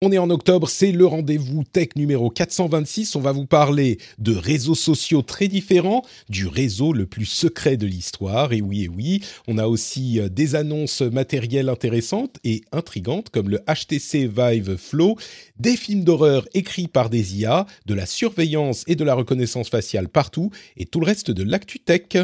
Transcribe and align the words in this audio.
On 0.00 0.12
est 0.12 0.18
en 0.18 0.30
octobre, 0.30 0.68
c'est 0.68 0.92
le 0.92 1.06
rendez-vous 1.06 1.64
tech 1.64 1.88
numéro 1.96 2.30
426. 2.30 3.16
On 3.16 3.20
va 3.20 3.32
vous 3.32 3.46
parler 3.46 3.98
de 4.18 4.32
réseaux 4.32 4.76
sociaux 4.76 5.22
très 5.22 5.48
différents, 5.48 6.04
du 6.28 6.46
réseau 6.46 6.92
le 6.92 7.04
plus 7.04 7.24
secret 7.24 7.76
de 7.76 7.84
l'histoire. 7.84 8.52
Et 8.52 8.60
oui, 8.60 8.84
et 8.84 8.88
oui, 8.88 9.24
on 9.48 9.58
a 9.58 9.66
aussi 9.66 10.20
euh, 10.20 10.28
des 10.28 10.54
annonces 10.54 11.00
matérielles 11.00 11.68
intéressantes 11.68 12.36
et 12.44 12.62
intrigantes 12.70 13.30
comme 13.30 13.48
le 13.48 13.58
HTC 13.66 14.28
Vive 14.28 14.76
Flow, 14.76 15.16
des 15.58 15.76
films 15.76 16.04
d'horreur 16.04 16.46
écrits 16.54 16.86
par 16.86 17.10
des 17.10 17.36
IA, 17.36 17.66
de 17.86 17.94
la 17.94 18.06
surveillance 18.06 18.84
et 18.86 18.94
de 18.94 19.02
la 19.02 19.14
reconnaissance 19.14 19.68
faciale 19.68 20.08
partout 20.08 20.52
et 20.76 20.86
tout 20.86 21.00
le 21.00 21.06
reste 21.06 21.32
de 21.32 21.42
l'actu 21.42 21.80
tech. 21.80 22.18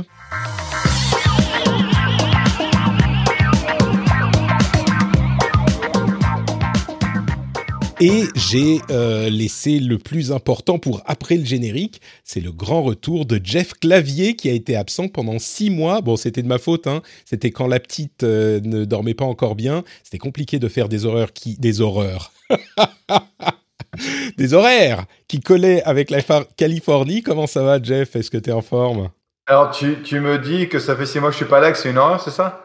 Et 8.00 8.24
j'ai 8.34 8.80
euh, 8.90 9.30
laissé 9.30 9.78
le 9.78 9.98
plus 9.98 10.32
important 10.32 10.78
pour 10.78 11.02
après 11.06 11.36
le 11.36 11.44
générique, 11.44 12.00
c'est 12.24 12.40
le 12.40 12.50
grand 12.50 12.82
retour 12.82 13.24
de 13.24 13.40
Jeff 13.42 13.72
Clavier 13.74 14.34
qui 14.34 14.50
a 14.50 14.52
été 14.52 14.74
absent 14.74 15.08
pendant 15.08 15.38
six 15.38 15.70
mois. 15.70 16.00
Bon, 16.00 16.16
c'était 16.16 16.42
de 16.42 16.48
ma 16.48 16.58
faute, 16.58 16.88
hein. 16.88 17.02
C'était 17.24 17.52
quand 17.52 17.68
la 17.68 17.78
petite 17.78 18.24
euh, 18.24 18.60
ne 18.64 18.84
dormait 18.84 19.14
pas 19.14 19.24
encore 19.24 19.54
bien. 19.54 19.84
C'était 20.02 20.18
compliqué 20.18 20.58
de 20.58 20.68
faire 20.68 20.88
des 20.88 21.06
horreurs 21.06 21.32
qui, 21.32 21.56
des 21.58 21.80
horreurs, 21.80 22.32
des 24.36 24.54
horaires 24.54 25.06
qui 25.28 25.38
collaient 25.40 25.82
avec 25.84 26.10
la 26.10 26.20
Californie. 26.56 27.22
Comment 27.22 27.46
ça 27.46 27.62
va, 27.62 27.80
Jeff? 27.80 28.16
Est-ce 28.16 28.30
que 28.30 28.38
tu 28.38 28.50
es 28.50 28.52
en 28.52 28.62
forme? 28.62 29.10
Alors, 29.46 29.70
tu, 29.70 30.02
tu 30.02 30.18
me 30.18 30.38
dis 30.38 30.68
que 30.68 30.80
ça 30.80 30.96
fait 30.96 31.06
six 31.06 31.20
mois 31.20 31.28
que 31.28 31.34
je 31.34 31.44
suis 31.44 31.50
pas 31.50 31.60
là, 31.60 31.70
que 31.70 31.78
c'est 31.78 31.90
une 31.90 31.98
horreur, 31.98 32.20
c'est 32.20 32.30
ça? 32.30 32.63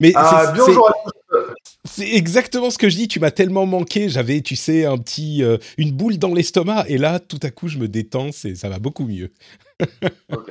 Mais 0.00 0.12
Ah, 0.14 0.44
c'est- 0.46 0.52
bien 0.52 0.62
c'est- 0.64 0.70
bonjour 0.70 0.88
à 0.90 0.92
tous. 1.04 1.12
C'est 1.84 2.14
exactement 2.14 2.70
ce 2.70 2.78
que 2.78 2.88
je 2.88 2.96
dis. 2.96 3.08
Tu 3.08 3.18
m'as 3.20 3.30
tellement 3.30 3.66
manqué. 3.66 4.08
J'avais, 4.08 4.40
tu 4.40 4.56
sais, 4.56 4.84
un 4.84 4.98
petit, 4.98 5.42
euh, 5.42 5.56
une 5.78 5.92
boule 5.92 6.18
dans 6.18 6.32
l'estomac. 6.34 6.84
Et 6.88 6.98
là, 6.98 7.18
tout 7.18 7.40
à 7.42 7.50
coup, 7.50 7.68
je 7.68 7.78
me 7.78 7.88
détends. 7.88 8.30
C'est, 8.32 8.54
ça 8.54 8.68
va 8.68 8.78
beaucoup 8.78 9.04
mieux. 9.04 9.30
Ok. 10.32 10.50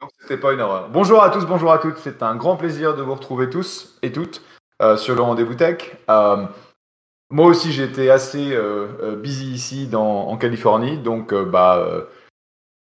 Donc, 0.00 0.10
c'était 0.22 0.38
pas 0.38 0.54
une 0.54 0.60
horreur. 0.60 0.88
Bonjour 0.90 1.22
à 1.22 1.28
tous, 1.28 1.44
bonjour 1.44 1.70
à 1.72 1.78
toutes. 1.78 1.98
C'est 1.98 2.22
un 2.22 2.34
grand 2.34 2.56
plaisir 2.56 2.96
de 2.96 3.02
vous 3.02 3.14
retrouver 3.14 3.50
tous 3.50 3.98
et 4.02 4.10
toutes 4.12 4.42
euh, 4.80 4.96
sur 4.96 5.14
le 5.14 5.20
rendez-vous 5.20 5.54
tech. 5.54 5.76
Euh, 6.08 6.46
moi 7.30 7.46
aussi, 7.46 7.70
j'ai 7.70 7.84
été 7.84 8.10
assez 8.10 8.56
busy 9.22 9.52
ici 9.52 9.86
dans, 9.86 10.26
en 10.28 10.36
Californie, 10.38 10.96
donc 10.98 11.34
bah, 11.34 11.86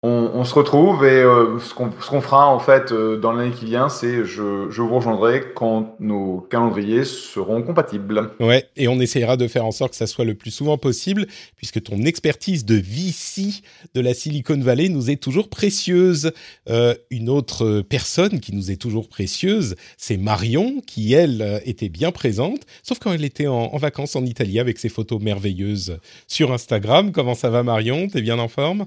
on, 0.04 0.30
on 0.36 0.44
se 0.44 0.54
retrouve 0.54 1.06
et 1.06 1.24
euh, 1.24 1.58
ce 1.60 1.74
qu'on 1.74 2.22
fera 2.22 2.48
en 2.48 2.60
fait 2.60 2.92
euh, 2.92 3.18
dans 3.18 3.32
l'année 3.32 3.52
qui 3.52 3.66
vient, 3.66 3.90
c'est 3.90 4.26
je, 4.26 4.68
je 4.70 4.82
vous 4.84 4.96
rejoindrai 4.96 5.54
quand 5.56 5.96
nos 6.00 6.42
calendriers 6.52 7.04
seront 7.04 7.64
compatibles. 7.64 8.30
Ouais. 8.40 8.70
Et 8.76 8.88
on 8.88 9.00
essayera 9.00 9.38
de 9.38 9.48
faire 9.48 9.66
en 9.66 9.72
sorte 9.72 9.92
que 9.92 9.98
ça 9.98 10.06
soit 10.06 10.26
le 10.26 10.36
plus 10.36 10.52
souvent 10.52 10.78
possible, 10.78 11.26
puisque 11.56 11.82
ton 11.82 12.04
expertise 12.04 12.64
de 12.64 12.76
VC 12.76 13.64
de 13.96 14.02
la 14.02 14.14
Silicon 14.14 14.60
Valley 14.60 14.90
nous 14.90 15.10
est 15.10 15.22
toujours 15.22 15.50
précieuse. 15.50 16.32
Euh, 16.70 16.94
une 17.10 17.28
autre 17.28 17.82
personne 17.82 18.40
qui 18.40 18.54
nous 18.54 18.70
est 18.70 18.80
toujours 18.80 19.10
précieuse, 19.10 19.76
c'est 19.98 20.18
Marion, 20.18 20.80
qui 20.86 21.14
elle 21.14 21.62
était 21.66 21.90
bien 21.90 22.12
présente, 22.12 22.62
sauf 22.84 23.00
quand 23.00 23.14
elle 23.14 23.26
était 23.26 23.48
en, 23.48 23.74
en 23.74 23.78
vacances 23.78 24.16
en 24.16 24.26
Italie 24.26 24.60
avec 24.60 24.78
ses 24.78 24.90
photos 24.90 25.20
merveilleuses 25.20 25.98
sur 26.28 26.54
Instagram. 26.54 27.12
Comment 27.12 27.36
ça 27.36 27.50
va, 27.50 27.64
Marion? 27.64 28.08
T'es 28.08 28.22
bien 28.22 28.38
en 28.38 28.48
forme? 28.48 28.86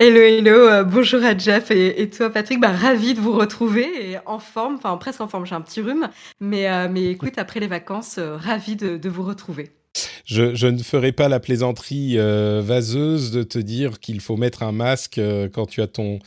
Hello, 0.00 0.20
hello, 0.20 0.50
euh, 0.50 0.82
bonjour 0.82 1.22
à 1.22 1.38
Jeff 1.38 1.70
et, 1.70 2.10
toi 2.10 2.28
Patrick, 2.28 2.58
bah, 2.60 2.72
ravi 2.72 3.14
de 3.14 3.20
vous 3.20 3.32
retrouver 3.32 4.10
et 4.10 4.18
en 4.26 4.40
forme, 4.40 4.74
enfin 4.74 4.96
presque 4.96 5.20
en 5.20 5.28
forme, 5.28 5.46
j'ai 5.46 5.54
un 5.54 5.60
petit 5.60 5.80
rhume, 5.80 6.08
mais, 6.40 6.68
euh, 6.68 6.88
mais 6.90 7.04
écoute, 7.04 7.34
après 7.36 7.60
les 7.60 7.68
vacances, 7.68 8.18
euh, 8.18 8.36
ravi 8.36 8.74
de, 8.74 9.08
vous 9.08 9.22
retrouver. 9.22 9.70
je, 10.24 10.66
ne 10.66 10.82
ferai 10.82 11.12
pas 11.12 11.28
la 11.28 11.38
plaisanterie 11.38 12.16
vaseuse 12.16 13.30
de 13.30 13.44
te 13.44 13.60
dire 13.60 14.00
qu'il 14.00 14.20
faut 14.20 14.36
mettre 14.36 14.64
un 14.64 14.72
masque 14.72 15.20
quand 15.52 15.66
tu 15.66 15.80
as 15.80 15.86
ton 15.86 16.18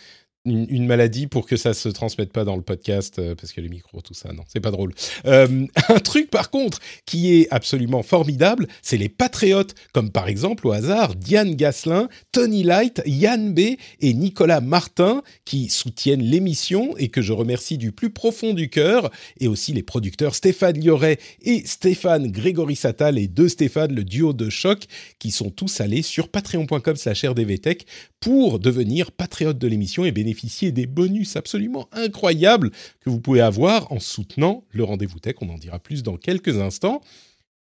une, 0.47 0.87
maladie 0.87 1.27
pour 1.27 1.45
que 1.45 1.57
ça 1.57 1.73
se 1.73 1.89
transmette 1.89 2.31
pas 2.31 2.43
dans 2.43 2.55
le 2.55 2.61
podcast 2.61 3.19
euh, 3.19 3.35
parce 3.35 3.51
que 3.51 3.61
les 3.61 3.69
micros 3.69 4.01
tout 4.01 4.13
ça 4.13 4.31
non 4.31 4.43
c'est 4.47 4.59
pas 4.59 4.71
drôle. 4.71 4.93
Euh, 5.25 5.65
un 5.89 5.99
truc 5.99 6.29
par 6.29 6.49
contre 6.49 6.79
qui 7.05 7.35
est 7.35 7.47
absolument 7.51 8.03
formidable 8.03 8.67
c'est 8.81 8.97
les 8.97 9.09
patriotes 9.09 9.75
comme 9.93 10.11
par 10.11 10.27
exemple 10.27 10.67
au 10.67 10.71
hasard 10.71 11.15
Diane 11.15 11.55
Gasselin 11.55 12.07
Tony 12.31 12.63
Light 12.63 13.01
Yann 13.05 13.53
B 13.53 13.59
et 13.99 14.13
Nicolas 14.13 14.61
Martin 14.61 15.21
qui 15.45 15.69
soutiennent 15.69 16.23
l'émission 16.23 16.95
et 16.97 17.09
que 17.09 17.21
je 17.21 17.33
remercie 17.33 17.77
du 17.77 17.91
plus 17.91 18.09
profond 18.09 18.53
du 18.53 18.69
cœur 18.69 19.09
et 19.39 19.47
aussi 19.47 19.73
les 19.73 19.83
producteurs 19.83 20.35
Stéphane 20.35 20.79
Lioret 20.79 21.17
et 21.41 21.63
Stéphane 21.65 22.31
Grégory 22.31 22.75
Satal 22.75 23.15
les 23.15 23.27
deux 23.27 23.49
Stéphane 23.49 23.93
le 23.93 24.03
duo 24.03 24.33
de 24.33 24.49
choc 24.49 24.85
qui 25.19 25.31
sont 25.31 25.49
tous 25.49 25.81
allés 25.81 26.01
sur 26.01 26.29
patreon.com 26.29 26.95
slash 26.95 27.25
rdvtech 27.25 27.85
pour 28.19 28.59
devenir 28.59 29.11
patriote 29.11 29.57
de 29.57 29.67
l'émission 29.67 30.05
et 30.05 30.11
bénéficier 30.11 30.71
des 30.71 30.87
bonus 30.87 31.35
absolument 31.35 31.87
incroyables 31.91 32.71
que 32.99 33.09
vous 33.09 33.19
pouvez 33.19 33.41
avoir 33.41 33.91
en 33.91 33.99
soutenant 33.99 34.63
le 34.71 34.83
rendez-vous 34.83 35.19
tech. 35.19 35.35
On 35.41 35.49
en 35.49 35.57
dira 35.57 35.79
plus 35.79 36.03
dans 36.03 36.17
quelques 36.17 36.57
instants. 36.57 37.01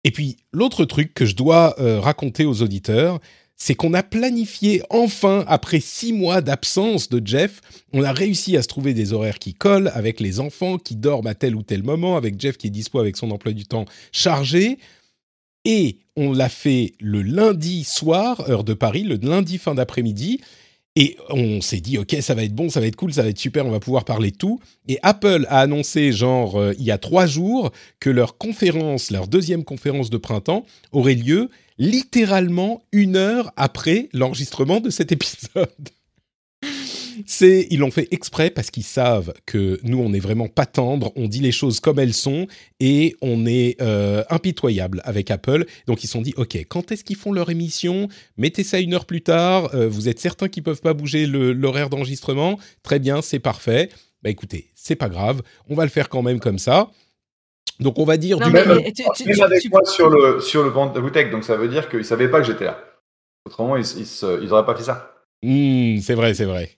Et 0.03 0.11
puis, 0.11 0.38
l'autre 0.53 0.85
truc 0.85 1.13
que 1.13 1.25
je 1.25 1.35
dois 1.35 1.75
euh, 1.79 2.00
raconter 2.00 2.45
aux 2.45 2.61
auditeurs, 2.61 3.19
c'est 3.59 3.75
qu'on 3.75 3.94
a 3.94 4.01
planifié 4.01 4.81
enfin, 4.89 5.44
après 5.47 5.81
six 5.81 6.13
mois 6.13 6.41
d'absence 6.41 7.09
de 7.09 7.21
Jeff, 7.25 7.59
on 7.91 8.03
a 8.03 8.13
réussi 8.13 8.56
à 8.56 8.61
se 8.61 8.69
trouver 8.69 8.94
des 8.94 9.11
horaires 9.11 9.38
qui 9.38 9.53
collent 9.53 9.91
avec 9.94 10.21
les 10.21 10.39
enfants 10.39 10.77
qui 10.77 10.95
dorment 10.95 11.27
à 11.27 11.35
tel 11.35 11.56
ou 11.56 11.61
tel 11.61 11.83
moment, 11.83 12.16
avec 12.16 12.39
Jeff 12.39 12.57
qui 12.57 12.67
est 12.67 12.71
dispo 12.71 13.00
avec 13.00 13.17
son 13.17 13.29
emploi 13.31 13.51
du 13.51 13.66
temps 13.66 13.85
chargé. 14.13 14.79
Et 15.72 16.00
on 16.16 16.34
l'a 16.34 16.50
fait 16.50 16.94
le 17.00 17.22
lundi 17.22 17.84
soir, 17.84 18.50
heure 18.50 18.63
de 18.63 18.74
Paris, 18.74 19.03
le 19.03 19.18
lundi 19.22 19.59
fin 19.59 19.75
d'après-midi. 19.75 20.41
Et 20.96 21.16
on 21.30 21.62
s'est 21.62 21.80
dit, 21.80 22.00
OK, 22.00 22.16
ça 22.22 22.34
va 22.34 22.44
être 22.44 22.56
bon, 22.56 22.69
ça 22.69 22.80
va 22.80 22.88
être 22.88 22.96
cool, 22.96 23.13
ça 23.13 23.22
va 23.22 23.30
être 23.30 23.38
super, 23.38 23.68
on 23.68 23.69
va 23.69 23.80
pouvoir 23.80 24.03
parler 24.03 24.31
de 24.31 24.35
tout. 24.35 24.59
Et 24.88 24.97
Apple 25.03 25.46
a 25.47 25.59
annoncé, 25.59 26.12
genre, 26.12 26.59
euh, 26.59 26.74
il 26.80 26.85
y 26.85 26.90
a 26.90 26.97
trois 26.97 27.28
jours, 27.28 27.72
que 28.00 28.09
leur 28.09 28.40
conférence, 28.40 29.12
leur 29.12 29.28
deuxième 29.28 29.63
conférence 29.63 30.09
de 30.09 30.18
printemps, 30.18 30.66
aurait 30.91 31.13
lieu 31.13 31.52
littéralement 31.78 32.81
une 32.91 33.16
heure 33.16 33.53
après 33.56 34.09
l'enregistrement 34.12 34.80
de 34.80 34.90
cet 34.90 35.12
épisode. 35.12 35.69
C'est, 37.25 37.68
ils 37.69 37.80
l'ont 37.80 37.91
fait 37.91 38.07
exprès 38.12 38.50
parce 38.50 38.72
qu'ils 38.72 38.84
savent 38.84 39.34
que 39.46 39.80
nous, 39.84 40.00
on 40.00 40.09
n'est 40.09 40.19
vraiment 40.19 40.47
pas 40.47 40.66
tendre, 40.66 41.12
on 41.16 41.28
dit 41.28 41.40
les 41.40 41.52
choses 41.52 41.80
comme 41.80 42.00
elles 42.00 42.13
sont 42.13 42.47
et 42.80 43.16
on 43.22 43.46
est 43.46 43.81
euh, 43.81 44.24
impitoyable 44.30 45.02
avec 45.06 45.31
Apple. 45.31 45.66
Donc 45.88 46.03
ils 46.03 46.07
se 46.07 46.13
sont 46.13 46.22
dit, 46.22 46.34
ok, 46.38 46.57
quand 46.69 46.91
est-ce 46.91 47.03
qu'ils 47.03 47.16
font 47.18 47.31
leur 47.31 47.50
émission? 47.50 48.07
Mettez 48.38 48.63
ça 48.63 48.80
une 48.80 48.94
heure 48.94 49.06
plus 49.06 49.22
tard. 49.22 49.74
euh, 49.75 49.88
vous 49.88 50.07
êtes 50.09 50.19
certain 50.19 50.47
qu'ils 50.47 50.63
peuvent 50.63 50.81
pas 50.81 50.94
bouger 50.94 51.25
l'horaire 51.28 51.90
d'enregistrement? 51.90 52.59
Très 52.84 53.00
bien, 53.00 53.22
c'est 53.22 53.40
parfait. 53.40 53.90
Bah 54.22 54.30
écoutez, 54.30 54.72
c'est 54.75 54.96
pas 54.97 55.07
grave, 55.09 55.41
on 55.69 55.75
va 55.75 55.84
le 55.86 55.90
faire 55.90 56.09
quand 56.09 56.22
même 56.22 56.40
comme 56.40 56.59
ça. 56.59 56.90
Donc 57.80 57.97
on 58.00 58.03
va 58.03 58.18
dire 58.18 58.40
Non, 58.40 58.47
du 58.47 58.51
mais 58.51 58.63
tu- 58.91 59.03
tu- 59.16 59.25
Même 59.25 59.36
tu- 59.38 59.44
avec 59.44 59.62
tu- 59.62 59.69
moi 59.69 59.81
sur 59.86 60.09
le, 60.09 60.42
sur 60.42 60.63
le 60.63 60.69
rendez-vous 60.69 61.10
tech, 61.10 61.31
donc 61.31 61.44
ça 61.45 61.56
veut 61.56 61.69
dire 61.69 61.88
qu'ils 61.89 62.04
savaient 62.04 62.30
pas 62.30 62.42
que 62.42 62.48
j'étais 62.48 62.66
là. 62.66 62.83
Autrement, 63.45 63.77
ils, 63.77 63.86
ils, 63.98 64.06
se- 64.06 64.44
ils 64.44 64.51
auraient 64.51 64.66
pas 64.66 64.75
fait 64.75 64.83
ça. 64.83 65.13
Hmm, 65.42 66.00
c'est 66.01 66.16
vrai, 66.16 66.33
c'est 66.33 66.44
vrai. 66.45 66.71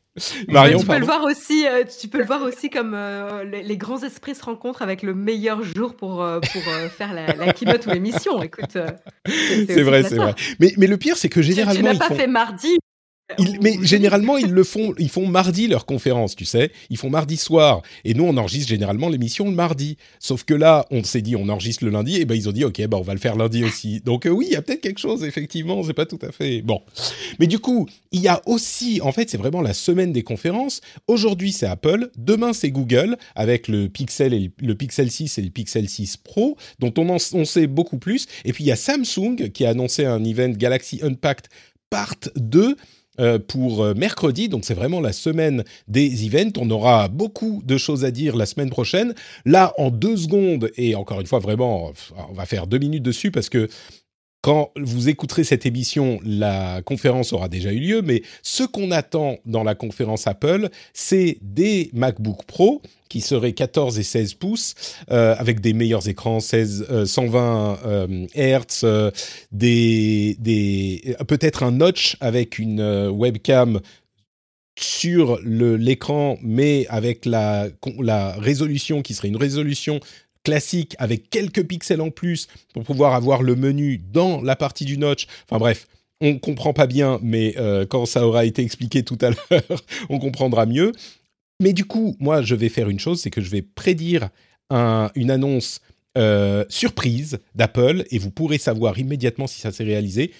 Marion, 0.50 0.80
tu 0.80 0.86
peux 0.86 1.00
le 1.00 1.06
voir 1.06 1.24
aussi, 1.24 1.66
euh, 1.66 1.84
tu 2.00 2.10
peux 2.10 2.18
le 2.18 2.26
voir 2.26 2.42
aussi 2.42 2.70
comme 2.70 2.94
euh, 2.94 3.46
les, 3.46 3.64
les 3.64 3.78
grands 3.78 4.04
esprits 4.04 4.36
se 4.36 4.44
rencontrent 4.44 4.82
avec 4.82 5.04
le 5.04 5.14
meilleur 5.14 5.64
jour 5.64 5.96
pour 5.96 6.22
euh, 6.22 6.42
pour 6.42 6.62
euh, 6.68 6.90
faire 6.90 7.14
la, 7.14 7.28
la 7.34 7.54
keynote 7.54 7.86
ou 7.88 7.92
l'émission. 7.92 8.44
Écoute, 8.44 8.78
c'est 9.26 9.82
vrai, 9.84 10.04
c'est 10.04 10.16
vrai. 10.16 10.36
Mais, 10.60 10.74
mais 10.78 10.88
le 10.88 10.98
pire, 10.98 11.16
c'est 11.16 11.30
que 11.30 11.40
Tu, 11.40 11.48
tu 11.48 11.54
généralement 11.54 11.94
n'as 11.94 12.00
pas 12.00 12.08
font... 12.10 12.16
fait 12.16 12.28
mardi, 12.28 12.78
mais 13.62 13.78
généralement, 13.82 14.38
ils 14.38 14.52
le 14.52 14.64
font, 14.64 14.94
ils 14.98 15.10
font 15.10 15.28
mardi 15.28 15.68
leur 15.68 15.86
conférence, 15.86 16.36
tu 16.36 16.46
sais. 16.46 16.72
Ils 16.90 16.98
font 16.98 17.10
mardi 17.10 17.38
soir. 17.38 17.82
Et 18.04 18.14
nous, 18.14 18.24
on 18.24 18.38
enregistre 18.38 18.70
généralement 18.70 19.10
l'émission 19.10 19.46
le 19.46 19.52
mardi. 19.52 19.98
Sauf 20.20 20.44
que 20.44 20.54
là, 20.54 20.86
on 20.92 21.04
s'est 21.04 21.22
dit, 21.22 21.36
on 21.36 21.50
enregistre 21.50 21.86
le 21.86 21.92
lundi. 21.92 22.18
Et 22.18 22.26
ben, 22.26 22.36
ils 22.36 22.50
ont 22.50 22.52
dit, 22.52 22.64
OK, 22.64 22.80
ben, 22.80 22.98
on 22.98 23.02
va 23.02 23.14
le 23.14 23.20
faire 23.20 23.36
lundi 23.36 23.64
aussi. 23.64 24.02
Donc, 24.02 24.26
euh, 24.26 24.30
oui, 24.30 24.48
il 24.50 24.54
y 24.54 24.56
a 24.56 24.62
peut-être 24.62 24.82
quelque 24.82 25.00
chose, 25.00 25.24
effectivement. 25.24 25.82
C'est 25.84 25.94
pas 25.94 26.06
tout 26.06 26.20
à 26.22 26.32
fait. 26.32 26.62
Bon. 26.62 26.82
Mais 27.40 27.48
du 27.48 27.60
coup, 27.60 27.88
il 28.12 28.22
y 28.22 28.28
a 28.28 28.42
aussi, 28.46 29.00
en 29.02 29.12
fait, 29.12 29.30
c'est 29.30 29.38
vraiment 29.38 29.62
la 29.62 29.74
semaine 29.74 30.12
des 30.12 30.24
conférences. 30.24 30.82
Aujourd'hui, 31.08 31.52
c'est 31.52 31.68
Apple. 31.68 32.10
Demain, 32.18 32.54
c'est 32.54 32.72
Google 32.72 33.18
avec 33.36 33.68
le 33.68 33.88
Pixel 33.88 34.34
et 34.34 34.52
le 34.62 34.76
Pixel 34.76 35.12
6 35.12 35.38
et 35.38 35.42
le 35.42 35.50
Pixel 35.50 35.88
6 35.88 36.18
Pro, 36.18 36.58
dont 36.80 36.94
on, 36.98 37.10
en, 37.10 37.18
on 37.34 37.46
sait 37.46 37.68
beaucoup 37.68 37.98
plus. 37.98 38.28
Et 38.46 38.54
puis, 38.54 38.64
il 38.64 38.68
y 38.68 38.72
a 38.72 38.76
Samsung 38.76 39.52
qui 39.54 39.66
a 39.66 39.70
annoncé 39.70 40.06
un 40.06 40.24
event 40.24 40.50
Galaxy 40.50 41.00
Unpacked 41.04 41.48
Part 41.90 42.16
2 42.38 42.62
euh, 42.70 42.76
pour 43.48 43.84
euh, 43.84 43.94
mercredi. 43.94 44.50
Donc 44.50 44.66
c'est 44.66 44.74
vraiment 44.74 45.00
la 45.02 45.14
semaine 45.14 45.64
des 45.88 46.26
events. 46.26 46.54
On 46.58 46.70
aura 46.70 47.08
beaucoup 47.08 47.62
de 47.66 47.78
choses 47.78 48.06
à 48.06 48.12
dire 48.12 48.36
la 48.36 48.46
semaine 48.46 48.70
prochaine. 48.70 49.14
Là, 49.46 49.74
en 49.78 49.90
deux 49.90 50.18
secondes, 50.18 50.72
et 50.78 50.96
encore 50.96 51.22
une 51.22 51.28
fois, 51.28 51.40
vraiment, 51.40 51.92
on 52.30 52.34
va 52.34 52.46
faire 52.46 52.68
deux 52.68 52.80
minutes 52.80 53.04
dessus 53.04 53.32
parce 53.32 53.50
que 53.50 53.68
quand 54.42 54.72
vous 54.76 55.08
écouterez 55.08 55.44
cette 55.44 55.66
émission, 55.66 56.20
la 56.26 56.82
conférence 56.82 57.32
aura 57.32 57.48
déjà 57.48 57.72
eu 57.72 57.80
lieu, 57.80 58.02
mais 58.02 58.24
ce 58.42 58.64
qu'on 58.64 58.90
attend 58.92 59.38
dans 59.46 59.64
la 59.64 59.76
conférence 59.76 60.26
Apple, 60.26 60.70
c'est 60.94 61.38
des 61.42 61.92
MacBook 61.94 62.44
Pro 62.46 62.82
qui 63.08 63.22
seraient 63.22 63.52
14 63.52 64.00
et 64.00 64.04
16 64.04 64.36
pouces, 64.36 64.74
euh, 65.12 65.36
avec 65.38 65.60
des 65.60 65.74
meilleurs 65.74 66.08
écrans, 66.08 66.40
16, 66.40 67.06
120 67.06 67.80
euh, 67.86 68.28
Hz, 68.36 68.82
euh, 68.84 69.12
des, 69.52 70.38
peut-être 71.28 71.64
un 71.64 71.72
notch 71.72 72.16
avec 72.22 72.58
une 72.58 73.10
webcam 73.10 73.82
sur 74.80 75.40
l'écran, 75.44 76.38
mais 76.42 76.88
avec 76.90 77.26
la 77.26 77.68
résolution 78.38 79.02
qui 79.02 79.14
serait 79.14 79.28
une 79.28 79.38
résolution 79.38 80.00
classique 80.44 80.96
avec 80.98 81.30
quelques 81.30 81.66
pixels 81.66 82.02
en 82.02 82.10
plus 82.10 82.48
pour 82.74 82.84
pouvoir 82.84 83.14
avoir 83.14 83.44
le 83.44 83.56
menu 83.56 84.02
dans 84.12 84.42
la 84.42 84.56
partie 84.56 84.86
du 84.86 84.98
notch. 84.98 85.28
Enfin 85.48 85.60
bref, 85.60 85.88
on 86.22 86.38
comprend 86.38 86.74
pas 86.74 86.88
bien, 86.88 87.20
mais 87.22 87.56
euh, 87.58 87.86
quand 87.86 88.06
ça 88.06 88.28
aura 88.28 88.46
été 88.46 88.62
expliqué 88.62 89.04
tout 89.04 89.18
à 89.22 89.30
l'heure, 89.52 89.84
on 90.10 90.20
comprendra 90.20 90.66
mieux. 90.66 90.92
Mais 91.60 91.74
du 91.74 91.86
coup, 91.86 92.16
moi, 92.20 92.42
je 92.42 92.56
vais 92.56 92.70
faire 92.70 92.90
une 92.90 93.00
chose, 93.00 93.22
c'est 93.22 93.30
que 93.30 93.42
je 93.42 93.50
vais 93.50 93.62
prédire 93.62 94.30
une 95.16 95.30
annonce 95.30 95.82
euh, 96.18 96.64
surprise 96.70 97.40
d'Apple 97.56 98.06
et 98.10 98.20
vous 98.20 98.32
pourrez 98.32 98.58
savoir 98.58 98.98
immédiatement 98.98 99.48
si 99.48 99.60
ça 99.60 99.72
s'est 99.72 99.84
réalisé. 99.84 100.32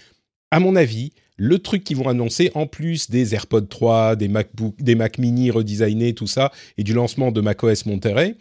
À 0.52 0.60
mon 0.60 0.76
avis, 0.76 1.12
le 1.38 1.60
truc 1.60 1.84
qu'ils 1.84 1.98
vont 1.98 2.08
annoncer, 2.08 2.52
en 2.56 2.68
plus 2.68 3.10
des 3.10 3.34
AirPods 3.34 3.68
3, 3.68 4.16
des 4.16 4.28
MacBook, 4.28 4.76
des 4.82 4.96
Mac 4.96 5.18
Mini 5.18 5.50
redesignés, 5.50 6.14
tout 6.14 6.28
ça, 6.28 6.52
et 6.78 6.84
du 6.84 6.94
lancement 6.94 7.32
de 7.32 7.42
macOS 7.42 7.86
Monterey, 7.86 8.36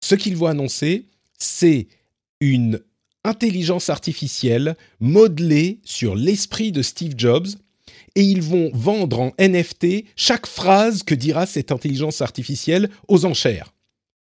ce 0.00 0.14
qu'ils 0.14 0.36
vont 0.36 0.46
annoncer, 0.46 1.06
c'est 1.38 1.88
une 2.40 2.80
intelligence 3.24 3.90
artificielle 3.90 4.76
modelée 5.00 5.80
sur 5.84 6.14
l'esprit 6.14 6.72
de 6.72 6.82
Steve 6.82 7.14
Jobs 7.16 7.48
et 8.14 8.22
ils 8.22 8.42
vont 8.42 8.70
vendre 8.72 9.20
en 9.20 9.32
NFT 9.38 10.04
chaque 10.16 10.46
phrase 10.46 11.02
que 11.02 11.14
dira 11.14 11.46
cette 11.46 11.72
intelligence 11.72 12.22
artificielle 12.22 12.90
aux 13.06 13.24
enchères. 13.24 13.74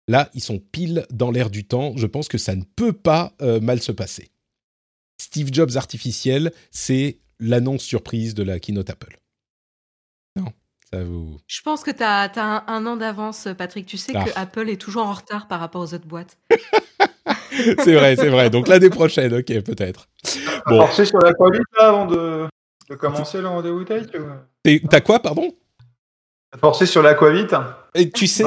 Là, 0.08 0.30
ils 0.34 0.42
sont 0.42 0.60
pile 0.60 1.06
dans 1.12 1.30
l'air 1.30 1.50
du 1.50 1.66
temps. 1.66 1.96
Je 1.96 2.08
pense 2.08 2.28
que 2.28 2.40
ça 2.40 2.56
ne 2.56 2.64
peut 2.64 2.94
pas 2.94 3.36
euh, 3.42 3.60
mal 3.60 3.82
se 3.82 3.92
passer. 3.92 4.32
Steve 5.22 5.54
Jobs 5.54 5.76
artificiel, 5.76 6.52
c'est 6.72 7.20
l'annonce 7.40 7.84
surprise 7.84 8.34
de 8.34 8.44
la 8.44 8.60
keynote 8.60 8.90
Apple. 8.90 9.20
Non. 10.36 10.52
Je 10.92 11.62
pense 11.64 11.84
que 11.84 11.92
tu 11.92 12.04
as, 12.04 12.64
un, 12.68 12.86
an 12.86 12.96
d'avance, 12.96 13.48
Patrick. 13.58 13.86
Tu 13.86 13.98
sais 13.98 14.14
que 14.14 14.30
ah. 14.36 14.42
Apple 14.42 14.70
est 14.70 14.82
toujours 14.82 15.08
en 15.08 15.14
retard 15.14 15.48
par 15.48 15.60
rapport 15.60 15.82
aux 15.82 15.94
autres 15.94 16.08
boîtes. 16.08 16.38
c'est 17.52 17.94
vrai, 17.94 18.16
c'est 18.16 18.30
vrai. 18.30 18.50
Donc 18.50 18.68
l'année 18.68 18.90
prochaine, 18.90 19.34
ok, 19.34 19.62
peut-être. 19.62 20.08
Bon. 20.68 20.78
Forcer 20.78 21.06
sur 21.06 21.20
la 21.20 21.34
Covid 21.34 21.62
avant 21.78 22.06
de, 22.06 22.48
commencer 22.98 23.42
le 23.42 23.48
rendez-vous 23.48 23.84
tech 23.84 24.08
T'as 24.90 25.02
quoi, 25.02 25.20
pardon? 25.20 25.54
Forcer 26.60 26.88
sur 26.88 27.04
l'aquavite 27.04 27.56
Et 27.96 28.12
tu 28.12 28.28
sais, 28.28 28.44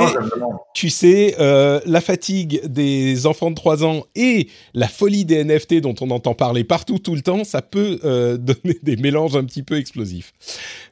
tu 0.72 0.88
sais 0.88 1.34
euh, 1.40 1.80
la 1.84 2.00
fatigue 2.00 2.64
des 2.66 3.26
enfants 3.26 3.50
de 3.50 3.56
3 3.56 3.84
ans 3.84 4.04
et 4.14 4.48
la 4.72 4.86
folie 4.86 5.24
des 5.24 5.44
NFT 5.44 5.80
dont 5.80 5.94
on 6.00 6.10
entend 6.10 6.34
parler 6.34 6.62
partout 6.62 6.98
tout 6.98 7.16
le 7.16 7.22
temps, 7.22 7.42
ça 7.42 7.60
peut 7.60 7.98
euh, 8.04 8.36
donner 8.38 8.78
des 8.82 8.96
mélanges 8.96 9.34
un 9.34 9.44
petit 9.44 9.64
peu 9.64 9.76
explosifs. 9.78 10.32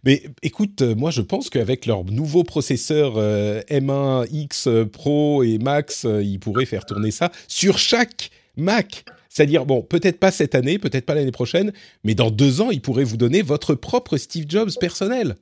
Mais 0.05 0.25
écoute, 0.43 0.83
euh, 0.83 0.95
moi 0.97 1.11
je 1.11 1.23
pense 1.23 1.49
qu'avec 1.49 1.87
leur 1.87 2.05
nouveau 2.05 2.43
processeur 2.43 3.15
M1X 3.19 4.87
Pro 4.87 5.45
et 5.45 5.59
Max, 5.59 6.07
ils 6.21 6.41
pourraient 6.41 6.67
faire 6.67 6.85
tourner 6.85 7.13
ça 7.13 7.31
sur 7.47 7.79
chaque 7.79 8.31
Mac. 8.57 9.05
C'est-à-dire, 9.29 9.65
bon, 9.65 9.83
peut-être 9.83 10.19
pas 10.19 10.33
cette 10.33 10.57
année, 10.57 10.79
peut-être 10.79 11.07
pas 11.07 11.15
l'année 11.15 11.31
prochaine, 11.31 11.73
mais 12.03 12.17
dans 12.17 12.33
deux 12.33 12.61
ans, 12.61 12.71
ils 12.71 12.83
pourraient 12.83 13.05
vous 13.05 13.17
donner 13.17 13.43
votre 13.43 13.77
propre 13.77 14.17
Steve 14.17 14.47
Jobs 14.49 14.73
personnel. 14.81 15.37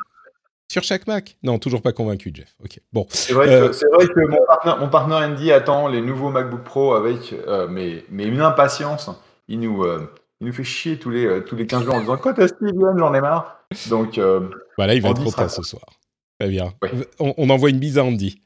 Sur 0.70 0.82
chaque 0.82 1.06
Mac 1.06 1.36
Non, 1.42 1.58
toujours 1.58 1.80
pas 1.80 1.92
convaincu, 1.92 2.30
Jeff. 2.34 2.54
Ok. 2.62 2.78
Bon. 2.92 3.06
C'est 3.08 3.32
vrai, 3.32 3.46
que, 3.46 3.52
euh, 3.52 4.76
mon, 4.78 4.88
partenaire, 4.88 5.26
Andy 5.26 5.50
attend 5.50 5.88
les 5.88 6.02
nouveaux 6.02 6.28
MacBook 6.28 6.62
Pro 6.62 6.92
avec 6.92 7.32
euh, 7.32 7.66
mais, 7.68 8.04
mais 8.10 8.26
une 8.26 8.42
impatience. 8.42 9.08
Il 9.48 9.60
nous, 9.60 9.82
euh, 9.82 10.12
il 10.42 10.46
nous 10.46 10.52
fait 10.52 10.64
chier 10.64 10.98
tous 10.98 11.08
les, 11.08 11.42
tous 11.44 11.56
les 11.56 11.66
15 11.66 11.84
jours 11.84 11.94
en 11.94 12.00
disant 12.00 12.18
Quoi, 12.18 12.34
t'as 12.34 12.48
Steve 12.48 12.74
J'en 12.98 13.14
ai 13.14 13.20
marre. 13.22 13.64
Donc. 13.88 14.20
voilà, 14.76 14.94
il 14.94 15.00
va 15.00 15.10
être 15.10 15.22
trop 15.22 15.32
tard 15.32 15.50
ce 15.50 15.62
soir. 15.62 15.84
Très 16.38 16.50
bien. 16.50 16.72
On, 17.18 17.50
envoie 17.50 17.70
une 17.70 17.80
bise 17.80 17.98
à 17.98 18.04
Andy. 18.04 18.42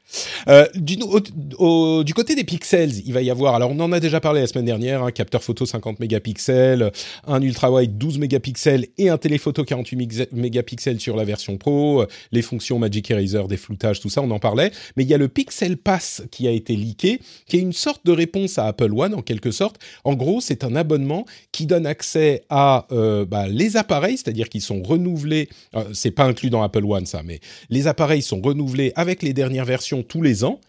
Euh, 0.49 0.67
du, 0.75 2.15
côté 2.15 2.35
des 2.35 2.45
pixels, 2.45 2.93
il 3.05 3.13
va 3.13 3.23
y 3.23 3.31
avoir, 3.31 3.55
alors 3.55 3.71
on 3.71 3.81
en 3.81 3.93
a 3.93 4.01
déjà 4.01 4.21
parlé 4.21 4.41
la 4.41 4.47
semaine 4.47 4.65
dernière, 4.65 5.03
un 5.03 5.11
capteur 5.11 5.43
photo 5.43 5.67
50 5.67 6.01
mégapixels, 6.01 6.93
un 7.27 7.41
ultra-wide 7.43 7.97
12 7.99 8.19
mégapixels 8.19 8.87
et 8.99 9.09
un 9.09 9.19
téléphoto 9.19 9.65
48 9.65 10.33
mégapixels 10.33 11.01
sur 11.01 11.17
la 11.17 11.25
version 11.25 11.57
Pro, 11.57 12.05
les 12.33 12.43
fonctions 12.43 12.79
Magic 12.79 13.11
Eraser, 13.11 13.45
des 13.49 13.57
floutages, 13.57 14.01
tout 14.01 14.11
ça, 14.11 14.23
on 14.23 14.31
en 14.31 14.39
parlait. 14.39 14.73
Mais 14.97 15.05
il 15.05 15.11
y 15.11 15.15
a 15.15 15.19
le 15.19 15.29
Pixel 15.29 15.77
Pass 15.77 16.23
qui 16.31 16.49
a 16.49 16.51
été 16.51 16.77
leaké, 16.77 17.21
qui 17.47 17.57
est 17.57 17.61
une 17.61 17.73
sorte 17.73 18.05
de 18.05 18.13
réponse 18.13 18.59
à 18.59 18.67
Apple 18.67 18.93
One 18.95 19.15
en 19.15 19.23
quelque 19.23 19.51
sorte. 19.51 19.77
En 20.05 20.15
gros, 20.15 20.41
c'est 20.41 20.65
un 20.65 20.77
abonnement 20.77 21.25
qui 21.53 21.67
donne 21.67 21.87
accès 21.87 22.45
à 22.49 22.87
euh, 22.93 23.25
bah, 23.25 23.49
les 23.49 23.77
appareils, 23.77 24.17
c'est-à-dire 24.17 24.49
qu'ils 24.49 24.63
sont 24.63 24.83
renouvelés, 24.83 25.49
euh, 25.75 25.85
c'est 25.93 26.11
pas 26.11 26.25
inclus 26.25 26.51
dans 26.51 26.63
Apple 26.63 26.85
One 26.85 27.07
ça, 27.07 27.23
mais 27.25 27.41
les 27.71 27.87
appareils 27.87 28.23
sont 28.23 28.41
renouvelés 28.41 28.93
avec 28.97 29.23
les 29.23 29.33
dernières 29.33 29.65
versions 29.65 30.02
tous 30.03 30.23
les 30.23 30.45
ans. 30.45 30.61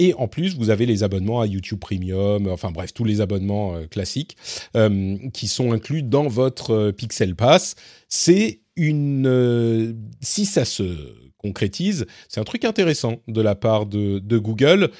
Et 0.00 0.12
en 0.14 0.26
plus, 0.26 0.56
vous 0.56 0.70
avez 0.70 0.86
les 0.86 1.04
abonnements 1.04 1.40
à 1.40 1.46
YouTube 1.46 1.78
Premium, 1.78 2.48
enfin 2.48 2.72
bref, 2.72 2.92
tous 2.92 3.04
les 3.04 3.20
abonnements 3.20 3.76
euh, 3.76 3.86
classiques 3.86 4.36
euh, 4.76 5.16
qui 5.32 5.46
sont 5.46 5.72
inclus 5.72 6.02
dans 6.02 6.26
votre 6.26 6.72
euh, 6.72 6.92
Pixel 6.92 7.36
Pass. 7.36 7.76
C'est 8.08 8.60
une... 8.76 9.96
si 10.20 10.46
ça 10.46 10.64
se 10.64 11.14
concrétise, 11.38 12.06
c'est 12.28 12.40
un 12.40 12.44
truc 12.44 12.64
intéressant 12.64 13.20
de 13.28 13.40
la 13.40 13.54
part 13.54 13.86
de, 13.86 14.18
de 14.18 14.38
Google. 14.38 14.90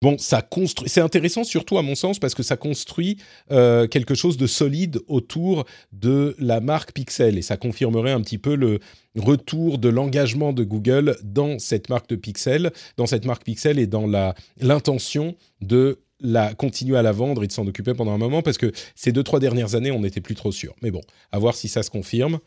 Bon, 0.00 0.16
ça 0.16 0.42
construit. 0.42 0.88
C'est 0.88 1.00
intéressant 1.00 1.42
surtout 1.42 1.76
à 1.76 1.82
mon 1.82 1.96
sens 1.96 2.20
parce 2.20 2.34
que 2.34 2.44
ça 2.44 2.56
construit 2.56 3.18
euh, 3.50 3.88
quelque 3.88 4.14
chose 4.14 4.36
de 4.36 4.46
solide 4.46 5.00
autour 5.08 5.64
de 5.92 6.36
la 6.38 6.60
marque 6.60 6.92
Pixel 6.92 7.36
et 7.36 7.42
ça 7.42 7.56
confirmerait 7.56 8.12
un 8.12 8.20
petit 8.20 8.38
peu 8.38 8.54
le 8.54 8.78
retour 9.16 9.78
de 9.78 9.88
l'engagement 9.88 10.52
de 10.52 10.62
Google 10.62 11.16
dans 11.24 11.58
cette 11.58 11.88
marque 11.88 12.08
de 12.10 12.16
Pixel, 12.16 12.70
dans 12.96 13.06
cette 13.06 13.24
marque 13.24 13.42
Pixel 13.42 13.80
et 13.80 13.88
dans 13.88 14.06
la 14.06 14.36
l'intention 14.60 15.34
de 15.60 15.98
la 16.20 16.54
continuer 16.54 16.96
à 16.96 17.02
la 17.02 17.12
vendre 17.12 17.42
et 17.42 17.48
de 17.48 17.52
s'en 17.52 17.66
occuper 17.66 17.94
pendant 17.94 18.12
un 18.12 18.18
moment 18.18 18.42
parce 18.42 18.58
que 18.58 18.70
ces 18.94 19.10
deux 19.10 19.24
trois 19.24 19.40
dernières 19.40 19.74
années 19.74 19.90
on 19.90 20.00
n'était 20.00 20.20
plus 20.20 20.36
trop 20.36 20.52
sûr. 20.52 20.76
Mais 20.80 20.92
bon, 20.92 21.00
à 21.32 21.40
voir 21.40 21.56
si 21.56 21.66
ça 21.66 21.82
se 21.82 21.90
confirme. 21.90 22.38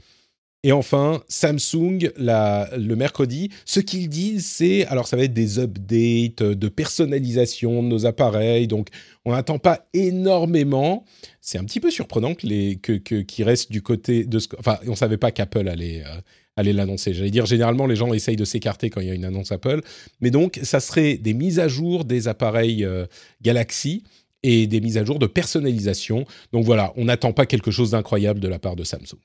Et 0.64 0.72
enfin, 0.72 1.24
Samsung, 1.28 2.12
le 2.18 2.94
mercredi, 2.94 3.50
ce 3.66 3.80
qu'ils 3.80 4.10
disent, 4.10 4.46
c'est, 4.46 4.86
alors 4.86 5.08
ça 5.08 5.18
va 5.18 5.24
être 5.24 5.34
des 5.34 5.58
updates 5.58 6.44
de 6.44 6.68
personnalisation 6.70 7.82
de 7.82 7.88
nos 7.88 8.06
appareils, 8.06 8.68
donc 8.68 8.90
on 9.26 9.32
n'attend 9.32 9.58
pas 9.58 9.88
énormément. 9.96 11.04
C'est 11.42 11.58
un 11.58 11.64
petit 11.64 11.80
peu 11.80 11.90
surprenant 11.90 12.36
que 12.36 12.46
les, 12.46 12.76
que, 12.76 12.94
qu'ils 12.94 13.44
restent 13.44 13.72
du 13.72 13.82
côté 13.82 14.24
de 14.24 14.38
ce, 14.38 14.50
enfin, 14.60 14.78
on 14.86 14.96
savait 14.96 15.18
pas 15.18 15.32
qu'Apple 15.32 15.68
allait, 15.68 16.04
euh, 16.06 16.22
allait 16.56 16.74
l'annoncer. 16.74 17.16
J'allais 17.16 17.32
dire, 17.32 17.48
généralement, 17.48 17.88
les 17.88 17.96
gens 17.96 18.14
essayent 18.14 18.36
de 18.36 18.46
s'écarter 18.46 18.92
quand 18.92 19.02
il 19.02 19.08
y 19.08 19.12
a 19.12 19.16
une 19.16 19.26
annonce 19.26 19.52
Apple, 19.52 19.82
mais 20.20 20.30
donc 20.30 20.60
ça 20.62 20.80
serait 20.80 21.18
des 21.18 21.34
mises 21.34 21.58
à 21.58 21.68
jour 21.70 22.06
des 22.06 22.28
appareils 22.28 22.86
euh, 22.86 23.08
Galaxy 23.42 24.04
et 24.44 24.68
des 24.68 24.80
mises 24.80 25.00
à 25.00 25.06
jour 25.06 25.18
de 25.18 25.26
personnalisation. 25.26 26.26
Donc 26.54 26.66
voilà, 26.66 26.94
on 26.98 27.06
n'attend 27.06 27.34
pas 27.34 27.48
quelque 27.48 27.72
chose 27.72 27.92
d'incroyable 27.92 28.40
de 28.40 28.48
la 28.48 28.60
part 28.60 28.76
de 28.76 28.84
Samsung. 28.84 29.18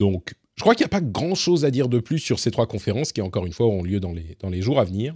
Donc, 0.00 0.34
je 0.56 0.62
crois 0.62 0.74
qu'il 0.74 0.84
n'y 0.84 0.88
a 0.88 0.98
pas 0.98 1.00
grand-chose 1.00 1.64
à 1.64 1.70
dire 1.70 1.88
de 1.88 1.98
plus 2.00 2.18
sur 2.18 2.38
ces 2.38 2.50
trois 2.50 2.66
conférences 2.66 3.12
qui, 3.12 3.20
encore 3.20 3.46
une 3.46 3.52
fois, 3.52 3.66
auront 3.66 3.82
lieu 3.82 4.00
dans 4.00 4.12
les, 4.12 4.36
dans 4.40 4.50
les 4.50 4.62
jours 4.62 4.80
à 4.80 4.84
venir. 4.84 5.14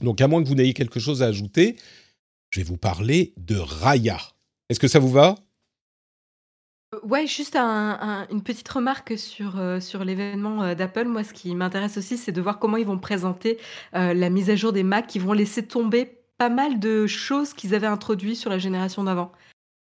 Donc, 0.00 0.20
à 0.20 0.28
moins 0.28 0.42
que 0.42 0.48
vous 0.48 0.54
n'ayez 0.54 0.74
quelque 0.74 1.00
chose 1.00 1.22
à 1.22 1.26
ajouter, 1.26 1.76
je 2.50 2.60
vais 2.60 2.64
vous 2.64 2.76
parler 2.76 3.32
de 3.36 3.56
Raya. 3.56 4.18
Est-ce 4.68 4.80
que 4.80 4.88
ça 4.88 4.98
vous 4.98 5.10
va? 5.10 5.36
Euh, 6.94 7.00
ouais, 7.04 7.26
juste 7.26 7.56
une 7.56 8.42
petite 8.42 8.68
remarque 8.68 9.16
sur, 9.18 9.60
sur 9.80 10.04
l'événement 10.04 10.74
d'Apple. 10.74 11.06
Moi, 11.06 11.24
ce 11.24 11.32
qui 11.32 11.54
m'intéresse 11.54 11.96
aussi, 11.96 12.18
c'est 12.18 12.32
de 12.32 12.40
voir 12.40 12.58
comment 12.58 12.76
ils 12.76 12.86
vont 12.86 12.98
présenter 12.98 13.58
la 13.92 14.30
mise 14.30 14.50
à 14.50 14.56
jour 14.56 14.72
des 14.72 14.82
Mac. 14.82 15.06
qui 15.06 15.18
vont 15.18 15.32
laisser 15.32 15.66
tomber 15.66 16.18
pas 16.38 16.48
mal 16.48 16.80
de 16.80 17.06
choses 17.06 17.54
qu'ils 17.54 17.74
avaient 17.74 17.86
introduites 17.86 18.36
sur 18.36 18.50
la 18.50 18.58
génération 18.58 19.04
d'avant. 19.04 19.32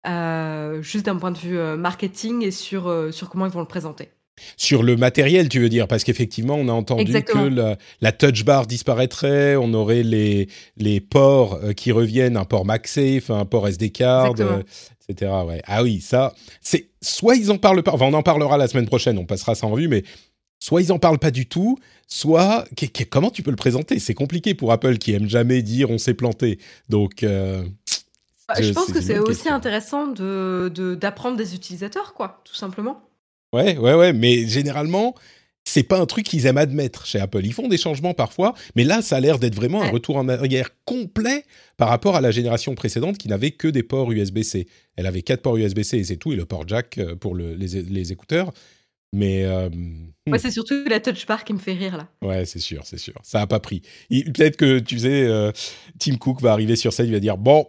Juste 0.06 1.06
d'un 1.06 1.18
point 1.18 1.32
de 1.32 1.38
vue 1.38 1.58
marketing 1.77 2.44
et 2.44 2.51
sur, 2.51 3.13
sur 3.13 3.29
comment 3.29 3.46
ils 3.46 3.51
vont 3.51 3.60
le 3.60 3.65
présenter. 3.65 4.10
Sur 4.58 4.84
le 4.84 4.96
matériel, 4.98 5.50
tu 5.50 5.60
veux 5.60 5.70
dire 5.70 5.88
Parce 5.88 6.03
qu'effectivement, 6.03 6.56
on 6.56 6.68
a 6.68 6.72
entendu 6.72 7.12
que 7.24 7.75
la, 8.01 8.12
touch 8.12 8.44
bar 8.44 8.68
disparaîtrait, 8.68 9.56
on 9.56 9.74
aurait 9.74 10.03
les, 10.03 10.48
les 10.77 11.00
ports 11.00 11.60
euh, 11.63 11.74
qui 11.74 11.91
reviennent, 11.91 12.38
un 12.38 12.46
port 12.46 12.65
MagSafe, 12.65 13.29
un 13.29 13.46
port 13.46 13.68
SD 13.68 13.91
card, 13.91 14.34
euh, 14.39 14.63
etc. 15.08 15.32
Ouais. 15.46 15.62
Ah 15.65 15.84
oui, 15.84 16.01
ça, 16.01 16.34
c'est 16.62 16.89
soit 17.01 17.36
ils 17.36 17.51
en 17.51 17.58
parlent 17.58 17.84
pas, 17.84 17.94
enfin 17.94 18.06
on 18.06 18.13
en 18.13 18.24
parlera 18.24 18.58
la 18.58 18.68
semaine 18.68 18.88
prochaine, 18.88 19.18
on 19.18 19.25
passera 19.25 19.56
ça 19.56 19.68
en 19.68 19.75
vue, 19.75 19.88
mais 19.88 20.03
soit 20.60 20.82
ils 20.82 20.91
en 20.91 21.00
parlent 21.00 21.20
pas 21.20 21.32
du 21.32 21.48
tout, 21.48 21.77
soit 22.08 22.65
comment 23.10 23.32
tu 23.32 23.44
peux 23.44 23.51
le 23.51 23.58
présenter? 23.58 24.00
C'est 24.00 24.13
compliqué 24.13 24.53
pour 24.53 24.72
Apple 24.72 24.98
qui 24.98 25.13
aime 25.13 25.29
jamais 25.29 25.62
dire 25.62 25.89
on 25.89 25.98
s'est 25.98 26.13
planté. 26.13 26.60
Donc 26.89 27.24
euh, 27.24 27.63
je, 28.60 28.72
pense 28.72 28.91
que 28.91 29.01
c'est 29.01 29.20
aussi 29.20 29.50
intéressant 29.50 30.08
de 30.08 30.70
d'apprendre 31.00 31.38
des 31.38 31.56
utilisateurs, 31.56 32.13
quoi, 32.13 32.41
tout 32.46 32.56
simplement. 32.56 33.01
Ouais, 33.53 33.77
ouais, 33.77 33.94
ouais, 33.96 34.13
mais 34.13 34.46
généralement, 34.46 35.15
c'est 35.70 35.84
pas 35.84 36.00
un 36.00 36.06
truc 36.06 36.25
qu'ils 36.25 36.46
aiment 36.46 36.58
admettre 36.58 37.06
chez 37.06 37.20
Apple. 37.20 37.46
Ils 37.46 37.53
font 37.53 37.68
des 37.68 37.77
changements 37.77 38.13
parfois, 38.13 38.53
mais 38.75 38.84
là, 38.84 39.01
ça 39.01 39.18
a 39.18 39.20
l'air 39.20 39.39
d'être 39.39 39.56
vraiment 39.56 39.82
un 39.82 39.89
retour 39.89 40.18
en 40.18 40.27
arrière 40.27 40.70
complet 40.86 41.46
par 41.77 41.89
rapport 41.89 42.15
à 42.15 42.22
la 42.22 42.32
génération 42.32 42.75
précédente 42.75 43.18
qui 43.18 43.27
n'avait 43.27 43.51
que 43.51 43.68
des 43.68 43.84
ports 43.84 44.12
USB-C. 44.12 44.68
Elle 44.96 45.06
avait 45.06 45.22
quatre 45.22 45.41
ports 45.41 45.58
USB-C 45.58 45.98
et 45.98 46.03
c'est 46.03 46.18
tout, 46.18 46.34
et 46.34 46.36
le 46.36 46.46
port 46.46 46.68
jack 46.68 46.98
euh, 46.98 47.15
pour 47.15 47.36
les, 47.36 48.12
écouteurs. 48.12 48.51
Mais 49.13 49.46
euh, 49.46 49.70
Moi, 50.27 50.38
c'est 50.38 50.51
surtout 50.51 50.84
la 50.88 51.00
touch 51.00 51.25
bar 51.25 51.44
qui 51.44 51.53
me 51.53 51.60
fait 51.60 51.74
rire 51.74 51.98
là. 51.98 52.08
Ouais, 52.22 52.46
c'est 52.46 52.60
sûr, 52.60 52.82
c'est 52.86 53.00
sûr. 53.00 53.15
Ça 53.24 53.41
a 53.41 53.48
pas 53.48 53.60
pris. 53.60 53.82
Peut-être 54.10 54.56
que 54.56 54.79
tu 54.79 55.00
sais, 55.00 55.24
euh, 55.24 55.51
Tim 56.00 56.18
Cook 56.18 56.41
va 56.41 56.51
arriver 56.51 56.75
sur 56.75 56.94
scène, 56.94 57.08
il 57.08 57.13
va 57.13 57.20
dire 57.20 57.38
bon, 57.38 57.68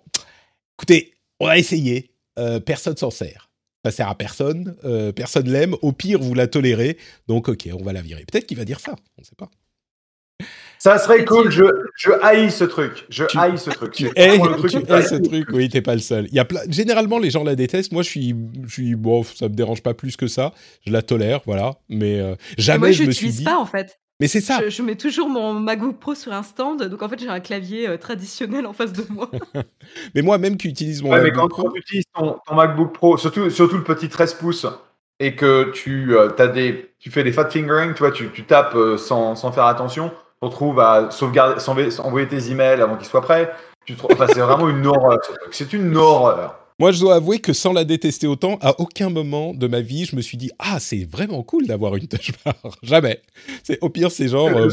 écoutez, 0.80 1.14
on 1.38 1.46
va 1.46 1.58
essayer. 1.58 2.10
personne 2.64 2.96
s'en 2.96 3.10
sert 3.10 3.50
ça 3.84 3.90
sert 3.90 4.08
à 4.08 4.14
personne, 4.14 4.76
euh, 4.84 5.12
personne 5.12 5.49
l'aime, 5.49 5.75
au 5.82 5.92
pire 5.92 6.20
vous 6.20 6.34
la 6.34 6.46
tolérez, 6.46 6.99
donc 7.28 7.49
ok, 7.49 7.68
on 7.72 7.82
va 7.82 7.92
la 7.92 8.02
virer. 8.02 8.25
Peut-être 8.30 8.46
qu'il 8.46 8.58
va 8.58 8.64
dire 8.64 8.80
ça, 8.80 8.92
on 8.92 9.22
ne 9.22 9.25
sait 9.25 9.37
pas. 9.37 9.50
Ça 10.78 10.96
serait 10.99 11.26
cool, 11.26 11.50
je, 11.50 11.64
je 11.94 12.10
haïs 12.22 12.50
ce 12.50 12.64
truc, 12.64 13.04
je 13.10 13.25
haïs 13.37 13.58
ce 13.58 13.68
truc. 13.68 13.92
Tu 13.92 14.06
hais, 14.16 14.38
ce 14.38 15.16
truc, 15.16 15.49
oui, 15.52 15.68
t'es 15.68 15.82
pas 15.82 15.94
le 15.94 16.00
seul. 16.00 16.26
Il 16.28 16.34
y 16.34 16.40
a 16.40 16.46
Généralement, 16.68 17.18
les 17.18 17.30
gens 17.30 17.44
la 17.44 17.54
détestent, 17.54 17.92
moi 17.92 18.02
je 18.02 18.08
suis, 18.08 18.34
je 18.66 18.72
suis, 18.72 18.94
bon, 18.94 19.22
ça 19.22 19.49
me 19.49 19.54
dérange 19.54 19.82
pas 19.82 19.92
plus 19.92 20.16
que 20.16 20.26
ça, 20.26 20.52
je 20.87 20.92
la 20.92 21.02
tolère, 21.02 21.40
voilà, 21.44 21.75
mais 21.90 22.18
euh, 22.18 22.34
jamais 22.56 22.78
moi, 22.78 22.92
je, 22.92 23.04
me 23.04 23.10
suis 23.10 23.30
dit... 23.30 23.44
pas 23.44 23.58
en 23.58 23.66
fait. 23.66 24.00
Mais 24.20 24.28
c'est 24.28 24.42
ça. 24.42 24.68
Je, 24.68 24.82
mets 24.82 24.96
toujours 24.96 25.30
mon 25.30 25.54
MacBook 25.54 25.98
Pro 25.98 26.14
sur 26.14 26.32
un 26.32 26.42
stand, 26.42 26.82
donc 26.84 27.02
en 27.02 27.08
fait 27.08 27.18
j'ai 27.18 27.28
un 27.28 27.40
clavier 27.40 27.88
euh, 27.88 27.96
traditionnel 27.96 28.66
en 28.66 28.74
face 28.74 28.92
de 28.92 29.04
moi. 29.08 29.30
mais 30.14 30.20
moi 30.20 30.36
même 30.36 30.58
qui 30.58 30.68
utilise 30.68 31.02
mon 31.02 31.10
ouais, 31.10 31.22
MacBook 31.22 31.34
mais 31.34 31.40
quand, 31.40 31.48
Pro... 31.48 31.72
tu 31.72 31.80
utilises 31.80 32.04
ton, 32.14 32.54
MacBook 32.54 32.92
Pro, 32.92 33.16
surtout, 33.16 33.48
surtout 33.48 33.78
le 33.78 33.84
petit 33.84 34.10
13 34.10 34.34
pouces, 34.34 34.66
et 35.18 35.34
que 35.34 35.70
tu, 35.72 36.16
euh, 36.16 36.28
as 36.38 36.48
des, 36.48 36.92
tu 36.98 37.10
fais 37.10 37.24
des 37.24 37.32
fat 37.32 37.48
fingering, 37.48 37.94
tu 37.94 38.00
vois, 38.00 38.12
tu, 38.12 38.30
tu 38.30 38.44
tapes 38.44 38.74
euh, 38.74 38.98
sans, 38.98 39.34
sans, 39.36 39.52
faire 39.52 39.64
attention, 39.64 40.10
tu 40.10 40.14
te 40.40 40.44
retrouves 40.44 40.80
à 40.80 41.10
sauvegarder, 41.10 41.60
envoyer 42.00 42.28
tes 42.28 42.50
emails 42.50 42.82
avant 42.82 42.96
qu'ils 42.96 43.08
soient 43.08 43.22
prêts. 43.22 43.50
Tu 43.86 43.96
enfin, 44.10 44.26
c'est 44.28 44.40
vraiment 44.40 44.68
une 44.68 44.86
horreur. 44.86 45.18
C'est 45.50 45.72
une 45.72 45.96
horreur. 45.96 46.59
Moi, 46.80 46.92
je 46.92 47.00
dois 47.00 47.16
avouer 47.16 47.40
que 47.40 47.52
sans 47.52 47.75
la 47.75 47.84
détester 47.84 48.26
autant, 48.26 48.58
à 48.62 48.80
aucun 48.80 49.10
moment 49.10 49.52
de 49.52 49.66
ma 49.66 49.82
vie, 49.82 50.06
je 50.06 50.16
me 50.16 50.22
suis 50.22 50.38
dit 50.38 50.50
ah 50.58 50.80
c'est 50.80 51.04
vraiment 51.04 51.42
cool 51.42 51.66
d'avoir 51.66 51.94
une 51.94 52.08
touch 52.08 52.32
bar. 52.42 52.54
Jamais. 52.82 53.20
C'est 53.62 53.78
au 53.82 53.90
pire 53.90 54.10
c'est 54.10 54.28
genre 54.28 54.49
euh, 54.49 54.66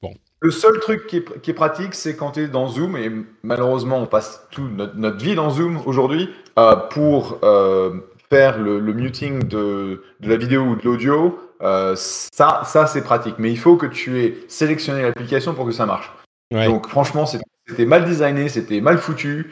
bon, 0.00 0.14
Le 0.38 0.50
seul 0.52 0.78
truc 0.78 1.08
qui 1.08 1.16
est, 1.16 1.52
pratique, 1.54 1.96
c'est 1.96 2.14
quand 2.14 2.30
tu 2.30 2.44
es 2.44 2.46
dans 2.46 2.68
Zoom, 2.68 2.96
et 2.96 3.10
malheureusement, 3.42 3.98
on 3.98 4.06
passe 4.06 4.46
toute 4.52 4.70
notre, 4.70 5.16
vie 5.16 5.34
dans 5.34 5.50
Zoom 5.50 5.80
aujourd'hui, 5.86 6.30
euh, 6.56 6.76
pour 6.76 7.40
euh, 7.42 7.94
faire 8.30 8.56
le, 8.60 8.80
muting 8.80 9.42
de, 9.42 10.04
la 10.20 10.36
vidéo 10.36 10.62
ou 10.62 10.76
de 10.76 10.84
l'audio. 10.84 11.36
ça, 11.60 12.62
ça 12.64 12.86
c'est 12.86 13.02
pratique. 13.02 13.34
Mais 13.38 13.50
il 13.50 13.58
faut 13.58 13.76
que 13.76 13.86
tu 13.86 14.22
aies 14.22 14.36
sélectionné 14.46 15.02
l'application 15.02 15.52
pour 15.52 15.66
que 15.66 15.72
ça 15.72 15.84
marche. 15.84 16.12
Donc, 16.52 16.88
franchement, 16.88 17.26
c'était 17.26 17.86
mal 17.86 18.04
designé, 18.04 18.48
c'était 18.48 18.80
mal 18.80 18.98
foutu. 18.98 19.50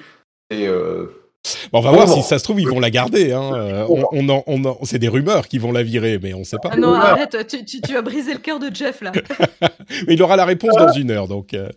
Et 0.50 0.68
on 1.72 1.80
va 1.80 1.90
voir 1.90 2.08
si 2.08 2.22
ça 2.22 2.38
se 2.38 2.44
trouve, 2.44 2.60
ils 2.60 2.68
vont 2.68 2.80
la 2.80 2.90
garder. 2.90 3.32
Hein. 3.32 3.52
Euh, 3.54 3.86
on, 3.88 4.42
on, 4.46 4.84
c'est 4.84 4.98
des 4.98 5.08
rumeurs 5.08 5.48
qui 5.48 5.58
vont 5.58 5.72
la 5.72 5.82
virer, 5.82 6.18
mais 6.22 6.34
on 6.34 6.40
ne 6.40 6.44
sait 6.44 6.58
pas. 6.62 6.70
Ah 6.72 6.76
non, 6.76 6.94
arrête, 6.94 7.36
tu, 7.46 7.96
as 7.96 8.02
brisé 8.02 8.32
le 8.32 8.38
cœur 8.38 8.58
de 8.58 8.74
Jeff 8.74 9.00
là. 9.00 9.12
mais 10.06 10.14
il 10.14 10.22
aura 10.22 10.36
la 10.36 10.44
réponse 10.44 10.74
dans 10.76 10.92
une 10.92 11.10
heure, 11.10 11.28
donc. 11.28 11.54
Euh, 11.54 11.68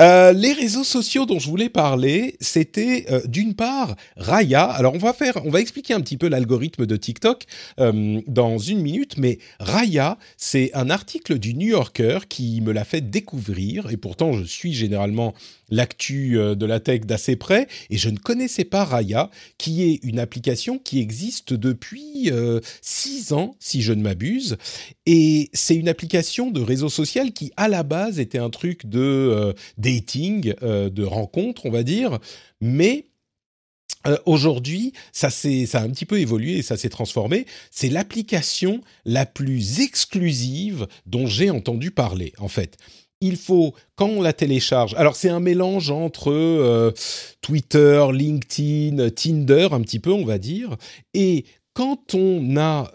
euh, 0.00 0.32
les 0.32 0.52
réseaux 0.52 0.82
sociaux 0.82 1.24
dont 1.24 1.38
je 1.38 1.48
voulais 1.48 1.68
parler, 1.68 2.36
c'était 2.40 3.06
euh, 3.10 3.20
d'une 3.26 3.54
part 3.54 3.94
Raya. 4.16 4.64
Alors 4.64 4.94
on 4.94 4.98
va 4.98 5.12
faire, 5.12 5.34
on 5.44 5.50
va 5.50 5.60
expliquer 5.60 5.94
un 5.94 6.00
petit 6.00 6.16
peu 6.16 6.28
l'algorithme 6.28 6.84
de 6.84 6.96
TikTok 6.96 7.44
euh, 7.78 8.20
dans 8.26 8.58
une 8.58 8.80
minute, 8.80 9.18
mais 9.18 9.38
Raya, 9.60 10.18
c'est 10.36 10.72
un 10.74 10.90
article 10.90 11.38
du 11.38 11.54
New 11.54 11.68
Yorker 11.68 12.20
qui 12.28 12.60
me 12.60 12.72
l'a 12.72 12.84
fait 12.84 13.08
découvrir 13.08 13.90
et 13.90 13.96
pourtant 13.96 14.32
je 14.32 14.42
suis 14.42 14.72
généralement 14.72 15.32
l'actu 15.70 16.32
de 16.32 16.66
la 16.66 16.80
tech 16.80 17.02
d'assez 17.02 17.36
près. 17.36 17.66
Et 17.90 17.98
je 17.98 18.08
ne 18.08 18.18
connaissais 18.18 18.64
pas 18.64 18.84
Raya, 18.84 19.30
qui 19.58 19.82
est 19.82 20.00
une 20.02 20.18
application 20.18 20.78
qui 20.78 21.00
existe 21.00 21.52
depuis 21.52 22.30
six 22.82 23.32
ans 23.32 23.56
si 23.58 23.82
je 23.82 23.92
ne 23.92 24.02
m'abuse. 24.02 24.56
Et 25.06 25.50
c'est 25.52 25.76
une 25.76 25.88
application 25.88 26.50
de 26.50 26.60
réseau 26.60 26.88
social 26.88 27.32
qui 27.32 27.52
à 27.56 27.68
la 27.68 27.82
base 27.82 28.18
était 28.18 28.38
un 28.38 28.50
truc 28.50 28.86
de 28.86 29.00
euh, 29.00 29.52
dating, 29.78 30.54
euh, 30.62 30.90
de 30.90 31.04
rencontre, 31.04 31.66
on 31.66 31.70
va 31.70 31.82
dire, 31.82 32.18
mais 32.60 33.06
euh, 34.06 34.16
Aujourd'hui, 34.24 34.92
ça, 35.12 35.30
ça 35.30 35.48
a 35.48 35.82
un 35.82 35.90
petit 35.90 36.04
peu 36.04 36.20
évolué 36.20 36.58
et 36.58 36.62
ça 36.62 36.76
s'est 36.76 36.88
transformé. 36.88 37.44
C'est 37.72 37.88
l'application 37.88 38.80
la 39.04 39.26
plus 39.26 39.80
exclusive 39.80 40.86
dont 41.06 41.26
j'ai 41.26 41.50
entendu 41.50 41.90
parler, 41.90 42.32
en 42.38 42.48
fait 42.48 42.76
il 43.20 43.36
faut, 43.36 43.74
quand 43.94 44.08
on 44.08 44.22
la 44.22 44.32
télécharge, 44.32 44.94
alors 44.94 45.16
c'est 45.16 45.30
un 45.30 45.40
mélange 45.40 45.90
entre 45.90 46.92
Twitter, 47.40 48.06
LinkedIn, 48.12 49.10
Tinder, 49.10 49.68
un 49.72 49.80
petit 49.80 50.00
peu, 50.00 50.12
on 50.12 50.24
va 50.24 50.38
dire, 50.38 50.76
et 51.14 51.44
quand 51.72 52.14
on 52.14 52.56
a 52.56 52.90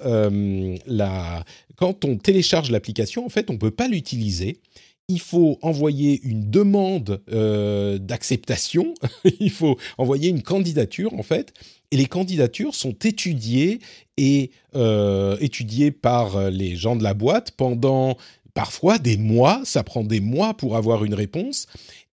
la, 0.85 1.43
quand 1.81 2.05
on 2.05 2.15
télécharge 2.15 2.69
l'application, 2.69 3.25
en 3.25 3.29
fait, 3.29 3.49
on 3.49 3.57
peut 3.57 3.71
pas 3.71 3.87
l'utiliser. 3.87 4.59
Il 5.07 5.19
faut 5.19 5.57
envoyer 5.63 6.21
une 6.23 6.51
demande 6.51 7.23
euh, 7.33 7.97
d'acceptation, 7.97 8.93
il 9.39 9.49
faut 9.49 9.77
envoyer 9.97 10.29
une 10.29 10.43
candidature 10.43 11.15
en 11.15 11.23
fait, 11.23 11.53
et 11.89 11.97
les 11.97 12.05
candidatures 12.05 12.75
sont 12.75 12.95
étudiées 13.03 13.79
et 14.15 14.51
euh, 14.75 15.37
étudiées 15.41 15.89
par 15.89 16.51
les 16.51 16.75
gens 16.75 16.95
de 16.95 17.03
la 17.03 17.15
boîte 17.15 17.51
pendant 17.57 18.15
parfois 18.53 18.97
des 18.97 19.17
mois, 19.17 19.61
ça 19.63 19.83
prend 19.83 20.03
des 20.03 20.19
mois 20.19 20.53
pour 20.53 20.75
avoir 20.75 21.03
une 21.03 21.13
réponse, 21.13 21.67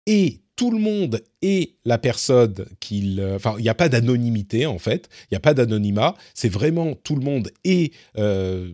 et 0.07 0.41
tout 0.57 0.71
le 0.71 0.79
monde 0.79 1.23
est 1.43 1.77
la 1.85 1.99
personne 1.99 2.67
qu'il... 2.81 3.25
Enfin, 3.37 3.55
il 3.59 3.63
n'y 3.63 3.69
a 3.69 3.75
pas 3.75 3.89
d'anonymité 3.89 4.67
en 4.67 4.79
fait, 4.79 5.09
il 5.25 5.35
n'y 5.35 5.37
a 5.37 5.41
pas 5.41 5.55
d'anonymat, 5.55 6.17
c'est 6.35 6.49
vraiment 6.49 6.95
tout 6.95 7.15
le 7.15 7.23
monde 7.23 7.51
est... 7.65 7.93
Euh, 8.17 8.73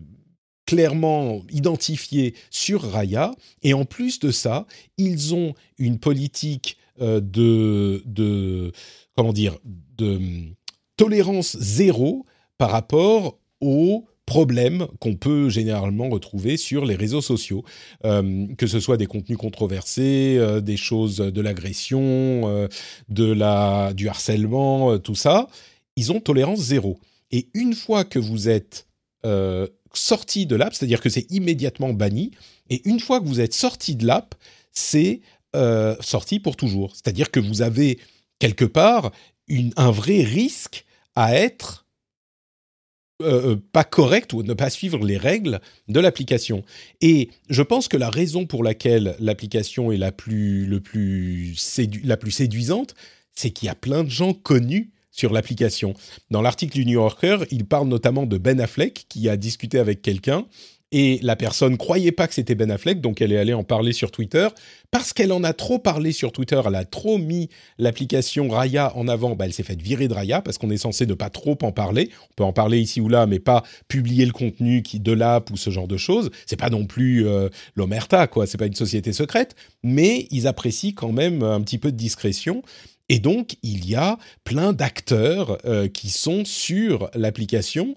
clairement 0.65 1.43
identifié 1.51 2.33
sur 2.49 2.81
Raya. 2.81 3.35
Et 3.63 3.73
en 3.73 3.85
plus 3.85 4.19
de 4.19 4.31
ça, 4.31 4.65
ils 4.97 5.33
ont 5.33 5.53
une 5.77 5.99
politique 5.99 6.77
euh, 7.01 7.19
de, 7.21 8.01
de, 8.05 8.71
comment 9.15 9.33
dire, 9.33 9.57
de 9.97 10.15
hum, 10.15 10.55
tolérance 10.97 11.57
zéro 11.59 12.25
par 12.57 12.71
rapport 12.71 13.37
aux 13.61 14.05
problèmes 14.25 14.87
qu'on 14.99 15.15
peut 15.15 15.49
généralement 15.49 16.09
retrouver 16.09 16.57
sur 16.57 16.85
les 16.85 16.95
réseaux 16.95 17.21
sociaux, 17.21 17.63
euh, 18.05 18.47
que 18.57 18.67
ce 18.67 18.79
soit 18.79 18.97
des 18.97 19.05
contenus 19.05 19.37
controversés, 19.37 20.37
euh, 20.37 20.61
des 20.61 20.77
choses 20.77 21.17
de 21.17 21.41
l'agression, 21.41 22.67
de 23.09 23.31
la 23.31 23.93
du 23.93 24.09
harcèlement, 24.09 24.97
tout 24.99 25.15
ça, 25.15 25.47
ils 25.95 26.11
ont 26.11 26.19
tolérance 26.19 26.59
zéro. 26.59 26.99
Et 27.31 27.47
une 27.53 27.73
fois 27.73 28.03
que 28.03 28.19
vous 28.19 28.49
êtes 28.49 28.87
sorti 29.93 30.45
de 30.45 30.55
l'app, 30.55 30.73
c'est-à-dire 30.73 31.01
que 31.01 31.09
c'est 31.09 31.31
immédiatement 31.31 31.93
banni. 31.93 32.31
Et 32.69 32.81
une 32.87 32.99
fois 32.99 33.19
que 33.19 33.25
vous 33.25 33.39
êtes 33.39 33.53
sorti 33.53 33.95
de 33.95 34.05
l'app, 34.05 34.35
c'est 34.71 35.21
euh, 35.55 35.95
sorti 36.01 36.39
pour 36.39 36.57
toujours. 36.57 36.91
C'est-à-dire 36.93 37.31
que 37.31 37.39
vous 37.39 37.61
avez 37.61 37.99
quelque 38.39 38.65
part 38.65 39.11
un 39.77 39.91
vrai 39.91 40.21
risque 40.23 40.85
à 41.15 41.35
être 41.35 41.84
euh, 43.21 43.51
euh, 43.51 43.55
pas 43.71 43.85
correct 43.85 44.33
ou 44.33 44.43
ne 44.43 44.53
pas 44.53 44.69
suivre 44.69 45.05
les 45.05 45.15
règles 45.15 45.61
de 45.87 46.01
l'application. 46.01 46.63
Et 46.99 47.29
je 47.49 47.61
pense 47.61 47.87
que 47.87 47.95
la 47.95 48.09
raison 48.09 48.45
pour 48.45 48.61
laquelle 48.61 49.15
l'application 49.19 49.91
est 49.93 49.97
la 49.97 50.11
plus, 50.11 50.65
le 50.65 50.81
plus 50.81 51.55
la 52.03 52.17
plus 52.17 52.31
séduisante, 52.31 52.93
c'est 53.33 53.51
qu'il 53.51 53.67
y 53.67 53.69
a 53.69 53.75
plein 53.75 54.03
de 54.03 54.09
gens 54.09 54.33
connus 54.33 54.91
sur 55.11 55.31
l'application. 55.31 55.93
Dans 56.29 56.41
l'article 56.41 56.73
du 56.73 56.85
New 56.85 56.93
Yorker, 56.93 57.37
il 57.51 57.65
parle 57.65 57.87
notamment 57.87 58.25
de 58.25 58.37
Ben 58.37 58.59
Affleck 58.59 59.05
qui 59.07 59.29
a 59.29 59.37
discuté 59.37 59.79
avec 59.79 60.01
quelqu'un 60.01 60.45
et 60.91 61.19
la 61.23 61.35
personne 61.35 61.77
croyait 61.77 62.11
pas 62.11 62.27
que 62.27 62.33
c'était 62.33 62.55
Ben 62.55 62.71
Affleck, 62.71 63.01
donc 63.01 63.21
elle 63.21 63.31
est 63.31 63.37
allée 63.37 63.53
en 63.53 63.63
parler 63.63 63.91
sur 63.91 64.11
Twitter. 64.11 64.47
Parce 64.91 65.13
qu'elle 65.13 65.33
en 65.33 65.43
a 65.43 65.51
trop 65.51 65.79
parlé 65.79 66.11
sur 66.11 66.31
Twitter, 66.31 66.61
elle 66.65 66.75
a 66.75 66.85
trop 66.85 67.17
mis 67.17 67.49
l'application 67.77 68.47
Raya 68.47 68.95
en 68.95 69.07
avant, 69.07 69.35
bah 69.35 69.45
elle 69.45 69.53
s'est 69.53 69.63
faite 69.63 69.81
virer 69.81 70.07
de 70.07 70.13
Raya 70.13 70.41
parce 70.41 70.57
qu'on 70.57 70.69
est 70.69 70.77
censé 70.77 71.05
ne 71.05 71.13
pas 71.13 71.29
trop 71.29 71.57
en 71.63 71.71
parler. 71.71 72.11
On 72.31 72.33
peut 72.35 72.43
en 72.43 72.53
parler 72.53 72.79
ici 72.79 73.01
ou 73.01 73.09
là, 73.09 73.25
mais 73.25 73.39
pas 73.39 73.63
publier 73.87 74.25
le 74.25 74.31
contenu 74.31 74.83
qui 74.83 74.99
de 74.99 75.11
l'app 75.11 75.49
ou 75.51 75.57
ce 75.57 75.69
genre 75.69 75.87
de 75.87 75.97
choses. 75.97 76.29
C'est 76.45 76.55
pas 76.55 76.69
non 76.69 76.85
plus 76.85 77.27
euh, 77.27 77.49
l'Omerta, 77.75 78.27
quoi. 78.27 78.47
C'est 78.47 78.57
pas 78.57 78.67
une 78.67 78.75
société 78.75 79.11
secrète, 79.11 79.55
mais 79.83 80.27
ils 80.31 80.47
apprécient 80.47 80.93
quand 80.95 81.11
même 81.11 81.43
un 81.43 81.61
petit 81.61 81.77
peu 81.77 81.91
de 81.91 81.97
discrétion. 81.97 82.61
Et 83.09 83.19
donc, 83.19 83.57
il 83.61 83.87
y 83.87 83.95
a 83.95 84.17
plein 84.43 84.73
d'acteurs 84.73 85.59
euh, 85.65 85.87
qui 85.87 86.09
sont 86.09 86.43
sur 86.43 87.09
l'application 87.13 87.95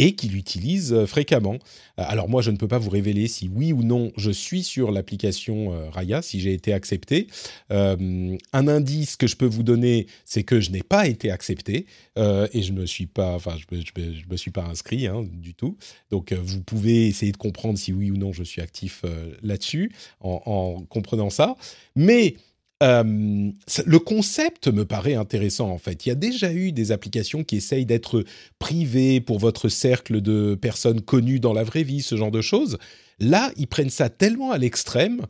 et 0.00 0.12
qui 0.12 0.28
l'utilisent 0.28 0.94
euh, 0.94 1.04
fréquemment. 1.04 1.58
Euh, 1.98 2.04
alors 2.06 2.26
moi, 2.26 2.40
je 2.40 2.50
ne 2.50 2.56
peux 2.56 2.66
pas 2.66 2.78
vous 2.78 2.88
révéler 2.88 3.28
si 3.28 3.50
oui 3.54 3.74
ou 3.74 3.82
non 3.82 4.12
je 4.16 4.30
suis 4.30 4.62
sur 4.62 4.92
l'application 4.92 5.74
euh, 5.74 5.90
Raya, 5.90 6.22
si 6.22 6.40
j'ai 6.40 6.54
été 6.54 6.72
accepté. 6.72 7.26
un 7.70 8.68
indice 8.68 9.16
que 9.16 9.26
je 9.26 9.36
peux 9.36 9.46
vous 9.46 9.62
donner, 9.62 10.06
c'est 10.24 10.42
que 10.42 10.60
je 10.60 10.70
n'ai 10.70 10.82
pas 10.82 11.06
été 11.06 11.30
accepté 11.30 11.86
et 12.16 12.62
je 12.62 12.72
me 12.72 12.86
suis 12.86 13.06
pas, 13.06 13.34
enfin, 13.34 13.56
je 13.58 13.76
me, 13.76 14.30
me 14.30 14.36
suis 14.36 14.50
pas 14.50 14.64
inscrit 14.64 15.06
hein, 15.06 15.24
du 15.32 15.54
tout. 15.54 15.76
Donc, 16.10 16.32
vous 16.32 16.62
pouvez 16.62 17.08
essayer 17.08 17.32
de 17.32 17.36
comprendre 17.36 17.78
si 17.78 17.92
oui 17.92 18.10
ou 18.10 18.16
non 18.16 18.32
je 18.32 18.42
suis 18.42 18.62
actif 18.62 19.04
là-dessus 19.42 19.92
en, 20.20 20.42
en, 20.46 20.82
comprenant 20.84 21.30
ça. 21.30 21.56
Mais 21.96 22.36
euh, 22.82 23.50
le 23.84 23.98
concept 23.98 24.68
me 24.68 24.84
paraît 24.84 25.14
intéressant 25.14 25.68
en 25.68 25.78
fait. 25.78 26.06
Il 26.06 26.08
y 26.08 26.12
a 26.12 26.16
déjà 26.16 26.52
eu 26.52 26.72
des 26.72 26.92
applications 26.92 27.44
qui 27.44 27.56
essayent 27.56 27.86
d'être 27.86 28.24
privées 28.58 29.20
pour 29.20 29.38
votre 29.38 29.68
cercle 29.68 30.20
de 30.20 30.54
personnes 30.54 31.02
connues 31.02 31.40
dans 31.40 31.52
la 31.52 31.64
vraie 31.64 31.82
vie, 31.82 32.02
ce 32.02 32.16
genre 32.16 32.30
de 32.30 32.40
choses. 32.40 32.78
Là, 33.18 33.52
ils 33.56 33.66
prennent 33.66 33.90
ça 33.90 34.08
tellement 34.08 34.50
à 34.50 34.58
l'extrême 34.58 35.26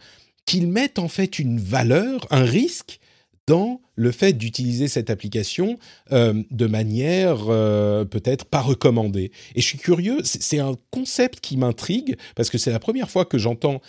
qu'ils 0.47 0.69
mettent 0.69 0.99
en 0.99 1.09
fait 1.09 1.39
une 1.39 1.59
valeur, 1.59 2.27
un 2.31 2.45
risque 2.45 3.01
dans 3.47 3.81
le 3.97 4.13
fait 4.13 4.33
d'utiliser 4.33 4.87
cette 4.87 5.11
application 5.11 5.77
euh, 6.13 6.41
de 6.53 6.67
manière 6.67 7.47
euh, 7.49 8.05
peut-être 8.05 8.45
pas 8.45 8.61
recommandée. 8.61 9.33
Et 9.57 9.61
je 9.61 9.67
suis 9.67 9.79
curieux, 9.79 10.19
c'est 10.23 10.61
un 10.61 10.77
concept 10.93 11.41
qui 11.41 11.57
m'intrigue 11.57 12.17
parce 12.37 12.49
que 12.49 12.59
c'est 12.59 12.71
la 12.71 12.79
première 12.79 13.11
fois 13.11 13.25
que 13.25 13.39
j'entends 13.39 13.81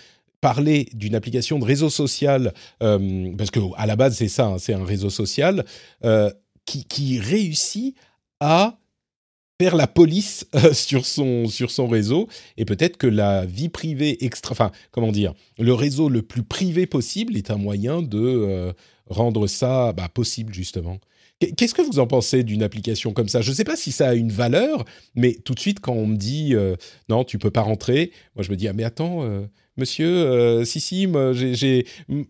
parler 0.41 0.89
d'une 0.93 1.15
application 1.15 1.59
de 1.59 1.65
réseau 1.65 1.89
social, 1.89 2.53
euh, 2.83 3.31
parce 3.37 3.51
que 3.51 3.59
à 3.77 3.85
la 3.85 3.95
base 3.95 4.17
c'est 4.17 4.27
ça, 4.27 4.47
hein, 4.47 4.57
c'est 4.57 4.73
un 4.73 4.83
réseau 4.83 5.11
social 5.11 5.63
euh, 6.03 6.31
qui, 6.65 6.83
qui, 6.85 7.19
réussit 7.19 7.95
à 8.39 8.77
faire 9.61 9.75
la 9.75 9.85
police 9.85 10.47
euh, 10.55 10.73
sur 10.73 11.05
son 11.05 11.47
sur 11.47 11.69
son 11.69 11.87
réseau 11.87 12.27
et 12.57 12.65
peut-être 12.65 12.97
que 12.97 13.07
la 13.07 13.45
vie 13.45 13.69
privée 13.69 14.25
extra, 14.25 14.53
enfin 14.53 14.71
comment 14.89 15.11
dire, 15.11 15.33
le 15.59 15.73
réseau 15.73 16.09
le 16.09 16.23
plus 16.23 16.43
privé 16.43 16.87
possible 16.87 17.37
est 17.37 17.51
un 17.51 17.57
moyen 17.57 18.01
de 18.01 18.73
rendre 19.05 19.45
ça 19.45 19.93
bah, 19.93 20.09
possible 20.09 20.53
justement. 20.53 20.97
Qu'est-ce 21.57 21.73
que 21.73 21.81
vous 21.81 21.97
en 21.97 22.05
pensez 22.05 22.43
d'une 22.43 22.61
application 22.61 23.13
comme 23.13 23.27
ça? 23.27 23.41
Je 23.41 23.49
ne 23.49 23.55
sais 23.55 23.63
pas 23.63 23.75
si 23.75 23.91
ça 23.91 24.09
a 24.09 24.13
une 24.13 24.31
valeur, 24.31 24.85
mais 25.15 25.33
tout 25.43 25.55
de 25.55 25.59
suite, 25.59 25.79
quand 25.79 25.93
on 25.93 26.05
me 26.05 26.15
dit 26.15 26.53
non, 27.09 27.23
tu 27.23 27.39
peux 27.39 27.49
pas 27.49 27.61
rentrer, 27.61 28.11
moi 28.35 28.43
je 28.43 28.51
me 28.51 28.55
dis 28.55 28.67
ah 28.67 28.73
mais 28.73 28.83
attends, 28.83 29.27
monsieur, 29.77 30.07
euh, 30.07 30.65
si, 30.65 30.79
si, 30.79 31.07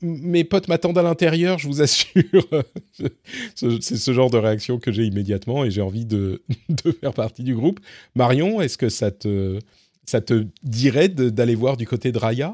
mes 0.01 0.43
potes 0.43 0.67
m'attendent 0.67 0.97
à 0.97 1.03
l'intérieur, 1.03 1.57
je 1.57 1.67
vous 1.67 1.81
assure. 1.81 2.47
c'est 3.55 3.81
ce 3.81 4.13
genre 4.13 4.29
de 4.29 4.37
réaction 4.37 4.79
que 4.79 4.91
j'ai 4.91 5.03
immédiatement 5.03 5.65
et 5.65 5.71
j'ai 5.71 5.81
envie 5.81 6.05
de, 6.05 6.43
de, 6.69 6.91
faire 6.91 7.13
partie 7.13 7.43
du 7.43 7.55
groupe. 7.55 7.79
Marion, 8.15 8.61
est-ce 8.61 8.77
que 8.77 8.89
ça 8.89 9.11
te, 9.11 9.59
ça 10.05 10.21
te 10.21 10.45
dirait 10.63 11.09
d'aller 11.09 11.55
voir 11.55 11.77
du 11.77 11.87
côté 11.87 12.11
de 12.11 12.17
Raya? 12.17 12.53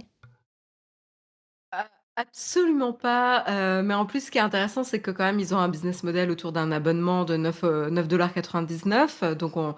Absolument 2.20 2.94
pas, 2.94 3.46
euh, 3.48 3.84
mais 3.84 3.94
en 3.94 4.08
plus, 4.08 4.26
ce 4.26 4.32
qui 4.32 4.40
est 4.40 4.42
intéressant, 4.42 4.84
c'est 4.84 5.00
que 5.00 5.12
quand 5.12 5.24
même, 5.24 5.40
ils 5.40 5.54
ont 5.54 5.60
un 5.60 5.70
business 5.70 6.02
model 6.02 6.32
autour 6.32 6.52
d'un 6.52 6.72
abonnement 6.72 7.26
de 7.26 7.38
9, 7.38 7.64
euh, 7.64 9.36
donc 9.36 9.56
on 9.56 9.76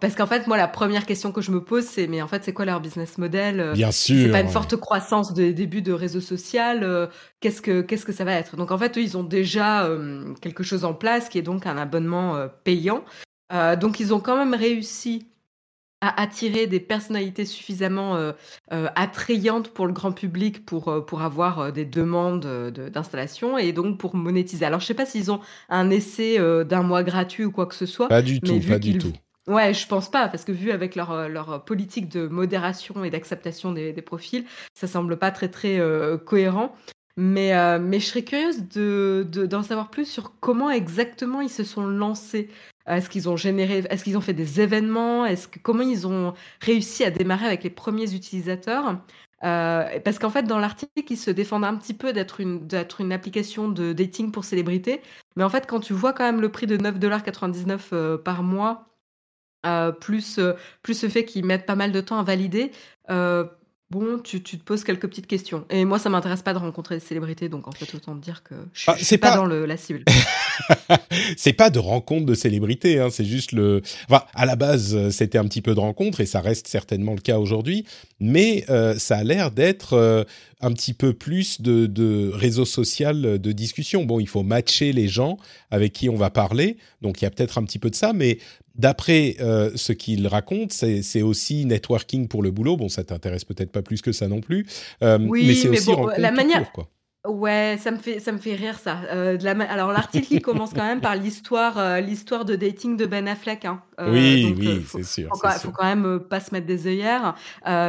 parce 0.00 0.16
qu'en 0.16 0.26
fait, 0.26 0.48
moi, 0.48 0.56
la 0.56 0.66
première 0.66 1.06
question 1.06 1.30
que 1.30 1.40
je 1.40 1.52
me 1.52 1.62
pose, 1.62 1.84
c'est: 1.84 2.08
«Mais 2.08 2.20
en 2.22 2.26
fait, 2.26 2.42
c'est 2.42 2.52
quoi 2.52 2.64
leur 2.64 2.80
business 2.80 3.18
model?» 3.18 3.60
euh, 3.60 3.72
Bien 3.74 3.92
c'est 3.92 4.30
pas 4.32 4.40
une 4.40 4.48
forte 4.48 4.74
croissance 4.74 5.32
des 5.32 5.52
débuts 5.52 5.80
de 5.80 5.92
réseau 5.92 6.20
social, 6.20 7.08
qu'est-ce 7.38 7.62
que 7.62 7.82
qu'est-ce 7.82 8.04
que 8.04 8.12
ça 8.12 8.24
va 8.24 8.32
être? 8.32 8.56
Donc 8.56 8.72
en 8.72 8.78
fait, 8.78 8.98
eux, 8.98 9.02
ils 9.02 9.16
ont 9.16 9.22
déjà, 9.22 9.88
quelque 10.40 10.64
chose 10.64 10.84
en 10.84 10.92
place 10.92 11.28
qui 11.28 11.38
est 11.38 11.42
donc 11.42 11.68
un 11.68 11.76
abonnement, 11.76 12.48
payant. 12.64 13.04
donc 13.78 14.00
ils 14.00 14.12
ont 14.12 14.18
quand 14.18 14.36
même 14.36 14.54
réussi 14.54 15.28
à 16.00 16.20
attirer 16.20 16.66
des 16.66 16.80
personnalités 16.80 17.44
suffisamment 17.44 18.16
euh, 18.16 18.32
euh, 18.72 18.88
attrayantes 18.96 19.68
pour 19.68 19.86
le 19.86 19.92
grand 19.92 20.12
public 20.12 20.66
pour, 20.66 20.88
euh, 20.88 21.00
pour 21.00 21.22
avoir 21.22 21.72
des 21.72 21.84
demandes 21.84 22.46
d'installation 22.92 23.56
et 23.56 23.72
donc 23.72 23.98
pour 23.98 24.14
monétiser. 24.14 24.66
Alors, 24.66 24.80
je 24.80 24.86
sais 24.86 24.94
pas 24.94 25.06
s'ils 25.06 25.30
ont 25.30 25.40
un 25.68 25.90
essai 25.90 26.38
d'un 26.64 26.82
mois 26.82 27.02
gratuit 27.02 27.44
ou 27.44 27.50
quoi 27.50 27.66
que 27.66 27.74
ce 27.74 27.86
soit. 27.86 28.08
Pas 28.08 28.22
du 28.22 28.40
tout, 28.40 28.60
pas 28.60 28.78
du 28.78 28.98
tout. 28.98 29.12
Ouais, 29.48 29.72
je 29.72 29.86
pense 29.86 30.10
pas, 30.10 30.28
parce 30.28 30.44
que 30.44 30.50
vu 30.50 30.72
avec 30.72 30.96
leur, 30.96 31.28
leur 31.28 31.64
politique 31.64 32.08
de 32.08 32.26
modération 32.26 33.04
et 33.04 33.10
d'acceptation 33.10 33.70
des, 33.70 33.92
des, 33.92 34.02
profils, 34.02 34.44
ça 34.74 34.88
semble 34.88 35.16
pas 35.18 35.30
très 35.30 35.48
très 35.48 35.80
cohérent. 36.24 36.74
Mais, 37.16 37.78
mais 37.78 38.00
je 38.00 38.06
serais 38.06 38.24
curieuse 38.24 38.62
d'en 38.62 39.24
de, 39.24 39.46
d'en 39.46 39.62
savoir 39.62 39.90
plus 39.90 40.04
sur 40.04 40.32
comment 40.40 40.70
exactement 40.70 41.40
ils 41.40 41.50
se 41.50 41.64
sont 41.64 41.86
lancés. 41.86 42.50
Est-ce 42.86 43.10
qu'ils 43.10 43.28
ont 43.28 43.36
généré, 43.36 43.78
est-ce 43.90 44.04
qu'ils 44.04 44.16
ont 44.16 44.20
fait 44.20 44.34
des 44.34 44.60
événements? 44.60 45.26
Est-ce 45.26 45.48
que 45.48 45.58
comment 45.58 45.82
ils 45.82 46.06
ont 46.06 46.34
réussi 46.60 47.04
à 47.04 47.10
démarrer 47.10 47.46
avec 47.46 47.64
les 47.64 47.70
premiers 47.70 48.14
utilisateurs? 48.14 49.00
Euh, 49.44 50.00
Parce 50.04 50.18
qu'en 50.18 50.30
fait, 50.30 50.44
dans 50.44 50.58
l'article, 50.58 50.92
ils 51.10 51.16
se 51.16 51.30
défendent 51.30 51.64
un 51.64 51.76
petit 51.76 51.94
peu 51.94 52.12
d'être 52.12 52.40
une 52.40 52.66
d'être 52.66 53.00
une 53.00 53.12
application 53.12 53.68
de 53.68 53.92
dating 53.92 54.32
pour 54.32 54.44
célébrités. 54.44 55.02
Mais 55.36 55.44
en 55.44 55.48
fait, 55.50 55.66
quand 55.66 55.80
tu 55.80 55.92
vois 55.92 56.12
quand 56.12 56.24
même 56.24 56.40
le 56.40 56.50
prix 56.50 56.66
de 56.66 56.76
9,99$ 56.76 57.80
euh, 57.92 58.18
par 58.18 58.42
mois, 58.42 58.88
euh, 59.66 59.92
plus 59.92 60.40
plus 60.82 61.02
le 61.02 61.08
fait 61.08 61.24
qu'ils 61.24 61.44
mettent 61.44 61.66
pas 61.66 61.76
mal 61.76 61.92
de 61.92 62.00
temps 62.00 62.18
à 62.18 62.22
valider 62.22 62.72
bon, 63.90 64.18
tu, 64.18 64.42
te 64.42 64.56
poses 64.56 64.84
quelques 64.84 65.08
petites 65.08 65.26
questions. 65.26 65.64
Et 65.70 65.84
moi, 65.84 65.98
ça 65.98 66.08
m'intéresse 66.08 66.42
pas 66.42 66.52
de 66.52 66.58
rencontrer 66.58 66.96
des 66.96 67.00
célébrités, 67.00 67.48
donc 67.48 67.68
en 67.68 67.72
fait, 67.72 67.92
autant 67.94 68.16
te 68.16 68.22
dire 68.22 68.42
que 68.42 68.54
je, 68.72 68.84
ah, 68.88 68.96
suis 68.96 69.18
pas, 69.18 69.36
dans 69.36 69.46
le, 69.46 69.66
la 69.66 69.76
cible. 69.76 70.04
c'est 71.36 71.52
pas 71.52 71.70
de 71.70 71.78
rencontre 71.78 72.26
de 72.26 72.34
célébrités, 72.34 72.98
hein, 72.98 73.08
c'est 73.10 73.24
juste 73.24 73.52
le. 73.52 73.82
Enfin, 74.08 74.24
à 74.34 74.46
la 74.46 74.56
base, 74.56 75.10
c'était 75.10 75.38
un 75.38 75.44
petit 75.44 75.62
peu 75.62 75.74
de 75.74 75.80
rencontre, 75.80 76.20
et 76.20 76.26
ça 76.26 76.40
reste 76.40 76.68
certainement 76.68 77.14
le 77.14 77.20
cas 77.20 77.38
aujourd'hui, 77.38 77.84
mais 78.20 78.64
euh, 78.70 78.96
ça 78.98 79.18
a 79.18 79.24
l'air 79.24 79.50
d'être 79.50 79.94
euh, 79.94 80.24
un 80.60 80.72
petit 80.72 80.94
peu 80.94 81.12
plus 81.12 81.60
de, 81.60 81.86
de 81.86 82.30
réseau 82.32 82.64
social 82.64 83.40
de 83.40 83.52
discussion. 83.52 84.04
Bon, 84.04 84.20
il 84.20 84.28
faut 84.28 84.42
matcher 84.42 84.92
les 84.92 85.08
gens 85.08 85.38
avec 85.70 85.92
qui 85.92 86.08
on 86.08 86.16
va 86.16 86.30
parler, 86.30 86.76
donc 87.02 87.20
il 87.20 87.24
y 87.24 87.28
a 87.28 87.30
peut-être 87.30 87.58
un 87.58 87.64
petit 87.64 87.78
peu 87.78 87.90
de 87.90 87.94
ça, 87.94 88.12
mais 88.12 88.38
D'après 88.78 89.36
euh, 89.40 89.70
ce 89.74 89.92
qu'il 89.92 90.26
raconte, 90.26 90.72
c'est 90.72 91.22
aussi 91.22 91.64
networking 91.64 92.28
pour 92.28 92.42
le 92.42 92.50
boulot. 92.50 92.76
Bon, 92.76 92.88
ça 92.88 93.04
t'intéresse 93.04 93.44
peut-être 93.44 93.72
pas 93.72 93.82
plus 93.82 94.02
que 94.02 94.12
ça 94.12 94.28
non 94.28 94.40
plus. 94.40 94.66
Euh, 95.02 95.18
oui, 95.20 95.46
mais 95.46 95.54
c'est 95.54 95.68
aussi 95.68 95.86
bon, 95.86 96.08
la 96.16 96.30
manière. 96.30 96.70
quoi. 96.72 96.88
Ouais, 97.26 97.76
ça 97.80 97.90
me 97.90 97.96
fait 97.96 98.20
ça 98.20 98.30
me 98.30 98.38
fait 98.38 98.54
rire 98.54 98.78
ça. 98.78 99.00
Euh, 99.10 99.36
de 99.36 99.44
la 99.44 99.50
Alors 99.64 99.90
l'article 99.90 100.34
il 100.34 100.40
commence 100.40 100.72
quand 100.72 100.86
même 100.86 101.00
par 101.00 101.16
l'histoire 101.16 102.00
l'histoire 102.00 102.44
de 102.44 102.54
dating 102.54 102.96
de 102.96 103.04
Ben 103.04 103.26
Affleck. 103.26 103.64
Hein. 103.64 103.82
oui, 103.98 104.54
oui, 104.56 104.84
c'est 104.88 105.02
sûr. 105.02 105.30
Il 105.32 105.50
faut, 105.58 105.72
quand 105.72 105.84
même 105.84 106.20
pas 106.20 106.38
se 106.38 106.54
mettre 106.54 106.66
des 106.66 106.86
œillères. 106.86 107.34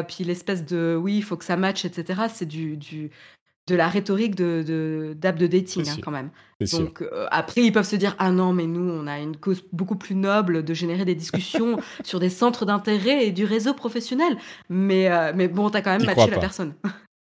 puis 0.07 0.23
l'espèce 0.23 0.65
de 0.65 0.97
oui, 0.99 1.17
il 1.17 1.23
faut 1.23 1.37
que 1.37 1.45
ça 1.45 1.55
matche, 1.55 1.85
etc. 1.85 2.21
C'est 2.33 2.47
du, 2.47 2.77
du 2.77 3.11
de 3.67 3.75
la 3.75 3.89
rhétorique 3.89 4.35
de 4.35 5.13
d'app 5.19 5.37
de, 5.37 5.47
dating 5.47 5.87
hein, 5.89 5.97
quand 6.01 6.11
même. 6.11 6.29
Donc 6.71 7.01
euh, 7.01 7.27
après 7.29 7.61
ils 7.61 7.71
peuvent 7.71 7.87
se 7.87 7.95
dire 7.95 8.15
ah 8.17 8.31
non 8.31 8.53
mais 8.53 8.65
nous 8.65 8.89
on 8.89 9.05
a 9.07 9.19
une 9.19 9.37
cause 9.37 9.63
beaucoup 9.71 9.95
plus 9.95 10.15
noble 10.15 10.63
de 10.63 10.73
générer 10.73 11.05
des 11.05 11.15
discussions 11.15 11.77
sur 12.03 12.19
des 12.19 12.29
centres 12.29 12.65
d'intérêt 12.65 13.25
et 13.27 13.31
du 13.31 13.45
réseau 13.45 13.73
professionnel. 13.73 14.37
Mais 14.69 15.11
euh, 15.11 15.33
mais 15.35 15.47
bon 15.47 15.69
t'as 15.69 15.81
quand 15.81 15.91
même 15.91 16.05
matché 16.05 16.29
la 16.31 16.39
personne. 16.39 16.73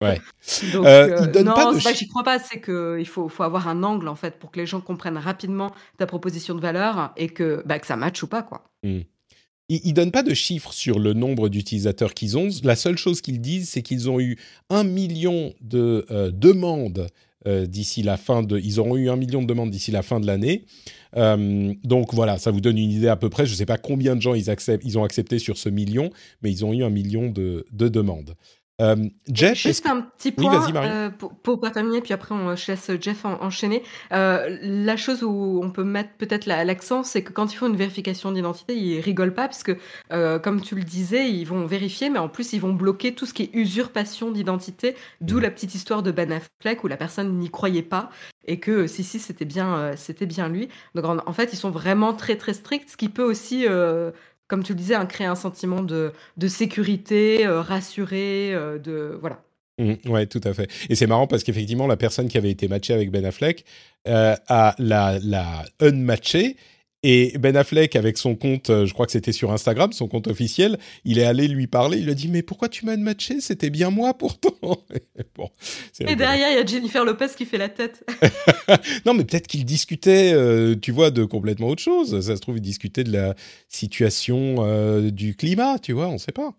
Ouais. 0.03 0.19
Donc, 0.73 0.87
euh, 0.87 1.43
non, 1.43 1.75
c'est 1.75 1.85
pas 1.85 1.93
que 1.93 1.99
j'y 1.99 2.09
crois 2.09 2.23
pas, 2.23 2.39
c'est 2.39 2.59
qu'il 2.59 3.07
faut, 3.07 3.29
faut 3.29 3.43
avoir 3.43 3.69
un 3.69 3.83
angle 3.83 4.09
en 4.09 4.15
fait 4.15 4.39
pour 4.39 4.51
que 4.51 4.59
les 4.59 4.65
gens 4.65 4.81
comprennent 4.81 5.19
rapidement 5.19 5.73
ta 5.99 6.07
proposition 6.07 6.55
de 6.55 6.61
valeur 6.61 7.13
et 7.19 7.29
que, 7.29 7.63
bah, 7.67 7.79
que 7.79 7.87
ça 7.87 7.97
matche 7.97 8.23
ou 8.23 8.27
pas 8.27 8.43
quoi. 8.43 8.65
Mmh 8.83 9.01
ils, 9.71 9.91
ne 9.91 9.95
donnent 9.95 10.11
pas 10.11 10.23
de 10.23 10.35
chiffres 10.35 10.73
sur 10.73 10.99
le 10.99 11.13
nombre 11.13 11.49
d'utilisateurs 11.49 12.13
qu'ils 12.13 12.37
ont. 12.37 12.49
La 12.65 12.77
seule 12.77 12.97
chose 12.97 13.21
qu'ils 13.21 13.41
disent, 13.41 13.71
c'est 13.71 13.83
qu'ils 13.83 14.11
ont 14.11 14.19
eu 14.21 14.37
un 14.69 14.83
million 14.83 15.55
de 15.61 16.07
euh, 16.11 16.31
demandes 16.33 17.07
euh, 17.47 17.67
d'ici 17.67 18.03
la 18.03 18.17
fin 18.17 18.43
de. 18.43 18.59
Ils 18.59 18.81
auront 18.81 18.97
eu 18.97 19.09
un 19.09 19.17
million 19.17 19.43
de 19.43 19.47
demandes 19.47 19.71
d'ici 19.71 19.93
la 19.93 20.03
fin 20.03 20.19
de 20.19 20.27
l'année. 20.27 20.65
Euh, 21.17 21.73
donc 21.85 22.13
voilà, 22.13 22.39
ça 22.39 22.51
vous 22.51 22.61
donne 22.61 22.79
une 22.79 22.91
idée 22.91 23.09
à 23.09 23.17
peu 23.17 23.31
près. 23.31 23.47
Je 23.47 23.53
ne 23.53 23.57
sais 23.57 23.67
pas 23.67 23.79
combien 23.79 24.17
de 24.17 24.21
gens 24.21 24.35
ils, 24.35 24.99
ont 24.99 25.05
accepté 25.05 25.39
sur 25.39 25.57
ce 25.57 25.69
million, 25.69 26.11
mais 26.43 26.51
ils 26.51 26.65
ont 26.65 26.73
eu 26.73 26.83
un 26.83 26.91
million 26.91 27.31
de 27.31 27.65
demandes. 27.71 28.35
Euh, 28.81 28.97
Jeff, 29.31 29.59
Juste 29.59 29.87
un 29.87 30.01
petit 30.01 30.33
point 30.33 30.73
euh, 30.77 31.11
pour, 31.11 31.35
pour 31.35 31.61
pas 31.61 31.71
terminer, 31.71 32.01
puis 32.01 32.13
après 32.15 32.35
on, 32.35 32.57
je 32.57 32.73
laisse 32.73 32.91
Jeff 33.01 33.25
en- 33.25 33.41
enchaîner. 33.43 33.83
Euh, 34.13 34.59
la 34.63 34.97
chose 34.97 35.23
où 35.23 35.61
on 35.63 35.71
peut 35.71 35.85
mettre 35.85 36.11
peut-être 36.19 36.47
la- 36.47 36.65
l'accent, 36.65 37.03
c'est 37.03 37.23
que 37.23 37.33
quand 37.33 37.53
ils 37.53 37.57
font 37.57 37.67
une 37.69 37.77
vérification 37.77 38.33
d'identité, 38.33 38.75
ils 38.77 39.01
rigolent 39.01 39.35
pas 39.35 39.49
parce 39.49 39.63
que, 39.63 39.77
euh, 40.13 40.39
comme 40.39 40.61
tu 40.63 40.75
le 40.75 40.83
disais, 40.83 41.31
ils 41.31 41.45
vont 41.45 41.67
vérifier, 41.67 42.09
mais 42.11 42.19
en 42.19 42.29
plus 42.29 42.53
ils 42.55 42.61
vont 42.61 42.73
bloquer 42.73 43.15
tout 43.15 43.27
ce 43.27 43.35
qui 43.35 43.43
est 43.45 43.51
usurpation 43.53 44.31
d'identité, 44.31 44.97
d'où 45.21 45.37
Mhm. 45.37 45.43
la 45.43 45.51
petite 45.51 45.75
histoire 45.75 46.03
de 46.03 46.11
Ben 46.11 46.33
Affleck 46.33 46.83
où 46.83 46.89
la 46.89 46.97
personne 46.97 47.39
n'y 47.39 47.51
croyait 47.51 47.83
pas 47.83 48.11
et 48.47 48.59
que 48.59 48.71
euh, 48.71 48.87
si 48.87 49.05
si 49.05 49.19
c'était 49.19 49.45
bien 49.45 49.77
euh, 49.77 49.93
c'était 49.97 50.27
bien 50.27 50.49
lui. 50.49 50.69
Donc 50.95 51.05
en, 51.05 51.19
en 51.27 51.33
fait 51.35 51.53
ils 51.53 51.57
sont 51.57 51.71
vraiment 51.71 52.15
très 52.15 52.37
très 52.37 52.55
stricts, 52.55 52.89
ce 52.91 52.97
qui 52.97 53.09
peut 53.11 53.23
aussi 53.23 53.67
euh, 53.69 54.11
comme 54.51 54.65
tu 54.65 54.73
le 54.73 54.79
disais, 54.79 54.97
hein, 54.97 55.07
créer 55.07 55.29
un 55.29 55.37
sentiment 55.37 55.81
de, 55.81 56.13
sécurité, 56.49 57.47
euh, 57.47 57.63
rassuré, 57.63 58.53
euh, 58.53 58.79
de 58.79 59.17
voilà. 59.21 59.41
Mm, 59.79 60.11
ouais, 60.11 60.27
tout 60.27 60.41
à 60.43 60.53
fait. 60.53 60.69
Et 60.91 60.97
c'est 60.97 61.07
marrant 61.07 61.29
parce 61.29 61.45
qu'effectivement, 61.45 61.87
la 61.87 61.97
personne 61.97 62.29
qui 62.29 62.37
avait 62.37 62.51
été 62.51 62.67
matchée 62.67 62.93
avec 62.93 63.13
Ben 63.13 63.25
Affleck 63.25 63.65
euh, 64.09 64.35
a 64.49 64.75
la, 64.79 65.21
la 65.23 65.65
unmatchée. 65.81 66.57
Et 67.03 67.39
Ben 67.39 67.57
Affleck, 67.57 67.97
avec 67.97 68.19
son 68.19 68.37
compte, 68.37 68.69
euh, 68.69 68.85
je 68.85 68.93
crois 68.93 69.07
que 69.07 69.13
c'était 69.13 69.33
sur 69.33 69.53
Instagram, 69.53 69.93
son 69.93 70.07
compte 70.07 70.27
officiel, 70.27 70.79
il 71.05 71.19
est 71.19 71.25
allé 71.25 71.49
lui 71.49 71.67
parler. 71.67 71.97
Il 71.97 72.05
lui 72.05 72.11
a 72.13 72.15
dit 72.15 72.29
Mais 72.29 72.43
pourquoi 72.43 72.69
tu 72.69 72.85
m'as 72.85 72.93
unmatché 72.93 73.41
C'était 73.41 73.71
bien 73.71 73.89
moi 73.89 74.13
pourtant. 74.13 74.55
bon, 75.35 75.49
c'est 75.93 76.11
Et 76.11 76.17
derrière, 76.17 76.51
il 76.51 76.57
y 76.57 76.59
a 76.59 76.67
Jennifer 76.67 77.03
Lopez 77.05 77.29
qui 77.37 77.47
fait 77.47 77.57
la 77.57 77.71
tête. 77.71 78.05
non, 79.07 79.15
mais 79.15 79.25
peut-être 79.25 79.47
qu'il 79.47 79.65
discutait, 79.65 80.33
euh, 80.35 80.75
tu 80.75 80.93
vois, 80.93 81.11
de 81.11 81.25
complètement 81.25 81.69
autre 81.69 81.83
chose. 81.83 82.21
Ça 82.21 82.37
se 82.37 82.41
trouve, 82.41 82.59
il 82.59 82.63
discutait 82.63 83.05
de 83.05 83.13
la 83.13 83.35
situation 83.69 84.57
euh, 84.59 85.11
du 85.11 85.35
climat, 85.35 85.79
tu 85.79 85.93
vois, 85.93 86.09
on 86.09 86.15
ne 86.15 86.19
sait 86.19 86.33
pas. 86.33 86.55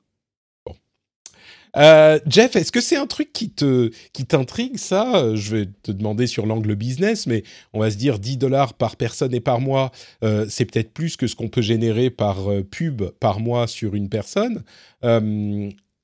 Euh, 1.77 2.19
Jeff, 2.27 2.55
est-ce 2.55 2.71
que 2.71 2.81
c'est 2.81 2.97
un 2.97 3.07
truc 3.07 3.31
qui 3.33 3.49
te 3.49 3.91
qui 4.13 4.25
t'intrigue 4.25 4.77
ça? 4.77 5.35
Je 5.35 5.55
vais 5.55 5.69
te 5.83 5.91
demander 5.91 6.27
sur 6.27 6.45
l'angle 6.45 6.75
business, 6.75 7.27
mais 7.27 7.43
on 7.73 7.79
va 7.79 7.91
se 7.91 7.97
dire 7.97 8.19
10 8.19 8.37
dollars 8.37 8.73
par 8.73 8.95
personne 8.95 9.33
et 9.33 9.39
par 9.39 9.61
mois, 9.61 9.91
euh, 10.23 10.45
c'est 10.49 10.65
peut-être 10.65 10.91
plus 10.93 11.15
que 11.15 11.27
ce 11.27 11.35
qu'on 11.35 11.47
peut 11.47 11.61
générer 11.61 12.09
par 12.09 12.51
euh, 12.51 12.63
pub 12.63 13.03
par 13.19 13.39
mois 13.39 13.67
sur 13.67 13.95
une 13.95 14.09
personne. 14.09 14.63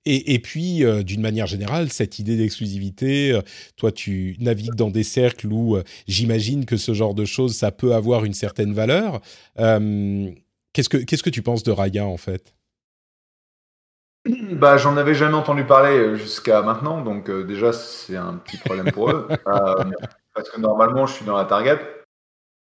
Et, 0.10 0.40
puis, 0.40 0.86
d'une 1.04 1.20
manière 1.20 1.48
générale, 1.48 1.92
cette 1.92 2.18
idée 2.18 2.38
d'exclusivité, 2.38 3.38
toi, 3.76 3.92
tu 3.92 4.38
navigues 4.40 4.74
dans 4.74 4.90
des 4.90 5.04
cercles 5.04 5.52
où 5.52 5.78
j'imagine 6.08 6.64
que 6.64 6.78
ce 6.78 6.94
genre 6.94 7.14
de 7.14 7.26
choses, 7.26 7.58
ça 7.58 7.72
peut 7.74 7.94
avoir 7.94 8.24
une 8.24 8.34
certaine 8.34 8.74
valeur. 8.74 9.20
Qu'est-ce 9.58 10.88
que 10.88 10.98
qu'est-ce 10.98 11.24
que 11.24 11.30
tu 11.30 11.42
penses 11.42 11.64
de 11.64 11.72
Raya 11.72 12.06
en 12.06 12.16
fait? 12.16 12.54
Bah, 14.54 14.78
j'en 14.78 14.98
avais 14.98 15.14
jamais 15.14 15.36
entendu 15.36 15.64
parler 15.64 15.98
euh, 15.98 16.16
jusqu'à 16.16 16.62
maintenant, 16.62 17.02
donc 17.02 17.30
euh, 17.30 17.44
déjà 17.44 17.74
c'est 17.74 18.16
un 18.16 18.34
petit 18.34 18.58
problème 18.58 18.92
pour 18.92 19.10
eux. 19.10 19.28
Euh, 19.48 19.84
parce 20.34 20.50
que 20.50 20.60
normalement 20.60 21.08
je 21.08 21.14
suis 21.14 21.26
dans 21.26 21.38
la 21.38 21.46
target, 21.46 21.80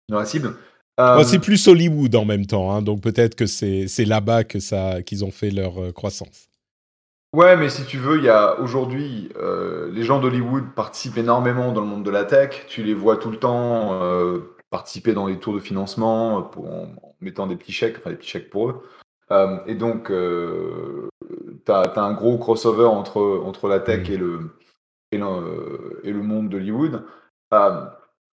dans 0.09 0.19
la 0.19 0.27
cible. 0.27 0.55
Euh, 1.01 1.23
C'est 1.25 1.39
plus 1.39 1.67
Hollywood 1.67 2.15
en 2.15 2.25
même 2.25 2.47
temps, 2.47 2.71
hein, 2.73 2.83
donc 2.83 3.01
peut-être 3.01 3.35
que 3.35 3.47
c'est 3.47 4.05
là-bas 4.05 4.45
que 4.45 4.61
ça 4.61 5.03
qu'ils 5.03 5.25
ont 5.25 5.31
fait 5.31 5.51
leur 5.51 5.93
croissance. 5.93 6.49
Ouais, 7.33 7.57
mais 7.57 7.69
si 7.69 7.85
tu 7.85 7.99
veux, 7.99 8.19
il 8.19 8.25
y 8.25 8.29
a 8.29 8.61
aujourd'hui, 8.61 9.31
les 9.93 10.03
gens 10.03 10.21
d'Hollywood 10.21 10.75
participent 10.77 11.19
énormément 11.19 11.73
dans 11.73 11.81
le 11.81 11.87
monde 11.87 12.05
de 12.05 12.11
la 12.11 12.25
tech. 12.25 12.67
Tu 12.69 12.83
les 12.83 12.95
vois 12.95 13.17
tout 13.17 13.31
le 13.31 13.39
temps 13.39 13.99
participer 14.71 15.15
dans 15.15 15.27
les 15.27 15.39
tours 15.39 15.55
de 15.55 15.61
financement 15.61 16.43
pour, 16.43 16.67
en, 16.67 16.95
en 17.03 17.15
mettant 17.21 17.47
des 17.47 17.57
petits 17.57 17.73
chèques, 17.73 17.97
enfin 17.99 18.11
des 18.11 18.17
petits 18.17 18.31
chèques 18.31 18.51
pour 18.51 18.69
eux. 18.69 18.83
Et 19.67 19.75
donc, 19.75 20.13
tu 21.65 21.73
as, 21.73 21.93
un 21.97 22.13
gros 22.13 22.39
crossover 22.39 22.85
entre, 22.87 23.43
entre 23.45 23.69
la 23.69 23.81
tech 23.81 24.09
Mm. 24.09 24.13
et, 24.13 24.17
le, 24.17 24.41
et, 25.13 25.19
le, 25.19 26.01
et 26.05 26.13
le 26.13 26.23
monde 26.23 26.49
d'Hollywood. 26.49 27.03
Euh, 27.53 27.85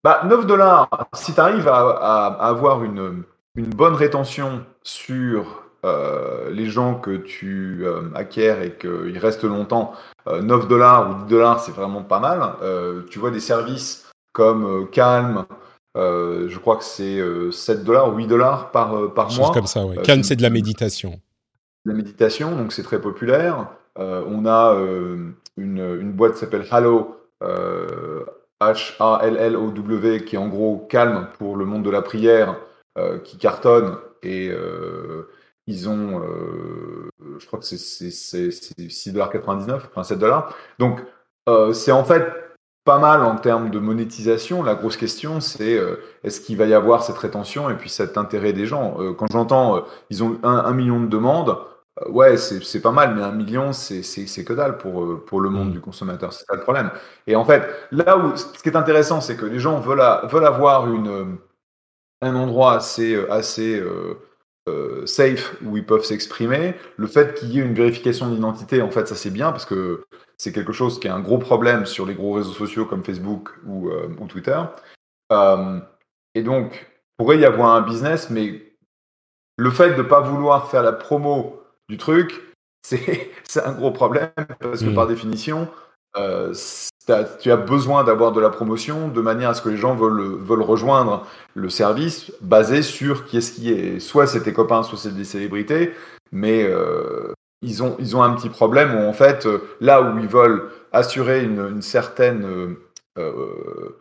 bah, 0.03 0.21
9 0.25 0.47
dollars, 0.47 0.89
si 1.13 1.33
tu 1.33 1.39
arrives 1.39 1.67
à, 1.67 1.77
à- 1.77 2.27
à 2.39 2.47
avoir 2.47 2.83
une, 2.83 3.23
une 3.55 3.67
bonne 3.69 3.93
rétention 3.93 4.63
sur 4.83 5.63
euh, 5.85 6.49
les 6.51 6.67
gens 6.67 6.95
que 6.95 7.17
tu 7.17 7.81
euh, 7.85 8.03
acquiers 8.15 8.55
et 8.65 8.71
qu'ils 8.77 9.17
restent 9.17 9.43
longtemps, 9.43 9.93
euh, 10.27 10.41
9 10.41 10.67
dollars 10.67 11.09
ou 11.09 11.13
10 11.25 11.29
dollars, 11.29 11.59
c'est 11.59 11.71
vraiment 11.71 12.03
pas 12.03 12.19
mal. 12.19 12.41
Euh, 12.61 13.03
tu 13.09 13.19
vois 13.19 13.31
des 13.31 13.39
services 13.39 14.09
comme 14.33 14.65
euh, 14.65 14.85
Calm, 14.85 15.45
euh, 15.97 16.47
je 16.49 16.57
crois 16.59 16.77
que 16.77 16.83
c'est 16.83 17.19
euh, 17.19 17.51
7 17.51 17.83
dollars 17.83 18.09
ou 18.13 18.17
8 18.17 18.27
dollars 18.27 18.71
par, 18.71 18.95
euh, 18.95 19.07
par 19.13 19.29
Chose 19.29 19.39
mois. 19.39 19.51
comme 19.51 19.67
ça, 19.67 19.85
ouais. 19.85 19.97
Euh, 19.99 20.01
Calme, 20.03 20.23
c'est- 20.23 20.29
c'est 20.29 20.35
de 20.37 20.41
la 20.43 20.49
méditation. 20.51 21.19
La 21.85 21.93
méditation, 21.93 22.55
donc 22.55 22.73
c'est 22.73 22.83
très 22.83 23.01
populaire. 23.01 23.67
Euh, 23.97 24.23
on 24.27 24.45
a 24.45 24.73
euh, 24.75 25.31
une, 25.57 26.11
boîte 26.13 26.33
qui 26.33 26.39
s'appelle 26.39 26.65
Hallow, 26.71 27.17
euh, 27.43 28.23
qui 28.59 30.35
est 30.35 30.37
en 30.37 30.47
gros 30.47 30.85
calme 30.89 31.27
pour 31.37 31.57
le 31.57 31.65
monde 31.65 31.83
de 31.83 31.89
la 31.89 32.01
prière, 32.01 32.57
qui 33.23 33.37
cartonne. 33.37 33.97
Et 34.23 34.51
ils 35.67 35.89
ont, 35.89 36.21
je 37.39 37.45
crois 37.47 37.59
que 37.59 37.65
c'est 37.65 37.77
c'est- 37.77 38.11
c'est- 38.11 38.51
c'est 38.51 38.89
6,99$, 38.89 39.87
enfin 39.91 40.03
7$. 40.03 40.45
Donc 40.77 41.01
c'est 41.73 41.91
en 41.91 42.03
fait 42.03 42.23
pas 42.83 42.99
mal 42.99 43.23
en 43.23 43.35
termes 43.35 43.71
de 43.71 43.79
monétisation. 43.79 44.63
La 44.63 44.75
grosse 44.75 44.97
question, 44.97 45.39
c'est 45.41 45.79
est-ce 46.23 46.41
qu'il 46.41 46.57
va 46.57 46.65
y 46.65 46.73
avoir 46.75 47.03
cette 47.03 47.17
rétention 47.17 47.69
et 47.71 47.75
puis 47.75 47.89
cet 47.89 48.17
intérêt 48.17 48.53
des 48.53 48.67
gens? 48.67 48.97
Quand 49.17 49.27
j'entends, 49.31 49.85
ils 50.11 50.23
ont 50.23 50.37
un, 50.43 50.73
million 50.73 50.99
de 51.01 51.07
demandes, 51.07 51.57
ouais, 52.09 52.37
c'est 52.37 52.63
c'est 52.63 52.81
pas 52.81 52.91
mal, 52.91 53.15
mais 53.15 53.21
un 53.21 53.31
million, 53.31 53.73
c'est 53.73 54.03
c'est- 54.03 54.27
c'est 54.27 54.43
que 54.45 54.53
dalle 54.53 54.77
pour, 54.77 55.03
euh, 55.03 55.23
pour 55.25 55.41
le 55.41 55.49
monde 55.49 55.69
Mm. 55.69 55.73
du 55.73 55.81
consommateur. 55.81 56.33
C'est 56.33 56.45
ça 56.45 56.55
le 56.55 56.61
problème. 56.61 56.91
Et 57.27 57.35
en 57.35 57.45
fait, 57.45 57.63
là 57.91 58.17
où 58.17 58.35
ce 58.37 58.45
qui 58.61 58.69
est 58.69 58.75
intéressant, 58.77 59.21
c'est 59.21 59.35
que 59.37 59.45
les 59.45 59.59
gens 59.59 59.79
veulent, 59.79 60.01
a- 60.01 60.25
veulent 60.27 60.45
avoir 60.45 60.91
une, 60.93 61.07
euh, 61.09 61.25
un 62.21 62.35
endroit 62.35 62.73
assez, 62.75 63.15
euh, 63.15 63.31
assez 63.31 63.79
euh, 63.79 64.15
euh, 64.69 65.05
safe 65.07 65.55
où 65.65 65.77
ils 65.77 65.85
peuvent 65.85 66.03
s'exprimer. 66.05 66.75
Le 66.97 67.07
fait 67.07 67.33
qu'il 67.35 67.49
y 67.51 67.59
ait 67.59 67.63
une 67.63 67.73
vérification 67.73 68.29
d'identité, 68.29 68.81
en 68.81 68.91
fait, 68.91 69.07
ça 69.07 69.15
c'est 69.15 69.31
bien 69.31 69.51
parce 69.51 69.65
que 69.65 70.05
c'est 70.37 70.51
quelque 70.53 70.73
chose 70.73 70.99
qui 70.99 71.07
est 71.07 71.11
un 71.11 71.19
gros 71.21 71.39
problème 71.39 71.85
sur 71.85 72.05
les 72.05 72.15
gros 72.15 72.33
réseaux 72.33 72.53
sociaux 72.53 72.85
comme 72.85 73.03
Facebook 73.03 73.51
ou, 73.65 73.89
euh, 73.89 74.09
ou 74.19 74.27
Twitter. 74.27 74.59
Euh, 75.33 75.79
et 76.35 76.43
donc, 76.43 76.87
pourrait 77.17 77.39
y 77.39 77.45
avoir 77.45 77.75
un 77.75 77.81
business, 77.81 78.29
mais 78.29 78.73
le 79.57 79.71
fait 79.71 79.91
de 79.91 79.97
ne 79.97 80.03
pas 80.07 80.21
vouloir 80.21 80.69
faire 80.69 80.83
la 80.83 80.93
promo 80.93 81.60
du 81.91 81.97
truc, 81.97 82.41
c'est 82.83 83.63
un 83.63 83.73
gros 83.73 83.91
problème 83.91 84.31
parce 84.59 84.81
que 84.81 84.89
Mm. 84.89 84.95
par 84.95 85.07
définition, 85.07 85.67
euh, 86.17 86.53
tu 87.41 87.51
as 87.51 87.57
besoin 87.57 88.03
d'avoir 88.03 88.31
de 88.31 88.39
la 88.41 88.49
promotion 88.49 89.07
de 89.09 89.21
manière 89.21 89.49
à 89.49 89.53
ce 89.53 89.61
que 89.61 89.69
les 89.69 89.77
gens 89.77 89.95
veulent, 89.95 90.37
veulent 90.39 90.61
rejoindre 90.61 91.27
le 91.53 91.69
service 91.69 92.31
basé 92.41 92.81
sur 92.81 93.25
qui 93.25 93.37
est-ce 93.37 93.51
qui 93.53 93.71
est. 93.71 93.99
Soit 93.99 94.27
c'est 94.27 94.43
tes 94.43 94.53
copains, 94.53 94.83
soit 94.83 94.97
c'est 94.97 95.15
des 95.15 95.25
célébrités, 95.25 95.93
mais 96.31 96.63
euh, 96.63 97.33
ils, 97.61 97.83
ont, 97.83 97.95
ils 97.99 98.15
ont 98.15 98.23
un 98.23 98.33
petit 98.35 98.49
problème 98.49 98.95
où 98.95 99.07
en 99.07 99.13
fait, 99.13 99.45
euh, 99.45 99.59
là 99.81 100.01
où 100.01 100.17
ils 100.19 100.27
veulent 100.27 100.71
assurer 100.91 101.43
une, 101.43 101.59
une 101.59 101.81
certaine. 101.81 102.75
euh, 103.17 103.97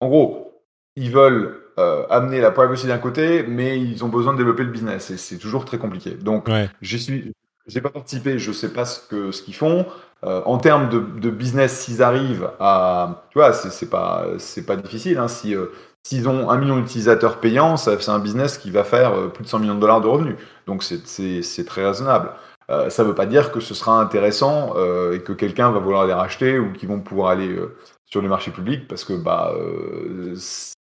en 0.00 0.08
gros, 0.08 0.62
ils 0.96 1.10
veulent 1.10 1.63
euh, 1.78 2.06
amener 2.10 2.40
la 2.40 2.50
privacy 2.50 2.86
d'un 2.86 2.98
côté, 2.98 3.44
mais 3.48 3.78
ils 3.80 4.04
ont 4.04 4.08
besoin 4.08 4.32
de 4.32 4.38
développer 4.38 4.62
le 4.64 4.70
business 4.70 5.10
et 5.10 5.16
c'est 5.16 5.38
toujours 5.38 5.64
très 5.64 5.78
compliqué. 5.78 6.10
Donc, 6.12 6.48
Ouais. 6.48 6.70
j'y 6.82 6.98
suis, 6.98 7.32
j'ai 7.66 7.80
pas 7.80 7.90
participé, 7.90 8.38
je 8.38 8.52
sais 8.52 8.72
pas 8.72 8.84
ce 8.84 9.00
que 9.08 9.32
ce 9.32 9.42
qu'ils 9.42 9.54
font. 9.54 9.86
Euh, 10.24 10.40
en 10.46 10.58
termes 10.58 10.88
de, 10.88 10.98
de 11.00 11.30
business, 11.30 11.80
s'ils 11.80 12.02
arrivent 12.02 12.50
à, 12.60 13.24
tu 13.30 13.38
vois, 13.38 13.52
c'est 13.52 13.90
pas 13.90 14.26
c'est 14.38 14.64
pas 14.64 14.76
difficile. 14.76 15.18
Hein, 15.18 15.28
si 15.28 15.54
euh, 15.54 15.66
s'ils 16.02 16.28
ont 16.28 16.50
un 16.50 16.56
million 16.58 16.78
d'utilisateurs 16.78 17.40
payants, 17.40 17.76
c'est 17.76 18.08
un 18.08 18.18
business 18.18 18.58
qui 18.58 18.70
va 18.70 18.84
faire 18.84 19.32
plus 19.32 19.44
de 19.44 19.48
100 19.48 19.58
millions 19.60 19.74
de 19.74 19.80
dollars 19.80 20.00
de 20.00 20.08
revenus. 20.08 20.36
Donc 20.66 20.82
c'est 20.82 21.64
très 21.66 21.84
raisonnable. 21.86 22.30
Euh, 22.70 22.88
ça 22.88 23.04
veut 23.04 23.14
pas 23.14 23.26
dire 23.26 23.52
que 23.52 23.60
ce 23.60 23.74
sera 23.74 24.00
intéressant 24.00 24.74
euh, 24.76 25.14
et 25.14 25.20
que 25.22 25.32
quelqu'un 25.32 25.70
va 25.70 25.80
vouloir 25.80 26.06
les 26.06 26.14
racheter 26.14 26.58
ou 26.58 26.72
qu'ils 26.72 26.88
vont 26.88 27.00
pouvoir 27.00 27.28
aller 27.30 27.48
euh, 27.48 27.76
sur 28.06 28.22
le 28.22 28.28
marché 28.28 28.50
public 28.50 28.88
parce 28.88 29.04
que 29.04 29.12
bah 29.12 29.52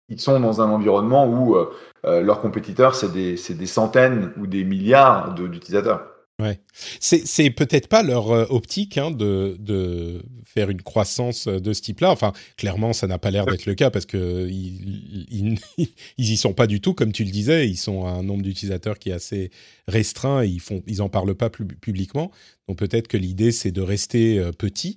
ils 0.08 0.20
sont 0.20 0.38
dans 0.40 0.60
un 0.60 0.70
environnement 0.70 1.26
où 1.26 1.56
euh, 1.56 1.70
euh, 2.04 2.20
leurs 2.20 2.40
compétiteurs 2.40 2.94
c'est 2.94 3.12
des 3.12 3.36
des 3.50 3.66
centaines 3.66 4.32
ou 4.38 4.46
des 4.46 4.64
milliards 4.64 5.34
d'utilisateurs. 5.34 6.14
Ouais. 6.42 6.58
C'est, 6.98 7.50
peut-être 7.50 7.86
pas 7.86 8.02
leur 8.02 8.32
euh, 8.32 8.44
optique 8.50 8.98
hein, 8.98 9.12
de, 9.12 9.56
de 9.60 10.20
faire 10.44 10.68
une 10.68 10.82
croissance 10.82 11.46
de 11.46 11.72
ce 11.72 11.80
type-là. 11.80 12.10
Enfin, 12.10 12.32
clairement, 12.56 12.92
ça 12.92 13.06
n'a 13.06 13.18
pas 13.18 13.30
l'air 13.30 13.46
d'être 13.46 13.66
le 13.66 13.76
cas 13.76 13.90
parce 13.90 14.04
que 14.04 14.48
ils, 14.48 15.56
ils, 15.78 15.88
ils 16.18 16.36
sont 16.36 16.52
pas 16.52 16.66
du 16.66 16.80
tout, 16.80 16.92
comme 16.92 17.12
tu 17.12 17.22
le 17.22 17.30
disais. 17.30 17.68
Ils 17.68 17.76
sont 17.76 18.04
un 18.04 18.24
nombre 18.24 18.42
d'utilisateurs 18.42 18.98
qui 18.98 19.10
est 19.10 19.12
assez 19.12 19.52
restreint 19.86 20.42
et 20.42 20.48
ils 20.48 20.60
font, 20.60 20.82
ils 20.88 21.02
en 21.02 21.08
parlent 21.08 21.36
pas 21.36 21.50
publiquement. 21.50 22.32
Donc 22.68 22.78
peut-être 22.78 23.08
que 23.08 23.16
l'idée, 23.16 23.52
c'est 23.52 23.72
de 23.72 23.82
rester 23.82 24.38
euh, 24.38 24.50
petit. 24.50 24.96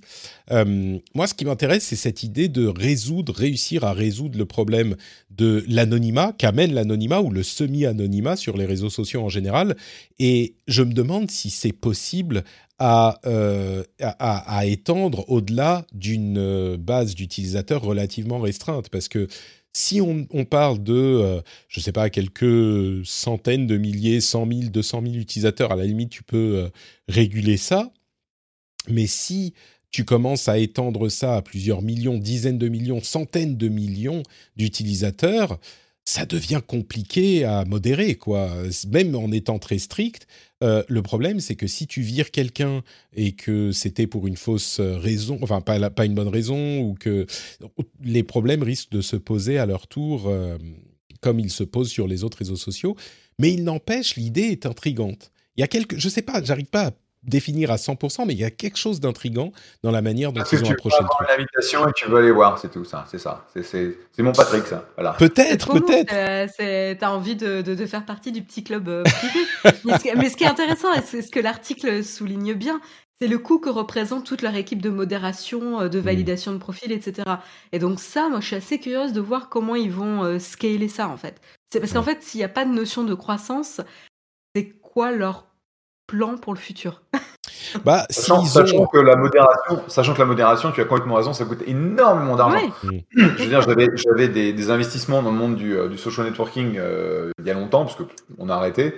Euh, 0.51 0.97
moi, 1.13 1.27
ce 1.27 1.34
qui 1.34 1.43
m'intéresse, 1.43 1.84
c'est 1.84 1.97
cette 1.97 2.23
idée 2.23 2.47
de 2.47 2.65
résoudre, 2.65 3.34
réussir 3.34 3.84
à 3.84 3.93
résoudre 3.93 4.38
le 4.38 4.45
problème 4.45 4.95
de 5.32 5.65
l'anonymat, 5.67 6.34
qu'amène 6.38 6.73
l'anonymat 6.73 7.21
ou 7.21 7.30
le 7.30 7.43
semi-anonymat 7.43 8.38
sur 8.38 8.58
les 8.58 8.65
réseaux 8.65 8.89
sociaux 8.89 9.21
en 9.21 9.30
général. 9.30 9.75
Et 10.17 10.56
je 10.67 10.82
me 10.82 10.93
demande 10.93 11.30
si 11.30 11.49
c'est 11.49 11.73
possible 11.73 12.43
à, 12.80 13.19
euh, 13.25 13.84
à, 13.99 14.58
à, 14.58 14.65
étendre 14.65 15.25
au-delà 15.30 15.86
d'une 15.93 16.75
base 16.77 17.15
d'utilisateurs 17.15 17.82
relativement 17.82 18.39
restreinte. 18.39 18.89
Parce 18.89 19.08
que 19.10 19.27
si 19.78 20.02
on, 20.02 20.26
parle 20.44 20.82
de, 20.82 20.94
euh, 20.94 21.42
je 21.68 21.80
ne 21.80 21.84
sais 21.84 21.92
pas, 21.92 22.10
quelques 22.10 23.06
centaines 23.06 23.68
de 23.68 23.78
milliers, 23.78 24.22
cent 24.22 24.48
mille, 24.48 24.72
deux 24.72 24.82
cent 24.82 25.02
mille 25.02 25.20
utilisateurs, 25.20 25.72
à 25.72 25.76
la 25.76 25.86
limite, 25.86 26.10
tu 26.10 26.24
peux 26.24 26.56
euh, 26.56 26.70
réguler 27.08 27.58
ça. 27.58 27.92
Mais 28.90 29.06
si 29.06 29.54
tu 29.92 30.04
commences 30.04 30.48
à 30.48 30.58
étendre 30.58 31.10
ça 31.10 31.36
à 31.36 31.44
plusieurs 31.44 31.84
millions, 31.84 32.18
dizaines 32.18 32.58
de 32.58 32.70
millions, 32.70 33.04
centaines 33.04 33.56
de 33.56 33.68
millions 33.68 34.24
d'utilisateurs, 34.56 35.60
ça 36.08 36.26
devient 36.26 36.62
compliqué 36.65 37.43
à 37.43 37.65
modérer, 37.65 38.15
quoi. 38.15 38.50
Même 38.89 39.13
en 39.13 39.30
étant 39.30 39.60
très 39.60 39.78
strict, 39.78 40.26
euh, 40.63 40.82
le 40.88 41.02
problème, 41.02 41.41
c'est 41.41 41.56
que 41.56 41.67
si 41.67 41.86
tu 41.86 42.00
vires 42.00 42.32
quelqu'un 42.32 42.82
et 43.12 43.34
que 43.34 43.74
c'était 43.74 44.08
pour 44.08 44.26
une 44.26 44.38
fausse 44.38 44.80
raison, 44.80 45.38
enfin 45.41 45.60
pas, 45.60 45.89
pas 45.89 46.06
une 46.06 46.15
bonne 46.15 46.30
raison, 46.30 46.80
ou 46.80 46.93
que 46.93 47.28
les 48.02 48.24
problèmes 48.24 48.63
risquent 48.63 48.93
de 48.93 49.02
se 49.02 49.17
poser 49.17 49.58
à 49.58 49.65
leur 49.65 49.88
tour, 49.88 50.30
euh, 50.30 50.58
comme 51.20 51.41
ils 51.41 51.52
se 51.52 51.65
posent 51.65 51.91
sur 51.91 52.08
les 52.08 52.24
autres 52.24 52.38
réseaux 52.38 52.56
sociaux. 52.56 52.96
Mais 53.38 53.52
il 53.52 53.65
n'empêche, 53.65 54.15
l'idée 54.15 54.43
est 54.43 54.65
intrigante. 54.65 55.34
Il 55.58 55.60
y 55.60 55.63
a 55.65 55.67
quelques, 55.67 55.98
je 55.98 56.08
sais 56.08 56.22
pas, 56.22 56.41
j'arrive 56.41 56.67
pas 56.67 56.86
à 56.86 56.91
définir 57.28 57.72
à 57.72 57.76
100%, 57.76 58.26
mais 58.26 58.34
il 58.34 58.40
y 58.40 58.44
a 58.44 58.52
quelque 58.52 58.78
chose 58.78 59.00
d'intrigant 59.00 59.52
dans 59.84 59.92
la 59.92 60.02
manière 60.02 60.32
dont 60.32 60.44
ils 60.44 60.63
ont 60.63 60.72
approché 60.72 60.98
le 61.02 61.08
truc. 61.08 61.28
une 61.28 61.36
invitation 61.36 61.88
et 61.88 61.92
tu 61.94 62.10
veux 62.10 62.18
aller 62.18 62.32
voir, 62.32 62.58
c'est 62.58 62.72
tout 62.72 62.86
ça, 62.86 63.06
c'est 63.10 63.20
ça. 63.20 63.46
C'est 63.62 63.98
mon 64.20 64.32
Patrick, 64.32 64.66
ça. 64.66 64.86
Voilà. 64.96 65.13
Peut-être, 65.13 65.80
peut-être. 65.80 66.13
Euh, 66.13 66.96
tu 66.96 67.06
as 67.06 67.12
envie 67.12 67.36
de, 67.36 67.62
de, 67.62 67.76
de, 67.76 67.86
faire 67.86 68.06
partie 68.06 68.32
du 68.32 68.42
petit 68.42 68.63
club 68.63 68.88
euh, 68.88 69.04
privé. 69.04 69.40
mais, 69.86 70.00
ce, 70.00 70.18
mais, 70.18 70.30
ce, 70.30 70.38
qui 70.38 70.44
est 70.44 70.48
intéressant, 70.48 70.94
et 70.94 71.02
c'est 71.02 71.22
ce 71.22 71.30
que 71.32 71.40
l'article 71.40 72.04
souligne 72.04 72.54
bien, 72.54 72.80
c'est 73.20 73.28
le 73.28 73.40
coût 73.40 73.60
que 73.60 73.70
représente 73.70 74.26
toute 74.26 74.42
leur 74.42 74.56
équipe 74.56 74.82
de 74.82 74.90
modération, 74.90 75.82
euh, 75.82 75.90
de 75.90 76.00
mmh. 76.00 76.04
validation 76.04 76.52
de 76.54 76.58
profil, 76.58 76.92
etc. 76.92 77.24
Et 77.72 77.80
donc 77.80 78.00
ça, 78.00 78.30
moi, 78.30 78.40
je 78.40 78.48
suis 78.48 78.56
assez 78.56 78.80
curieuse 78.80 79.13
de 79.13 79.22
voir 79.22 79.50
comment 79.50 79.76
ils 79.76 79.92
vont 79.92 80.24
euh, 80.24 80.40
scaler 80.40 80.88
ça, 80.88 81.08
en 81.08 81.18
fait. 81.18 81.42
C'est 81.72 81.80
parce 81.80 81.94
qu'en 81.94 82.04
fait, 82.04 82.22
s'il 82.22 82.40
n'y 82.40 82.46
a 82.46 82.50
pas 82.50 82.66
de 82.66 82.72
notion 82.72 83.04
de 83.04 83.13
croissance, 83.13 83.82
c'est 84.56 84.70
quoi 84.70 85.12
leur 85.12 85.47
plan 86.08 86.38
pour 86.38 86.54
le 86.54 86.60
futur 86.60 87.02
bah, 87.86 88.06
sachant, 88.10 88.43
sachant, 88.46 88.86
que 88.88 88.98
la 88.98 89.15
modération, 89.15 89.84
sachant 89.88 90.13
que 90.13 90.20
la 90.20 90.26
modération, 90.26 90.72
tu 90.72 90.82
as 90.82 90.86
complètement 90.86 91.15
raison, 91.15 91.34
ça 91.34 91.46
coûte 91.46 91.63
énormément 91.67 92.36
d'argent. 92.36 92.72
Je 93.15 93.26
veux 93.26 93.48
dire, 93.48 93.62
j'avais 93.62 94.28
des, 94.28 94.54
des, 94.54 94.70
investissements 94.72 95.22
dans 95.22 95.32
le 95.32 95.38
monde 95.38 95.56
du, 95.56 95.76
euh, 95.76 95.89
du 95.89 95.98
social 95.98 96.26
networking 96.26 96.78
euh, 96.78 97.32
il 97.39 97.46
y 97.46 97.52
a 97.52 97.54
longtemps, 97.54 97.84
parce 97.84 97.96
que 97.96 98.04
on 98.38 98.50
a 98.50 98.56
arrêté. 98.56 98.96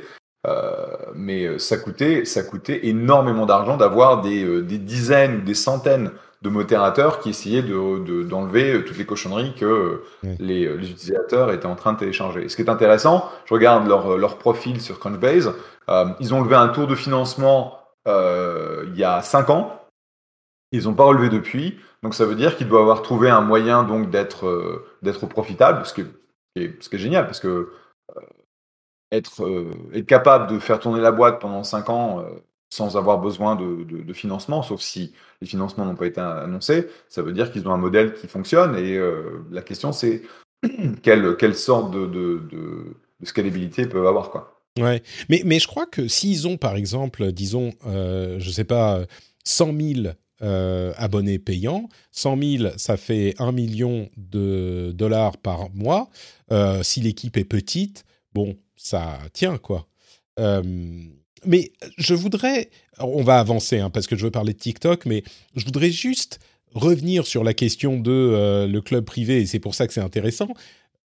Euh, 0.48 0.86
mais 1.16 1.60
ça 1.60 1.78
coûtait, 1.78 2.24
ça 2.24 2.44
coûtait 2.44 2.88
énormément 2.88 3.46
d'argent 3.46 3.76
d'avoir 3.76 4.22
des, 4.22 4.44
euh, 4.46 4.62
des, 4.62 4.78
dizaines 4.78 5.38
ou 5.38 5.42
des 5.42 5.54
centaines 5.54 6.12
de 6.42 6.50
modérateurs 6.50 7.20
qui 7.20 7.30
essayaient 7.30 7.62
d'enlever 7.62 8.74
de, 8.74 8.80
toutes 8.80 8.98
les 8.98 9.06
cochonneries 9.06 9.54
que 9.56 10.04
les, 10.24 10.74
les, 10.78 10.92
utilisateurs 10.92 11.52
étaient 11.52 11.66
en 11.66 11.76
train 11.76 11.94
de 11.94 12.00
télécharger. 12.00 12.46
Et 12.46 12.50
ce 12.50 12.56
qui 12.56 12.62
est 12.62 12.70
intéressant, 12.70 13.30
je 13.46 13.54
regarde 13.54 13.88
leur, 13.88 14.18
leur 14.18 14.38
profil 14.38 14.80
sur 14.80 15.00
Crunchbase, 15.00 15.54
euh, 15.90 16.06
ils 16.20 16.34
ont 16.34 16.42
levé 16.42 16.56
un 16.56 16.70
tour 16.70 16.88
de 16.88 16.96
financement 16.96 17.80
euh, 18.08 18.86
il 18.88 18.98
y 18.98 19.04
a 19.04 19.22
5 19.22 19.50
ans. 19.50 19.82
Ils 20.72 20.84
n'ont 20.84 20.94
pas 20.94 21.04
relevé 21.04 21.30
depuis. 21.30 21.80
Donc 22.04 22.14
ça 22.14 22.26
veut 22.26 22.36
dire 22.36 22.56
qu'ils 22.56 22.68
doivent 22.68 22.84
avoir 22.84 23.02
trouvé 23.02 23.30
un 23.30 23.42
moyen 23.42 23.84
donc 23.84 24.10
d'être 24.10 24.46
euh, 24.46 24.86
d'être 25.02 25.26
profitable, 25.26 25.86
ce 25.86 25.94
qui, 25.94 26.02
est, 26.56 26.82
ce 26.82 26.90
qui 26.90 26.96
est 26.96 27.00
génial, 27.00 27.26
parce 27.26 27.40
que 27.40 27.74
être, 29.12 29.42
être 29.94 30.06
capable 30.06 30.48
de 30.54 30.60
faire 30.60 30.80
tourner 30.80 31.02
la 31.02 31.12
boîte 31.12 31.42
pendant 31.42 31.64
5 31.64 31.90
ans 31.90 32.24
sans 32.70 32.98
avoir 32.98 33.20
besoin 33.20 33.56
de, 33.56 33.84
de, 33.84 34.14
financement, 34.14 34.62
sauf 34.62 34.82
si 34.82 35.14
les 35.42 35.48
financements 35.48 35.86
n'ont 35.86 35.96
pas 35.96 36.06
été 36.06 36.22
annoncés, 36.22 36.88
ça 37.08 37.22
veut 37.22 37.34
dire 37.34 37.52
qu'ils 37.52 37.68
ont 37.68 37.74
un 37.74 37.78
modèle 37.78 38.14
qui 38.14 38.28
fonctionne. 38.28 38.76
Et 38.78 39.00
la 39.52 39.62
question, 39.62 39.92
c'est 39.92 40.22
quelle, 41.04 41.36
quelle 41.38 41.56
sorte 41.56 41.92
de, 41.92 42.06
de, 42.06 42.96
scalabilité 43.24 43.84
ils 43.84 43.90
peuvent 43.90 44.06
avoir. 44.06 44.30
Quoi. 44.30 44.62
Ouais, 44.80 45.02
mais, 45.30 45.42
mais 45.46 45.60
je 45.60 45.68
crois 45.68 45.86
que 45.86 46.08
s'ils 46.08 46.48
ont, 46.48 46.58
par 46.58 46.76
exemple, 46.76 47.32
disons, 47.32 47.74
euh, 47.86 48.38
je 48.40 48.50
sais 48.52 48.64
pas, 48.64 49.02
100 49.44 49.78
000 49.78 50.08
euh, 50.42 50.94
abonnés 50.96 51.40
payants, 51.40 51.90
100 52.12 52.42
000, 52.42 52.70
ça 52.78 52.98
fait 52.98 53.34
1 53.40 53.52
million 53.52 54.10
de 54.16 54.92
dollars 54.94 55.38
par 55.38 55.70
mois. 55.72 56.10
Euh, 56.52 56.82
si 56.84 57.02
l'équipe 57.02 57.36
est 57.36 57.46
petite, 57.46 58.06
bon, 58.34 58.58
ça 58.76 59.20
tient, 59.34 59.58
quoi. 59.58 59.88
Euh, 60.40 60.64
mais 61.46 61.72
je 61.98 62.14
voudrais, 62.14 62.70
on 63.00 63.24
va 63.24 63.40
avancer, 63.40 63.80
hein, 63.80 63.90
parce 63.90 64.08
que 64.08 64.16
je 64.16 64.26
veux 64.26 64.32
parler 64.32 64.54
de 64.54 64.60
TikTok, 64.60 65.06
mais 65.06 65.24
je 65.56 65.66
voudrais 65.66 65.92
juste 65.92 66.40
revenir 66.74 67.26
sur 67.26 67.44
la 67.44 67.54
question 67.54 68.00
de 68.00 68.12
euh, 68.12 68.68
le 68.68 68.82
club 68.82 69.06
privé, 69.06 69.42
et 69.42 69.46
c'est 69.46 69.60
pour 69.60 69.76
ça 69.76 69.88
que 69.88 69.94
c'est 69.94 70.02
intéressant. 70.02 70.50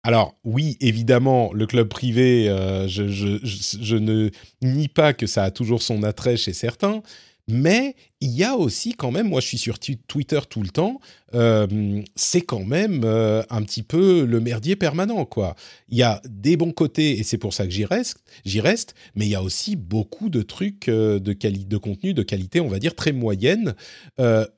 Alors 0.04 0.34
oui, 0.44 0.76
évidemment, 0.80 1.52
le 1.52 1.66
club 1.66 1.88
privé, 1.88 2.48
euh, 2.48 2.86
je, 2.88 3.96
ne 3.96 4.30
nie 4.62 4.88
pas 4.88 5.12
que 5.12 5.26
ça 5.26 5.44
a 5.44 5.50
toujours 5.50 5.82
son 5.82 6.02
attrait 6.02 6.36
chez 6.36 6.52
certains, 6.52 7.02
mais 7.48 7.96
il 8.20 8.30
y 8.30 8.44
a 8.44 8.56
aussi 8.56 8.92
quand 8.92 9.11
même, 9.11 9.28
moi 9.28 9.40
je 9.40 9.46
suis 9.46 9.58
sur 9.58 9.78
Twitter 9.78 10.40
tout 10.48 10.62
le 10.62 10.68
temps, 10.68 11.00
euh, 11.34 12.02
c'est 12.14 12.42
quand 12.42 12.64
même 12.64 13.02
euh, 13.04 13.42
un 13.48 13.62
petit 13.62 13.82
peu 13.82 14.26
le 14.26 14.40
merdier 14.40 14.76
permanent, 14.76 15.24
quoi. 15.24 15.56
Il 15.88 15.96
y 15.96 16.02
a 16.02 16.20
des 16.28 16.58
bons 16.58 16.72
côtés, 16.72 17.18
et 17.18 17.22
c'est 17.22 17.38
pour 17.38 17.54
ça 17.54 17.64
que 17.64 17.70
j'y 17.70 17.87
reste, 17.87 18.18
j'y 18.44 18.61
reste, 18.61 18.94
mais 19.14 19.24
il 19.24 19.30
y 19.30 19.34
a 19.34 19.42
aussi 19.42 19.76
beaucoup 19.76 20.28
de 20.28 20.42
trucs 20.42 20.88
euh, 20.88 21.18
de, 21.18 21.76
contenu 21.78 22.12
de 22.12 22.22
qualité, 22.22 22.61
on 22.61 22.68
va 22.68 22.78
dire, 22.78 22.94
très 22.94 23.12
moyenne. 23.12 23.74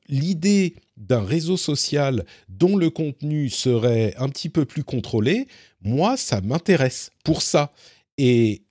L'idée 0.08 0.74
d'un 0.96 1.24
réseau 1.24 1.56
social 1.56 2.24
dont 2.48 2.76
le 2.76 2.90
contenu 2.90 3.48
serait 3.48 4.14
un 4.18 4.28
petit 4.28 4.48
peu 4.48 4.64
plus 4.64 4.82
contrôlé, 4.82 5.46
moi, 5.82 6.16
ça 6.16 6.40
m'intéresse 6.40 7.12
pour 7.24 7.42
ça. 7.42 7.72
Et 8.18 8.62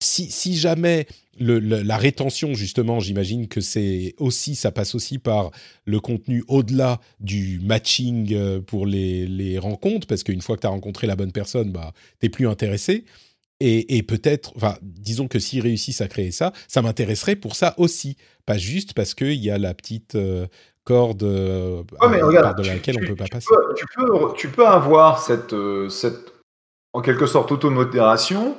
si, 0.00 0.30
si 0.30 0.56
jamais 0.56 1.06
le, 1.40 1.58
la 1.58 1.96
rétention, 1.96 2.54
justement, 2.54 3.00
j'imagine 3.00 3.48
que 3.48 3.60
c'est 3.60 4.14
aussi, 4.18 4.54
ça 4.54 4.70
passe 4.70 4.94
aussi 4.94 5.18
par 5.18 5.50
le 5.84 6.00
contenu 6.00 6.44
au-delà 6.48 7.00
du 7.20 7.60
matching 7.62 8.34
euh, 8.34 8.60
pour 8.60 8.86
les, 8.86 9.26
les 9.26 9.58
rencontres, 9.58 10.06
parce 10.06 10.22
qu'une 10.22 10.42
fois 10.42 10.56
que 10.56 10.62
tu 10.62 10.66
as 10.66 10.70
rencontré 10.70 11.06
la 11.06 11.16
bonne 11.16 11.32
personne, 11.32 11.72
bah, 11.72 11.92
t'es 12.20 12.28
plus 12.28 12.48
intéressé. 12.48 13.04
Et, 13.60 13.96
et 13.96 14.02
peut-être, 14.04 14.52
enfin, 14.54 14.76
disons 14.82 15.26
que 15.26 15.40
s'ils 15.40 15.62
réussissent 15.62 16.00
à 16.00 16.06
créer 16.06 16.30
ça, 16.30 16.52
ça 16.68 16.80
m'intéresserait 16.80 17.34
pour 17.34 17.56
ça 17.56 17.74
aussi, 17.76 18.16
pas 18.46 18.56
juste 18.56 18.94
parce 18.94 19.14
qu'il 19.14 19.34
y 19.34 19.50
a 19.50 19.58
la 19.58 19.74
petite 19.74 20.14
euh, 20.14 20.46
corde 20.84 21.24
euh, 21.24 21.82
ouais, 22.00 22.22
regarde, 22.22 22.62
de 22.62 22.66
laquelle 22.68 22.96
tu, 22.96 23.04
on 23.04 23.08
peut 23.08 23.16
pas 23.16 23.26
passer. 23.26 23.48
Peux, 23.50 23.74
tu, 23.74 23.84
peux, 23.96 24.34
tu 24.36 24.48
peux 24.48 24.66
avoir 24.66 25.20
cette, 25.20 25.52
euh, 25.52 25.88
cette, 25.88 26.32
en 26.92 27.02
quelque 27.02 27.26
sorte, 27.26 27.50
automodération 27.50 28.56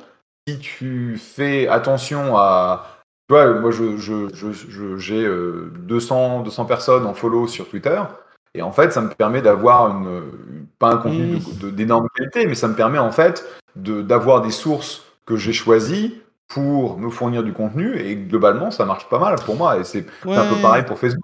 si 0.50 0.60
tu 0.60 1.18
fais 1.18 1.68
attention 1.68 2.38
à. 2.38 2.88
Tu 3.28 3.36
vois, 3.36 3.54
moi, 3.60 3.72
je, 3.72 3.98
je, 3.98 4.28
je, 4.34 4.98
j'ai 4.98 5.28
200, 5.88 6.42
200 6.42 6.66
personnes 6.66 7.06
en 7.06 7.14
follow 7.14 7.48
sur 7.48 7.70
Twitter. 7.70 8.02
Et 8.56 8.64
en 8.64 8.72
fait, 8.72 8.92
ça 8.92 9.02
me 9.02 9.10
permet 9.10 9.42
d'avoir 9.42 9.90
une, 9.92 10.66
pas 10.80 10.90
un 10.92 10.98
contenu 10.98 11.38
mmh. 11.38 11.72
d'énorme 11.72 12.08
qualité, 12.16 12.48
mais 12.48 12.56
ça 12.56 12.68
me 12.68 12.76
permet 12.76 12.98
en 12.98 13.12
fait 13.12 13.46
d'avoir 13.76 14.42
des 14.42 14.52
sources 14.52 15.04
que 15.28 15.38
j'ai 15.38 15.54
choisies 15.54 16.20
pour 16.48 16.98
me 16.98 17.12
fournir 17.12 17.44
du 17.44 17.54
contenu. 17.54 18.00
Et 18.00 18.16
globalement, 18.16 18.72
ça 18.72 18.86
marche 18.86 19.08
pas 19.08 19.20
mal 19.20 19.36
pour 19.46 19.56
moi. 19.56 19.80
Et 19.80 19.84
c'est 19.84 20.06
ouais. 20.26 20.36
un 20.36 20.52
peu 20.52 20.60
pareil 20.62 20.84
pour 20.84 20.98
Facebook. 20.98 21.24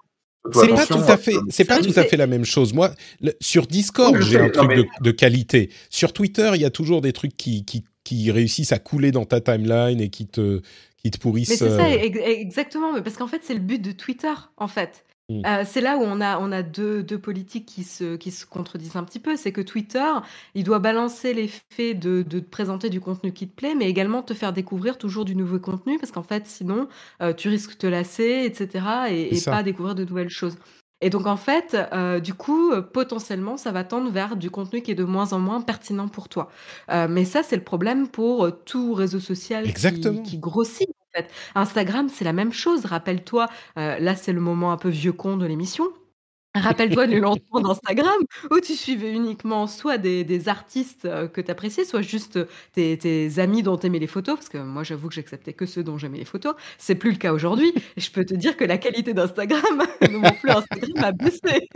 C'est 0.52 0.68
pas 0.68 0.86
tout 0.86 1.02
à 1.08 1.16
fait, 1.16 1.34
c'est 1.48 1.64
pas 1.64 1.78
tout 1.78 1.92
à 1.96 2.04
fait 2.04 2.16
la 2.16 2.28
même 2.28 2.44
chose. 2.44 2.72
Moi, 2.72 2.92
le, 3.20 3.32
sur 3.40 3.66
Discord, 3.66 4.16
j'ai 4.20 4.38
un 4.38 4.48
truc 4.48 4.68
mais... 4.68 4.76
de, 4.76 4.84
de, 5.00 5.10
qualité. 5.10 5.70
Sur 5.90 6.12
Twitter, 6.12 6.52
il 6.54 6.60
y 6.60 6.64
a 6.64 6.70
toujours 6.70 7.00
des 7.00 7.12
trucs 7.12 7.36
qui, 7.36 7.64
qui, 7.64 7.84
qui 8.06 8.30
réussissent 8.30 8.70
à 8.70 8.78
couler 8.78 9.10
dans 9.10 9.24
ta 9.24 9.40
timeline 9.40 10.00
et 10.00 10.10
qui 10.10 10.28
te, 10.28 10.60
qui 10.96 11.10
te 11.10 11.18
pourrissent. 11.18 11.48
Mais 11.50 11.56
c'est 11.56 11.76
ça, 11.76 11.90
exactement. 11.90 12.92
Parce 13.02 13.16
qu'en 13.16 13.26
fait, 13.26 13.40
c'est 13.42 13.54
le 13.54 13.60
but 13.60 13.82
de 13.82 13.90
Twitter, 13.90 14.32
en 14.56 14.68
fait. 14.68 15.04
Mmh. 15.28 15.42
Euh, 15.44 15.64
c'est 15.66 15.80
là 15.80 15.96
où 15.96 16.02
on 16.02 16.20
a, 16.20 16.38
on 16.38 16.52
a 16.52 16.62
deux, 16.62 17.02
deux, 17.02 17.18
politiques 17.18 17.66
qui 17.66 17.82
se, 17.82 18.14
qui 18.14 18.30
se 18.30 18.46
contredisent 18.46 18.94
un 18.94 19.02
petit 19.02 19.18
peu. 19.18 19.34
C'est 19.34 19.50
que 19.50 19.60
Twitter, 19.60 20.08
il 20.54 20.62
doit 20.62 20.78
balancer 20.78 21.34
l'effet 21.34 21.94
de, 21.94 22.22
de 22.22 22.38
te 22.38 22.48
présenter 22.48 22.90
du 22.90 23.00
contenu 23.00 23.32
qui 23.32 23.48
te 23.48 23.56
plaît, 23.56 23.74
mais 23.74 23.90
également 23.90 24.22
te 24.22 24.34
faire 24.34 24.52
découvrir 24.52 24.98
toujours 24.98 25.24
du 25.24 25.34
nouveau 25.34 25.58
contenu, 25.58 25.98
parce 25.98 26.12
qu'en 26.12 26.22
fait, 26.22 26.46
sinon, 26.46 26.86
euh, 27.22 27.32
tu 27.32 27.48
risques 27.48 27.72
de 27.72 27.78
te 27.78 27.86
lasser, 27.88 28.44
etc., 28.44 28.86
et, 29.10 29.36
et 29.36 29.40
pas 29.40 29.64
découvrir 29.64 29.96
de 29.96 30.04
nouvelles 30.04 30.30
choses. 30.30 30.58
Et 31.02 31.10
donc, 31.10 31.26
en 31.26 31.36
fait, 31.36 31.76
euh, 31.92 32.20
du 32.20 32.32
coup, 32.34 32.72
potentiellement, 32.92 33.56
ça 33.56 33.70
va 33.72 33.84
tendre 33.84 34.10
vers 34.10 34.36
du 34.36 34.50
contenu 34.50 34.80
qui 34.82 34.92
est 34.92 34.94
de 34.94 35.04
moins 35.04 35.32
en 35.32 35.38
moins 35.38 35.60
pertinent 35.60 36.08
pour 36.08 36.28
toi. 36.28 36.48
Euh, 36.90 37.06
mais 37.08 37.24
ça, 37.24 37.42
c'est 37.42 37.56
le 37.56 37.64
problème 37.64 38.08
pour 38.08 38.48
tout 38.64 38.94
réseau 38.94 39.20
social 39.20 39.74
qui, 39.74 40.22
qui 40.22 40.38
grossit 40.38 40.88
fait. 41.16 41.30
Instagram, 41.54 42.08
c'est 42.08 42.24
la 42.24 42.32
même 42.32 42.52
chose. 42.52 42.84
Rappelle-toi, 42.86 43.48
euh, 43.78 43.98
là, 43.98 44.16
c'est 44.16 44.32
le 44.32 44.40
moment 44.40 44.72
un 44.72 44.76
peu 44.76 44.88
vieux 44.88 45.12
con 45.12 45.36
de 45.36 45.46
l'émission. 45.46 45.84
Rappelle-toi 46.60 47.06
du 47.06 47.20
lancement 47.20 47.60
d'Instagram 47.60 48.14
où 48.50 48.60
tu 48.60 48.74
suivais 48.74 49.12
uniquement 49.12 49.66
soit 49.66 49.98
des, 49.98 50.24
des 50.24 50.48
artistes 50.48 51.04
euh, 51.04 51.28
que 51.28 51.40
tu 51.40 51.50
appréciais, 51.50 51.84
soit 51.84 52.02
juste 52.02 52.38
tes, 52.72 52.96
tes 52.98 53.38
amis 53.38 53.62
dont 53.62 53.76
tu 53.76 53.86
aimais 53.86 53.98
les 53.98 54.06
photos, 54.06 54.36
parce 54.36 54.48
que 54.48 54.58
moi 54.58 54.82
j'avoue 54.82 55.08
que 55.08 55.14
j'acceptais 55.14 55.52
que 55.52 55.66
ceux 55.66 55.82
dont 55.82 55.98
j'aimais 55.98 56.18
les 56.18 56.24
photos. 56.24 56.54
C'est 56.78 56.94
plus 56.94 57.10
le 57.12 57.16
cas 57.18 57.32
aujourd'hui. 57.32 57.72
Je 57.96 58.10
peux 58.10 58.24
te 58.24 58.34
dire 58.34 58.56
que 58.56 58.64
la 58.64 58.78
qualité 58.78 59.14
d'Instagram 59.14 59.62
de 60.02 60.16
mon 60.16 60.32
flux 60.34 60.50
Instagram 60.50 61.04
a 61.04 61.12
baissé. 61.12 61.68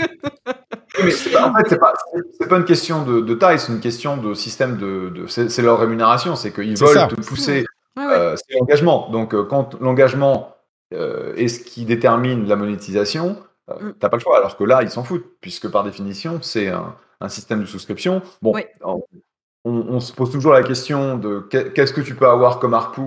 Mais 1.02 1.10
c'est 1.10 1.30
pas, 1.30 1.48
en 1.48 1.54
fait, 1.54 1.68
c'est 1.68 1.78
pas, 1.78 1.92
c'est 2.40 2.48
pas 2.48 2.56
une 2.58 2.64
question 2.64 3.04
de, 3.04 3.20
de 3.20 3.34
taille, 3.34 3.58
c'est 3.58 3.72
une 3.72 3.80
question 3.80 4.16
de 4.16 4.34
système 4.34 4.76
de. 4.76 5.10
de 5.14 5.26
c'est, 5.26 5.48
c'est 5.48 5.62
leur 5.62 5.78
rémunération, 5.78 6.34
c'est 6.36 6.52
qu'ils 6.52 6.76
C'est 6.76 6.84
veulent 6.84 6.94
ça. 6.94 7.06
te 7.06 7.14
pousser. 7.14 7.64
Ouais, 7.96 8.04
ouais. 8.06 8.12
euh, 8.12 8.36
c'est 8.36 8.58
l'engagement. 8.58 9.08
Donc, 9.10 9.34
euh, 9.34 9.44
quand 9.44 9.80
l'engagement 9.80 10.56
euh, 10.92 11.34
est 11.36 11.48
ce 11.48 11.60
qui 11.60 11.84
détermine 11.84 12.46
la 12.48 12.56
monétisation, 12.56 13.36
euh, 13.70 13.90
Mm. 13.90 13.94
t'as 13.98 14.08
pas 14.08 14.16
le 14.16 14.22
choix. 14.22 14.36
Alors 14.38 14.56
que 14.56 14.64
là, 14.64 14.82
ils 14.82 14.90
s'en 14.90 15.04
foutent, 15.04 15.26
puisque 15.40 15.68
par 15.70 15.84
définition, 15.84 16.38
c'est 16.42 16.68
un, 16.68 16.94
un 17.20 17.28
système 17.28 17.60
de 17.60 17.66
souscription. 17.66 18.22
Bon, 18.42 18.52
on, 19.64 19.72
on 19.72 20.00
se 20.00 20.12
pose 20.12 20.30
toujours 20.30 20.52
la 20.52 20.62
question 20.62 21.16
de 21.18 21.40
que- 21.50 21.68
qu'est-ce 21.68 21.92
que 21.92 22.00
tu 22.00 22.14
peux 22.14 22.26
avoir 22.28 22.58
comme 22.58 22.74
ARPU 22.74 23.02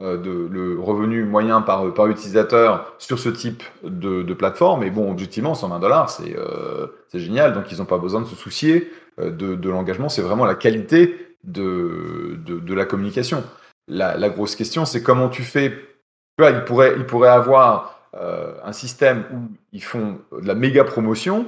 euh, 0.00 0.16
de 0.16 0.30
le 0.50 0.78
revenu 0.80 1.24
moyen 1.24 1.60
par, 1.60 1.92
par 1.92 2.06
utilisateur 2.06 2.94
sur 2.98 3.18
ce 3.18 3.28
type 3.28 3.62
de, 3.82 4.22
de 4.22 4.34
plateforme. 4.34 4.84
Et 4.84 4.90
bon, 4.90 5.10
objectivement, 5.10 5.54
120 5.54 5.80
dollars, 5.80 6.08
c'est 6.08 6.36
euh, 6.36 6.86
génial. 7.12 7.52
Donc, 7.52 7.70
ils 7.72 7.78
n'ont 7.78 7.84
pas 7.84 7.98
besoin 7.98 8.20
de 8.20 8.26
se 8.26 8.36
soucier 8.36 8.90
euh, 9.20 9.30
de, 9.30 9.54
de 9.56 9.70
l'engagement. 9.70 10.08
C'est 10.08 10.22
vraiment 10.22 10.44
la 10.46 10.54
qualité 10.54 11.36
de, 11.44 12.38
de, 12.46 12.58
de 12.60 12.74
la 12.74 12.84
communication. 12.84 13.42
La, 13.88 14.16
la 14.16 14.28
grosse 14.30 14.54
question, 14.56 14.84
c'est 14.84 15.02
comment 15.02 15.28
tu 15.28 15.42
fais. 15.42 15.70
Tu 15.70 16.44
vois, 16.44 16.50
ils 16.50 16.64
pourraient, 16.64 16.94
ils 16.96 17.04
pourraient 17.06 17.28
avoir 17.28 17.97
un 18.14 18.72
système 18.72 19.24
où 19.32 19.38
ils 19.72 19.82
font 19.82 20.18
de 20.32 20.46
la 20.46 20.54
méga 20.54 20.84
promotion, 20.84 21.46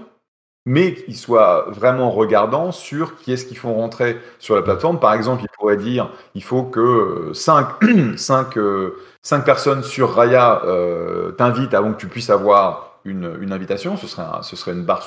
mais 0.66 0.94
qu'ils 0.94 1.16
soient 1.16 1.66
vraiment 1.70 2.10
regardants 2.10 2.70
sur 2.72 3.16
qui 3.16 3.32
est-ce 3.32 3.46
qu'ils 3.46 3.56
font 3.58 3.74
rentrer 3.74 4.18
sur 4.38 4.54
la 4.56 4.62
plateforme. 4.62 5.00
Par 5.00 5.14
exemple, 5.14 5.42
ils 5.44 5.48
pourraient 5.58 5.76
dire 5.78 6.10
il 6.34 6.42
faut 6.44 6.64
que 6.64 7.30
5, 7.32 7.68
personnes 9.44 9.82
sur 9.82 10.14
Raya 10.14 10.62
euh, 10.64 11.32
t'invitent 11.32 11.74
avant 11.74 11.92
que 11.92 11.98
tu 11.98 12.08
puisses 12.08 12.30
avoir 12.30 13.00
une, 13.04 13.38
une 13.40 13.52
invitation. 13.52 13.96
Ce 13.96 14.06
serait, 14.06 14.22
un- 14.22 14.42
ce 14.42 14.56
serait 14.56 14.72
une 14.72 14.84
barre 14.84 15.02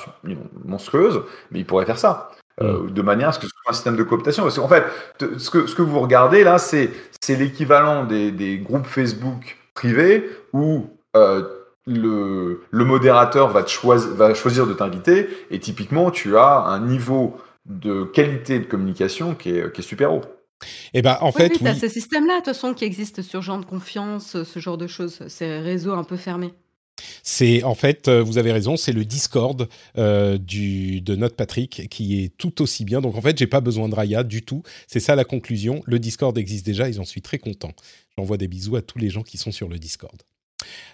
monstrueuse, 0.65 1.21
mais 1.51 1.59
ils 1.59 1.65
pourraient 1.65 1.85
faire 1.85 1.99
ça. 1.99 2.31
euh, 2.61 2.87
de 2.89 3.01
manière 3.01 3.29
à 3.29 3.31
ce 3.31 3.39
que 3.39 3.45
ce 3.47 3.51
soit 3.51 3.71
un 3.71 3.73
système 3.73 3.95
de 3.95 4.03
cooptation. 4.03 4.43
Parce 4.43 4.59
qu'en 4.59 4.67
fait, 4.67 4.83
ce 5.37 5.49
que, 5.49 5.65
ce 5.67 5.73
que 5.75 5.81
vous 5.81 5.99
regardez 5.99 6.43
là, 6.43 6.57
c'est 6.59 6.91
l'équivalent 7.29 8.03
des, 8.05 8.31
des 8.31 8.57
groupes 8.59 8.85
Facebook 8.85 9.57
privés 9.73 10.29
où 10.53 10.85
euh, 10.85 11.02
le, 11.85 12.61
le 12.71 12.85
modérateur 12.85 13.49
va, 13.49 13.63
te 13.63 13.69
choisir, 13.69 14.09
va 14.15 14.33
choisir 14.33 14.67
de 14.67 14.73
t'inviter 14.73 15.27
et 15.51 15.59
typiquement, 15.59 16.11
tu 16.11 16.37
as 16.37 16.59
un 16.65 16.79
niveau 16.85 17.37
de 17.65 18.03
qualité 18.03 18.59
de 18.59 18.65
communication 18.65 19.35
qui 19.35 19.49
est, 19.49 19.71
qui 19.73 19.81
est 19.81 19.83
super 19.83 20.13
haut. 20.13 20.21
Eh 20.93 21.01
ben, 21.01 21.17
en 21.21 21.31
Oui, 21.33 21.33
fait, 21.33 21.49
oui, 21.49 21.57
oui. 21.61 21.63
t'as 21.63 21.75
ce 21.75 21.89
système-là, 21.89 22.35
de 22.35 22.37
toute 22.37 22.45
façon, 22.53 22.73
qui 22.73 22.85
existe 22.85 23.21
sur 23.21 23.41
genre 23.41 23.59
de 23.59 23.65
confiance, 23.65 24.43
ce 24.43 24.59
genre 24.59 24.77
de 24.77 24.87
choses, 24.87 25.27
ces 25.27 25.59
réseaux 25.59 25.93
un 25.93 26.03
peu 26.05 26.17
fermés. 26.17 26.53
C'est 27.23 27.63
en 27.63 27.75
fait, 27.75 28.07
euh, 28.07 28.21
vous 28.21 28.37
avez 28.37 28.51
raison, 28.51 28.77
c'est 28.77 28.91
le 28.91 29.03
Discord 29.03 29.67
euh, 29.97 30.37
du 30.37 31.01
de 31.01 31.15
notre 31.15 31.35
Patrick 31.35 31.89
qui 31.89 32.23
est 32.23 32.37
tout 32.37 32.61
aussi 32.61 32.85
bien. 32.85 33.01
Donc 33.01 33.15
en 33.15 33.21
fait, 33.21 33.37
j'ai 33.37 33.47
pas 33.47 33.61
besoin 33.61 33.89
de 33.89 33.95
Raya 33.95 34.23
du 34.23 34.43
tout. 34.43 34.63
C'est 34.87 34.99
ça 34.99 35.15
la 35.15 35.25
conclusion. 35.25 35.81
Le 35.85 35.99
Discord 35.99 36.37
existe 36.37 36.65
déjà 36.65 36.87
et 36.89 36.93
j'en 36.93 37.03
suis 37.05 37.21
très 37.21 37.39
content. 37.39 37.71
J'envoie 38.17 38.37
des 38.37 38.47
bisous 38.47 38.75
à 38.75 38.81
tous 38.81 38.99
les 38.99 39.09
gens 39.09 39.23
qui 39.23 39.37
sont 39.37 39.51
sur 39.51 39.67
le 39.69 39.79
Discord. 39.79 40.15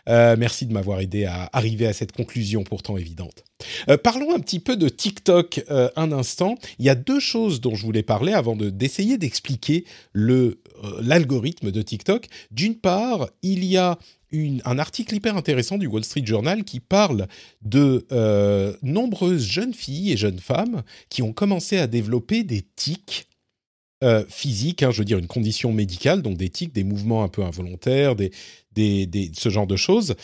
Euh, 0.08 0.36
merci 0.38 0.66
de 0.66 0.74
m'avoir 0.74 1.00
aidé 1.00 1.26
à 1.26 1.50
arriver 1.54 1.86
à 1.88 1.94
cette 1.94 2.12
conclusion 2.12 2.64
pourtant 2.64 2.98
évidente. 2.98 3.44
Euh, 3.90 3.98
parlons 3.98 4.34
un 4.34 4.40
petit 4.40 4.60
peu 4.60 4.76
de 4.76 4.90
TikTok 4.90 5.64
euh, 5.70 5.90
un 5.96 6.12
instant. 6.12 6.56
Il 6.80 6.86
y 6.86 6.90
a 6.90 6.96
deux 6.96 7.20
choses 7.20 7.62
dont 7.62 7.76
je 7.76 7.86
voulais 7.86 8.04
parler 8.04 8.34
avant 8.34 8.56
de 8.56 8.70
d'essayer 8.70 9.18
d'expliquer 9.18 9.86
l'algorithme 10.14 11.72
de 11.72 11.82
TikTok. 11.82 12.28
D'une 12.52 12.76
part, 12.76 13.30
il 13.42 13.64
y 13.66 13.78
a 13.78 13.98
un 14.32 14.78
article 14.78 15.16
hyper 15.16 15.36
intéressant 15.36 15.78
du 15.78 15.88
Wall 15.88 16.04
Street 16.04 16.26
Journal 16.26 16.64
qui 16.64 16.80
parle 16.80 17.28
de 17.64 18.06
nombreuses 18.84 19.48
jeunes 19.48 19.74
filles 19.74 20.12
et 20.12 20.18
jeunes 20.18 20.40
femmes 20.40 20.84
qui 21.10 21.24
ont 21.24 21.34
commencé 21.34 21.80
à 21.80 21.88
développer 21.88 22.44
des 22.44 22.64
tics 22.76 23.28
euh, 24.02 24.24
physiques, 24.30 24.82
hein, 24.82 24.92
je 24.92 25.00
veux 25.00 25.06
dire 25.06 25.18
une 25.18 25.28
condition 25.28 25.74
médicale, 25.74 26.22
donc 26.22 26.38
des 26.38 26.48
tics, 26.48 26.74
des 26.74 26.86
mouvements 26.86 27.22
un 27.22 27.28
peu 27.28 27.44
involontaires, 27.44 28.16
des, 28.16 28.32
ce 29.34 29.50
genre 29.50 29.68
de 29.68 29.76
choses. 29.76 30.16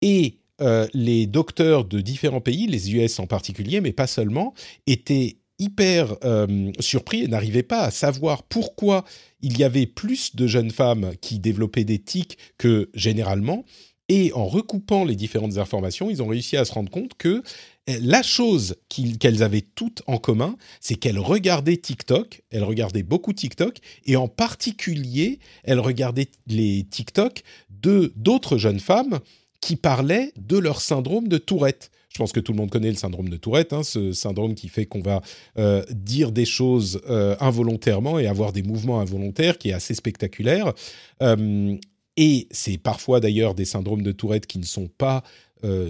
Et 0.00 0.38
euh, 0.60 0.86
les 0.94 1.26
docteurs 1.26 1.84
de 1.84 2.00
différents 2.00 2.40
pays, 2.40 2.66
les 2.66 2.94
US 2.94 3.18
en 3.18 3.26
particulier, 3.26 3.80
mais 3.80 3.92
pas 3.92 4.06
seulement, 4.06 4.54
étaient 4.86 5.38
hyper 5.58 6.16
euh, 6.24 6.70
surpris 6.80 7.22
et 7.22 7.28
n'arrivaient 7.28 7.62
pas 7.62 7.82
à 7.82 7.90
savoir 7.90 8.42
pourquoi 8.42 9.04
il 9.40 9.58
y 9.58 9.64
avait 9.64 9.86
plus 9.86 10.36
de 10.36 10.46
jeunes 10.46 10.70
femmes 10.70 11.12
qui 11.20 11.38
développaient 11.38 11.84
des 11.84 11.98
tics 11.98 12.38
que 12.58 12.90
généralement. 12.94 13.64
Et 14.08 14.32
en 14.34 14.46
recoupant 14.46 15.04
les 15.04 15.16
différentes 15.16 15.58
informations, 15.58 16.10
ils 16.10 16.22
ont 16.22 16.26
réussi 16.26 16.56
à 16.56 16.64
se 16.64 16.72
rendre 16.72 16.90
compte 16.90 17.14
que 17.14 17.42
euh, 17.88 17.98
la 18.00 18.22
chose 18.22 18.76
qu'elles 18.88 19.42
avaient 19.42 19.62
toutes 19.62 20.02
en 20.06 20.18
commun, 20.18 20.56
c'est 20.80 20.96
qu'elles 20.96 21.18
regardaient 21.18 21.76
TikTok, 21.76 22.42
elles 22.50 22.64
regardaient 22.64 23.02
beaucoup 23.02 23.32
TikTok, 23.32 23.78
et 24.04 24.16
en 24.16 24.28
particulier, 24.28 25.38
elles 25.64 25.80
regardaient 25.80 26.28
les 26.46 26.84
TikTok 26.84 27.42
d'autres 27.82 28.58
jeunes 28.58 28.80
femmes 28.80 29.20
qui 29.60 29.76
parlaient 29.76 30.32
de 30.36 30.58
leur 30.58 30.80
syndrome 30.80 31.28
de 31.28 31.38
Tourette. 31.38 31.90
Je 32.12 32.18
pense 32.18 32.32
que 32.32 32.40
tout 32.40 32.52
le 32.52 32.58
monde 32.58 32.70
connaît 32.70 32.90
le 32.90 32.96
syndrome 32.96 33.30
de 33.30 33.36
Tourette, 33.36 33.72
hein, 33.72 33.82
ce 33.82 34.12
syndrome 34.12 34.54
qui 34.54 34.68
fait 34.68 34.84
qu'on 34.84 35.00
va 35.00 35.22
euh, 35.58 35.82
dire 35.90 36.30
des 36.30 36.44
choses 36.44 37.00
euh, 37.08 37.36
involontairement 37.40 38.18
et 38.18 38.26
avoir 38.26 38.52
des 38.52 38.62
mouvements 38.62 39.00
involontaires, 39.00 39.56
qui 39.56 39.70
est 39.70 39.72
assez 39.72 39.94
spectaculaire. 39.94 40.74
Euh, 41.22 41.74
et 42.18 42.48
c'est 42.50 42.76
parfois 42.76 43.20
d'ailleurs 43.20 43.54
des 43.54 43.64
syndromes 43.64 44.02
de 44.02 44.12
Tourette 44.12 44.46
qui 44.46 44.58
ne 44.58 44.66
sont 44.66 44.88
pas 44.88 45.22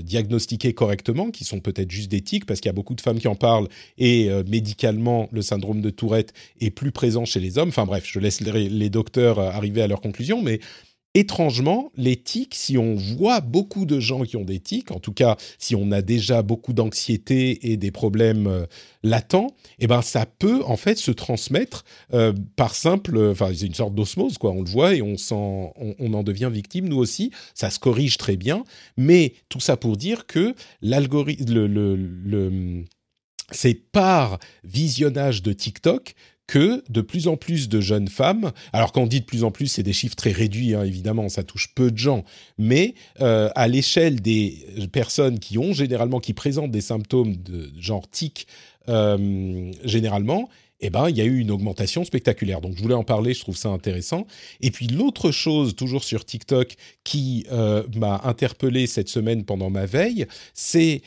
diagnostiqués 0.02 0.74
correctement, 0.74 1.30
qui 1.30 1.44
sont 1.44 1.60
peut-être 1.60 1.90
juste 1.90 2.10
des 2.10 2.20
tics, 2.20 2.44
parce 2.44 2.60
qu'il 2.60 2.68
y 2.68 2.74
a 2.74 2.74
beaucoup 2.74 2.94
de 2.94 3.00
femmes 3.00 3.18
qui 3.18 3.26
en 3.26 3.34
parlent, 3.34 3.68
et 3.96 4.28
médicalement, 4.46 5.30
le 5.32 5.40
syndrome 5.40 5.80
de 5.80 5.88
Tourette 5.88 6.34
est 6.60 6.68
plus 6.68 6.92
présent 6.92 7.24
chez 7.24 7.40
les 7.40 7.56
hommes. 7.56 7.70
Enfin 7.70 7.86
bref, 7.86 8.04
je 8.06 8.18
laisse 8.20 8.42
les, 8.42 8.68
les 8.68 8.90
docteurs 8.90 9.38
arriver 9.38 9.80
à 9.80 9.86
leur 9.86 10.02
conclusion, 10.02 10.42
mais 10.42 10.60
étrangement, 11.14 11.92
les 11.96 12.16
tics, 12.16 12.54
si 12.54 12.78
on 12.78 12.94
voit 12.94 13.40
beaucoup 13.40 13.84
de 13.84 14.00
gens 14.00 14.22
qui 14.22 14.36
ont 14.36 14.44
des 14.44 14.60
tics, 14.60 14.90
en 14.90 14.98
tout 14.98 15.12
cas 15.12 15.36
si 15.58 15.74
on 15.74 15.90
a 15.92 16.00
déjà 16.00 16.42
beaucoup 16.42 16.72
d'anxiété 16.72 17.70
et 17.70 17.76
des 17.76 17.90
problèmes 17.90 18.46
euh, 18.46 18.66
latents, 19.02 19.48
eh 19.78 19.86
ben 19.86 20.00
ça 20.00 20.24
peut 20.26 20.62
en 20.64 20.76
fait 20.76 20.98
se 20.98 21.10
transmettre 21.10 21.84
euh, 22.14 22.32
par 22.56 22.74
simple, 22.74 23.18
enfin 23.30 23.50
c'est 23.54 23.66
une 23.66 23.74
sorte 23.74 23.94
d'osmose 23.94 24.38
quoi. 24.38 24.52
On 24.52 24.62
le 24.62 24.70
voit 24.70 24.94
et 24.94 25.02
on 25.02 25.16
s'en, 25.16 25.72
on, 25.76 26.14
en 26.14 26.22
devient 26.22 26.50
victime 26.52 26.88
nous 26.88 26.98
aussi. 26.98 27.30
Ça 27.54 27.70
se 27.70 27.78
corrige 27.78 28.16
très 28.16 28.36
bien, 28.36 28.64
mais 28.96 29.34
tout 29.48 29.60
ça 29.60 29.76
pour 29.76 29.96
dire 29.96 30.26
que 30.26 30.54
l'algorithme, 30.80 31.52
le, 31.52 31.66
le, 31.66 32.84
par 33.92 34.38
visionnage 34.64 35.42
de 35.42 35.52
TikTok 35.52 36.14
que 36.46 36.82
de 36.88 37.00
plus 37.00 37.28
en 37.28 37.36
plus 37.36 37.68
de 37.68 37.80
jeunes 37.80 38.08
femmes, 38.08 38.52
alors 38.72 38.92
quand 38.92 39.02
on 39.02 39.06
dit 39.06 39.20
de 39.20 39.24
plus 39.24 39.44
en 39.44 39.50
plus, 39.50 39.68
c'est 39.68 39.82
des 39.82 39.92
chiffres 39.92 40.16
très 40.16 40.32
réduits, 40.32 40.74
hein, 40.74 40.84
évidemment, 40.84 41.28
ça 41.28 41.42
touche 41.42 41.74
peu 41.74 41.90
de 41.90 41.98
gens, 41.98 42.24
mais 42.58 42.94
euh, 43.20 43.50
à 43.54 43.68
l'échelle 43.68 44.20
des 44.20 44.58
personnes 44.92 45.38
qui 45.38 45.58
ont 45.58 45.72
généralement, 45.72 46.20
qui 46.20 46.34
présentent 46.34 46.70
des 46.70 46.80
symptômes 46.80 47.36
de 47.36 47.70
genre 47.78 48.08
tic, 48.08 48.46
euh, 48.88 49.70
généralement, 49.84 50.48
eh 50.84 50.90
ben, 50.90 51.08
il 51.08 51.16
y 51.16 51.20
a 51.20 51.24
eu 51.24 51.38
une 51.38 51.52
augmentation 51.52 52.04
spectaculaire. 52.04 52.60
Donc, 52.60 52.76
je 52.76 52.82
voulais 52.82 52.96
en 52.96 53.04
parler, 53.04 53.34
je 53.34 53.40
trouve 53.40 53.56
ça 53.56 53.68
intéressant. 53.68 54.26
Et 54.60 54.72
puis, 54.72 54.88
l'autre 54.88 55.30
chose, 55.30 55.76
toujours 55.76 56.02
sur 56.02 56.24
TikTok, 56.24 56.74
qui 57.04 57.46
euh, 57.52 57.84
m'a 57.94 58.20
interpellé 58.24 58.88
cette 58.88 59.08
semaine 59.08 59.44
pendant 59.44 59.70
ma 59.70 59.86
veille, 59.86 60.26
c'est 60.54 61.02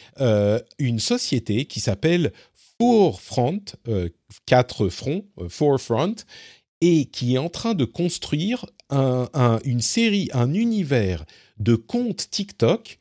une 0.79 0.99
société 0.99 1.65
qui 1.65 1.81
s'appelle 1.81 2.31
Forefront, 2.79 3.61
euh, 3.87 4.09
quatre 4.45 4.89
fronts, 4.89 5.25
euh, 5.39 5.49
Forefront, 5.49 6.15
et 6.81 7.05
qui 7.05 7.35
est 7.35 7.37
en 7.39 7.49
train 7.49 7.73
de 7.73 7.85
construire 7.85 8.65
un- 8.89 9.29
un- 9.33 9.59
une 9.63 9.81
série, 9.81 10.29
un 10.33 10.53
univers 10.53 11.25
de 11.57 11.75
comptes 11.75 12.29
TikTok 12.29 12.97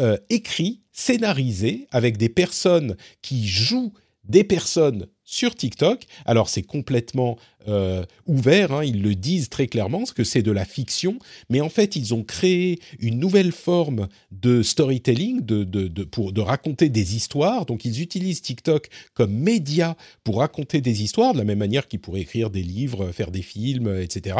euh, 0.00 0.16
écrits, 0.30 0.80
scénarisés, 0.92 1.88
avec 1.90 2.16
des 2.18 2.28
personnes 2.28 2.96
qui 3.20 3.46
jouent 3.48 3.92
des 4.24 4.44
personnes 4.44 5.08
sur 5.30 5.54
TikTok. 5.54 6.06
Alors 6.24 6.48
c'est 6.48 6.62
complètement 6.62 7.36
euh, 7.68 8.02
ouvert, 8.26 8.72
hein, 8.72 8.82
ils 8.82 9.02
le 9.02 9.14
disent 9.14 9.50
très 9.50 9.66
clairement, 9.66 10.04
que 10.04 10.24
c'est 10.24 10.40
de 10.40 10.50
la 10.50 10.64
fiction, 10.64 11.18
mais 11.50 11.60
en 11.60 11.68
fait 11.68 11.96
ils 11.96 12.14
ont 12.14 12.24
créé 12.24 12.78
une 12.98 13.18
nouvelle 13.18 13.52
forme 13.52 14.08
de 14.32 14.62
storytelling, 14.62 15.44
de, 15.44 16.04
pour, 16.04 16.32
raconter 16.38 16.88
des 16.88 17.14
histoires. 17.14 17.66
Donc 17.66 17.84
ils 17.84 18.00
utilisent 18.00 18.40
TikTok 18.40 18.88
comme 19.12 19.32
média 19.32 19.98
pour 20.24 20.38
raconter 20.38 20.80
des 20.80 21.02
histoires, 21.02 21.34
de 21.34 21.38
la 21.38 21.44
même 21.44 21.58
manière 21.58 21.88
qu'ils 21.88 22.00
pourraient 22.00 22.22
écrire 22.22 22.48
des 22.48 22.62
livres, 22.62 23.12
faire 23.12 23.30
des 23.30 23.42
films, 23.42 24.00
etc. 24.00 24.38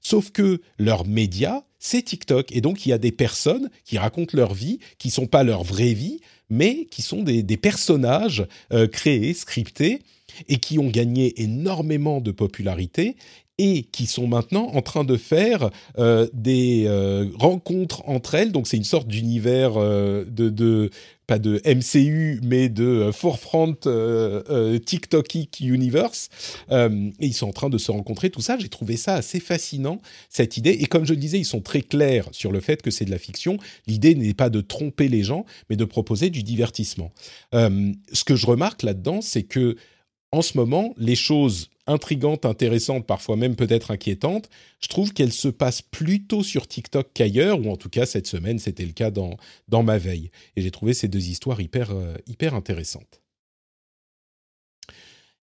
Sauf 0.00 0.30
que 0.30 0.60
leur 0.78 1.04
média, 1.04 1.64
c'est 1.80 2.02
TikTok. 2.02 2.52
Et 2.52 2.60
donc, 2.60 2.86
il 2.86 2.90
y 2.90 2.92
a 2.92 2.98
des 2.98 3.12
personnes 3.12 3.70
qui 3.84 3.98
racontent 3.98 4.36
leur 4.36 4.54
vie, 4.54 4.78
qui 4.98 5.10
sont 5.10 5.26
pas 5.26 5.42
leur 5.42 5.64
vraie 5.64 5.94
vie, 5.94 6.20
mais 6.50 6.86
qui 6.86 7.02
sont 7.02 7.22
des, 7.22 7.42
personnages 7.56 8.46
euh, 8.72 8.86
créés, 8.86 9.34
scriptés, 9.34 10.00
et 10.48 10.58
qui 10.58 10.78
ont 10.78 10.88
gagné 10.88 11.42
énormément 11.42 12.20
de 12.20 12.30
popularité 12.30 13.16
et 13.60 13.82
qui 13.82 14.06
sont 14.06 14.28
maintenant 14.28 14.68
en 14.68 14.82
train 14.82 15.02
de 15.02 15.16
faire 15.16 15.70
euh, 15.98 16.28
des 16.32 16.84
euh, 16.86 17.26
rencontres 17.34 18.02
entre 18.08 18.36
elles. 18.36 18.52
Donc 18.52 18.68
c'est 18.68 18.76
une 18.76 18.84
sorte 18.84 19.08
d'univers 19.08 19.74
de, 19.74 20.90
pas 21.28 21.38
de 21.38 21.60
MCU, 21.66 22.40
mais 22.42 22.70
de 22.70 22.84
euh, 22.84 23.12
Forefront 23.12 23.76
euh, 23.86 24.42
euh, 24.48 24.78
TikTokic 24.78 25.60
Universe. 25.60 26.30
et 26.70 26.88
ils 27.20 27.34
sont 27.34 27.48
en 27.48 27.52
train 27.52 27.68
de 27.68 27.78
se 27.78 27.92
rencontrer, 27.92 28.30
tout 28.30 28.40
ça. 28.40 28.58
J'ai 28.58 28.70
trouvé 28.70 28.96
ça 28.96 29.14
assez 29.14 29.38
fascinant, 29.38 30.00
cette 30.30 30.56
idée. 30.56 30.70
Et 30.70 30.86
comme 30.86 31.04
je 31.04 31.12
le 31.12 31.20
disais, 31.20 31.38
ils 31.38 31.44
sont 31.44 31.60
très 31.60 31.82
clairs 31.82 32.28
sur 32.32 32.50
le 32.50 32.60
fait 32.60 32.80
que 32.80 32.90
c'est 32.90 33.04
de 33.04 33.10
la 33.10 33.18
fiction. 33.18 33.58
L'idée 33.86 34.14
n'est 34.14 34.34
pas 34.34 34.48
de 34.48 34.62
tromper 34.62 35.08
les 35.08 35.22
gens, 35.22 35.44
mais 35.68 35.76
de 35.76 35.84
proposer 35.84 36.30
du 36.30 36.42
divertissement. 36.42 37.12
ce 37.52 38.24
que 38.24 38.34
je 38.34 38.46
remarque 38.46 38.82
là-dedans, 38.82 39.20
c'est 39.20 39.42
que 39.42 39.76
en 40.32 40.42
ce 40.42 40.56
moment, 40.56 40.94
les 40.98 41.16
choses 41.16 41.70
intrigantes, 41.86 42.44
intéressantes, 42.44 43.06
parfois 43.06 43.36
même 43.36 43.56
peut-être 43.56 43.90
inquiétantes, 43.90 44.50
je 44.80 44.88
trouve 44.88 45.12
qu'elles 45.12 45.32
se 45.32 45.48
passent 45.48 45.82
plutôt 45.82 46.42
sur 46.42 46.68
TikTok 46.68 47.08
qu'ailleurs, 47.14 47.60
ou 47.60 47.70
en 47.70 47.76
tout 47.76 47.88
cas 47.88 48.04
cette 48.04 48.26
semaine 48.26 48.58
c'était 48.58 48.84
le 48.84 48.92
cas 48.92 49.10
dans, 49.10 49.36
dans 49.68 49.82
ma 49.82 49.96
veille. 49.96 50.30
Et 50.56 50.62
j'ai 50.62 50.70
trouvé 50.70 50.92
ces 50.92 51.08
deux 51.08 51.28
histoires 51.28 51.60
hyper, 51.60 51.90
euh, 51.92 52.14
hyper 52.26 52.54
intéressantes. 52.54 53.22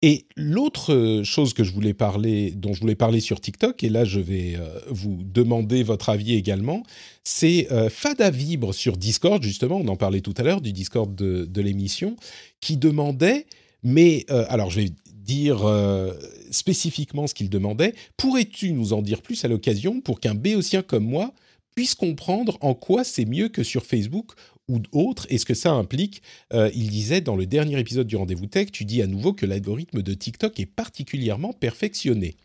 Et 0.05 0.27
l'autre 0.35 1.23
chose 1.23 1.55
que 1.55 1.63
je 1.63 1.71
voulais 1.71 1.95
parler, 1.95 2.51
dont 2.51 2.73
je 2.73 2.81
voulais 2.81 2.97
parler 2.97 3.21
sur 3.21 3.41
TikTok, 3.41 3.85
et 3.85 3.89
là 3.89 4.05
je 4.05 4.19
vais 4.19 4.57
euh, 4.57 4.81
vous 4.89 5.21
demander 5.23 5.85
votre 5.85 6.09
avis 6.09 6.35
également, 6.35 6.83
c'est 7.23 7.71
euh, 7.71 7.89
Fada 7.91 8.31
Vibre 8.31 8.75
sur 8.75 8.97
Discord, 8.97 9.43
justement, 9.43 9.77
on 9.77 9.87
en 9.87 9.97
parlait 9.97 10.23
tout 10.23 10.35
à 10.39 10.43
l'heure 10.43 10.63
du 10.63 10.73
Discord 10.73 11.15
de 11.15 11.61
l'émission, 11.61 12.17
qui 12.61 12.79
demandait 12.79 13.47
mais 13.83 14.25
euh, 14.31 14.45
alors, 14.49 14.71
je 14.71 14.81
vais 14.81 14.91
dire 15.09 15.65
euh, 15.65 16.13
spécifiquement 16.51 17.27
ce 17.27 17.35
qu'il 17.35 17.51
demandait. 17.51 17.95
Pourrais-tu 18.17 18.73
nous 18.73 18.93
en 18.93 19.03
dire 19.03 19.23
plus 19.23 19.45
à 19.45 19.49
l'occasion 19.49 20.01
pour 20.01 20.21
qu'un 20.21 20.35
béotien 20.35 20.83
comme 20.83 21.05
moi 21.05 21.33
puisse 21.75 21.95
comprendre 21.95 22.59
en 22.61 22.75
quoi 22.75 23.03
c'est 23.03 23.25
mieux 23.25 23.49
que 23.49 23.63
sur 23.63 23.85
Facebook 23.85 24.33
ou 24.69 24.81
autre? 24.93 25.27
Et 25.31 25.39
ce 25.39 25.45
que 25.45 25.55
ça 25.55 25.73
implique. 25.73 26.23
Euh, 26.53 26.71
il 26.75 26.91
disait 26.91 27.21
dans 27.21 27.37
le 27.37 27.47
dernier 27.47 27.79
épisode 27.79 28.07
du 28.07 28.17
Rendez-vous 28.17 28.47
Tech, 28.47 28.71
tu 28.71 28.85
dis 28.85 29.03
à 29.03 29.07
nouveau 29.07 29.33
que 29.33 29.47
l'algorithme 29.47 30.03
de 30.03 30.15
TikTok 30.15 30.59
est 30.61 30.67
particulièrement 30.67 31.53
perfectionné. 31.53 32.37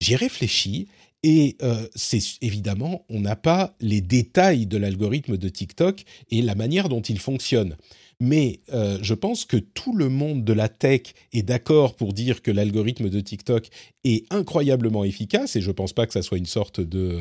J'ai 0.00 0.16
réfléchi 0.16 0.88
et 1.22 1.56
c'est 1.94 2.20
évidemment, 2.42 3.04
on 3.08 3.20
n'a 3.20 3.34
pas 3.34 3.74
les 3.80 4.00
détails 4.00 4.66
de 4.66 4.76
l'algorithme 4.76 5.38
de 5.38 5.48
TikTok 5.48 6.04
et 6.30 6.42
la 6.42 6.54
manière 6.54 6.88
dont 6.88 7.00
il 7.00 7.18
fonctionne. 7.18 7.76
Mais 8.18 8.60
euh, 8.72 8.98
je 9.02 9.12
pense 9.12 9.44
que 9.44 9.58
tout 9.58 9.94
le 9.94 10.08
monde 10.08 10.42
de 10.42 10.54
la 10.54 10.70
tech 10.70 11.02
est 11.34 11.42
d'accord 11.42 11.96
pour 11.96 12.14
dire 12.14 12.40
que 12.40 12.50
l'algorithme 12.50 13.10
de 13.10 13.20
TikTok 13.20 13.68
est 14.04 14.24
incroyablement 14.32 15.04
efficace, 15.04 15.54
et 15.54 15.60
je 15.60 15.68
ne 15.68 15.72
pense 15.72 15.92
pas 15.92 16.06
que 16.06 16.14
ça 16.14 16.22
soit 16.22 16.38
une 16.38 16.46
sorte 16.46 16.80
de 16.80 17.20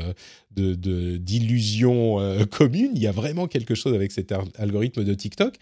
d'illusion 0.52 2.22
euh, 2.22 2.46
commune. 2.46 2.92
Il 2.96 3.02
y 3.02 3.08
a 3.08 3.12
vraiment 3.12 3.48
quelque 3.48 3.76
chose 3.76 3.94
avec 3.94 4.14
cet 4.14 4.34
algorithme 4.58 5.04
de 5.04 5.14
TikTok. 5.14 5.56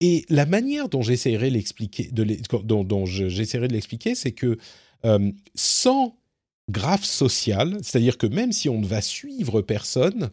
Et 0.00 0.24
la 0.30 0.46
manière 0.46 0.88
dont 0.88 1.02
j'essaierai 1.02 1.50
de 1.50 1.54
l'expliquer, 1.54 2.08
c'est 4.14 4.32
que 4.32 4.56
euh, 5.04 5.30
sans 5.54 6.16
graphe 6.70 7.04
social, 7.04 7.78
c'est-à-dire 7.82 8.16
que 8.16 8.26
même 8.26 8.52
si 8.52 8.68
on 8.68 8.80
ne 8.80 8.86
va 8.86 9.02
suivre 9.02 9.60
personne, 9.60 10.30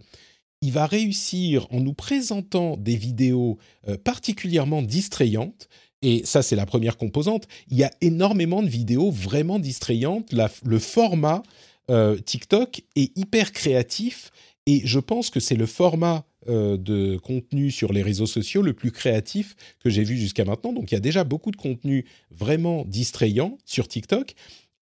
il 0.66 0.72
va 0.72 0.88
réussir 0.88 1.68
en 1.70 1.80
nous 1.80 1.93
présentant 1.93 2.76
des 2.76 2.95
vidéos 2.95 3.59
euh, 3.88 3.97
particulièrement 4.03 4.82
distrayantes. 4.82 5.70
Et 6.01 6.26
ça, 6.26 6.41
c'est 6.41 6.55
la 6.55 6.66
première 6.66 6.97
composante. 6.97 7.47
Il 7.70 7.78
y 7.78 7.84
a 7.84 7.91
énormément 8.01 8.63
de 8.63 8.68
vidéos 8.68 9.11
vraiment 9.11 9.59
distrayantes. 9.59 10.34
le 10.34 10.80
format 10.80 11.43
euh, 11.91 12.18
TikTok 12.18 12.82
est 12.95 13.16
hyper 13.16 13.51
créatif 13.51 14.32
et 14.66 14.82
je 14.84 14.99
pense 14.99 15.30
que 15.30 15.39
c'est 15.39 15.55
le 15.55 15.68
format 15.68 16.26
euh, 16.49 16.78
de 16.78 17.18
contenu 17.18 17.70
sur 17.70 17.93
les 17.93 18.01
réseaux 18.01 18.26
sociaux 18.26 18.63
le 18.63 18.74
plus 18.74 18.91
créatif 18.91 19.55
que 19.84 19.91
j'ai 19.91 20.03
vu 20.03 20.18
jusqu'à 20.18 20.45
maintenant. 20.45 20.74
Donc 20.74 20.91
il 20.91 20.95
y 20.95 20.97
a 20.97 21.01
déjà 21.01 21.24
beaucoup 21.24 21.51
de 21.51 21.57
contenu 21.57 22.05
vraiment 22.32 22.86
distrayant 22.86 23.59
sur 23.66 23.88
TikTok. 23.88 24.34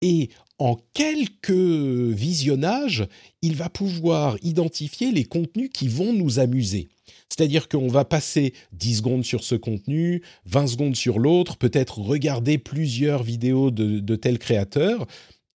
Et 0.01 0.30
en 0.63 0.79
quelques 0.95 1.51
visionnages, 1.51 3.09
il 3.43 3.57
va 3.57 3.69
pouvoir 3.69 4.37
identifier 4.43 5.11
les 5.11 5.25
contenus 5.25 5.71
qui 5.75 5.89
vont 5.89 6.13
nous 6.13 6.39
amuser. 6.39 6.89
C'est-à-dire 7.29 7.69
qu'on 7.69 7.89
va 7.89 8.05
passer 8.05 8.53
10 8.71 8.99
secondes 8.99 9.25
sur 9.25 9.43
ce 9.43 9.57
contenu, 9.57 10.23
20 10.45 10.69
secondes 10.69 10.95
sur 10.95 11.19
l'autre, 11.19 11.57
peut-être 11.57 11.99
regarder 11.99 12.59
plusieurs 12.59 13.25
vidéos 13.25 13.73
de, 13.73 13.99
de 13.99 14.15
tel 14.15 14.39
créateur, 14.39 15.09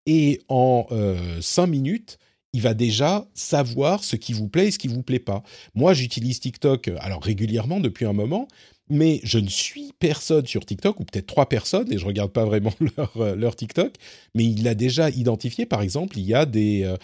et 0.08 0.42
en 0.50 0.88
euh, 0.92 1.40
5 1.40 1.68
minutes, 1.68 2.18
il 2.52 2.62
va 2.62 2.74
déjà 2.74 3.30
savoir 3.34 4.04
ce 4.04 4.18
qui 4.18 4.34
vous 4.34 4.50
plaît 4.50 4.68
et 4.68 4.72
ce 4.72 4.80
qui 4.80 4.90
vous 4.90 5.04
plaît 5.04 5.20
pas. 5.20 5.42
Moi, 5.74 5.94
j'utilise 5.94 6.42
TikTok 6.42 6.90
alors 7.00 7.24
régulièrement 7.24 7.80
depuis 7.80 8.06
un 8.06 8.14
moment, 8.14 8.50
mais 8.90 9.20
je 9.24 9.40
ne 9.40 9.50
suis 9.50 9.92
personne 10.00 10.46
sur 10.46 10.66
TikTok, 10.66 11.00
ou 11.00 11.04
peut-être 11.04 11.28
trois 11.28 11.50
personnes, 11.50 11.92
et 11.92 11.98
je 11.98 12.06
regarde 12.06 12.32
pas 12.32 12.46
vraiment 12.46 12.74
leur, 12.98 13.18
euh, 13.18 13.36
leur 13.36 13.56
TikTok, 13.56 13.94
mais 14.36 14.46
il 14.46 14.68
a 14.68 14.76
déjà 14.76 15.10
identifié, 15.10 15.66
par 15.66 15.82
exemple, 15.82 16.18
il 16.18 16.26
y 16.26 16.34
a 16.34 16.46
des, 16.46 16.84
euh, 16.84 16.98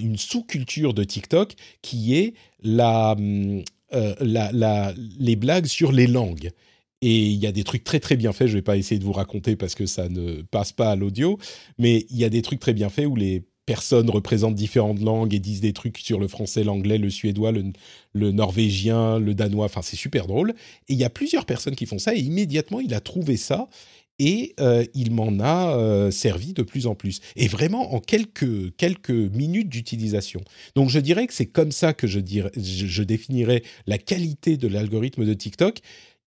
une 0.00 0.16
sous-culture 0.18 0.94
de 0.94 1.04
TikTok 1.04 1.54
qui 1.82 2.14
est 2.14 2.34
hum, 2.64 3.62
euh, 3.94 4.14
la, 4.20 4.94
les 5.18 5.36
blagues 5.36 5.66
sur 5.66 5.92
les 5.92 6.06
langues. 6.06 6.50
Et 7.02 7.26
il 7.26 7.38
y 7.38 7.48
a 7.48 7.52
des 7.52 7.64
trucs 7.64 7.82
très 7.82 7.98
très 7.98 8.16
bien 8.16 8.32
faits, 8.32 8.46
je 8.46 8.54
vais 8.54 8.62
pas 8.62 8.76
essayer 8.76 8.98
de 8.98 9.04
vous 9.04 9.12
raconter 9.12 9.56
parce 9.56 9.74
que 9.74 9.86
ça 9.86 10.08
ne 10.08 10.42
passe 10.42 10.72
pas 10.72 10.92
à 10.92 10.96
l'audio, 10.96 11.38
mais 11.76 12.06
il 12.10 12.16
y 12.16 12.24
a 12.24 12.28
des 12.28 12.42
trucs 12.42 12.60
très 12.60 12.74
bien 12.74 12.88
faits 12.90 13.06
où 13.06 13.16
les 13.16 13.42
personnes 13.66 14.10
représentent 14.10 14.54
différentes 14.54 15.00
langues 15.00 15.34
et 15.34 15.38
disent 15.38 15.60
des 15.60 15.72
trucs 15.72 15.98
sur 15.98 16.18
le 16.18 16.28
français, 16.28 16.64
l'anglais, 16.64 16.98
le 16.98 17.10
suédois, 17.10 17.52
le, 17.52 18.30
norvégien, 18.32 19.18
le 19.18 19.34
danois. 19.34 19.66
Enfin, 19.66 19.82
c'est 19.82 19.96
super 19.96 20.26
drôle. 20.26 20.50
Et 20.88 20.94
il 20.94 20.98
y 20.98 21.04
a 21.04 21.10
plusieurs 21.10 21.46
personnes 21.46 21.76
qui 21.76 21.86
font 21.86 21.98
ça 21.98 22.14
et 22.14 22.20
immédiatement, 22.20 22.80
il 22.80 22.94
a 22.94 23.00
trouvé 23.00 23.36
ça 23.36 23.68
et 24.18 24.54
euh, 24.60 24.84
il 24.94 25.10
m'en 25.12 25.40
a 25.40 25.76
euh, 25.76 26.10
servi 26.10 26.52
de 26.52 26.62
plus 26.62 26.86
en 26.86 26.94
plus. 26.94 27.20
Et 27.36 27.48
vraiment 27.48 27.94
en 27.94 28.00
quelques, 28.00 28.76
quelques 28.76 29.10
minutes 29.10 29.68
d'utilisation. 29.68 30.42
Donc 30.74 30.90
je 30.90 30.98
dirais 30.98 31.26
que 31.26 31.34
c'est 31.34 31.46
comme 31.46 31.72
ça 31.72 31.92
que 31.92 32.06
je, 32.06 32.20
dirais, 32.20 32.52
je 32.56 33.02
définirais 33.02 33.62
la 33.86 33.98
qualité 33.98 34.56
de 34.56 34.68
l'algorithme 34.68 35.24
de 35.24 35.34
TikTok 35.34 35.78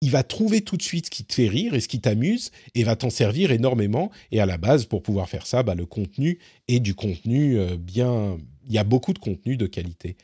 il 0.01 0.11
va 0.11 0.23
trouver 0.23 0.61
tout 0.61 0.77
de 0.77 0.81
suite 0.81 1.07
ce 1.07 1.11
qui 1.11 1.25
te 1.25 1.33
fait 1.33 1.47
rire 1.47 1.73
et 1.73 1.79
ce 1.79 1.87
qui 1.87 1.99
t'amuse 1.99 2.51
et 2.75 2.83
va 2.83 2.95
t'en 2.95 3.09
servir 3.09 3.51
énormément. 3.51 4.11
Et 4.31 4.39
à 4.39 4.45
la 4.45 4.57
base, 4.57 4.85
pour 4.85 5.01
pouvoir 5.01 5.29
faire 5.29 5.47
ça, 5.47 5.63
bah, 5.63 5.75
le 5.75 5.85
contenu 5.85 6.39
est 6.67 6.79
du 6.79 6.93
contenu 6.95 7.57
euh, 7.57 7.77
bien. 7.77 8.37
Il 8.67 8.73
y 8.73 8.77
a 8.77 8.83
beaucoup 8.83 9.13
de 9.13 9.19
contenu 9.19 9.57
de 9.57 9.67
qualité. 9.67 10.17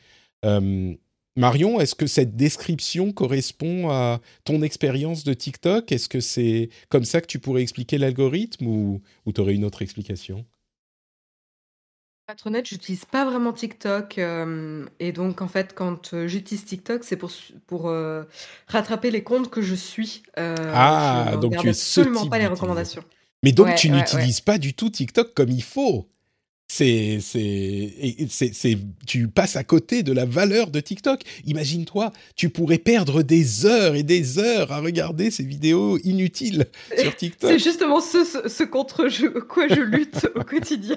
Euh, 0.44 0.94
Marion, 1.36 1.80
est-ce 1.80 1.94
que 1.94 2.06
cette 2.06 2.36
description 2.36 3.12
correspond 3.12 3.88
à 3.88 4.20
ton 4.44 4.62
expérience 4.62 5.24
de 5.24 5.32
TikTok? 5.32 5.90
Est-ce 5.90 6.08
que 6.08 6.20
c'est 6.20 6.68
comme 6.90 7.04
ça 7.04 7.20
que 7.22 7.26
tu 7.26 7.38
pourrais 7.38 7.62
expliquer 7.62 7.96
l'algorithme 7.96 8.66
ou, 8.66 9.00
ou 9.24 9.32
tu 9.32 9.40
aurais 9.40 9.54
une 9.54 9.64
autre 9.64 9.80
explication? 9.80 10.44
Pour 12.26 12.32
être 12.32 12.46
honnête, 12.46 12.66
j'utilise 12.66 13.04
pas 13.04 13.24
vraiment 13.24 13.52
TikTok, 13.52 14.18
et 14.18 15.12
donc 15.12 15.42
en 15.42 15.48
fait, 15.48 15.74
quand, 15.74 16.26
j'utilise 16.26 16.64
TikTok, 16.64 17.04
c'est 17.04 17.16
pour 17.16 17.30
pour, 17.66 17.92
rattraper 18.68 19.10
les 19.10 19.22
comptes 19.22 19.50
que 19.50 19.62
je 19.62 19.74
suis, 19.74 20.22
Ah, 20.36 21.34
donc 21.40 21.56
tu 21.58 21.66
es 21.66 21.70
absolument 21.70 22.26
pas 22.26 22.38
les 22.38 22.46
recommandations. 22.46 23.04
Mais 23.42 23.52
donc 23.52 23.74
tu 23.74 23.90
n'utilises 23.90 24.40
pas 24.40 24.58
du 24.58 24.74
tout 24.74 24.90
TikTok 24.90 25.34
comme 25.34 25.50
il 25.50 25.62
faut? 25.62 26.08
C'est, 26.72 27.18
c'est, 27.20 28.26
c'est, 28.30 28.78
tu 29.06 29.28
passes 29.28 29.56
à 29.56 29.64
côté 29.64 30.02
de 30.02 30.10
la 30.10 30.24
valeur 30.24 30.70
de 30.70 30.80
TikTok. 30.80 31.20
Imagine-toi, 31.44 32.12
tu 32.34 32.48
pourrais 32.48 32.78
perdre 32.78 33.22
des 33.22 33.66
heures 33.66 33.94
et 33.94 34.02
des 34.02 34.38
heures 34.38 34.72
à 34.72 34.80
regarder 34.80 35.30
ces 35.30 35.42
vidéos 35.42 35.98
inutiles 35.98 36.64
sur 36.96 37.14
TikTok. 37.14 37.50
C'est 37.50 37.58
justement 37.58 38.00
ce, 38.00 38.24
ce, 38.24 38.64
contre 38.64 39.06
quoi 39.48 39.68
je 39.68 39.82
lutte 39.82 40.30
au 40.34 40.44
quotidien. 40.44 40.96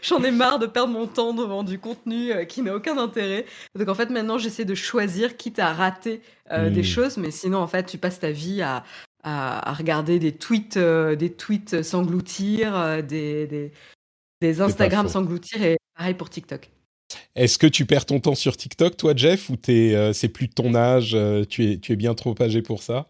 J'en 0.00 0.22
ai 0.22 0.30
marre 0.30 0.60
de 0.60 0.66
perdre 0.66 0.92
mon 0.92 1.08
temps 1.08 1.34
devant 1.34 1.64
du 1.64 1.80
contenu 1.80 2.30
euh, 2.30 2.44
qui 2.44 2.62
n'a 2.62 2.76
aucun 2.76 2.96
intérêt. 2.96 3.46
Donc 3.76 3.88
en 3.88 3.96
fait, 3.96 4.10
maintenant, 4.10 4.38
j'essaie 4.38 4.64
de 4.64 4.76
choisir, 4.76 5.36
quitte 5.36 5.58
à 5.58 5.72
rater 5.72 6.22
euh, 6.52 6.70
des 6.70 6.82
hmm. 6.82 6.84
choses, 6.84 7.16
mais 7.16 7.32
sinon, 7.32 7.58
en 7.58 7.66
fait, 7.66 7.86
tu 7.86 7.98
passes 7.98 8.20
ta 8.20 8.30
vie 8.30 8.62
à, 8.62 8.84
à, 9.24 9.72
regarder 9.72 10.20
des 10.20 10.30
tweets, 10.30 10.76
euh, 10.76 11.16
des 11.16 11.30
tweets 11.30 11.82
s'engloutir, 11.82 13.02
des, 13.02 13.48
des 13.48 13.72
des 14.44 14.60
Instagram 14.60 15.08
s'engloutir 15.08 15.62
et 15.62 15.78
pareil 15.96 16.14
pour 16.14 16.28
TikTok. 16.28 16.70
Est-ce 17.34 17.58
que 17.58 17.66
tu 17.66 17.86
perds 17.86 18.06
ton 18.06 18.20
temps 18.20 18.34
sur 18.34 18.56
TikTok, 18.56 18.96
toi, 18.96 19.12
Jeff, 19.16 19.48
ou 19.50 19.56
euh, 19.68 20.12
c'est 20.12 20.28
plus 20.28 20.48
de 20.48 20.52
ton 20.54 20.74
âge, 20.74 21.12
euh, 21.14 21.44
tu, 21.44 21.72
es, 21.72 21.78
tu 21.78 21.92
es 21.92 21.96
bien 21.96 22.14
trop 22.14 22.34
âgé 22.40 22.62
pour 22.62 22.82
ça? 22.82 23.06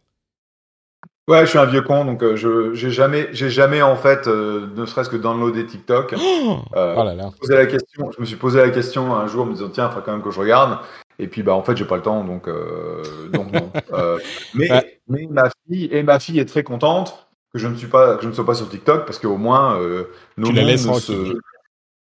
Ouais, 1.26 1.41
je 1.47 1.47
suis 1.51 1.59
un 1.59 1.64
vieux 1.64 1.80
con, 1.80 2.05
donc 2.05 2.22
euh, 2.22 2.37
je 2.37 2.74
j'ai 2.74 2.91
jamais, 2.91 3.28
j'ai 3.32 3.49
jamais 3.49 3.80
en 3.80 3.97
fait, 3.97 4.26
euh, 4.28 4.66
ne 4.76 4.85
serait-ce 4.85 5.09
que 5.09 5.16
downloadé 5.16 5.64
TikTok. 5.66 6.14
Oh, 6.18 6.59
Euh, 6.76 6.95
oh 6.99 7.03
là 7.05 7.14
là. 7.14 7.30
posé 7.41 7.55
la 7.55 7.64
question, 7.64 8.11
je 8.14 8.20
me 8.20 8.26
suis 8.26 8.37
posé 8.37 8.59
la 8.61 8.68
question 8.68 9.14
un 9.14 9.26
jour 9.26 9.45
en 9.45 9.47
me 9.47 9.55
disant 9.55 9.70
tiens, 9.70 9.89
il 9.91 9.95
faut 9.95 10.03
quand 10.03 10.12
même 10.12 10.22
que 10.22 10.30
je 10.30 10.39
regarde. 10.39 10.80
Et 11.18 11.28
puis 11.28 11.43
bah 11.43 11.55
en 11.55 11.62
fait 11.62 11.76
j'ai 11.76 11.85
pas 11.87 11.97
le 11.97 12.03
temps 12.03 12.24
donc 12.24 12.47
euh, 12.49 13.03
donc 13.32 13.53
non. 13.53 13.70
Euh, 13.95 14.18
mais 14.53 14.70
Ouais. 14.70 15.01
mais 15.09 15.26
ma 15.30 15.49
fille 15.66 15.89
et 15.93 16.03
ma 16.03 16.18
fille 16.18 16.41
est 16.41 16.45
très 16.45 16.62
contente 16.64 17.24
que 17.55 17.59
je 17.61 17.69
ne 17.69 17.77
suis 17.77 17.87
pas 17.87 18.17
que 18.17 18.23
je 18.25 18.29
ne 18.29 18.33
sois 18.33 18.45
pas 18.45 18.55
sur 18.55 18.69
TikTok 18.69 19.07
parce 19.07 19.19
qu'au 19.19 19.37
moins 19.39 19.81
euh, 19.81 20.05
nos 20.37 20.49
Tu 20.49 20.55
la 20.55 20.63
laisses 20.65 20.91
se- 20.99 21.37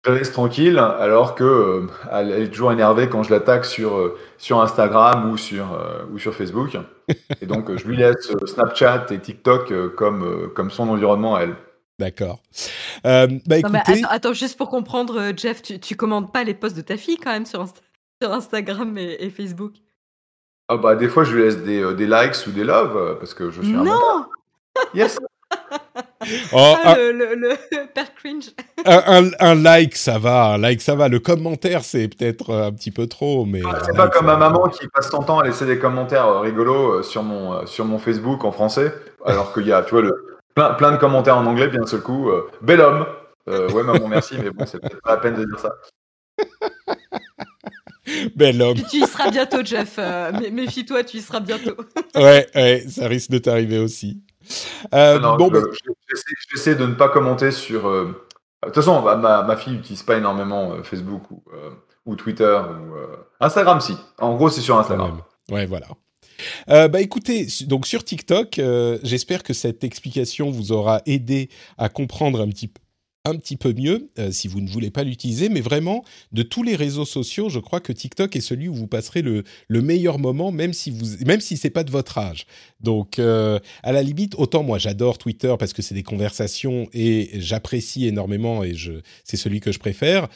je 0.04 0.10
la 0.10 0.16
laisse 0.18 0.32
tranquille 0.32 0.78
alors 0.78 1.34
que 1.36 1.44
euh, 1.44 1.86
elle, 2.10 2.32
est 2.32 2.48
toujours 2.48 2.72
énervée 2.72 3.08
quand 3.08 3.22
je 3.22 3.30
l'attaque 3.30 3.64
sur 3.66 3.96
euh, 3.96 4.18
sur 4.38 4.60
Instagram 4.60 5.30
ou 5.30 5.36
sur 5.36 5.72
euh, 5.74 6.02
ou 6.12 6.18
sur 6.18 6.34
Facebook. 6.34 6.76
Et 7.40 7.46
donc 7.46 7.76
je 7.76 7.86
lui 7.86 7.96
laisse 7.96 8.30
euh, 8.30 8.46
Snapchat 8.46 9.06
et 9.10 9.18
TikTok 9.20 9.70
euh, 9.70 9.88
comme 9.90 10.24
euh, 10.24 10.48
comme 10.48 10.70
son 10.70 10.88
environnement 10.88 11.36
à 11.36 11.42
elle. 11.42 11.54
D'accord. 12.00 12.40
Euh, 13.06 13.28
bah 13.46 13.60
Non, 13.60 13.68
écoutez, 13.74 13.92
attends, 14.00 14.08
attends, 14.10 14.32
juste 14.32 14.56
pour 14.58 14.70
comprendre, 14.70 15.32
Jeff, 15.36 15.62
tu, 15.62 15.78
tu 15.78 15.94
commandes 15.94 16.32
pas 16.32 16.42
les 16.42 16.54
posts 16.54 16.76
de 16.76 16.80
ta 16.82 16.96
fille 16.96 17.18
quand 17.18 17.30
même 17.30 17.46
sur, 17.46 17.62
Insta- 17.62 17.82
sur 18.20 18.32
Instagram 18.32 18.96
et, 18.98 19.18
et 19.20 19.30
Facebook? 19.30 19.74
Ah 20.68 20.78
bah 20.78 20.96
des 20.96 21.06
fois 21.08 21.22
je 21.22 21.34
lui 21.36 21.42
laisse 21.42 21.58
des, 21.58 21.80
euh, 21.82 21.92
des 21.92 22.06
likes 22.06 22.44
ou 22.48 22.50
des 22.50 22.64
loves 22.64 23.18
parce 23.20 23.34
que 23.34 23.50
je 23.50 23.60
suis 23.60 23.74
un 23.74 23.84
Non. 23.84 24.24
Yes. 24.94 25.18
Oh, 26.52 26.74
Ah, 26.84 26.92
un, 26.92 26.96
le, 26.96 27.12
le, 27.12 27.34
le 27.36 27.86
père 27.94 28.14
cringe. 28.14 28.50
un- 28.84 29.02
un- 29.24 29.30
un 29.40 29.54
like, 29.54 29.96
ça 29.96 30.18
va. 30.18 30.54
Un 30.54 30.58
like, 30.58 30.80
ça 30.80 30.94
va. 30.94 31.08
Le 31.08 31.18
commentaire, 31.18 31.84
c'est 31.84 32.08
peut-être 32.08 32.50
euh, 32.50 32.66
un 32.68 32.72
petit 32.72 32.90
peu 32.90 33.06
trop, 33.06 33.44
mais. 33.44 33.60
Ah, 33.66 33.78
C'est 33.84 33.96
pas 33.96 34.04
like, 34.04 34.12
comme 34.14 34.26
ma 34.26 34.36
maman 34.36 34.68
qui 34.68 34.86
passe 34.88 35.10
son 35.10 35.22
temps 35.22 35.38
à 35.40 35.44
laisser 35.46 35.66
des 35.66 35.78
commentaires 35.78 36.26
euh, 36.26 36.40
rigolos 36.40 36.98
euh, 36.98 37.02
sur 37.02 37.22
mon 37.22 37.52
euh, 37.54 37.66
sur 37.66 37.84
mon 37.84 37.98
Facebook 37.98 38.44
en 38.44 38.52
français 38.52 38.92
alors 39.24 39.52
qu'il 39.54 39.66
y 39.66 39.72
a 39.72 39.82
tu 39.82 39.90
vois 39.90 40.02
le 40.02 40.38
plein 40.54 40.74
plein 40.74 40.92
de 40.92 40.96
commentaires 40.96 41.36
en 41.36 41.46
anglais 41.46 41.68
d'un 41.68 41.86
seul 41.86 42.00
coup 42.02 42.28
euh, 42.30 42.48
bel 42.60 42.80
homme. 42.80 43.06
Euh, 43.48 43.68
ouais 43.72 43.82
maman 43.82 44.06
merci 44.08 44.36
mais 44.40 44.50
bon 44.50 44.64
c'est 44.66 44.78
peut-être 44.80 45.00
pas 45.02 45.10
la 45.12 45.16
peine 45.16 45.34
de 45.34 45.44
dire 45.44 45.58
ça. 45.58 45.72
Bel 48.34 48.60
homme. 48.60 48.78
Tu 48.90 48.96
y 48.98 49.06
seras 49.06 49.30
bientôt, 49.30 49.64
Jeff. 49.64 49.94
euh, 49.98 50.32
mé- 50.32 50.50
Méfie-toi, 50.50 51.04
tu 51.04 51.18
y 51.18 51.20
seras 51.20 51.38
bientôt. 51.40 51.76
Ouais, 52.16 52.46
ouais, 52.54 52.84
ça 52.88 53.06
risque 53.06 53.30
de 53.30 53.38
t'arriver 53.38 53.78
aussi. 53.78 54.22
Euh, 54.94 55.16
Ah 55.16 55.18
non, 55.18 55.36
bon, 55.36 55.48
je- 55.48 55.60
bah, 55.60 55.66
je- 55.72 56.22
j'essaie, 56.50 56.74
de 56.74 56.86
ne 56.86 56.94
pas 56.94 57.08
commenter 57.08 57.50
sur. 57.50 57.88
euh, 57.88 58.26
De 58.62 58.66
toute 58.68 58.76
façon, 58.76 59.02
bah, 59.02 59.16
ma, 59.16 59.42
ma 59.42 59.56
fille 59.56 59.72
n'utilise 59.72 60.02
pas 60.04 60.16
énormément 60.16 60.72
euh, 60.72 60.82
Facebook 60.84 61.30
ou, 61.30 61.42
euh, 61.52 61.70
ou 62.06 62.14
Twitter 62.16 62.60
ou 62.68 62.94
Instagram, 63.40 63.80
si. 63.80 63.96
En 64.18 64.36
gros, 64.36 64.50
c'est 64.50 64.60
sur 64.60 64.78
Instagram. 64.78 65.20
Ouais, 65.50 65.66
voilà. 65.66 65.86
Euh, 66.70 66.88
bah 66.88 67.00
écoutez, 67.00 67.46
donc 67.66 67.86
sur 67.86 68.02
TikTok, 68.04 68.58
euh, 68.58 68.98
j'espère 69.04 69.42
que 69.44 69.52
cette 69.52 69.84
explication 69.84 70.50
vous 70.50 70.72
aura 70.72 71.00
aidé 71.06 71.48
à 71.78 71.88
comprendre 71.88 72.40
un 72.40 72.48
petit 72.48 72.66
peu 72.68 72.80
un 73.24 73.36
petit 73.36 73.56
peu 73.56 73.72
mieux 73.72 74.10
euh, 74.18 74.32
si 74.32 74.48
vous 74.48 74.60
ne 74.60 74.68
voulez 74.68 74.90
pas 74.90 75.04
l'utiliser, 75.04 75.48
mais 75.48 75.60
vraiment 75.60 76.04
de 76.32 76.42
tous 76.42 76.62
les 76.62 76.74
réseaux 76.74 77.04
sociaux, 77.04 77.48
je 77.48 77.60
crois 77.60 77.80
que 77.80 77.92
TikTok 77.92 78.34
est 78.34 78.40
celui 78.40 78.68
où 78.68 78.74
vous 78.74 78.88
passerez 78.88 79.22
le, 79.22 79.44
le 79.68 79.82
meilleur 79.82 80.18
moment, 80.18 80.50
même 80.50 80.72
si 80.72 80.92
c'est 81.56 81.70
pas 81.70 81.84
de 81.84 81.90
votre 81.90 82.18
âge. 82.18 82.46
Donc 82.80 83.18
euh, 83.18 83.60
à 83.82 83.92
la 83.92 84.02
limite, 84.02 84.34
autant 84.36 84.62
moi 84.62 84.78
j'adore 84.78 85.18
Twitter 85.18 85.54
parce 85.58 85.72
que 85.72 85.82
c'est 85.82 85.94
des 85.94 86.02
conversations 86.02 86.88
et 86.92 87.30
j'apprécie 87.34 88.06
énormément 88.06 88.64
et 88.64 88.74
c'est 89.24 89.36
celui 89.36 89.60
que 89.60 89.70
je 89.70 89.78
préfère. 89.78 90.28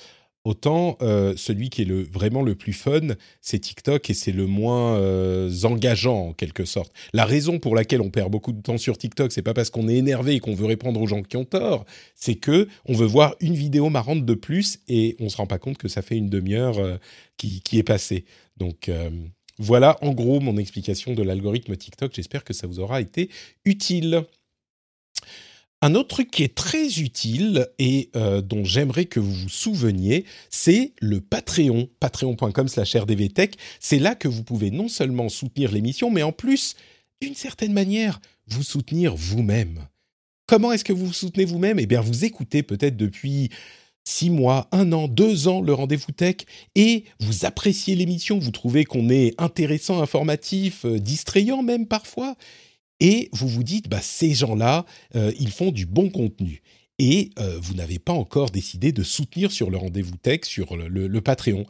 Autant 0.47 0.97
euh, 1.03 1.35
celui 1.37 1.71
qui 1.71 1.83
est 1.83 1.91
vraiment 1.91 2.41
le 2.41 2.55
plus 2.55 2.73
fun, 2.73 3.17
c'est 3.41 3.59
TikTok 3.59 4.09
et 4.09 4.15
c'est 4.15 4.31
le 4.31 4.47
moins 4.47 4.97
euh, 4.97 5.51
engageant 5.65 6.29
en 6.29 6.33
quelque 6.35 6.65
sorte. 6.65 6.93
La 7.13 7.25
raison 7.25 7.59
pour 7.59 7.75
laquelle 7.75 8.01
on 8.01 8.11
perd 8.11 8.31
beaucoup 8.31 8.53
de 8.53 8.63
temps 8.63 8.79
sur 8.79 8.97
TikTok, 8.97 9.33
c'est 9.33 9.43
pas 9.43 9.55
parce 9.55 9.71
qu'on 9.71 9.89
est 9.89 9.97
énervé 9.97 10.37
et 10.37 10.39
qu'on 10.39 10.55
veut 10.55 10.67
répondre 10.67 11.01
aux 11.01 11.07
gens 11.09 11.23
qui 11.23 11.37
ont 11.37 11.45
tort, 11.45 11.85
c'est 12.15 12.37
que 12.37 12.69
on 12.85 12.93
veut 12.93 13.07
voir 13.07 13.35
une 13.41 13.57
vidéo 13.57 13.91
marrante 13.91 14.25
de 14.25 14.35
plus 14.35 14.79
et 14.87 15.17
on 15.19 15.29
se 15.31 15.37
rend 15.37 15.49
pas 15.49 15.59
compte 15.59 15.79
que 15.79 15.89
ça 15.89 16.01
fait 16.01 16.17
une 16.17 16.31
demi-heure 16.31 16.79
euh, 16.79 16.97
qui, 17.39 17.61
qui 17.61 17.79
est 17.79 17.83
passée. 17.83 18.25
Donc 18.57 18.89
voilà 19.59 19.99
en 20.01 20.13
gros 20.13 20.39
mon 20.39 20.59
explication 20.59 21.15
de 21.15 21.25
l'algorithme 21.25 21.75
TikTok. 21.75 22.13
J'espère 22.15 22.45
que 22.45 22.53
ça 22.53 22.69
vous 22.69 22.79
aura 22.79 23.01
été 23.01 23.31
utile. 23.65 24.23
Un 25.83 25.95
autre 25.95 26.09
truc 26.09 26.31
qui 26.31 26.43
est 26.43 26.55
très 26.55 27.01
utile 27.01 27.69
et 27.79 28.11
euh, 28.17 28.41
dont 28.41 28.65
j'aimerais 28.65 29.05
que 29.05 29.21
vous 29.21 29.33
vous 29.33 29.49
souveniez, 29.49 30.25
c'est 30.49 30.93
le 31.01 31.21
Patreon, 31.21 31.89
patreon.com 32.01 32.69
slash 32.69 32.97
rdvtech. 32.97 33.57
C'est 33.79 33.99
là 33.99 34.15
que 34.15 34.27
vous 34.27 34.43
pouvez 34.43 34.71
non 34.71 34.89
seulement 34.89 35.29
soutenir 35.29 35.71
l'émission, 35.71 36.11
mais 36.11 36.23
en 36.23 36.33
plus, 36.33 36.77
d'une 37.21 37.35
certaine 37.35 37.75
manière, 37.75 38.21
vous 38.49 38.63
soutenir 38.63 39.15
vous-même. 39.15 39.87
Comment 40.47 40.73
est-ce 40.73 40.85
que 40.85 40.93
vous 40.93 41.07
vous 41.07 41.13
soutenez 41.13 41.45
vous-même? 41.45 41.79
Eh 41.79 41.87
bien, 41.87 42.01
vous 42.01 42.25
écoutez 42.25 42.63
peut-être 42.63 42.97
depuis 42.97 43.51
six 44.05 44.31
mois, 44.31 44.69
un 44.73 44.93
an, 44.93 45.09
deux 45.09 45.49
ans 45.49 45.61
le 45.61 45.75
rendez-vous 45.75 46.13
tech 46.13 46.37
et 46.77 47.05
vous 47.21 47.45
appréciez 47.45 47.97
l'émission, 47.97 48.39
vous 48.39 48.53
trouvez 48.53 48.85
qu'on 48.85 49.11
est 49.11 49.35
intéressant, 49.37 50.01
informatif, 50.01 50.87
euh, 50.87 50.99
distrayant 50.99 51.63
même 51.63 51.87
parfois, 51.87 52.37
et 53.01 53.29
vous 53.33 53.49
vous 53.49 53.63
dites, 53.63 53.89
bah, 53.89 54.01
ces 54.01 54.35
gens-là, 54.35 54.85
euh, 55.15 55.33
ils 55.39 55.51
font 55.51 55.71
du 55.71 55.87
bon 55.87 56.11
contenu. 56.11 56.63
Et 56.99 57.31
euh, 57.39 57.59
vous 57.61 57.75
n'avez 57.75 57.99
pas 57.99 58.15
encore 58.15 58.51
décidé 58.51 58.93
de 58.93 59.03
soutenir 59.03 59.53
sur 59.53 59.71
le 59.71 59.77
rendez-vous 59.77 60.17
tech, 60.17 60.41
sur 60.45 60.77
le, 60.77 61.21
Patreon. 61.21 61.67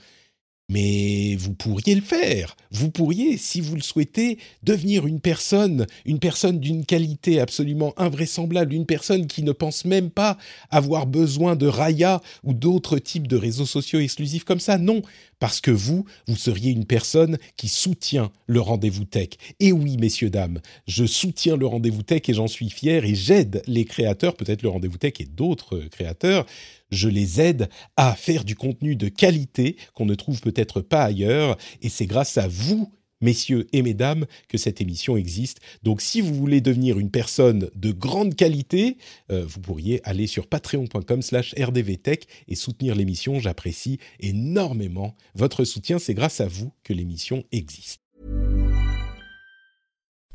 Mais 0.69 1.37
vous 1.39 1.55
pourriez 1.55 1.95
le 1.95 2.01
faire. 2.01 2.57
Vous 2.73 2.91
pourriez, 2.91 3.37
si 3.37 3.61
vous 3.61 3.77
le 3.77 3.83
souhaitez, 3.83 4.39
devenir 4.65 5.07
une 5.07 5.21
personne, 5.21 5.87
une 6.05 6.19
personne 6.19 6.59
d'une 6.59 6.85
qualité 6.85 7.39
absolument 7.39 7.95
invraisemblable, 7.97 8.75
une 8.75 8.87
personne 8.87 9.29
qui 9.29 9.45
ne 9.45 9.53
pense 9.53 9.85
même 9.85 10.11
pas 10.11 10.37
avoir 10.71 11.07
besoin 11.07 11.55
de 11.55 11.69
Raya 11.69 12.21
ou 12.43 12.53
d'autres 12.53 12.99
types 12.99 13.29
de 13.29 13.37
réseaux 13.37 13.67
sociaux 13.67 14.01
exclusifs 14.01 14.45
comme 14.45 14.59
ça. 14.59 14.77
Non, 14.77 15.03
parce 15.39 15.61
que 15.61 15.71
vous, 15.71 16.05
vous 16.27 16.37
seriez 16.37 16.73
une 16.73 16.87
personne 16.87 17.39
qui 17.57 17.69
soutient 17.69 18.33
le 18.47 18.61
rendez-vous 18.61 19.05
tech. 19.05 19.31
Et 19.61 19.71
oui, 19.73 19.97
messieurs, 19.99 20.31
dames, 20.31 20.61
je 20.87 21.05
soutiens 21.05 21.57
le 21.57 21.67
rendez-vous 21.67 22.03
tech 22.03 22.23
et 22.29 22.35
j'en 22.35 22.49
suis 22.49 22.71
fier 22.71 23.05
et 23.05 23.15
j'aide 23.15 23.63
les 23.67 23.85
créateurs, 23.85 24.35
peut-être 24.35 24.63
le 24.63 24.69
rendez-vous 24.69 24.99
tech 24.99 25.15
et 25.21 25.27
d'autres 25.27 25.79
créateurs, 25.91 26.47
je 26.91 27.09
les 27.09 27.41
aide 27.41 27.69
à 27.97 28.15
faire 28.15 28.45
du 28.45 28.55
contenu 28.55 28.97
de 28.97 29.09
qualité 29.09 29.77
qu'on 29.95 30.07
ne 30.07 30.15
trouve 30.15 30.41
peut-être 30.41 30.81
pas 30.81 31.05
ailleurs 31.05 31.57
et 31.83 31.89
c'est 31.89 32.07
grâce 32.07 32.39
à 32.39 32.49
vous 32.49 32.93
messieurs 33.21 33.67
et 33.73 33.83
mesdames, 33.83 34.27
que 34.49 34.59
cette 34.59 34.81
émission 34.81 35.17
existe. 35.17 35.61
Donc 35.83 36.01
si 36.01 36.21
vous 36.21 36.35
voulez 36.35 36.61
devenir 36.61 36.99
une 36.99 37.11
personne 37.11 37.71
de 37.75 37.93
grande 37.93 38.35
qualité, 38.35 38.99
euh, 39.31 39.45
vous 39.47 39.61
pourriez 39.61 40.01
aller 40.05 40.27
sur 40.27 40.47
patreon.com 40.47 41.23
slash 41.23 41.55
rdvtech 41.59 42.27
et 42.49 42.55
soutenir 42.55 42.95
l'émission. 42.95 43.41
J'apprécie 43.41 43.99
énormément 44.21 45.15
votre 45.35 45.65
soutien. 45.65 45.99
C'est 45.99 46.15
grâce 46.15 46.41
à 46.41 46.47
vous 46.47 46.73
que 46.85 46.93
l'émission 46.93 47.45
existe. 47.53 48.06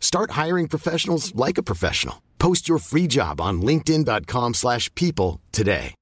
Start 0.00 0.32
hiring 0.32 0.66
professionals 0.66 1.32
like 1.36 1.56
a 1.56 1.62
professional. 1.62 2.16
Post 2.40 2.68
your 2.68 2.78
free 2.78 3.06
job 3.06 3.40
on 3.40 3.62
linkedin.com/people 3.62 4.54
slash 4.54 4.92
people 4.94 5.40
today. 5.52 5.94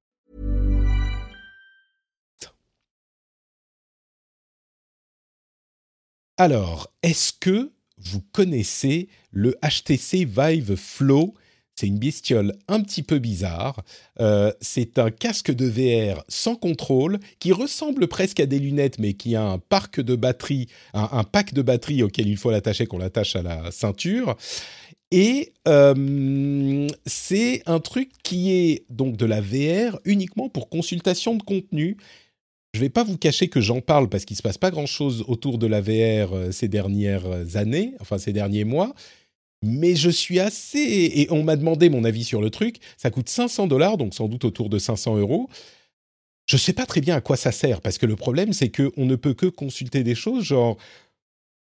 Alors, 6.41 6.87
est-ce 7.03 7.33
que 7.33 7.73
vous 7.97 8.21
connaissez 8.33 9.09
le 9.33 9.57
HTC 9.61 10.25
Vive 10.25 10.77
Flow 10.77 11.35
C'est 11.79 11.87
une 11.87 12.01
bestiole 12.01 12.55
un 12.67 12.81
petit 12.81 13.05
peu 13.05 13.21
bizarre. 13.21 13.85
Euh, 14.19 14.51
c'est 14.61 14.99
un 14.99 15.13
casque 15.13 15.53
de 15.53 15.65
VR 15.65 16.25
sans 16.27 16.57
contrôle 16.57 17.21
qui 17.39 17.53
ressemble 17.53 18.09
presque 18.09 18.41
à 18.41 18.47
des 18.47 18.59
lunettes, 18.59 18.99
mais 18.99 19.13
qui 19.13 19.37
a 19.37 19.45
un 19.45 19.59
parc 19.59 20.01
de 20.01 20.17
batterie, 20.17 20.67
un, 20.93 21.23
pack 21.23 21.55
de 21.55 21.63
batterie 21.63 22.03
auquel 22.03 22.27
il 22.27 22.37
faut 22.37 22.51
l'attacher, 22.51 22.87
qu'on 22.87 22.99
l'attache 22.99 23.37
à 23.37 23.43
la 23.43 23.71
ceinture. 23.71 24.37
Et 25.13 25.53
euh, 25.69 26.89
c'est 27.07 27.63
un 27.67 27.79
truc 27.79 28.11
qui 28.25 28.51
est 28.51 28.85
donc 28.91 29.17
de 29.17 29.27
la 29.27 29.41
VR 29.41 30.01
uniquement 30.05 30.49
pour 30.49 30.71
consultation 30.71 31.37
de 31.37 31.45
contenu. 31.45 31.97
Je 32.75 32.81
ne 32.81 32.87
vais 32.87 32.91
pas 32.91 33.05
vous 33.05 33.17
cacher 33.17 33.47
que 33.47 33.61
j'en 33.61 33.81
parle 33.81 34.09
parce 34.09 34.25
qu'il 34.25 34.35
ne 34.35 34.39
se 34.39 34.43
passe 34.43 34.59
pas 34.59 34.73
grand-chose 34.73 35.25
autour 35.29 35.59
de 35.59 35.69
la 35.69 35.81
VR 35.81 36.35
euh, 36.35 36.51
ces 36.51 36.67
dernières 36.67 37.55
années, 37.55 37.95
enfin 38.01 38.19
ces 38.19 38.33
derniers 38.33 38.65
mois 38.65 38.97
mais 39.63 39.97
je 39.97 40.11
suis 40.11 40.39
assez... 40.41 40.79
Et 40.79 41.29
on 41.31 41.43
m'a 41.43 41.57
demandé 41.57 41.91
mon 41.91 42.05
avis 42.05 42.25
sur 42.25 42.41
le 42.41 42.51
truc. 42.51 42.77
Ça 42.97 43.11
coûte 43.11 43.29
500 43.29 43.67
dollars, 43.67 43.97
donc 43.97 44.15
sans 44.15 44.29
doute 44.29 44.45
autour 44.45 44.69
de 44.69 44.79
500 44.79 45.17
euros. 45.17 45.49
Je 46.47 46.57
ne 46.57 46.61
sais 46.61 46.73
pas 46.73 46.87
très 46.87 47.01
bien 47.01 47.17
à 47.17 47.21
quoi 47.21 47.37
ça 47.37 47.53
sert, 47.53 47.81
parce 47.81 47.99
que 47.99 48.07
le 48.07 48.17
problème, 48.17 48.53
c'est 48.53 48.71
qu'on 48.71 49.05
ne 49.05 49.17
peut 49.17 49.35
que 49.35 49.47
consulter 49.47 50.03
des 50.03 50.15
choses, 50.15 50.45
genre 50.45 50.79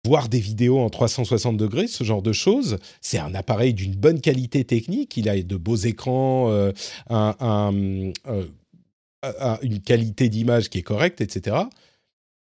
voir 0.06 0.28
des 0.28 0.40
vidéos 0.40 0.78
en 0.80 0.90
360 0.90 1.56
degrés, 1.56 1.86
ce 1.86 2.04
genre 2.04 2.20
de 2.20 2.32
choses. 2.32 2.78
C'est 3.00 3.18
un 3.18 3.34
appareil 3.34 3.72
d'une 3.72 3.94
bonne 3.94 4.20
qualité 4.20 4.64
technique. 4.64 5.16
Il 5.16 5.30
a 5.30 5.40
de 5.40 5.56
beaux 5.56 5.76
écrans, 5.76 6.50
euh, 6.50 6.72
euh, 7.10 8.12
une 9.62 9.80
qualité 9.80 10.28
d'image 10.28 10.68
qui 10.68 10.78
est 10.78 10.82
correcte, 10.82 11.22
etc 11.22 11.64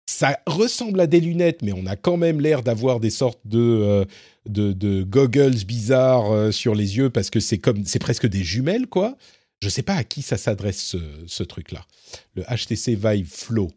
ça 0.06 0.38
ressemble 0.46 1.00
à 1.00 1.06
des 1.06 1.20
lunettes, 1.20 1.62
mais 1.62 1.72
on 1.72 1.86
a 1.86 1.96
quand 1.96 2.16
même 2.16 2.40
l'air 2.40 2.62
d'avoir 2.62 3.00
des 3.00 3.10
sortes 3.10 3.40
de, 3.44 3.58
euh, 3.58 4.04
de, 4.46 5.02
goggles 5.02 5.64
bizarres 5.64 6.32
euh, 6.32 6.50
sur 6.50 6.74
les 6.74 6.96
yeux 6.96 7.10
parce 7.10 7.30
que 7.30 7.40
c'est 7.40 7.58
comme 7.58 7.84
c'est 7.84 7.98
presque 7.98 8.26
des 8.26 8.42
jumelles 8.42 8.86
quoi. 8.86 9.16
Je 9.62 9.68
sais 9.68 9.82
pas 9.82 9.94
à 9.94 10.02
qui 10.02 10.22
ça 10.22 10.36
s'adresse 10.36 10.96
ce, 11.26 11.42
truc-là. 11.44 11.86
Le 12.34 12.42
HTC 12.42 12.96
Vive 12.96 13.30
Flow. 13.30 13.68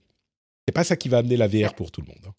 C'est 0.67 0.73
pas 0.73 0.83
ça 0.83 0.95
qui 0.95 1.09
va 1.09 1.19
amener 1.19 1.37
la 1.37 1.47
VR 1.47 1.75
pour 1.75 1.91
tout 1.91 2.01
le 2.01 2.07
monde. 2.07 2.25
Hein. 2.27 2.33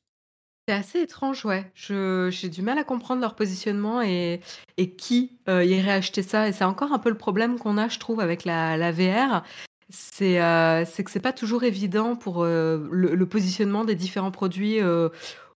C'est 0.68 0.74
assez 0.74 0.98
étrange, 1.02 1.44
ouais. 1.44 1.70
j'ai 1.76 2.48
du 2.48 2.60
mal 2.60 2.76
à 2.76 2.82
comprendre 2.82 3.20
leur 3.20 3.36
positionnement 3.36 4.02
et, 4.02 4.40
et 4.78 4.90
qui 4.90 5.38
euh, 5.48 5.64
irait 5.64 5.92
acheter 5.92 6.24
ça. 6.24 6.48
Et 6.48 6.52
c'est 6.52 6.64
encore 6.64 6.92
un 6.92 6.98
peu 6.98 7.08
le 7.08 7.16
problème 7.16 7.56
qu'on 7.56 7.78
a, 7.78 7.86
je 7.86 8.00
trouve, 8.00 8.18
avec 8.18 8.44
la, 8.44 8.76
la 8.76 8.90
VR. 8.90 9.44
C'est 9.88 10.42
euh, 10.42 10.84
que 10.84 11.10
c'est 11.10 11.20
pas 11.20 11.32
toujours 11.32 11.62
évident 11.62 12.16
pour 12.16 12.42
euh, 12.42 12.88
le, 12.90 13.26
positionnement 13.26 13.84
des 13.84 13.94
différents 13.94 14.32
produits 14.32 14.80
euh, 14.80 15.10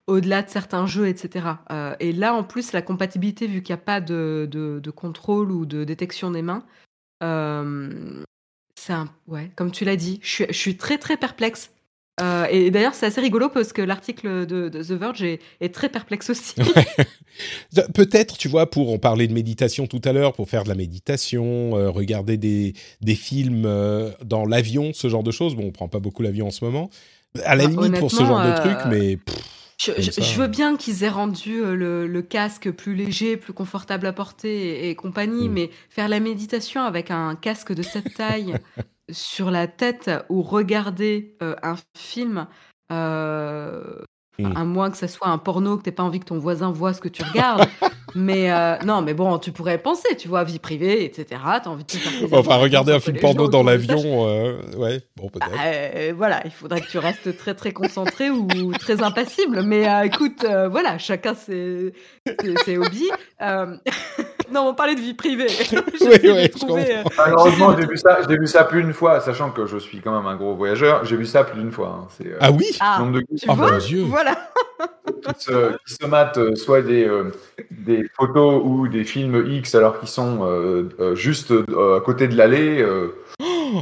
au-delà 0.07 0.41
de 0.41 0.49
certains 0.49 0.85
jeux, 0.85 1.07
etc. 1.07 1.47
et 1.99 2.13
là, 2.13 2.33
en 2.33 2.43
plus, 2.43 2.71
la 2.71 2.81
compatibilité, 2.81 3.47
vu 3.47 3.61
qu'il 3.61 3.73
n'y 3.75 3.79
a 3.79 3.83
pas 3.83 4.01
de, 4.01 4.47
de, 4.49 4.91
contrôle 4.91 5.51
ou 5.51 5.65
de 5.65 5.83
détection 5.83 6.31
des 6.31 6.41
mains, 6.41 6.63
c'est 7.21 8.93
un, 8.93 9.09
ouais, 9.27 9.51
comme 9.55 9.71
tu 9.71 9.85
l'as 9.85 9.95
dit, 9.95 10.19
je 10.23 10.51
suis 10.51 10.77
très 10.77 10.97
très 10.97 11.17
perplexe 11.17 11.70
euh, 12.19 12.45
et 12.51 12.71
d'ailleurs, 12.71 12.93
c'est 12.93 13.05
assez 13.05 13.21
rigolo 13.21 13.49
parce 13.49 13.73
que 13.73 13.81
l'article 13.81 14.45
de, 14.45 14.69
The 14.69 14.91
Verge 14.91 15.23
est, 15.23 15.73
très 15.73 15.89
perplexe 15.89 16.29
aussi. 16.29 16.55
Peut-être, 17.93 18.37
tu 18.37 18.47
vois, 18.47 18.69
pour 18.69 18.91
en 18.93 18.99
parler 18.99 19.27
de 19.27 19.33
méditation 19.33 19.87
tout 19.87 20.01
à 20.03 20.11
l'heure, 20.11 20.33
pour 20.33 20.49
faire 20.49 20.63
de 20.63 20.69
la 20.69 20.75
méditation, 20.75 21.75
euh, 21.77 21.89
regarder 21.89 22.37
des, 22.37 22.73
des 23.01 23.15
films 23.15 23.63
euh, 23.65 24.11
dans 24.23 24.45
l'avion, 24.45 24.91
ce 24.93 25.07
genre 25.07 25.23
de 25.23 25.31
choses. 25.31 25.55
Bon, 25.55 25.67
on 25.67 25.71
prend 25.71 25.87
pas 25.87 25.99
beaucoup 25.99 26.21
l'avion 26.21 26.47
en 26.47 26.51
ce 26.51 26.65
moment. 26.65 26.89
À 27.45 27.55
la 27.55 27.65
bah, 27.67 27.69
limite 27.69 27.99
pour 27.99 28.11
ce 28.11 28.23
genre 28.23 28.45
de 28.45 28.55
truc, 28.59 28.77
mais. 28.89 29.17
je, 29.79 30.39
veux 30.39 30.47
bien 30.47 30.75
qu'ils 30.75 31.03
aient 31.03 31.09
rendu 31.09 31.61
le, 31.63 32.21
casque 32.21 32.69
plus 32.71 32.93
léger, 32.93 33.37
plus 33.37 33.53
confortable 33.53 34.05
à 34.05 34.13
porter 34.13 34.89
et, 34.89 34.95
compagnie, 34.95 35.47
mm. 35.47 35.53
mais 35.53 35.69
faire 35.89 36.09
la 36.09 36.19
méditation 36.19 36.81
avec 36.81 37.09
un 37.09 37.35
casque 37.35 37.73
de 37.73 37.81
cette 37.81 38.13
taille 38.13 38.53
sur 39.11 39.51
la 39.51 39.67
tête 39.67 40.09
ou 40.29 40.41
regarder 40.41 41.35
euh, 41.41 41.55
un 41.63 41.75
film, 41.97 42.47
euh, 42.91 43.81
mmh. 44.39 44.53
à 44.55 44.63
moins 44.63 44.91
que 44.91 44.97
ça 44.97 45.07
soit 45.07 45.27
un 45.27 45.37
porno, 45.37 45.77
que 45.77 45.83
tu 45.83 45.91
pas 45.91 46.03
envie 46.03 46.19
que 46.19 46.25
ton 46.25 46.39
voisin 46.39 46.71
voit 46.71 46.93
ce 46.93 47.01
que 47.01 47.09
tu 47.09 47.23
regardes. 47.23 47.67
mais 48.15 48.51
euh, 48.51 48.77
non, 48.85 49.01
mais 49.01 49.13
bon, 49.13 49.37
tu 49.39 49.51
pourrais 49.51 49.77
penser, 49.77 50.15
tu 50.17 50.27
vois, 50.27 50.43
vie 50.43 50.59
privée, 50.59 51.05
etc. 51.05 51.41
As 51.43 51.67
envie 51.67 51.83
de 51.83 51.91
faire 51.91 52.33
Enfin, 52.39 52.55
regarder 52.55 52.93
un 52.93 52.99
film 52.99 53.17
porno 53.17 53.47
dans 53.47 53.63
l'avion, 53.63 54.25
ouais, 54.77 55.01
bon, 55.15 55.29
peut-être. 55.29 55.51
Bah, 55.51 56.13
voilà, 56.15 56.41
il 56.45 56.51
faudrait 56.51 56.81
que 56.81 56.89
tu 56.89 56.97
restes 56.97 57.37
très, 57.37 57.53
très 57.53 57.71
concentré 57.71 58.29
ou 58.29 58.73
très 58.73 59.01
impassible. 59.03 59.63
Mais 59.63 59.87
écoute, 60.05 60.45
voilà, 60.69 60.97
chacun 60.97 61.35
ses, 61.35 61.93
ses 62.65 62.77
hobbies. 62.77 63.11
Non, 64.51 64.67
on 64.67 64.73
parlait 64.73 64.95
de 64.95 64.99
vie 64.99 65.13
privée. 65.13 65.47
oui, 66.01 66.17
oui, 66.23 66.83
euh, 66.89 67.03
Malheureusement, 67.17 67.75
j'ai 67.77 67.87
vu, 67.87 67.97
ça, 67.97 68.19
j'ai 68.27 68.37
vu 68.37 68.47
ça 68.47 68.63
plus 68.63 68.83
d'une 68.83 68.93
fois, 68.93 69.19
sachant 69.21 69.51
que 69.51 69.65
je 69.65 69.77
suis 69.77 69.99
quand 69.99 70.15
même 70.15 70.27
un 70.27 70.35
gros 70.35 70.55
voyageur. 70.55 71.05
J'ai 71.05 71.15
vu 71.15 71.25
ça 71.25 71.43
plus 71.43 71.59
d'une 71.59 71.71
fois. 71.71 72.01
Hein. 72.01 72.23
Euh, 72.25 72.37
ah 72.39 72.51
oui 72.51 72.65
ah, 72.79 73.01
de... 73.01 73.19
tu 73.19 73.45
oh, 73.47 73.53
vois 73.53 73.77
Dieu. 73.77 74.03
Voilà. 74.03 74.35
qui, 75.37 75.43
se, 75.43 75.77
qui 75.85 76.07
matent 76.07 76.37
euh, 76.37 76.55
soit 76.55 76.81
des, 76.81 77.09
des 77.69 78.05
photos 78.15 78.61
ou 78.63 78.87
des 78.87 79.03
films 79.03 79.45
X 79.47 79.75
alors 79.75 79.99
qu'ils 79.99 80.09
sont 80.09 80.87
juste 81.13 81.51
à 81.51 81.99
côté 82.01 82.27
de 82.27 82.35
l'allée. 82.35 82.85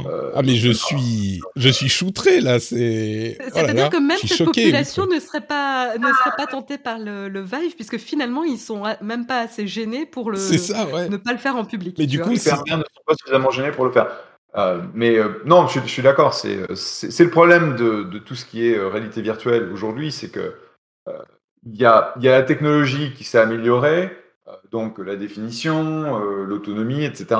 Euh, 0.06 0.32
ah 0.34 0.42
mais 0.42 0.54
je 0.54 0.70
suis, 0.70 1.40
je 1.56 1.68
suis 1.68 1.88
choutré 1.88 2.40
là. 2.40 2.58
C'est. 2.58 3.38
Oh 3.40 3.50
C'est-à-dire 3.52 3.90
que 3.90 3.96
même 3.96 4.18
cette 4.18 4.44
population 4.44 5.06
ne 5.06 5.18
serait 5.18 5.40
pas, 5.40 5.96
ne 5.98 6.06
serait 6.06 6.36
pas 6.36 6.46
tentée 6.46 6.78
par 6.78 6.98
le, 6.98 7.28
le, 7.28 7.40
Vive 7.40 7.74
puisque 7.74 7.98
finalement 7.98 8.44
ils 8.44 8.58
sont 8.58 8.82
même 9.02 9.26
pas 9.26 9.40
assez 9.40 9.66
gênés 9.66 10.06
pour 10.06 10.30
le. 10.30 10.36
Ça, 10.36 10.86
ouais. 10.86 11.08
Ne 11.08 11.16
pas 11.16 11.32
le 11.32 11.38
faire 11.38 11.56
en 11.56 11.64
public. 11.64 11.96
Mais 11.98 12.06
du 12.06 12.20
coup, 12.20 12.36
certains 12.36 12.78
ne 12.78 12.82
sont 12.82 13.02
pas 13.06 13.14
suffisamment 13.14 13.50
gênés 13.50 13.72
pour 13.72 13.84
le 13.84 13.92
faire. 13.92 14.08
Euh, 14.56 14.82
mais 14.94 15.16
euh, 15.16 15.42
non, 15.44 15.66
je, 15.68 15.80
suis 15.80 16.02
d'accord. 16.02 16.34
C'est, 16.34 16.74
c'est, 16.74 17.24
le 17.24 17.30
problème 17.30 17.76
de, 17.76 18.02
de, 18.02 18.18
tout 18.18 18.34
ce 18.34 18.44
qui 18.44 18.66
est 18.66 18.78
réalité 18.78 19.22
virtuelle 19.22 19.70
aujourd'hui, 19.72 20.10
c'est 20.12 20.30
que 20.30 20.54
il 21.66 21.76
y 21.76 21.84
a, 21.84 22.14
y 22.20 22.28
a 22.28 22.32
la 22.32 22.42
technologie 22.42 23.12
qui 23.12 23.24
s'est 23.24 23.38
améliorée, 23.38 24.16
donc 24.72 24.98
la 24.98 25.16
définition, 25.16 26.18
l'autonomie, 26.18 27.04
etc 27.04 27.38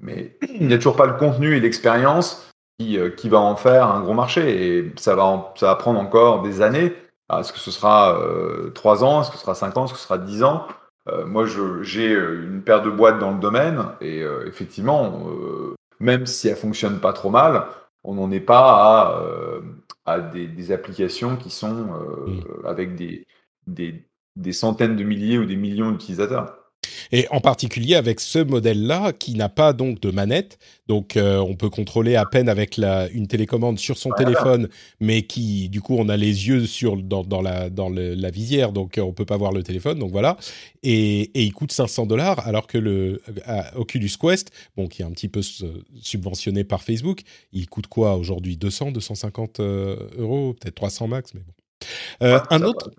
mais 0.00 0.36
il 0.60 0.66
n'y 0.66 0.74
a 0.74 0.76
toujours 0.76 0.96
pas 0.96 1.06
le 1.06 1.14
contenu 1.14 1.56
et 1.56 1.60
l'expérience 1.60 2.50
qui, 2.78 2.98
euh, 2.98 3.10
qui, 3.10 3.28
va 3.28 3.38
en 3.38 3.56
faire 3.56 3.86
un 3.86 4.00
gros 4.00 4.14
marché. 4.14 4.78
Et 4.78 4.92
ça 4.96 5.14
va, 5.14 5.52
ça 5.56 5.66
va 5.66 5.76
prendre 5.76 6.00
encore 6.00 6.42
des 6.42 6.62
années. 6.62 6.94
Est-ce 7.38 7.52
que 7.52 7.58
ce 7.58 7.70
sera 7.70 8.18
euh, 8.20 8.70
3 8.70 9.04
ans? 9.04 9.20
Est-ce 9.22 9.30
que 9.30 9.36
ce 9.36 9.42
sera 9.42 9.54
5 9.54 9.76
ans? 9.76 9.84
Est-ce 9.84 9.92
que 9.92 9.98
ce 9.98 10.04
sera 10.04 10.18
10 10.18 10.42
ans? 10.42 10.66
Euh, 11.08 11.24
Moi, 11.26 11.46
j'ai 11.82 12.12
euh, 12.12 12.44
une 12.44 12.62
paire 12.62 12.82
de 12.82 12.90
boîtes 12.90 13.18
dans 13.18 13.32
le 13.32 13.38
domaine. 13.38 13.84
Et 14.00 14.22
effectivement, 14.46 15.26
même 16.00 16.26
si 16.26 16.48
elle 16.48 16.56
fonctionne 16.56 17.00
pas 17.00 17.12
trop 17.12 17.30
mal, 17.30 17.66
on 18.04 18.14
n'en 18.14 18.30
est 18.30 18.40
pas 18.40 19.12
à, 20.06 20.12
à 20.12 20.20
des, 20.20 20.48
des, 20.48 20.72
applications 20.72 21.36
qui 21.36 21.50
sont 21.50 21.88
avec 22.64 22.96
des, 22.96 23.26
des, 23.66 24.04
des 24.36 24.52
centaines 24.52 24.96
de 24.96 25.04
milliers 25.04 25.38
ou 25.38 25.44
des 25.44 25.56
millions 25.56 25.90
d'utilisateurs. 25.90 26.59
Et 27.12 27.26
en 27.30 27.40
particulier 27.40 27.94
avec 27.94 28.20
ce 28.20 28.38
modèle-là, 28.38 29.12
qui 29.12 29.34
n'a 29.34 29.48
pas 29.48 29.72
donc 29.72 30.00
de 30.00 30.10
manette, 30.10 30.58
donc 30.90 31.16
euh, 31.16 31.38
on 31.38 31.54
peut 31.54 31.70
contrôler 31.70 32.16
à 32.16 32.24
peine 32.26 32.48
avec 32.48 32.76
la, 32.76 33.08
une 33.10 33.28
télécommande 33.28 33.78
sur 33.78 33.96
son 33.96 34.10
téléphone, 34.10 34.68
mais 34.98 35.22
qui, 35.22 35.68
du 35.68 35.80
coup, 35.80 35.94
on 35.96 36.08
a 36.08 36.16
les 36.16 36.48
yeux 36.48 36.66
sur 36.66 36.96
dans, 36.96 37.22
dans 37.22 37.42
la 37.42 37.70
dans 37.70 37.88
la 37.88 38.30
visière, 38.30 38.72
donc 38.72 38.98
euh, 38.98 39.02
on 39.02 39.12
peut 39.12 39.24
pas 39.24 39.36
voir 39.36 39.52
le 39.52 39.62
téléphone, 39.62 39.98
donc 39.98 40.10
voilà. 40.10 40.36
Et, 40.82 41.30
et 41.34 41.44
il 41.44 41.52
coûte 41.52 41.72
500 41.72 42.06
dollars, 42.06 42.46
alors 42.46 42.66
que 42.66 42.78
le 42.78 43.22
Oculus 43.76 44.10
Quest, 44.20 44.50
bon, 44.76 44.88
qui 44.88 45.02
est 45.02 45.04
un 45.04 45.12
petit 45.12 45.28
peu 45.28 45.42
subventionné 46.00 46.64
par 46.64 46.82
Facebook, 46.82 47.20
il 47.52 47.68
coûte 47.68 47.86
quoi 47.86 48.16
aujourd'hui? 48.16 48.56
200, 48.56 48.92
250 48.92 49.60
euh, 49.60 49.96
euros, 50.18 50.54
peut-être 50.60 50.74
300 50.74 51.06
max, 51.06 51.34
mais 51.34 51.40
bon. 51.40 52.40
un 52.50 52.62
autre. 52.62 52.90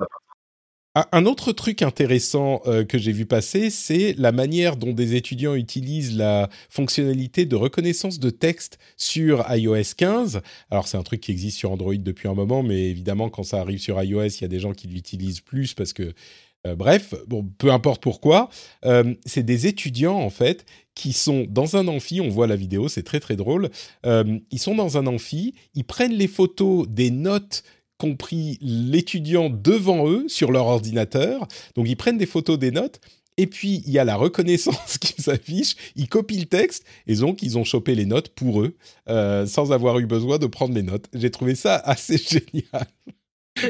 Un 0.94 1.26
autre 1.26 1.54
truc 1.54 1.84
intéressant 1.84 2.62
euh, 2.66 2.84
que 2.84 2.98
j'ai 2.98 3.14
vu 3.14 3.26
passer, 3.26 3.70
c'est 3.70 4.14
la 4.18 4.34
manière 4.34 4.76
dont 4.76 4.92
des 4.92 5.16
étudiants 5.16 5.56
utilisent 5.56 6.18
la 6.18 6.50
fonctionnalité 6.70 7.46
de 7.46 7.56
reconnaissance 7.56 8.20
de 8.20 8.30
texte 8.30 8.78
sur 8.98 9.46
iOS 9.50 9.96
15. 9.96 10.42
Alors 10.70 10.90
c'est 10.90 10.98
un 10.98 11.04
truc 11.04 11.22
qui 11.22 11.32
existe 11.32 11.58
sur 11.58 11.72
Android 11.72 11.96
depuis 11.96 12.28
un 12.28 12.34
moment, 12.34 12.62
mais 12.62 12.90
évidemment 12.90 13.30
quand 13.30 13.44
ça 13.44 13.62
arrive 13.62 13.80
sur 13.80 14.02
iOS, 14.04 14.26
il 14.26 14.42
y 14.42 14.46
a 14.46 14.50
des 14.50 14.60
gens 14.60 14.74
qui 14.74 14.88
l'utilisent 14.88 15.40
plus 15.40 15.74
parce 15.74 15.94
que 15.94 16.14
euh, 16.68 16.76
bref, 16.76 17.16
bon, 17.26 17.50
peu 17.58 17.72
importe 17.72 18.04
pourquoi, 18.04 18.50
euh, 18.84 19.16
c'est 19.26 19.44
des 19.44 19.68
étudiants 19.68 20.20
en 20.20 20.30
fait 20.30 20.66
qui 20.94 21.14
sont 21.14 21.46
dans 21.50 21.78
un 21.78 21.88
amphi, 21.88 22.20
on 22.20 22.28
voit 22.28 22.48
la 22.48 22.58
vidéo, 22.58 22.90
c'est 22.90 23.04
très 23.04 23.22
très 23.22 23.38
drôle, 23.38 23.70
ils 24.04 24.60
sont 24.60 24.76
dans 24.76 24.98
un 24.98 25.08
amphi, 25.08 25.56
ils 25.74 25.86
prennent 25.86 26.12
les 26.12 26.28
photos 26.28 26.86
des 26.90 27.12
notes 27.12 27.64
compris 28.02 28.58
l'étudiant 28.62 29.52
devant 29.52 30.10
eux 30.10 30.26
sur 30.28 30.52
leur 30.52 30.66
ordinateur. 30.66 31.48
Donc 31.76 31.88
ils 31.88 31.96
prennent 31.96 32.18
des 32.18 32.26
photos 32.26 32.58
des 32.58 32.72
notes. 32.72 33.00
Et 33.38 33.46
puis, 33.48 33.84
il 33.86 33.92
y 33.92 34.00
a 34.00 34.04
la 34.04 34.16
reconnaissance 34.18 34.98
qui 35.02 35.22
s'affiche, 35.22 35.76
ils 35.96 36.10
copient 36.10 36.40
le 36.40 36.46
texte, 36.46 36.84
et 37.08 37.16
donc 37.16 37.42
ils 37.44 37.58
ont 37.58 37.64
chopé 37.64 37.96
les 37.96 38.06
notes 38.06 38.30
pour 38.30 38.62
eux, 38.62 38.76
euh, 39.08 39.46
sans 39.46 39.72
avoir 39.72 40.00
eu 40.00 40.06
besoin 40.06 40.38
de 40.38 40.48
prendre 40.48 40.74
les 40.74 40.84
notes. 40.84 41.06
J'ai 41.14 41.32
trouvé 41.32 41.56
ça 41.56 41.76
assez 41.86 42.18
génial. 42.18 42.88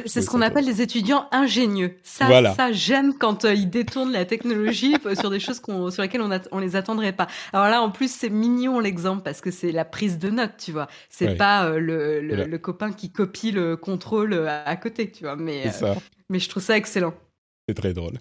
C'est 0.05 0.21
ce 0.21 0.29
qu'on 0.29 0.41
appelle 0.41 0.65
des 0.65 0.81
étudiants 0.81 1.27
ingénieux. 1.31 1.97
Ça, 2.03 2.53
ça 2.53 2.71
j'aime 2.71 3.13
quand 3.17 3.45
euh, 3.45 3.53
ils 3.53 3.69
détournent 3.69 4.11
la 4.11 4.25
technologie 4.25 4.95
sur 5.19 5.29
des 5.29 5.39
choses 5.39 5.61
sur 5.61 6.01
lesquelles 6.01 6.21
on, 6.21 6.29
on 6.51 6.59
les 6.59 6.75
attendrait 6.75 7.13
pas. 7.13 7.27
Alors 7.53 7.67
là, 7.69 7.81
en 7.81 7.91
plus, 7.91 8.11
c'est 8.11 8.29
mignon 8.29 8.79
l'exemple 8.79 9.23
parce 9.23 9.41
que 9.41 9.51
c'est 9.51 9.71
la 9.71 9.85
prise 9.85 10.19
de 10.19 10.29
notes, 10.29 10.57
tu 10.57 10.71
vois. 10.71 10.87
C'est 11.09 11.35
pas 11.35 11.65
euh, 11.65 11.79
le, 11.79 12.21
le, 12.21 12.57
copain 12.57 12.91
qui 12.91 13.11
copie 13.11 13.51
le 13.51 13.77
contrôle 13.77 14.33
euh, 14.33 14.63
à 14.65 14.75
côté, 14.75 15.09
tu 15.11 15.23
vois. 15.23 15.35
Mais, 15.35 15.71
mais 16.29 16.39
je 16.39 16.49
trouve 16.49 16.63
ça 16.63 16.77
excellent. 16.77 17.13
C'est 17.67 17.75
très 17.75 17.93
drôle. 17.93 18.19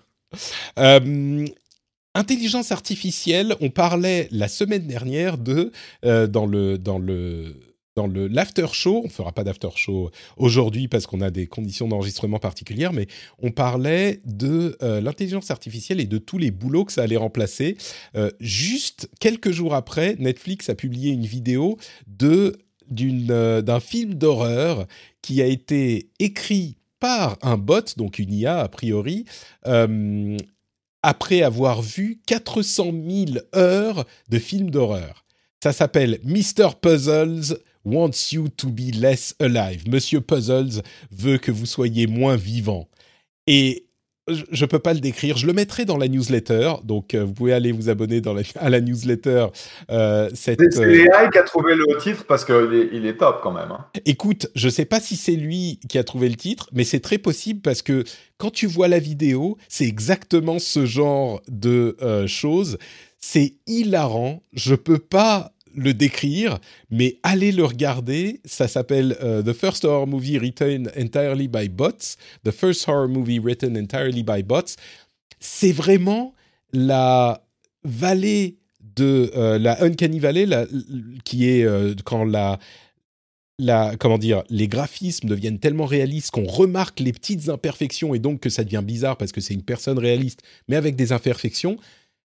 intelligence 2.14 2.72
artificielle, 2.72 3.54
on 3.60 3.70
parlait 3.70 4.28
la 4.30 4.48
semaine 4.48 4.86
dernière 4.86 5.38
de 5.38 5.72
dans 6.02 6.46
le 6.46 6.78
dans 6.78 6.98
le 6.98 7.54
dans 7.96 8.06
le 8.06 8.28
l'after 8.28 8.68
show, 8.72 9.02
on 9.04 9.08
fera 9.08 9.32
pas 9.32 9.44
d'after 9.44 9.68
show 9.74 10.10
aujourd'hui 10.36 10.88
parce 10.88 11.06
qu'on 11.06 11.20
a 11.20 11.30
des 11.30 11.46
conditions 11.46 11.88
d'enregistrement 11.88 12.38
particulières, 12.38 12.92
mais 12.92 13.06
on 13.40 13.50
parlait 13.50 14.20
de 14.24 14.76
euh, 14.82 15.00
l'intelligence 15.00 15.50
artificielle 15.50 16.00
et 16.00 16.06
de 16.06 16.18
tous 16.18 16.38
les 16.38 16.50
boulots 16.50 16.84
que 16.84 16.92
ça 16.92 17.02
allait 17.02 17.16
remplacer. 17.16 17.76
Euh, 18.14 18.30
juste 18.38 19.08
quelques 19.18 19.50
jours 19.50 19.74
après, 19.74 20.16
Netflix 20.18 20.68
a 20.68 20.74
publié 20.74 21.12
une 21.12 21.26
vidéo 21.26 21.78
de 22.06 22.58
euh, 23.00 23.62
d'un 23.62 23.80
film 23.80 24.14
d'horreur 24.14 24.86
qui 25.22 25.42
a 25.42 25.46
été 25.46 26.10
écrit 26.18 26.76
par 26.98 27.38
un 27.42 27.56
bot, 27.56 27.96
donc 27.96 28.18
une 28.18 28.32
IA 28.32 28.60
a 28.60 28.68
priori, 28.68 29.24
après 31.02 31.40
avoir 31.40 31.80
vu 31.80 32.20
400 32.26 32.92
000 33.08 33.38
heures 33.56 34.04
de 34.28 34.38
films 34.38 34.70
d'horreur. 34.70 35.24
Ça 35.62 35.72
s'appelle 35.72 36.18
Mr. 36.24 36.74
Puzzles 36.80 37.58
wants 37.84 38.32
you 38.32 38.48
to 38.48 38.68
be 38.68 38.94
less 38.94 39.34
alive. 39.40 39.88
Monsieur 39.88 40.20
Puzzles 40.20 40.82
veut 41.10 41.38
que 41.38 41.50
vous 41.50 41.66
soyez 41.66 42.06
moins 42.06 42.36
vivant. 42.36 42.88
Et 43.46 43.86
je 44.30 44.64
ne 44.64 44.66
peux 44.66 44.78
pas 44.78 44.94
le 44.94 45.00
décrire. 45.00 45.36
Je 45.36 45.46
le 45.46 45.52
mettrai 45.52 45.84
dans 45.84 45.96
la 45.96 46.08
newsletter. 46.08 46.74
Donc, 46.84 47.14
euh, 47.14 47.24
vous 47.24 47.32
pouvez 47.32 47.52
aller 47.52 47.72
vous 47.72 47.88
abonner 47.88 48.20
dans 48.20 48.36
à 48.56 48.70
la 48.70 48.80
newsletter. 48.80 49.46
Euh, 49.90 50.30
c'est 50.34 50.60
euh, 50.60 51.04
AI 51.04 51.30
qui 51.32 51.38
a 51.38 51.42
trouvé 51.42 51.74
le 51.74 51.98
titre 51.98 52.24
parce 52.26 52.44
qu'il 52.44 52.74
est, 52.74 52.88
il 52.92 53.06
est 53.06 53.16
top 53.16 53.40
quand 53.42 53.52
même. 53.52 53.70
Hein. 53.70 53.86
Écoute, 54.04 54.48
je 54.54 54.66
ne 54.66 54.70
sais 54.70 54.84
pas 54.84 55.00
si 55.00 55.16
c'est 55.16 55.36
lui 55.36 55.80
qui 55.88 55.98
a 55.98 56.04
trouvé 56.04 56.28
le 56.28 56.36
titre, 56.36 56.68
mais 56.72 56.84
c'est 56.84 57.00
très 57.00 57.18
possible 57.18 57.60
parce 57.60 57.82
que 57.82 58.04
quand 58.38 58.50
tu 58.50 58.66
vois 58.66 58.88
la 58.88 58.98
vidéo, 58.98 59.56
c'est 59.68 59.86
exactement 59.86 60.58
ce 60.58 60.86
genre 60.86 61.42
de 61.48 61.96
choses. 62.26 62.78
C'est 63.18 63.54
hilarant. 63.66 64.42
Je 64.54 64.74
peux 64.74 64.98
pas 64.98 65.52
le 65.74 65.94
décrire, 65.94 66.58
mais 66.90 67.18
allez 67.22 67.52
le 67.52 67.64
regarder. 67.64 68.40
Ça 68.44 68.68
s'appelle 68.68 69.16
euh, 69.22 69.42
The 69.42 69.52
First 69.52 69.84
Horror 69.84 70.06
Movie 70.06 70.38
Written 70.38 70.90
Entirely 70.98 71.48
by 71.48 71.68
Bots. 71.68 72.16
The 72.44 72.50
First 72.50 72.88
Horror 72.88 73.08
Movie 73.08 73.38
Written 73.38 73.76
Entirely 73.76 74.22
by 74.22 74.42
Bots. 74.42 74.76
C'est 75.38 75.72
vraiment 75.72 76.34
la 76.72 77.44
vallée 77.84 78.58
de 78.96 79.30
euh, 79.36 79.58
la 79.58 79.82
Uncanny 79.82 80.18
Valley, 80.18 80.46
qui 81.24 81.48
est 81.48 81.64
euh, 81.64 81.94
quand 82.04 82.24
la, 82.24 82.58
la, 83.58 83.94
comment 83.98 84.18
dire, 84.18 84.42
les 84.48 84.68
graphismes 84.68 85.28
deviennent 85.28 85.58
tellement 85.58 85.86
réalistes 85.86 86.30
qu'on 86.30 86.46
remarque 86.46 87.00
les 87.00 87.12
petites 87.12 87.48
imperfections 87.48 88.14
et 88.14 88.18
donc 88.18 88.40
que 88.40 88.50
ça 88.50 88.64
devient 88.64 88.82
bizarre 88.84 89.16
parce 89.16 89.32
que 89.32 89.40
c'est 89.40 89.54
une 89.54 89.62
personne 89.62 89.98
réaliste, 89.98 90.42
mais 90.68 90.76
avec 90.76 90.96
des 90.96 91.12
imperfections. 91.12 91.76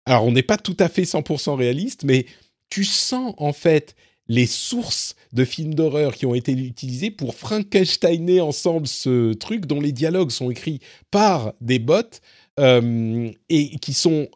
Alors, 0.05 0.25
on 0.25 0.31
n'est 0.31 0.43
pas 0.43 0.57
tout 0.57 0.77
à 0.79 0.87
fait 0.87 1.03
100% 1.03 1.55
réaliste, 1.55 2.03
mais 2.03 2.25
tu 2.69 2.83
sens 2.83 3.33
en 3.37 3.53
fait 3.53 3.95
les 4.27 4.47
sources 4.47 5.15
de 5.33 5.45
films 5.45 5.75
d'horreur 5.75 6.15
qui 6.15 6.25
ont 6.25 6.33
été 6.33 6.51
utilisées 6.53 7.11
pour 7.11 7.35
Frankensteiner 7.35 8.41
ensemble 8.41 8.87
ce 8.87 9.33
truc 9.33 9.65
dont 9.65 9.79
les 9.79 9.91
dialogues 9.91 10.31
sont 10.31 10.49
écrits 10.49 10.79
par 11.11 11.53
des 11.61 11.79
bots 11.79 12.01
euh, 12.59 13.31
et 13.49 13.77
qui 13.77 13.93
sont 13.93 14.27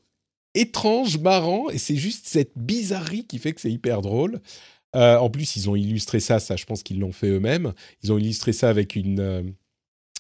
étranges, 0.54 1.18
marrants, 1.18 1.70
et 1.70 1.78
c'est 1.78 1.96
juste 1.96 2.28
cette 2.28 2.52
bizarrerie 2.56 3.26
qui 3.26 3.40
fait 3.40 3.54
que 3.54 3.62
c'est 3.62 3.72
hyper 3.72 4.02
drôle. 4.02 4.42
Euh, 4.96 5.18
en 5.18 5.30
plus, 5.30 5.56
ils 5.56 5.70
ont 5.70 5.76
illustré 5.76 6.20
ça, 6.20 6.40
ça 6.40 6.56
je 6.56 6.66
pense 6.66 6.84
qu'ils 6.84 7.00
l'ont 7.00 7.12
fait 7.12 7.30
eux-mêmes. 7.30 7.74
Ils 8.04 8.12
ont 8.12 8.18
illustré 8.18 8.54
ça 8.54 8.70
avec 8.70 8.98
euh, 8.98 9.44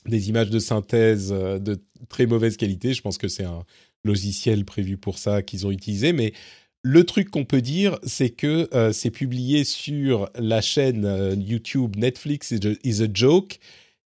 des 0.06 0.30
images 0.30 0.50
de 0.50 0.60
synthèse 0.60 1.30
de 1.30 1.84
très 2.08 2.26
mauvaise 2.26 2.58
qualité. 2.58 2.94
Je 2.94 3.02
pense 3.02 3.18
que 3.18 3.28
c'est 3.28 3.44
un 3.44 3.66
logiciel 4.04 4.66
prévu 4.66 4.98
pour 4.98 5.18
ça 5.18 5.42
qu'ils 5.42 5.68
ont 5.68 5.72
utilisé, 5.72 6.14
mais 6.14 6.34
le 6.82 7.04
truc 7.04 7.30
qu'on 7.30 7.46
peut 7.46 7.62
dire, 7.62 8.00
c'est 8.04 8.30
que 8.30 8.70
euh, 8.74 8.92
c'est 8.92 9.12
publié 9.12 9.64
sur 9.64 10.30
la 10.36 10.62
chaîne 10.62 11.06
euh, 11.06 11.36
YouTube 11.36 11.96
Netflix 11.98 12.52
is 12.52 13.04
a, 13.04 13.08
Joke, 13.14 13.60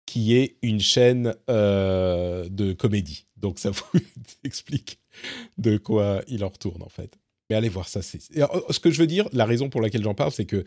qui 0.05 0.37
est 0.37 0.57
une 0.63 0.81
chaîne 0.81 1.35
euh, 1.49 2.49
de 2.49 2.73
comédie. 2.73 3.27
Donc 3.37 3.59
ça 3.59 3.71
vous 3.93 4.01
explique 4.45 4.99
de 5.59 5.77
quoi 5.77 6.23
il 6.29 6.45
en 6.45 6.49
retourne 6.49 6.83
en 6.83 6.89
fait. 6.89 7.17
Mais 7.49 7.57
allez 7.57 7.69
voir 7.69 7.89
ça. 7.89 8.03
Ce 8.03 8.81
que 8.81 8.91
je 8.91 8.99
veux 8.99 9.07
dire, 9.07 9.29
la 9.33 9.45
raison 9.45 9.69
pour 9.69 9.81
laquelle 9.81 10.03
j'en 10.03 10.15
parle, 10.15 10.33
c'est 10.33 10.47
que 10.47 10.65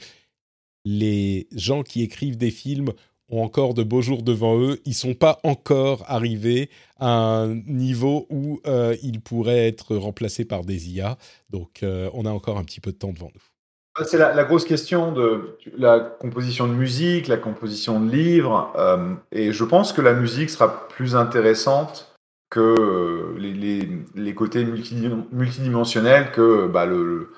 les 0.86 1.50
gens 1.52 1.84
qui 1.84 2.02
écrivent 2.02 2.38
des 2.38 2.52
films 2.52 2.94
ont 3.30 3.44
encore 3.44 3.74
de 3.74 3.84
beaux 3.84 4.02
jours 4.02 4.24
devant 4.24 4.60
eux. 4.60 4.80
Ils 4.86 4.94
sont 4.94 5.14
pas 5.14 5.40
encore 5.44 6.04
arrivés 6.08 6.70
à 7.00 7.10
un 7.10 7.56
niveau 7.68 8.28
où 8.30 8.60
euh, 8.68 8.96
ils 9.02 9.22
pourraient 9.22 9.68
être 9.68 9.96
remplacés 9.96 10.46
par 10.46 10.64
des 10.64 10.90
IA. 10.90 11.18
Donc, 11.50 11.84
euh, 11.84 12.10
on 12.14 12.26
a 12.26 12.32
encore 12.32 12.58
un 12.58 12.64
petit 12.64 12.82
peu 12.82 12.92
de 12.92 12.98
temps 12.98 13.14
devant 13.14 13.32
nous. 13.34 13.42
Ah, 13.96 14.04
c'est 14.06 14.18
la, 14.18 14.44
grosse 14.44 14.66
question 14.66 15.12
de 15.12 15.58
la 15.78 16.00
composition 16.00 16.68
de 16.68 16.74
musique, 16.74 17.28
la 17.28 17.38
composition 17.38 18.00
de 18.00 18.10
livres. 18.10 18.72
Euh, 18.78 19.14
et 19.32 19.52
je 19.52 19.64
pense 19.64 19.92
que 19.92 20.02
la 20.02 20.14
musique 20.14 20.50
sera 20.50 20.88
plus 20.88 21.16
intéressante 21.16 22.14
que 22.50 23.36
les, 23.38 23.88
les, 24.16 24.34
côtés 24.34 24.66
multidimensionnels 24.66 26.32
que 26.32 26.68
bah, 26.68 26.86
le, 26.86 27.32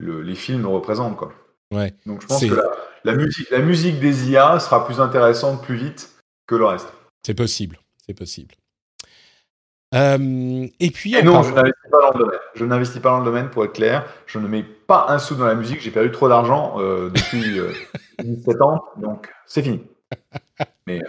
les 0.00 0.34
films 0.34 0.66
représentent. 0.66 1.16
Quoi. 1.16 1.32
Ouais. 1.72 1.94
Donc 2.06 2.22
je 2.22 2.26
pense 2.26 2.44
que 2.44 2.54
la, 2.54 2.64
musique, 3.04 3.50
la 3.50 3.60
musique 3.60 4.00
des 4.00 4.30
IA 4.30 4.60
sera 4.60 4.84
plus 4.84 5.00
intéressante 5.00 5.62
plus 5.62 5.76
vite 5.76 6.10
que 6.46 6.54
le 6.54 6.66
reste. 6.66 6.92
C'est 7.24 7.34
possible, 7.34 7.78
c'est 8.06 8.14
possible. 8.14 8.54
Euh, 9.94 10.66
et 10.78 10.90
puis. 10.90 11.12
non, 11.22 11.42
je 11.42 11.52
n'investis 11.52 11.90
pas 11.90 12.00
dans 12.00 12.12
le 12.12 12.18
domaine. 12.18 12.40
Je 12.54 12.64
n'investis 12.64 13.00
pas 13.00 13.10
dans 13.10 13.18
le 13.18 13.24
domaine 13.24 13.50
pour 13.50 13.64
être 13.64 13.72
clair. 13.72 14.06
Je 14.26 14.38
ne 14.38 14.46
mets 14.46 14.62
pas 14.62 15.06
un 15.08 15.18
sou 15.18 15.34
dans 15.34 15.46
la 15.46 15.54
musique. 15.54 15.80
J'ai 15.80 15.90
perdu 15.90 16.10
trop 16.12 16.28
d'argent 16.28 16.76
euh, 16.78 17.10
depuis 17.10 17.60
17 18.22 18.48
euh, 18.48 18.60
ans, 18.64 18.84
donc 18.96 19.28
c'est 19.46 19.62
fini. 19.62 19.82
Mais. 20.86 21.00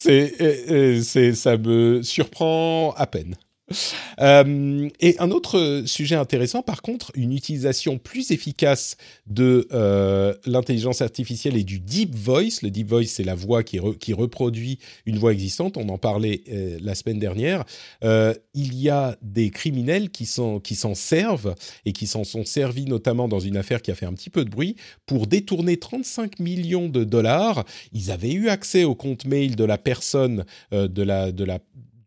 C'est, 0.00 1.34
ça 1.34 1.56
me 1.56 2.02
surprend 2.02 2.94
à 2.96 3.06
peine. 3.06 3.34
Euh, 4.20 4.88
et 4.98 5.14
un 5.20 5.30
autre 5.30 5.84
sujet 5.86 6.16
intéressant, 6.16 6.62
par 6.62 6.82
contre, 6.82 7.12
une 7.14 7.32
utilisation 7.32 7.98
plus 7.98 8.32
efficace 8.32 8.96
de 9.28 9.68
euh, 9.72 10.34
l'intelligence 10.44 11.02
artificielle 11.02 11.56
et 11.56 11.62
du 11.62 11.78
deep 11.78 12.16
voice. 12.16 12.62
Le 12.62 12.70
deep 12.70 12.88
voice, 12.88 13.06
c'est 13.06 13.22
la 13.22 13.36
voix 13.36 13.62
qui, 13.62 13.78
reproduit 13.78 14.80
une 15.06 15.18
voix 15.18 15.32
existante. 15.32 15.76
On 15.76 15.88
en 15.88 15.98
parlait 15.98 16.42
euh, 16.50 16.78
la 16.82 16.96
semaine 16.96 17.20
dernière. 17.20 17.64
il 18.02 18.74
y 18.74 18.88
a 18.88 19.16
des 19.22 19.50
criminels 19.50 20.10
qui 20.10 20.26
s'en 20.26 20.60
servent 20.94 21.54
et 21.84 21.92
qui 21.92 22.08
s'en 22.08 22.24
sont 22.24 22.44
servis 22.44 22.86
notamment 22.86 23.28
dans 23.28 23.40
une 23.40 23.56
affaire 23.56 23.82
qui 23.82 23.92
a 23.92 23.94
fait 23.94 24.06
un 24.06 24.14
petit 24.14 24.30
peu 24.30 24.44
de 24.44 24.50
bruit 24.50 24.74
pour 25.06 25.28
détourner 25.28 25.76
35 25.76 26.40
millions 26.40 26.88
de 26.88 27.04
dollars. 27.04 27.64
Ils 27.92 28.10
avaient 28.10 28.32
eu 28.32 28.48
accès 28.48 28.82
au 28.82 28.96
compte 28.96 29.26
mail 29.26 29.54
de 29.54 29.64
la 29.64 29.78
personne 29.78 30.44
de 30.72 31.02
la 31.04 31.30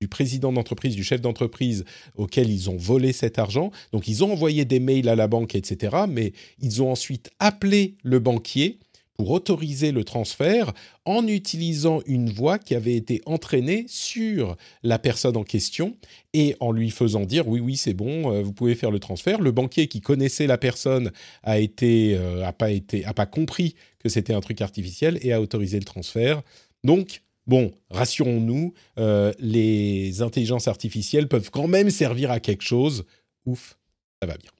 du 0.02 0.08
président 0.08 0.52
d'entreprise, 0.52 0.95
du 0.95 1.04
chef 1.04 1.22
d'entreprise 1.22 1.86
auquel 2.16 2.49
ils 2.49 2.70
ont 2.70 2.76
volé 2.76 3.14
cet 3.14 3.38
argent. 3.38 3.72
Donc 3.93 4.08
ils 4.08 4.24
ont 4.24 4.34
envoyé 4.34 4.66
des 4.66 4.80
mails 4.80 5.08
à 5.08 5.16
la 5.16 5.28
banque, 5.28 5.54
etc. 5.54 5.95
Mais 6.10 6.34
ils 6.60 6.82
ont 6.82 6.91
ensuite 6.91 7.30
appelé 7.39 7.95
le 8.04 8.20
banquier 8.20 8.80
pour 9.14 9.30
autoriser 9.30 9.91
le 9.91 10.04
transfert 10.04 10.74
en 11.06 11.28
utilisant 11.28 12.02
une 12.08 12.32
voix 12.32 12.58
qui 12.58 12.74
avait 12.74 12.95
été 12.95 13.22
entraînée 13.28 13.86
sur 13.88 14.58
la 14.82 14.97
personne 14.97 15.38
en 15.38 15.43
question 15.43 15.95
et 16.34 16.56
en 16.60 16.72
lui 16.72 16.89
faisant 16.89 17.26
dire 17.26 17.47
oui 17.47 17.60
oui 17.60 17.78
c'est 17.78 17.93
bon 17.93 18.34
euh, 18.34 18.41
vous 18.41 18.54
pouvez 18.54 18.74
faire 18.74 18.89
le 18.89 18.99
transfert 18.99 19.39
le 19.39 19.52
banquier 19.52 19.88
qui 19.88 20.02
connaissait 20.02 20.47
la 20.47 20.58
personne 20.58 21.12
a 21.43 21.60
été 21.60 22.16
euh, 22.16 22.43
a 22.43 22.54
pas 22.54 22.72
été 22.72 23.06
a 23.06 23.14
pas 23.14 23.28
compris 23.28 23.76
que 23.99 24.10
c'était 24.10 24.34
un 24.34 24.41
truc 24.41 24.62
artificiel 24.62 25.20
et 25.22 25.34
a 25.34 25.41
autorisé 25.41 25.78
le 25.78 25.86
transfert 25.86 26.41
donc 26.84 27.22
Bon, 27.47 27.71
rassurons-nous, 27.89 28.73
euh, 28.99 29.33
les 29.39 30.21
intelligences 30.21 30.67
artificielles 30.67 31.27
peuvent 31.27 31.49
quand 31.49 31.67
même 31.67 31.89
servir 31.89 32.31
à 32.31 32.39
quelque 32.39 32.63
chose. 32.63 33.05
Ouf, 33.45 33.77
ça 34.21 34.27
va 34.27 34.37
bien. 34.37 34.51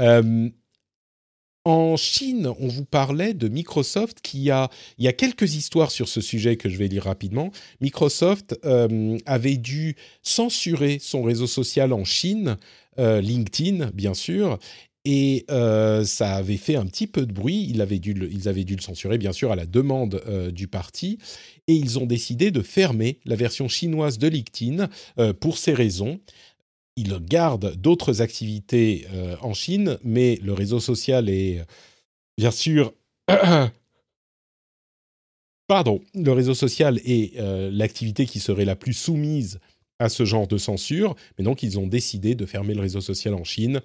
Euh, 0.00 0.48
en 1.66 1.96
Chine, 1.96 2.52
on 2.58 2.68
vous 2.68 2.84
parlait 2.84 3.34
de 3.34 3.48
Microsoft 3.48 4.20
qui 4.22 4.50
a... 4.50 4.70
Il 4.98 5.04
y 5.04 5.08
a 5.08 5.12
quelques 5.12 5.54
histoires 5.54 5.90
sur 5.90 6.08
ce 6.08 6.20
sujet 6.20 6.56
que 6.56 6.68
je 6.68 6.76
vais 6.76 6.88
lire 6.88 7.04
rapidement. 7.04 7.50
Microsoft 7.80 8.58
euh, 8.64 9.18
avait 9.26 9.56
dû 9.56 9.96
censurer 10.22 10.98
son 10.98 11.22
réseau 11.22 11.46
social 11.46 11.92
en 11.92 12.04
Chine, 12.04 12.56
LinkedIn 12.96 13.90
bien 13.92 14.14
sûr, 14.14 14.58
et 15.04 15.44
euh, 15.50 16.04
ça 16.04 16.34
avait 16.36 16.56
fait 16.56 16.76
un 16.76 16.86
petit 16.86 17.06
peu 17.06 17.26
de 17.26 17.32
bruit. 17.32 17.66
Ils 17.68 17.82
avaient 17.82 17.98
dû 17.98 18.14
le, 18.14 18.30
censurer, 18.80 19.18
bien 19.18 19.32
sûr, 19.32 19.52
à 19.52 19.56
la 19.56 19.66
demande 19.66 20.22
euh, 20.26 20.50
du 20.50 20.66
parti. 20.66 21.18
Et 21.68 21.74
ils 21.74 21.98
ont 21.98 22.06
décidé 22.06 22.50
de 22.50 22.62
fermer 22.62 23.18
la 23.26 23.36
version 23.36 23.68
chinoise 23.68 24.18
de 24.18 24.28
LinkedIn 24.28 24.88
euh, 25.18 25.34
pour 25.34 25.58
ces 25.58 25.74
raisons. 25.74 26.20
Ils 26.96 27.18
gardent 27.18 27.74
d'autres 27.76 28.22
activités 28.22 29.08
en 29.42 29.52
Chine, 29.52 29.98
mais 30.04 30.38
le 30.44 30.52
réseau 30.52 30.78
social 30.78 31.28
est, 31.28 31.60
bien 32.38 32.52
sûr, 32.52 32.94
pardon, 35.66 36.00
le 36.14 36.30
réseau 36.30 36.54
social 36.54 37.00
est 37.04 37.34
l'activité 37.72 38.26
qui 38.26 38.38
serait 38.38 38.64
la 38.64 38.76
plus 38.76 38.92
soumise 38.92 39.58
à 39.98 40.08
ce 40.08 40.24
genre 40.24 40.46
de 40.46 40.56
censure. 40.56 41.16
Mais 41.36 41.42
donc, 41.42 41.64
ils 41.64 41.80
ont 41.80 41.88
décidé 41.88 42.36
de 42.36 42.46
fermer 42.46 42.74
le 42.74 42.82
réseau 42.82 43.00
social 43.00 43.34
en 43.34 43.42
Chine 43.42 43.82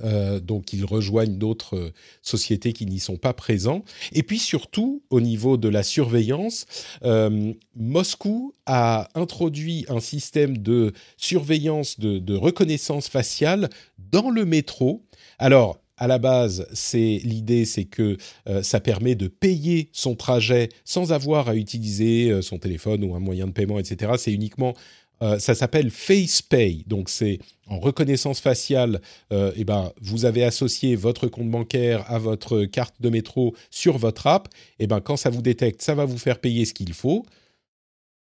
euh, 0.00 0.40
donc 0.40 0.72
ils 0.72 0.84
rejoignent 0.84 1.36
d'autres 1.36 1.76
euh, 1.76 1.92
sociétés 2.22 2.72
qui 2.72 2.86
n'y 2.86 2.98
sont 2.98 3.16
pas 3.16 3.32
présents. 3.32 3.84
Et 4.12 4.22
puis 4.22 4.38
surtout, 4.38 5.02
au 5.10 5.20
niveau 5.20 5.56
de 5.56 5.68
la 5.68 5.82
surveillance, 5.82 6.66
euh, 7.04 7.52
Moscou 7.76 8.54
a 8.66 9.08
introduit 9.14 9.84
un 9.88 10.00
système 10.00 10.58
de 10.58 10.92
surveillance, 11.16 11.98
de, 11.98 12.34
reconnaissance 12.34 13.08
faciale 13.08 13.68
dans 13.98 14.30
le 14.30 14.44
métro. 14.44 15.04
Alors, 15.38 15.78
à 15.96 16.06
la 16.06 16.18
base, 16.18 16.66
c'est 16.72 17.20
l'idée, 17.22 17.64
c'est 17.64 17.84
que 17.84 18.16
ça 18.62 18.80
permet 18.80 19.14
de 19.14 19.28
payer 19.28 19.90
son 19.92 20.16
trajet 20.16 20.70
sans 20.84 21.12
avoir 21.12 21.48
à 21.48 21.54
utiliser 21.54 22.42
son 22.42 22.58
téléphone 22.58 23.04
ou 23.04 23.14
un 23.14 23.20
moyen 23.20 23.46
de 23.46 23.52
paiement, 23.52 23.78
etc. 23.78 24.12
C'est 24.16 24.32
uniquement 24.32 24.74
euh, 25.22 25.38
ça 25.38 25.54
s'appelle 25.54 25.90
FacePay. 25.90 26.84
Donc 26.86 27.08
c'est 27.08 27.38
en 27.68 27.78
reconnaissance 27.78 28.40
faciale. 28.40 29.00
Euh, 29.32 29.52
eh 29.56 29.64
ben, 29.64 29.92
vous 30.00 30.24
avez 30.24 30.42
associé 30.42 30.96
votre 30.96 31.28
compte 31.28 31.50
bancaire 31.50 32.10
à 32.10 32.18
votre 32.18 32.64
carte 32.64 32.96
de 33.00 33.08
métro 33.08 33.54
sur 33.70 33.98
votre 33.98 34.26
app. 34.26 34.48
Et 34.78 34.84
eh 34.84 34.86
ben, 34.86 35.00
quand 35.00 35.16
ça 35.16 35.30
vous 35.30 35.42
détecte, 35.42 35.80
ça 35.80 35.94
va 35.94 36.04
vous 36.04 36.18
faire 36.18 36.40
payer 36.40 36.64
ce 36.64 36.74
qu'il 36.74 36.92
faut. 36.92 37.24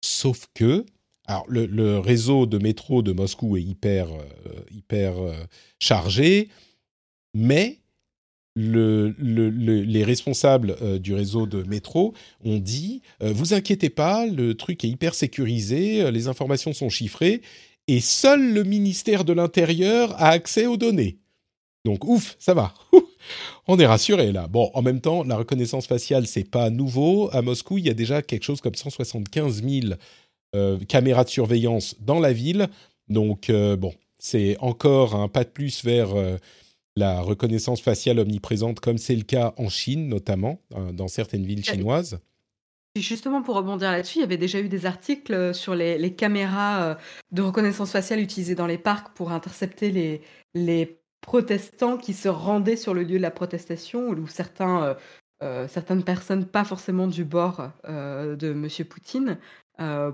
Sauf 0.02 0.46
que, 0.54 0.84
alors 1.26 1.46
le, 1.48 1.98
réseau 1.98 2.46
de 2.46 2.58
métro 2.58 3.02
de 3.02 3.12
Moscou 3.12 3.56
est 3.56 3.62
hyper, 3.62 4.08
euh, 4.10 4.60
hyper 4.70 5.14
chargé, 5.78 6.48
mais 7.34 7.78
les 8.56 10.04
responsables 10.04 10.76
euh, 10.82 10.98
du 10.98 11.14
réseau 11.14 11.46
de 11.46 11.62
métro 11.62 12.14
ont 12.44 12.58
dit 12.58 13.02
euh, 13.22 13.32
vous 13.32 13.54
inquiétez 13.54 13.90
pas, 13.90 14.26
le 14.26 14.54
truc 14.54 14.84
est 14.84 14.88
hyper 14.88 15.14
sécurisé, 15.14 16.02
euh, 16.02 16.10
les 16.10 16.28
informations 16.28 16.72
sont 16.72 16.88
chiffrées 16.88 17.42
et 17.86 18.00
seul 18.00 18.52
le 18.52 18.64
ministère 18.64 19.24
de 19.24 19.32
l'Intérieur 19.32 20.12
a 20.20 20.30
accès 20.30 20.66
aux 20.66 20.76
données. 20.76 21.18
Donc 21.84 22.04
ouf, 22.04 22.36
ça 22.38 22.54
va. 22.54 22.74
On 23.68 23.78
est 23.78 23.86
rassuré 23.86 24.32
là. 24.32 24.48
Bon, 24.48 24.70
en 24.74 24.82
même 24.82 25.00
temps, 25.00 25.22
la 25.22 25.36
reconnaissance 25.36 25.86
faciale 25.86 26.26
c'est 26.26 26.48
pas 26.48 26.70
nouveau. 26.70 27.30
À 27.32 27.42
Moscou, 27.42 27.78
il 27.78 27.86
y 27.86 27.90
a 27.90 27.94
déjà 27.94 28.20
quelque 28.20 28.44
chose 28.44 28.60
comme 28.60 28.74
175 28.74 29.62
000 29.62 29.94
caméras 30.88 31.22
de 31.22 31.28
surveillance 31.28 31.94
dans 32.00 32.18
la 32.18 32.32
ville. 32.32 32.68
Donc 33.08 33.50
bon, 33.50 33.94
c'est 34.18 34.56
encore 34.58 35.14
un 35.14 35.28
pas 35.28 35.44
de 35.44 35.48
plus 35.48 35.84
vers 35.84 36.08
la 36.96 37.20
reconnaissance 37.20 37.80
faciale 37.80 38.18
omniprésente, 38.18 38.80
comme 38.80 38.98
c'est 38.98 39.16
le 39.16 39.22
cas 39.22 39.54
en 39.56 39.68
Chine 39.68 40.08
notamment, 40.08 40.60
hein, 40.74 40.92
dans 40.92 41.08
certaines 41.08 41.44
villes 41.44 41.64
chinoises. 41.64 42.20
Justement, 42.96 43.40
pour 43.42 43.54
rebondir 43.54 43.92
là-dessus, 43.92 44.18
il 44.18 44.22
y 44.22 44.24
avait 44.24 44.36
déjà 44.36 44.58
eu 44.58 44.68
des 44.68 44.84
articles 44.84 45.32
euh, 45.32 45.52
sur 45.52 45.76
les, 45.76 46.14
caméras 46.16 46.82
euh, 46.82 46.94
de 47.30 47.40
reconnaissance 47.40 47.92
faciale 47.92 48.18
utilisées 48.18 48.56
dans 48.56 48.66
les 48.66 48.78
parcs 48.78 49.14
pour 49.14 49.30
intercepter 49.30 49.92
les, 49.92 50.22
les 50.54 51.00
protestants 51.20 51.98
qui 51.98 52.14
se 52.14 52.28
rendaient 52.28 52.76
sur 52.76 52.92
le 52.92 53.04
lieu 53.04 53.18
de 53.18 53.22
la 53.22 53.30
protestation, 53.30 54.08
ou 54.08 54.26
certains, 54.26 54.96
euh, 55.40 55.68
certaines 55.68 56.02
personnes, 56.02 56.46
pas 56.46 56.64
forcément 56.64 57.06
du 57.06 57.24
bord 57.24 57.70
de 57.86 58.50
M. 58.50 58.68
Poutine, 58.86 59.38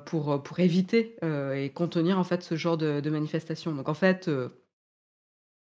pour, 0.04 0.42
pour 0.44 0.60
éviter 0.60 1.16
et 1.54 1.70
contenir 1.70 2.20
en 2.20 2.24
fait 2.24 2.42
ce 2.42 2.54
genre 2.54 2.76
de, 2.76 3.00
de 3.00 3.10
manifestation. 3.10 3.72
Donc 3.72 3.88
en 3.88 3.94
fait, 3.94 4.30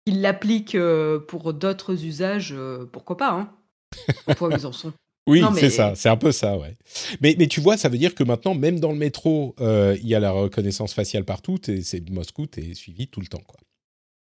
ils 0.09 0.23
l'appliquent 0.23 0.75
euh, 0.75 1.19
pour 1.19 1.53
d'autres 1.53 2.05
usages, 2.05 2.55
euh, 2.57 2.87
pourquoi 2.91 3.17
pas 3.17 3.31
hein 3.31 3.51
ils 4.29 4.67
en 4.67 4.73
sont 4.73 4.93
Oui, 5.27 5.43
c'est 5.57 5.69
ça, 5.69 5.93
c'est 5.95 6.09
un 6.09 6.17
peu 6.17 6.33
ça, 6.33 6.57
ouais. 6.57 6.75
Mais, 7.21 7.37
mais 7.39 7.49
tu 7.49 7.61
vois, 7.61 7.77
ça 7.77 7.91
veut 7.91 7.99
dire 7.99 8.15
que 8.15 8.25
maintenant, 8.25 8.55
même 8.55 8.81
dans 8.81 8.93
le 8.93 8.97
métro, 8.97 9.55
euh, 9.61 9.95
il 10.01 10.09
y 10.09 10.15
a 10.15 10.21
la 10.21 10.31
reconnaissance 10.31 10.95
faciale 10.95 11.27
partout, 11.27 11.59
et 11.69 11.83
c'est 11.83 12.09
Moscou, 12.09 12.47
es 12.57 12.73
suivi 12.73 13.09
tout 13.09 13.21
le 13.21 13.27
temps, 13.27 13.43
quoi. 13.47 13.61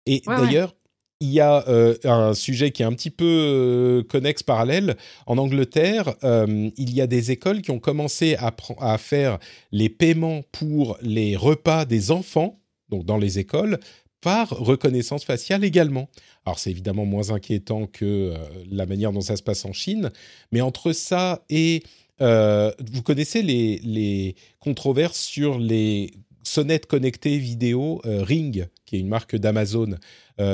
Et 0.06 0.22
d'ailleurs, 0.28 0.76
il 1.20 1.30
y 1.30 1.40
a 1.40 1.64
un 2.04 2.36
sujet 2.36 2.70
qui 2.70 2.84
est 2.84 2.86
un 2.86 2.94
petit 2.94 3.10
peu 3.10 4.06
connexe, 4.10 4.44
parallèle. 4.44 4.96
En 5.26 5.40
Angleterre, 5.40 6.14
il 6.24 6.94
y 6.94 7.02
a 7.02 7.08
des 7.08 7.32
écoles 7.32 7.64
qui 7.64 7.72
ont 7.72 7.80
commencé 7.80 8.36
à, 8.36 8.54
à, 8.80 8.98
faire 9.00 9.40
les 9.72 9.90
paiements 9.90 10.42
pour 10.52 11.00
les 11.02 11.36
repas 11.36 11.86
des 11.86 12.12
enfants, 12.12 12.60
donc 12.90 13.06
dans 13.06 13.18
les 13.18 13.40
écoles, 13.40 13.80
par 14.22 14.50
reconnaissance 14.50 15.26
faciale 15.26 15.64
également. 15.64 16.08
Alors 16.46 16.60
c'est 16.60 16.72
évidemment 16.72 17.06
moins 17.06 17.32
inquiétant 17.32 17.88
que 17.88 18.06
euh, 18.06 18.38
la 18.70 18.86
manière 18.86 19.12
dont 19.12 19.22
ça 19.22 19.36
se 19.36 19.44
passe 19.44 19.66
en 19.66 19.74
Chine, 19.74 20.12
mais 20.52 20.62
entre 20.62 20.94
ça 20.94 21.44
et... 21.50 21.84
Euh, 22.22 22.72
vous 22.92 23.02
connaissez 23.02 23.42
les, 23.42 24.36
controverses 24.60 25.20
sur 25.20 25.58
les 25.58 26.12
sonnettes 26.44 26.86
connectées 26.86 27.40
vidéo 27.40 28.00
euh, 28.06 28.22
Ring, 28.22 28.68
qui 28.86 28.96
est 28.96 29.00
une 29.00 29.08
marque 29.08 29.36
d'Amazon. 29.36 29.96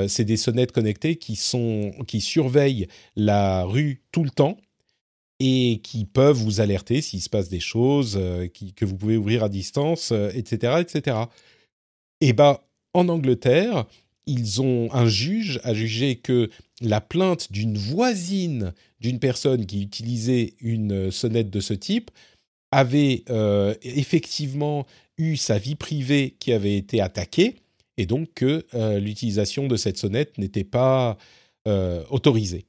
c'est 0.08 0.24
des 0.24 0.38
sonnettes 0.38 0.72
connectées 0.72 1.18
qui, 1.18 1.36
sont, 1.36 1.92
qui 2.08 2.22
surveillent 2.22 2.88
la 3.18 3.66
rue 3.66 4.02
tout 4.14 4.24
le 4.24 4.30
temps 4.30 4.58
et 5.42 5.82
qui 5.84 6.06
peuvent 6.06 6.38
vous 6.38 6.62
alerter 6.62 7.02
s'il 7.02 7.22
se 7.22 7.30
passe 7.30 7.50
des 7.50 7.60
choses, 7.60 8.18
que 8.76 8.86
vous 8.86 8.96
pouvez 8.96 9.18
ouvrir 9.18 9.44
à 9.44 9.50
distance, 9.50 10.14
etc., 10.34 10.82
etc. 10.82 11.18
Et 12.22 12.32
ben, 12.32 12.60
en 12.98 13.10
Angleterre, 13.10 13.86
ils 14.26 14.62
ont 14.62 14.90
un 14.92 15.08
juge 15.08 15.62
a 15.64 15.74
jugé 15.74 16.16
que 16.16 16.50
la 16.82 17.00
plainte 17.00 17.52
d'une 17.52 17.78
voisine 17.78 18.74
d'une 19.00 19.20
personne 19.20 19.68
qui 19.68 19.84
utilisait 19.84 20.56
une 20.60 21.12
sonnette 21.12 21.52
de 21.52 21.60
ce 21.60 21.76
type 21.76 22.10
avait 22.72 23.24
euh, 23.30 23.76
effectivement 23.84 24.86
eu 25.20 25.38
sa 25.38 25.60
vie 25.60 25.76
privée 25.76 26.36
qui 26.40 26.52
avait 26.52 26.76
été 26.76 27.00
attaquée 27.00 27.56
et 27.98 28.08
donc 28.08 28.30
que 28.34 28.66
euh, 28.74 29.00
l'utilisation 29.00 29.68
de 29.68 29.76
cette 29.76 29.98
sonnette 29.98 30.38
n'était 30.40 30.64
pas 30.64 31.18
euh, 31.68 32.04
autorisée. 32.10 32.66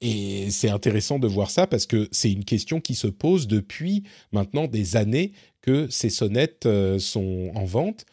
Et 0.00 0.50
c'est 0.50 0.68
intéressant 0.68 1.20
de 1.20 1.28
voir 1.28 1.50
ça 1.50 1.68
parce 1.68 1.86
que 1.86 2.08
c'est 2.10 2.30
une 2.30 2.44
question 2.44 2.80
qui 2.80 2.96
se 2.96 3.06
pose 3.06 3.46
depuis 3.46 4.02
maintenant 4.32 4.66
des 4.66 4.96
années 4.96 5.32
que 5.62 5.88
ces 5.88 6.10
sonnettes 6.10 6.68
sont 6.98 7.52
en 7.54 7.64
vente 7.64 8.04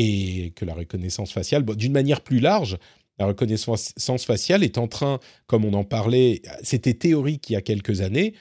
et 0.00 0.52
que 0.56 0.64
la 0.64 0.72
reconnaissance 0.72 1.30
faciale, 1.30 1.62
d'une 1.64 1.92
manière 1.92 2.22
plus 2.22 2.40
large, 2.40 2.78
la 3.18 3.26
reconnaissance 3.26 4.24
faciale 4.24 4.64
est 4.64 4.78
en 4.78 4.88
train, 4.88 5.20
comme 5.46 5.66
on 5.66 5.74
en 5.74 5.84
parlait, 5.84 6.40
c'était 6.62 6.94
théorique 6.94 7.50
il 7.50 7.52
y 7.52 7.56
a 7.56 7.60
quelques 7.60 8.00
années. 8.00 8.32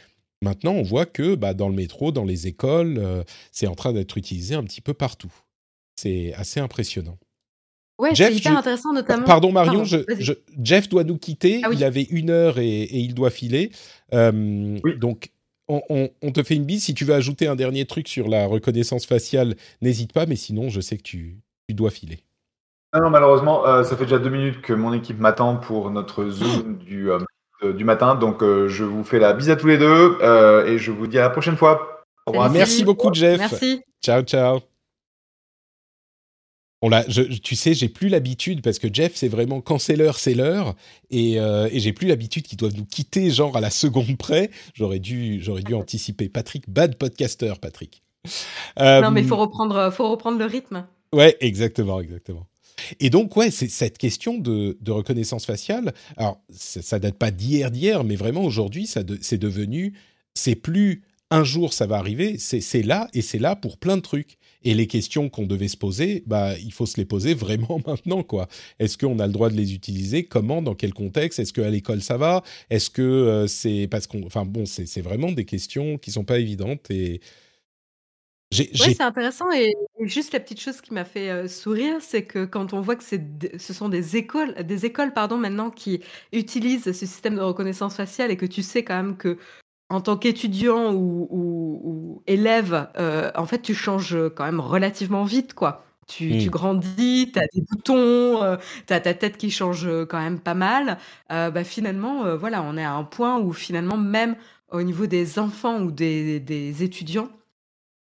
Maintenant, 0.41 0.71
on 0.71 0.83
voit 0.83 1.05
que 1.05 1.35
bah, 1.35 1.53
dans 1.53 1.67
le 1.67 1.75
métro, 1.75 2.13
dans 2.13 2.23
les 2.23 2.47
écoles, 2.47 2.97
euh, 2.97 3.23
c'est 3.51 3.67
en 3.67 3.75
train 3.75 3.91
d'être 3.91 4.17
utilisé 4.17 4.55
un 4.55 4.63
petit 4.63 4.79
peu 4.79 4.93
partout. 4.93 5.33
C'est 5.97 6.33
assez 6.35 6.61
impressionnant. 6.61 7.17
Ouais, 7.99 8.15
c'est 8.15 8.33
hyper 8.33 8.57
intéressant, 8.57 8.93
notamment. 8.93 9.25
Pardon, 9.25 9.51
Marion, 9.51 9.83
Jeff 10.63 10.87
doit 10.87 11.03
nous 11.03 11.17
quitter. 11.17 11.59
Ah 11.65 11.71
il 11.73 11.83
avait 11.83 12.03
une 12.03 12.29
heure 12.29 12.57
et, 12.57 12.83
il 12.89 13.13
doit 13.13 13.31
filer. 13.31 13.71
Euh, 14.13 14.79
donc, 14.97 15.29
on, 15.67 16.31
te 16.31 16.41
fait 16.41 16.55
une 16.55 16.63
bise. 16.63 16.85
Si 16.85 16.93
tu 16.93 17.03
veux 17.03 17.13
ajouter 17.13 17.47
un 17.47 17.57
dernier 17.57 17.83
truc 17.83 18.07
sur 18.07 18.29
la 18.29 18.45
reconnaissance 18.45 19.05
faciale, 19.05 19.55
n'hésite 19.81 20.13
pas, 20.13 20.25
mais 20.25 20.37
sinon, 20.37 20.69
je 20.69 20.79
sais 20.79 20.95
que 20.95 21.03
tu, 21.03 21.41
dois 21.73 21.91
filer. 21.91 22.19
Non, 22.93 23.09
malheureusement, 23.09 23.67
euh, 23.67 23.83
ça 23.83 23.95
fait 23.95 24.05
déjà 24.05 24.17
deux 24.17 24.29
minutes 24.29 24.61
que 24.61 24.73
mon 24.73 24.93
équipe 24.93 25.19
m'attend 25.19 25.57
pour 25.57 25.91
notre 25.91 26.29
Zoom 26.29 26.77
du, 26.77 27.11
euh, 27.11 27.73
du 27.73 27.83
matin. 27.83 28.15
Donc, 28.15 28.41
euh, 28.41 28.67
je 28.67 28.83
vous 28.83 29.03
fais 29.03 29.19
la 29.19 29.33
bise 29.33 29.49
à 29.49 29.55
tous 29.55 29.67
les 29.67 29.77
deux 29.77 30.17
et 30.65 30.77
je 30.77 30.91
vous 30.91 31.07
dis 31.07 31.19
à 31.19 31.21
la 31.21 31.29
prochaine 31.29 31.55
fois. 31.55 32.03
Au 32.25 32.31
revoir. 32.31 32.51
Merci 32.51 32.83
beaucoup, 32.83 33.13
Jeff. 33.13 33.39
Merci. 33.39 33.81
Ciao, 34.01 34.21
ciao. 34.23 34.59
On 36.81 36.89
tu 37.43 37.55
sais, 37.55 37.73
j'ai 37.73 37.89
plus 37.89 38.07
l'habitude 38.07 38.61
parce 38.61 38.79
que 38.79 38.87
Jeff, 38.91 39.13
c'est 39.15 39.27
vraiment 39.27 39.59
quand 39.59 39.79
c'est 39.79 39.97
l'heure, 39.97 40.17
c'est 40.17 40.33
l'heure, 40.33 40.75
et, 41.09 41.37
euh, 41.39 41.67
et 41.71 41.79
j'ai 41.79 41.91
plus 41.91 42.07
l'habitude 42.07 42.43
qu'ils 42.43 42.57
doivent 42.57 42.75
nous 42.77 42.85
quitter 42.85 43.31
genre 43.31 43.57
à 43.57 43.59
la 43.59 43.69
seconde 43.69 44.17
près. 44.17 44.49
J'aurais 44.73 44.99
dû, 44.99 45.41
j'aurais 45.41 45.63
dû 45.63 45.73
anticiper. 45.73 46.29
Patrick, 46.29 46.69
bad 46.69 46.95
podcaster, 46.95 47.53
Patrick. 47.61 48.01
non, 48.79 49.11
mais 49.11 49.21
il 49.21 49.27
faut 49.27 49.35
euh, 49.35 49.39
reprendre, 49.39 49.91
faut 49.91 50.09
reprendre 50.09 50.39
le 50.39 50.45
rythme. 50.45 50.87
Ouais, 51.13 51.35
exactement, 51.39 51.99
exactement. 52.01 52.47
Et 52.99 53.09
donc, 53.09 53.35
ouais, 53.35 53.51
c'est 53.51 53.69
cette 53.69 53.97
question 53.97 54.37
de, 54.37 54.77
reconnaissance 54.87 55.45
faciale. 55.45 55.93
Alors, 56.17 56.41
ça, 56.49 56.81
ça 56.81 56.99
date 56.99 57.17
pas 57.17 57.31
d'hier, 57.31 57.71
d'hier, 57.71 58.03
mais 58.03 58.15
vraiment 58.15 58.43
aujourd'hui, 58.43 58.87
ça 58.87 59.01
c'est 59.21 59.37
devenu, 59.37 59.93
c'est 60.33 60.55
plus 60.55 61.03
un 61.31 61.43
jour 61.43 61.73
ça 61.73 61.85
va 61.85 61.97
arriver, 61.97 62.37
c'est 62.39 62.81
là 62.81 63.07
et 63.13 63.21
c'est 63.21 63.37
là 63.37 63.55
pour 63.55 63.77
plein 63.77 63.97
de 63.97 64.01
trucs. 64.01 64.37
Et 64.63 64.73
les 64.73 64.87
questions 64.87 65.29
qu'on 65.29 65.45
devait 65.45 65.69
se 65.69 65.77
poser, 65.77 66.23
bah, 66.25 66.57
il 66.57 66.73
faut 66.73 66.85
se 66.85 66.97
les 66.97 67.05
poser 67.05 67.33
vraiment 67.35 67.79
maintenant, 67.85 68.23
quoi. 68.23 68.47
Est-ce 68.79 68.97
qu'on 68.97 69.19
a 69.19 69.27
le 69.27 69.31
droit 69.31 69.49
de 69.49 69.55
les 69.55 69.73
utiliser? 69.73 70.25
Comment? 70.25 70.61
Dans 70.61 70.75
quel 70.75 70.93
contexte? 70.93 71.39
Est-ce 71.39 71.53
qu'à 71.53 71.69
l'école 71.69 72.01
ça 72.01 72.17
va? 72.17 72.43
Est-ce 72.69 72.89
que 72.89 73.01
euh, 73.01 73.47
c'est 73.47 73.87
parce 73.89 74.07
qu'on, 74.07 74.25
enfin 74.25 74.45
bon, 74.45 74.65
c'est 74.65 75.01
vraiment 75.01 75.31
des 75.31 75.45
questions 75.45 75.97
qui 75.97 76.11
sont 76.11 76.25
pas 76.25 76.39
évidentes 76.39 76.89
et 76.91 77.21
oui, 78.51 78.69
c'est 78.73 79.01
intéressant 79.01 79.51
et 79.51 79.75
juste 80.01 80.33
la 80.33 80.39
petite 80.39 80.59
chose 80.59 80.81
qui 80.81 80.93
m'a 80.93 81.05
fait, 81.05 81.47
sourire, 81.47 81.97
c'est 82.01 82.23
que 82.23 82.45
quand 82.45 82.73
on 82.73 82.81
voit 82.81 82.95
que 82.95 83.03
c'est 83.03 83.21
ce 83.59 83.73
sont 83.73 83.89
des 83.89 84.17
écoles 84.17 84.55
des 84.63 84.85
écoles, 84.85 85.13
pardon, 85.13 85.37
maintenant 85.37 85.69
qui 85.69 86.01
utilisent 86.33 86.85
ce 86.85 86.93
système 86.93 87.35
de 87.35 87.41
reconnaissance 87.41 87.95
faciale 87.95 88.31
et 88.31 88.37
que 88.37 88.47
tu 88.47 88.63
sais 88.63 88.83
quand 88.83 88.95
même 88.95 89.17
que 89.17 89.37
en 89.89 90.01
tant 90.01 90.17
qu'étudiant 90.17 90.93
ou 90.93 92.23
élève, 92.27 92.89
euh, 92.97 93.31
en 93.35 93.45
fait, 93.45 93.61
tu 93.61 93.73
changes, 93.73 94.15
quand 94.35 94.45
même 94.45 94.59
relativement 94.59 95.23
vite, 95.23 95.53
quoi. 95.53 95.85
Tu 96.07 96.37
tu 96.39 96.47
mmh. 96.47 96.51
grandis, 96.51 97.31
tu 97.31 97.39
as 97.39 97.45
des 97.53 97.61
boutons, 97.61 98.41
euh, 98.43 98.57
tu 98.87 98.93
as 98.93 98.99
ta 98.99 99.13
tête 99.13 99.37
qui 99.37 99.51
change, 99.51 99.87
quand 100.07 100.19
même 100.19 100.39
pas 100.39 100.55
mal. 100.55 100.97
bah, 101.29 101.63
finalement, 101.63 102.35
voilà, 102.35 102.63
on 102.63 102.77
est 102.77 102.83
à 102.83 102.93
un 102.93 103.03
point 103.03 103.39
où 103.39 103.53
finalement 103.53 103.97
même 103.97 104.35
au 104.71 104.81
niveau 104.83 105.07
des 105.07 105.39
enfants 105.39 105.81
ou 105.81 105.91
des 105.91 106.39
des 106.39 106.83
étudiants 106.83 107.29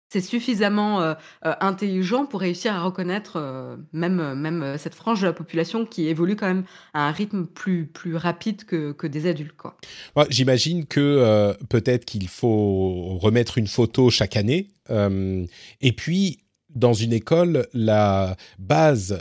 c'est 0.09 0.21
suffisamment, 0.21 1.03
euh, 1.03 1.15
euh, 1.45 1.55
intelligent 1.61 2.27
pour 2.27 2.41
réussir 2.41 2.75
à 2.75 2.83
reconnaître, 2.83 3.35
euh, 3.37 3.77
même, 3.93 4.35
même, 4.35 4.77
cette 4.79 4.95
frange 4.95 5.21
de 5.21 5.27
la 5.27 5.33
population 5.33 5.85
qui 5.85 6.09
évolue 6.09 6.37
quand 6.37 6.47
même 6.47 6.65
à 6.95 7.09
un 7.09 7.13
rythme 7.13 7.47
plus 7.47 7.87
plus 7.87 8.17
rapide 8.17 8.65
que 8.65 8.93
que 8.93 9.07
des 9.07 9.27
adultes, 9.27 9.57
quoi. 9.57 9.77
j'imagine 10.31 10.87
que, 10.87 11.55
peut-être 11.69 12.05
qu'il 12.05 12.29
faut 12.29 13.19
remettre 13.19 13.59
une 13.59 13.67
photo 13.67 14.11
chaque 14.11 14.37
année, 14.37 14.71
et 14.89 15.93
puis 15.93 16.39
dans 16.75 16.93
une 16.93 17.13
école, 17.13 17.67
la 17.73 18.37
base, 18.59 19.19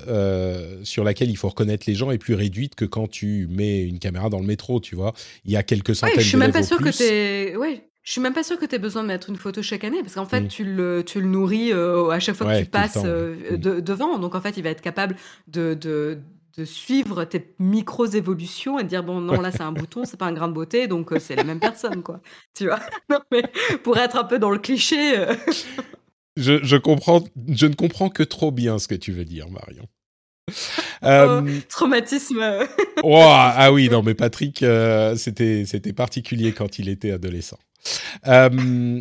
sur 0.83 1.03
laquelle 1.03 1.29
il 1.29 1.37
faut 1.37 1.49
reconnaître 1.49 1.85
les 1.87 1.95
gens 1.95 2.11
est 2.11 2.17
plus 2.17 2.35
réduite 2.35 2.75
que 2.75 2.85
quand 2.85 3.09
tu 3.09 3.47
mets 3.49 3.81
une 3.81 3.99
caméra 3.99 4.29
dans 4.29 4.39
le 4.39 4.45
métro, 4.45 4.79
tu 4.79 4.95
vois? 4.95 5.13
Il 5.45 5.51
y 5.51 5.57
a 5.57 5.63
quelques 5.63 5.95
centaines 5.95 6.17
Ouais, 6.17 6.23
je 6.23 6.27
suis 6.27 6.37
même 6.37 6.51
pas 6.51 6.63
sûr 6.63 6.77
que 6.77 6.89
tu 6.89 7.57
ouais. 7.57 7.86
Je 8.07 8.13
suis 8.13 8.21
même 8.21 8.33
pas 8.33 8.43
sûre 8.43 8.57
que 8.57 8.65
tu 8.65 8.73
aies 8.73 8.79
besoin 8.79 9.03
de 9.03 9.09
mettre 9.09 9.29
une 9.29 9.35
photo 9.35 9.61
chaque 9.61 9.83
année 9.83 10.01
parce 10.01 10.13
qu'en 10.13 10.25
fait, 10.25 10.39
mmh. 10.39 10.47
tu, 10.47 10.63
le, 10.63 11.03
tu 11.05 11.19
le 11.19 11.27
nourris 11.27 11.73
euh, 11.73 12.07
à 12.07 12.21
chaque 12.21 12.35
fois 12.37 12.53
que 12.53 12.59
tu 12.59 12.65
passes 12.65 12.99
euh, 13.03 13.35
mmh. 13.51 13.81
devant. 13.81 14.17
Donc 14.17 14.33
en 14.33 14.39
fait, 14.39 14.55
il 14.55 14.63
va 14.63 14.69
être 14.69 14.79
capable 14.79 15.17
de, 15.49 15.73
de, 15.73 16.17
de 16.57 16.63
suivre 16.63 17.25
tes 17.25 17.53
micros 17.59 18.05
évolutions 18.05 18.79
et 18.79 18.83
de 18.83 18.87
dire 18.87 19.03
bon 19.03 19.19
non 19.19 19.41
là 19.41 19.51
c'est 19.51 19.59
un 19.59 19.71
bouton 19.73 20.05
c'est 20.05 20.15
pas 20.15 20.27
un 20.27 20.31
grain 20.31 20.47
de 20.47 20.53
beauté 20.53 20.87
donc 20.87 21.11
euh, 21.11 21.19
c'est 21.19 21.35
la 21.35 21.43
même 21.43 21.59
personne 21.59 22.01
quoi. 22.01 22.21
Tu 22.55 22.67
vois? 22.67 22.79
Non, 23.09 23.19
mais 23.29 23.43
pour 23.83 23.97
être 23.97 24.15
un 24.15 24.23
peu 24.23 24.39
dans 24.39 24.51
le 24.51 24.59
cliché 24.59 25.25
je, 26.37 26.63
je, 26.63 26.77
comprends 26.77 27.25
je 27.49 27.65
ne 27.65 27.75
comprends 27.75 28.09
que 28.09 28.23
trop 28.23 28.51
bien 28.51 28.79
ce 28.79 28.87
que 28.87 28.95
tu 28.95 29.11
veux 29.11 29.25
dire 29.25 29.49
Marion. 29.49 29.85
Oh, 31.03 31.41
traumatisme. 31.67 32.41
Ah 33.03 33.69
oui 33.73 33.89
non 33.89 34.01
mais 34.01 34.13
Patrick 34.13 34.63
c'était 35.17 35.93
particulier 35.93 36.53
quand 36.53 36.79
il 36.79 36.87
était 36.87 37.11
adolescent 37.11 37.59
euh, 38.27 38.99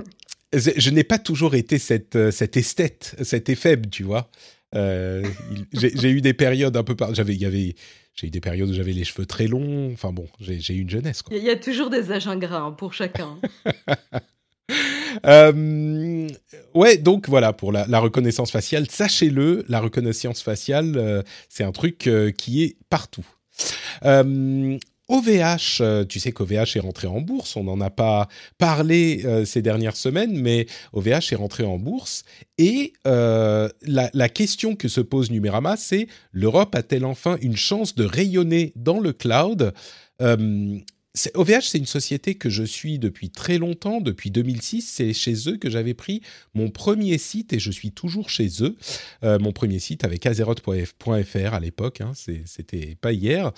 je 0.53 0.91
n'ai 0.91 1.05
pas 1.05 1.19
toujours 1.19 1.55
été 1.55 1.79
cette, 1.79 2.17
euh, 2.17 2.31
cette 2.31 2.57
esthète, 2.57 3.17
cet 3.23 3.49
éphèbe, 3.49 3.91
tu 3.91 4.03
vois. 4.03 4.31
Euh, 4.75 5.27
j'ai 5.73 6.11
eu 6.11 6.21
des 6.21 6.35
périodes 6.35 6.77
un 6.77 6.83
peu 6.85 6.95
par... 6.95 7.15
J'avais, 7.15 7.35
j'ai 7.35 7.75
eu 8.23 8.31
des 8.31 8.41
périodes 8.41 8.69
où 8.69 8.75
j'avais 8.75 8.93
les 8.93 9.05
cheveux 9.05 9.27
très 9.27 9.47
longs. 9.47 9.93
Enfin 9.93 10.13
bon, 10.13 10.27
j'ai 10.41 10.75
eu 10.75 10.81
une 10.81 10.91
jeunesse. 10.91 11.23
Il 11.31 11.43
y 11.43 11.51
a 11.51 11.57
toujours 11.57 11.91
des 11.91 12.11
âges 12.13 12.27
ingrats 12.27 12.61
hein, 12.61 12.73
pour 12.73 12.93
chacun. 12.93 13.39
ouais, 16.75 16.97
donc 16.99 17.29
voilà 17.29 17.53
pour 17.53 17.73
la, 17.73 17.87
la 17.87 18.01
reconnaissance 18.01 18.51
faciale. 18.51 18.87
Sachez-le, 18.91 19.65
la 19.69 19.81
reconnaissance 19.81 20.43
faciale, 20.43 21.25
c'est 21.49 21.65
un 21.65 21.73
truc 21.73 22.11
qui 22.37 22.65
est 22.65 22.77
partout. 22.91 23.27
OVH, 25.09 25.79
euh, 25.81 26.05
tu 26.05 26.19
sais 26.19 26.33
qu'OVH 26.33 26.77
est 26.77 26.81
rentré 26.81 27.07
en 27.07 27.21
bourse, 27.21 27.57
on 27.57 27.65
n'en 27.65 27.81
a 27.81 27.91
pas 27.91 28.29
parlé 28.59 29.23
euh, 29.25 29.45
ces 29.45 29.63
dernières 29.63 29.97
semaines, 29.97 30.37
mais 30.37 30.67
OVH 30.93 31.33
est 31.33 31.37
rentré 31.37 31.65
en 31.65 31.79
bourse. 31.79 32.25
Et 32.59 32.93
euh, 33.07 33.69
la, 33.83 34.29
question 34.29 34.75
que 34.75 34.89
se 34.89 35.01
pose 35.01 35.31
Numérama, 35.31 35.77
c'est 35.77 36.09
l'Europe 36.33 36.75
a-t-elle 36.75 37.05
enfin 37.05 37.39
une 37.41 37.57
chance 37.57 37.95
de 37.95 38.05
rayonner 38.05 38.73
dans 38.75 38.99
le 38.99 39.13
cloud? 39.13 39.73
OVH, 41.35 41.63
c'est 41.63 41.79
une 41.79 41.87
société 41.87 42.35
que 42.35 42.51
je 42.51 42.63
suis 42.63 42.99
depuis 42.99 43.31
très 43.31 43.57
longtemps, 43.57 44.03
depuis 44.03 44.31
2006. 44.31 44.83
C'est 44.83 45.15
chez 45.15 45.49
eux 45.49 45.57
que 45.57 45.71
j'avais 45.71 45.95
pris 45.95 46.21
mon 46.53 46.69
premier 46.69 47.17
site 47.17 47.55
et 47.55 47.59
je 47.59 47.71
suis 47.71 47.93
toujours 47.93 48.29
chez 48.29 48.49
eux. 48.61 48.77
mon 49.23 49.53
premier 49.53 49.79
site 49.79 50.05
avec 50.05 50.27
azeroth.fr 50.27 51.55
à 51.55 51.61
l'époque, 51.61 52.03
hein, 52.03 52.13
c'était 52.45 52.97
pas 53.01 53.13
hier 53.13 53.53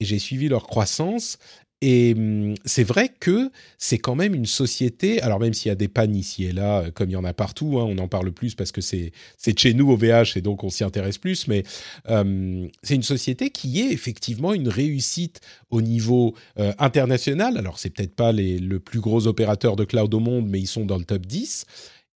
et 0.00 0.04
j'ai 0.04 0.18
suivi 0.18 0.48
leur 0.48 0.66
croissance. 0.66 1.38
Et 1.86 2.14
hum, 2.16 2.54
c'est 2.64 2.84
vrai 2.84 3.10
que 3.20 3.50
c'est 3.76 3.98
quand 3.98 4.14
même 4.14 4.34
une 4.34 4.46
société, 4.46 5.20
alors 5.20 5.38
même 5.38 5.52
s'il 5.52 5.68
y 5.68 5.72
a 5.72 5.74
des 5.74 5.88
pannes 5.88 6.16
ici 6.16 6.44
et 6.44 6.52
là, 6.52 6.80
euh, 6.80 6.90
comme 6.90 7.10
il 7.10 7.12
y 7.12 7.16
en 7.16 7.24
a 7.24 7.34
partout, 7.34 7.78
hein, 7.78 7.84
on 7.86 7.98
en 7.98 8.08
parle 8.08 8.32
plus 8.32 8.54
parce 8.54 8.72
que 8.72 8.80
c'est 8.80 9.12
chez 9.58 9.74
nous 9.74 9.90
au 9.90 9.96
VH 9.96 10.36
et 10.36 10.40
donc 10.40 10.64
on 10.64 10.70
s'y 10.70 10.82
intéresse 10.82 11.18
plus, 11.18 11.46
mais 11.46 11.62
hum, 12.08 12.70
c'est 12.82 12.94
une 12.94 13.02
société 13.02 13.50
qui 13.50 13.82
est 13.82 13.92
effectivement 13.92 14.54
une 14.54 14.68
réussite 14.68 15.40
au 15.68 15.82
niveau 15.82 16.34
euh, 16.58 16.72
international. 16.78 17.58
Alors 17.58 17.78
c'est 17.78 17.90
peut-être 17.90 18.14
pas 18.14 18.32
le 18.32 18.78
plus 18.78 19.00
gros 19.00 19.26
opérateur 19.26 19.76
de 19.76 19.84
cloud 19.84 20.14
au 20.14 20.20
monde, 20.20 20.48
mais 20.48 20.60
ils 20.60 20.66
sont 20.66 20.86
dans 20.86 20.96
le 20.96 21.04
top 21.04 21.26
10. 21.26 21.66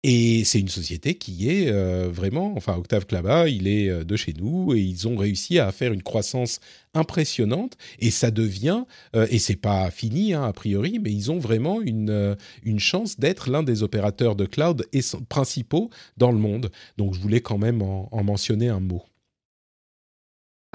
Et 0.07 0.43
c'est 0.43 0.59
une 0.59 0.67
société 0.67 1.15
qui 1.15 1.49
est 1.49 1.67
euh, 1.67 2.09
vraiment, 2.11 2.53
enfin 2.55 2.75
Octave 2.75 3.07
Klaba, 3.07 3.49
il 3.49 3.67
est 3.67 3.89
euh, 3.89 4.03
de 4.03 4.15
chez 4.15 4.33
nous 4.33 4.75
et 4.75 4.79
ils 4.79 5.07
ont 5.07 5.15
réussi 5.15 5.57
à 5.57 5.71
faire 5.71 5.91
une 5.93 6.03
croissance 6.03 6.59
impressionnante 6.93 7.75
et 7.97 8.11
ça 8.11 8.29
devient, 8.29 8.83
euh, 9.15 9.25
et 9.31 9.39
c'est 9.39 9.55
pas 9.55 9.89
fini 9.89 10.35
hein, 10.35 10.43
a 10.43 10.53
priori, 10.53 10.99
mais 11.01 11.11
ils 11.11 11.31
ont 11.31 11.39
vraiment 11.39 11.81
une, 11.81 12.37
une 12.63 12.79
chance 12.79 13.19
d'être 13.19 13.49
l'un 13.49 13.63
des 13.63 13.81
opérateurs 13.81 14.35
de 14.35 14.45
cloud 14.45 14.85
principaux 15.27 15.89
dans 16.17 16.31
le 16.31 16.37
monde. 16.37 16.69
Donc 16.97 17.15
je 17.15 17.19
voulais 17.19 17.41
quand 17.41 17.57
même 17.57 17.81
en 17.81 18.23
mentionner 18.23 18.69
un 18.69 18.81
mot. 18.81 19.05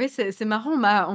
Oui, 0.01 0.09
c'est 0.09 0.45
marrant, 0.47 0.71
on 0.71 0.79
m'a 0.79 1.07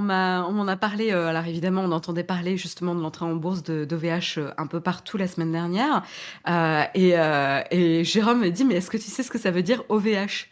on 0.47 0.67
a 0.67 0.77
parlé, 0.77 1.11
euh, 1.11 1.25
alors 1.29 1.47
évidemment, 1.47 1.81
on 1.81 1.91
entendait 1.91 2.23
parler 2.23 2.55
justement 2.55 2.93
de 2.93 3.01
l'entrée 3.01 3.25
en 3.25 3.33
bourse 3.35 3.63
de 3.63 3.83
d'OVH, 3.83 4.37
euh, 4.37 4.51
un 4.59 4.67
peu 4.67 4.79
partout 4.79 5.17
la 5.17 5.27
semaine 5.27 5.51
dernière, 5.51 6.03
euh, 6.47 6.83
et 6.93 8.03
Jérôme 8.03 8.41
me 8.41 8.51
dit: 8.51 8.63
«Mais 8.63 8.75
est-ce 8.75 8.91
que 8.91 8.97
tu 8.97 9.09
sais 9.09 9.23
ce 9.23 9.31
que 9.31 9.39
ça 9.39 9.49
veut 9.49 9.63
dire 9.63 9.83
OVH?» 9.89 10.51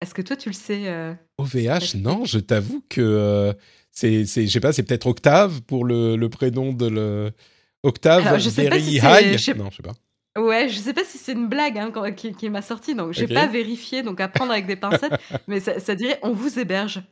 Est-ce 0.00 0.14
que 0.14 0.22
toi 0.22 0.34
tu 0.34 0.48
le 0.48 0.54
sais, 0.54 0.92
OVH, 1.38 1.94
non, 1.94 2.24
je 2.24 2.40
t'avoue 2.40 2.82
que, 2.88 3.54
c'est 3.92 4.26
c'est 4.26 4.48
je 4.48 4.52
sais 4.52 4.58
pas, 4.58 4.72
c'est 4.72 4.82
peut-être 4.82 5.06
Octave 5.06 5.62
pour 5.62 5.84
le 5.84 6.26
prénom 6.26 6.72
de 6.72 6.88
le 6.88 7.30
Octave 7.84 8.36
je 8.40 8.50
sais 8.50 8.68
pas 8.68 8.80
si 8.80 8.96
High? 8.96 9.30
Non, 9.56 9.70
je 9.70 9.76
sais 9.76 9.82
pas. 9.82 9.94
Ouais, 10.38 10.68
je 10.68 10.78
sais 10.78 10.94
pas 10.94 11.04
si 11.04 11.18
c'est 11.18 11.32
une 11.32 11.48
blague 11.48 11.76
hein, 11.76 11.92
qui, 12.12 12.48
m'a 12.48 12.62
sorti, 12.62 12.94
donc 12.94 13.12
j'ai 13.12 13.28
pas 13.28 13.46
vérifié, 13.46 14.02
donc 14.02 14.20
à 14.20 14.28
prendre 14.28 14.52
avec 14.52 14.66
des 14.66 14.76
pincettes, 14.76 15.12
mais 15.46 15.60
ça, 15.60 15.94
dirait 15.94 16.18
on 16.22 16.32
vous 16.32 16.58
héberge. 16.58 17.02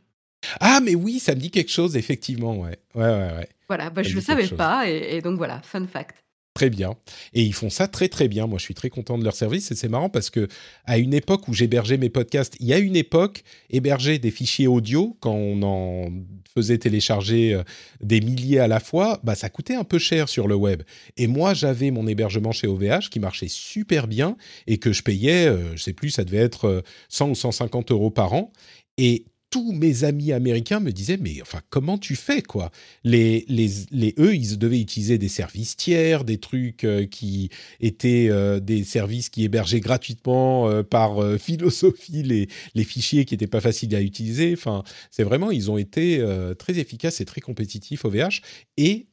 Ah, 0.59 0.81
mais 0.83 0.95
oui, 0.95 1.18
ça 1.18 1.35
me 1.35 1.41
dit 1.41 1.51
quelque 1.51 1.71
chose, 1.71 1.97
effectivement, 1.97 2.57
ouais. 2.57 2.79
Ouais, 2.95 3.05
ouais, 3.05 3.33
ouais. 3.37 3.49
Voilà, 3.68 3.91
bah, 3.91 4.03
je 4.03 4.14
le 4.14 4.23
savais 4.23 4.49
pas, 4.49 4.89
et, 4.89 5.21
donc 5.21 5.37
voilà, 5.37 5.61
fun 5.62 5.87
fact. 5.87 6.25
Très 6.61 6.69
bien. 6.69 6.95
Et 7.33 7.43
ils 7.43 7.55
font 7.55 7.71
ça 7.71 7.89
très 7.89 8.09
très 8.09 8.29
bien. 8.29 8.47
Moi, 8.47 8.59
je 8.59 8.65
suis 8.65 8.75
très 8.75 8.91
content 8.91 9.17
de 9.17 9.25
leur 9.25 9.35
service 9.35 9.71
et 9.71 9.75
c'est 9.75 9.89
marrant 9.89 10.11
parce 10.11 10.29
que 10.29 10.47
à 10.85 10.99
une 10.99 11.15
époque 11.15 11.49
où 11.49 11.55
j'hébergeais 11.55 11.97
mes 11.97 12.11
podcasts, 12.11 12.55
il 12.61 12.67
y 12.67 12.75
a 12.75 12.79
une 12.79 12.97
époque, 12.97 13.45
héberger 13.71 14.19
des 14.19 14.31
fichiers 14.31 14.67
audio 14.67 15.17
quand 15.21 15.33
on 15.33 15.63
en 15.63 16.13
faisait 16.55 16.77
télécharger 16.77 17.55
euh, 17.55 17.63
des 18.03 18.21
milliers 18.21 18.59
à 18.59 18.69
la 18.69 18.79
fois, 18.79 19.21
bah 19.25 19.35
ça 19.35 19.49
coûtait 19.49 19.75
un 19.75 19.85
peu 19.85 19.99
cher 19.99 20.29
sur 20.29 20.49
le 20.49 20.55
web. 20.55 20.83
Et 21.17 21.29
moi, 21.29 21.55
j'avais 21.55 21.91
mon 21.91 22.07
hébergement 22.07 22.53
chez 22.53 22.67
OVH 22.67 23.09
qui 23.11 23.21
marchait 23.21 23.49
super 23.49 24.07
bien 24.07 24.37
et 24.67 24.77
que 24.77 24.93
je 24.93 25.03
payais, 25.03 25.47
euh, 25.47 25.75
je 25.77 25.83
sais 25.83 25.95
plus, 25.95 26.11
ça 26.11 26.25
devait 26.25 26.37
être 26.37 26.85
100 27.09 27.29
euh, 27.29 27.31
ou 27.31 27.35
150 27.35 27.91
euros 27.91 28.11
par 28.11 28.35
an. 28.35 28.53
Et 28.99 29.25
tous 29.51 29.72
mes 29.72 30.05
amis 30.05 30.32
américains 30.32 30.80
me 30.80 30.92
disaient 30.92 31.18
mais 31.20 31.42
enfin 31.42 31.61
comment 31.70 31.98
tu 31.98 32.16
fais 32.16 32.40
quoi? 32.40 32.70
Les, 33.05 33.44
les, 33.48 33.68
les 33.90 34.14
eux 34.18 34.34
ils 34.34 34.59
devaient 34.59 34.80
utiliser 34.80 35.18
des 35.18 35.28
services 35.28 35.76
tiers 35.76 36.24
des 36.24 36.38
trucs 36.38 36.84
euh, 36.84 37.07
qui 37.07 37.51
étaient 37.80 38.28
euh, 38.30 38.61
des 38.61 38.84
services 38.84 39.28
qui 39.28 39.44
hébergeaient 39.44 39.80
gratuitement 39.80 40.68
euh, 40.68 40.82
par 40.82 41.18
philosophie 41.38 42.22
les, 42.22 42.48
les 42.74 42.84
fichiers 42.84 43.24
qui 43.24 43.34
n'étaient 43.34 43.46
pas 43.46 43.61
faciles 43.61 43.94
à 43.94 44.01
utiliser 44.01 44.53
enfin 44.53 44.84
c'est 45.11 45.24
vraiment 45.24 45.51
ils 45.51 45.70
ont 45.70 45.78
été 45.78 46.24
très 46.59 46.78
efficaces 46.78 47.20
et 47.20 47.24
très 47.24 47.40
compétitifs 47.40 48.05
au 48.05 48.11
VH 48.11 48.40
et 48.76 49.07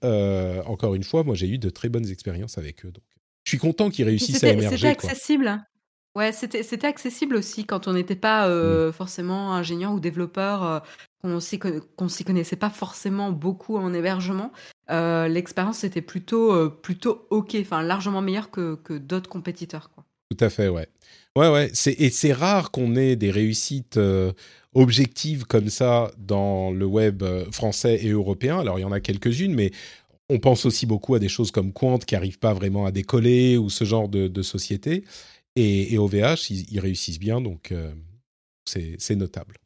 encore 0.66 0.96
une 0.96 1.04
fois 1.04 1.24
moi 1.24 1.36
j'ai 1.36 1.48
eu 1.48 1.58
de 1.58 1.70
très 1.70 1.90
bonnes 1.90 2.10
expériences 2.10 2.58
avec 2.58 2.86
eux 2.86 2.92
donc 2.92 3.04
je 3.48 3.52
suis 3.52 3.58
content 3.60 3.90
qu'ils 3.90 4.04
réussissent 4.04 4.44
à 4.44 4.50
émerger. 4.50 4.76
C'était 4.76 4.88
accessible. 4.88 5.58
Ouais, 6.18 6.32
c'était 6.32 6.64
c'était 6.64 6.88
accessible 6.88 7.36
aussi 7.36 7.66
quand 7.66 7.88
on 7.88 7.94
n'était 7.94 8.16
pas, 8.16 8.50
mmh. 8.50 8.92
forcément 8.92 9.54
ingénieur 9.54 9.94
ou 9.94 10.00
développeur, 10.00 10.84
qu'on 11.22 11.40
s'y 11.40 11.60
s'y 12.10 12.24
connaissait 12.24 12.56
pas 12.56 12.72
forcément 12.72 13.32
beaucoup 13.32 13.78
en 13.78 13.94
hébergement. 13.94 14.52
l'expérience 14.90 15.84
était 15.84 16.02
plutôt, 16.02 16.72
plutôt 16.72 17.28
OK, 17.30 17.56
enfin 17.62 17.84
largement 17.84 18.22
meilleure 18.22 18.50
que, 18.50 18.76
que 18.84 18.98
d'autres 18.98 19.30
compétiteurs. 19.30 19.92
Quoi. 19.94 20.06
Tout 20.32 20.44
à 20.44 20.50
fait, 20.50 20.70
ouais. 20.70 20.88
Ouais, 21.36 21.50
ouais. 21.50 21.72
et 21.86 22.10
c'est 22.10 22.34
rare 22.34 22.72
qu'on 22.72 22.96
ait 22.96 23.16
des 23.16 23.30
réussites 23.30 24.00
objectives 24.74 25.46
comme 25.46 25.70
ça 25.70 26.10
dans 26.18 26.72
le 26.72 26.86
web 26.86 27.24
français 27.52 28.04
et 28.04 28.10
européen. 28.10 28.60
Alors, 28.60 28.80
il 28.80 28.82
y 28.82 28.86
en 28.86 28.92
a 28.92 29.00
quelques-unes, 29.00 29.54
mais 29.54 29.72
on 30.30 30.40
pense 30.40 30.66
aussi 30.66 30.86
beaucoup 30.86 31.16
à 31.16 31.20
des 31.20 31.30
choses 31.30 31.52
comme 31.52 31.72
Quant 31.72 32.00
qui 32.00 32.16
n'arrivent 32.16 32.40
pas 32.40 32.54
vraiment 32.54 32.86
à 32.86 32.92
décoller 32.92 33.58
ou 33.58 33.70
ce 33.70 33.86
genre 33.86 34.10
de, 34.10 34.42
société. 34.42 35.04
Et, 35.60 35.98
OVH, 35.98 36.52
ils, 36.52 36.80
réussissent 36.80 37.20
bien, 37.20 37.42
donc 37.42 37.74
c'est 38.66 39.16
notable. 39.16 39.58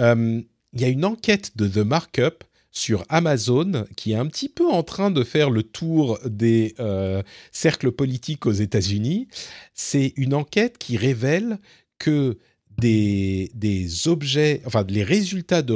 Il 0.00 0.80
y 0.80 0.84
a 0.84 0.88
une 0.88 1.04
enquête 1.04 1.56
de 1.56 1.68
The 1.68 1.86
Markup 1.86 2.44
sur 2.74 3.04
Amazon 3.08 3.86
qui 3.96 4.12
est 4.12 4.16
un 4.16 4.26
petit 4.26 4.48
peu 4.48 4.68
en 4.68 4.82
train 4.82 5.12
de 5.12 5.22
faire 5.22 5.48
le 5.48 5.62
tour 5.62 6.18
des 6.26 6.74
euh, 6.80 7.22
cercles 7.52 7.92
politiques 7.92 8.46
aux 8.46 8.52
États-Unis. 8.52 9.28
C'est 9.72 10.12
une 10.16 10.34
enquête 10.34 10.76
qui 10.76 10.96
révèle 10.96 11.58
que 11.98 12.36
des, 12.76 13.52
des, 13.54 14.08
objets, 14.08 14.60
enfin 14.66 14.84
les 14.88 15.04
résultats 15.04 15.62
de, 15.62 15.74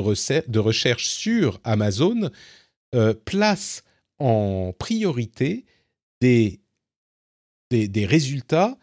de 0.50 0.58
recherche 0.58 1.06
sur 1.06 1.60
Amazon 1.62 2.30
euh, 2.96 3.14
placent 3.24 3.84
en 4.18 4.72
priorité 4.76 5.64
des, 6.20 6.60
des, 7.70 7.86
des 7.86 8.04
résultats 8.04 8.76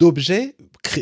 d'objets 0.00 0.56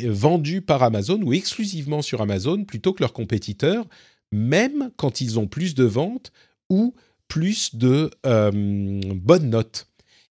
vendus 0.04 0.62
par 0.62 0.82
Amazon 0.82 1.20
ou 1.22 1.32
exclusivement 1.32 2.02
sur 2.02 2.20
Amazon 2.20 2.64
plutôt 2.64 2.92
que 2.92 3.02
leurs 3.02 3.12
compétiteurs 3.12 3.86
même 4.32 4.90
quand 4.96 5.20
ils 5.20 5.38
ont 5.38 5.46
plus 5.46 5.74
de 5.74 5.84
ventes 5.84 6.32
ou 6.68 6.94
plus 7.28 7.76
de 7.76 8.10
euh, 8.26 8.50
bonnes 9.14 9.50
notes. 9.50 9.86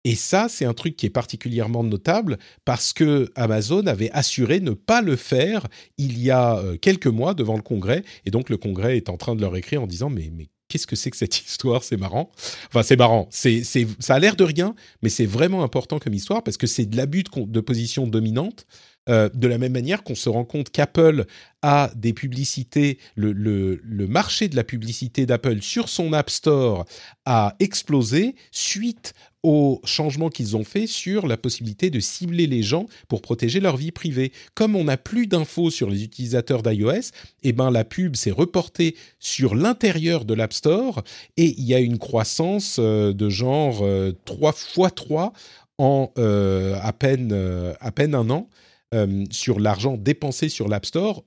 Et 0.05 0.15
ça, 0.15 0.47
c'est 0.49 0.65
un 0.65 0.75
truc 0.75 0.97
qui 0.97 1.07
est 1.07 1.11
particulièrement 1.11 1.83
notable 1.83 2.39
parce 2.65 2.93
que 2.93 3.29
Amazon 3.35 3.87
avait 3.87 4.11
assuré 4.13 4.61
ne 4.61 4.71
pas 4.71 5.03
le 5.03 5.17
faire 5.17 5.67
il 5.99 6.23
y 6.23 6.31
a 6.31 6.59
euh, 6.59 6.77
quelques 6.77 7.09
mois 7.09 7.35
devant 7.35 7.57
le 7.57 7.63
Congrès. 7.63 8.05
Et 8.25 8.31
donc, 8.31 8.49
le 8.49 8.57
Congrès 8.57 8.97
est 8.97 9.09
en 9.09 9.17
train 9.17 9.35
de 9.35 9.41
leur 9.41 9.57
écrire 9.57 9.83
en 9.83 9.89
disant 9.89 10.09
Mais, 10.09 10.31
mais 10.33 10.47
qu'est-ce 10.69 10.87
que 10.87 10.97
c'est 10.97 11.11
que 11.11 11.17
cette 11.17 11.39
histoire? 11.47 11.83
C'est 11.83 11.97
marrant. 11.97 12.31
Enfin, 12.69 12.83
c'est 12.83 12.97
marrant. 12.97 13.29
C'est, 13.31 13.63
ça 13.99 14.15
a 14.15 14.19
l'air 14.19 14.37
de 14.37 14.45
rien, 14.45 14.75
mais 15.03 15.09
c'est 15.09 15.27
vraiment 15.27 15.63
important 15.63 15.99
comme 15.99 16.15
histoire 16.15 16.43
parce 16.43 16.57
que 16.57 16.67
c'est 16.67 16.87
de 16.87 16.97
l'abus 16.97 17.25
de 17.37 17.61
position 17.61 18.07
dominante. 18.07 18.67
Euh, 19.09 19.29
de 19.33 19.47
la 19.47 19.57
même 19.57 19.73
manière 19.73 20.03
qu'on 20.03 20.17
se 20.17 20.29
rend 20.29 20.45
compte 20.45 20.71
qu'Apple 20.71 21.27
a 21.63 21.93
des 21.95 22.13
publicités, 22.13 22.99
le, 23.15 23.79
marché 24.09 24.49
de 24.49 24.57
la 24.57 24.65
publicité 24.65 25.27
d'Apple 25.27 25.63
sur 25.63 25.89
son 25.89 26.13
App 26.13 26.29
Store 26.29 26.85
a 27.25 27.55
explosé 27.61 28.35
suite 28.51 29.15
aux 29.47 29.81
changements 29.85 30.29
qu'ils 30.29 30.57
ont 30.57 30.65
fait 30.65 30.89
sur 30.89 31.29
la 31.29 31.37
possibilité 31.37 31.89
de 31.89 32.01
cibler 32.01 32.49
les 32.49 32.65
gens 32.65 32.87
pour 33.07 33.23
protéger 33.23 33.61
leur 33.61 33.77
vie 33.77 33.93
privée. 33.93 34.33
Comme 34.55 34.75
on 34.75 34.85
n'a 34.85 34.97
plus 34.97 35.29
d'infos 35.29 35.71
sur 35.71 35.89
les 35.89 36.03
utilisateurs 36.03 36.65
d'iOS, 36.65 37.13
eh 37.45 37.53
ben 37.53 37.71
la 37.71 37.85
pub 37.85 38.17
s'est 38.17 38.33
reportée 38.33 38.97
sur 39.21 39.55
l'intérieur 39.55 40.25
de 40.25 40.35
l'App 40.35 40.53
Store 40.53 41.05
et 41.37 41.55
il 41.57 41.65
y 41.65 41.75
a 41.75 41.79
une 41.79 41.99
croissance 41.99 42.79
euh, 42.81 43.13
de 43.13 43.29
genre 43.29 43.87
3 44.25 44.51
x 44.51 44.95
3 44.97 45.33
en 45.79 46.11
euh, 46.19 46.77
à, 46.83 46.93
peine, 46.93 47.33
à 47.81 47.93
peine 47.93 48.17
un 48.17 48.29
an. 48.31 48.49
Euh, 48.95 49.25
sur 49.31 49.59
l'argent 49.61 49.97
dépensé 49.97 50.49
sur 50.49 50.69
l'App 50.69 50.87
Store 50.87 51.25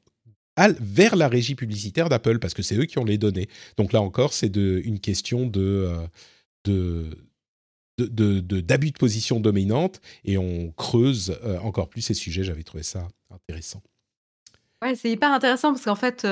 vers 0.58 1.16
la 1.16 1.28
régie 1.30 1.56
publicitaire 1.56 2.10
d'Apple, 2.10 2.40
parce 2.40 2.54
que 2.54 2.62
c'est 2.62 2.76
eux 2.76 2.86
qui 2.86 3.00
ont 3.00 3.06
les 3.06 3.18
données. 3.18 3.48
Donc 3.78 3.94
là 3.94 4.02
encore, 4.02 4.34
c'est 4.34 4.54
une 4.56 5.00
question 5.00 5.46
de, 5.46 5.94
euh, 8.00 8.42
d'abus 8.42 8.92
de, 8.92 8.98
position 8.98 9.40
dominante 9.40 10.02
et 10.26 10.38
on 10.38 10.72
creuse 10.72 11.38
euh, 11.44 11.60
encore 11.60 11.90
plus 11.90 12.02
ces 12.02 12.14
sujets. 12.14 12.44
J'avais 12.44 12.64
trouvé 12.64 12.84
ça 12.84 13.08
intéressant. 13.30 13.82
Ouais, 14.82 14.96
c'est 14.96 15.12
hyper 15.12 15.32
intéressant 15.32 15.74
parce 15.74 15.86
qu'en 15.86 15.96
fait, 15.96 16.26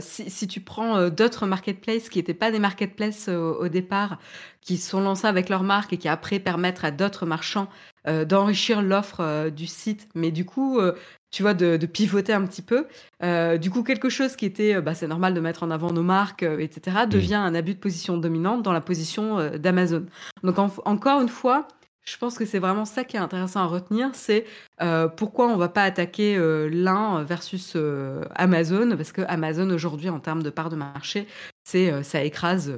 si, 0.00 0.48
tu 0.48 0.60
prends 0.60 1.08
d'autres 1.08 1.46
marketplaces 1.46 2.08
qui 2.08 2.18
n'étaient 2.18 2.34
pas 2.34 2.50
des 2.50 2.58
marketplaces 2.58 3.28
au 3.28 3.68
départ, 3.68 4.18
qui 4.66 4.78
sont 4.78 5.00
lancés 5.00 5.28
avec 5.28 5.48
leur 5.48 5.62
marque 5.62 5.92
et 5.92 5.96
qui 5.96 6.08
après 6.08 6.40
permettent 6.40 6.82
à 6.82 6.90
d'autres 6.90 7.24
marchands 7.24 7.68
euh, 8.08 8.24
d'enrichir 8.24 8.82
l'offre 8.82 9.20
euh, 9.20 9.50
du 9.50 9.66
site, 9.66 10.08
mais 10.14 10.32
du 10.32 10.44
coup, 10.44 10.78
euh, 10.80 10.92
tu 11.30 11.42
vois, 11.42 11.54
de, 11.54 11.76
pivoter 11.86 12.32
un 12.32 12.44
petit 12.44 12.62
peu. 12.62 12.86
du 13.58 13.70
coup, 13.70 13.82
quelque 13.82 14.08
chose 14.08 14.36
qui 14.36 14.44
était, 14.44 14.80
bah, 14.80 14.94
c'est 14.94 15.06
normal 15.06 15.34
de 15.34 15.40
mettre 15.40 15.62
en 15.62 15.70
avant 15.70 15.92
nos 15.92 16.02
marques, 16.02 16.42
etc., 16.42 16.98
devient 17.08 17.34
un 17.34 17.54
abus 17.54 17.74
de 17.74 17.80
position 17.80 18.16
dominante 18.16 18.62
dans 18.62 18.72
la 18.72 18.80
position 18.80 19.50
d'Amazon. 19.56 20.06
Donc, 20.42 20.58
encore 20.58 21.20
une 21.20 21.28
fois, 21.28 21.68
je 22.08 22.16
pense 22.18 22.38
que 22.38 22.44
c'est 22.44 22.58
vraiment 22.58 22.84
ça 22.84 23.04
qui 23.04 23.16
est 23.16 23.20
intéressant 23.20 23.60
à 23.60 23.66
retenir, 23.66 24.10
c'est 24.14 24.46
pourquoi 25.16 25.48
on 25.48 25.56
va 25.56 25.68
pas 25.68 25.82
attaquer 25.82 26.38
l'un 26.70 27.22
versus 27.24 27.76
Amazon, 28.34 28.96
parce 28.96 29.12
que 29.12 29.22
Amazon 29.22 29.70
aujourd'hui 29.70 30.08
en 30.08 30.20
termes 30.20 30.42
de 30.42 30.50
part 30.50 30.70
de 30.70 30.76
marché, 30.76 31.26
c'est 31.64 32.02
ça 32.02 32.22
écrase 32.22 32.72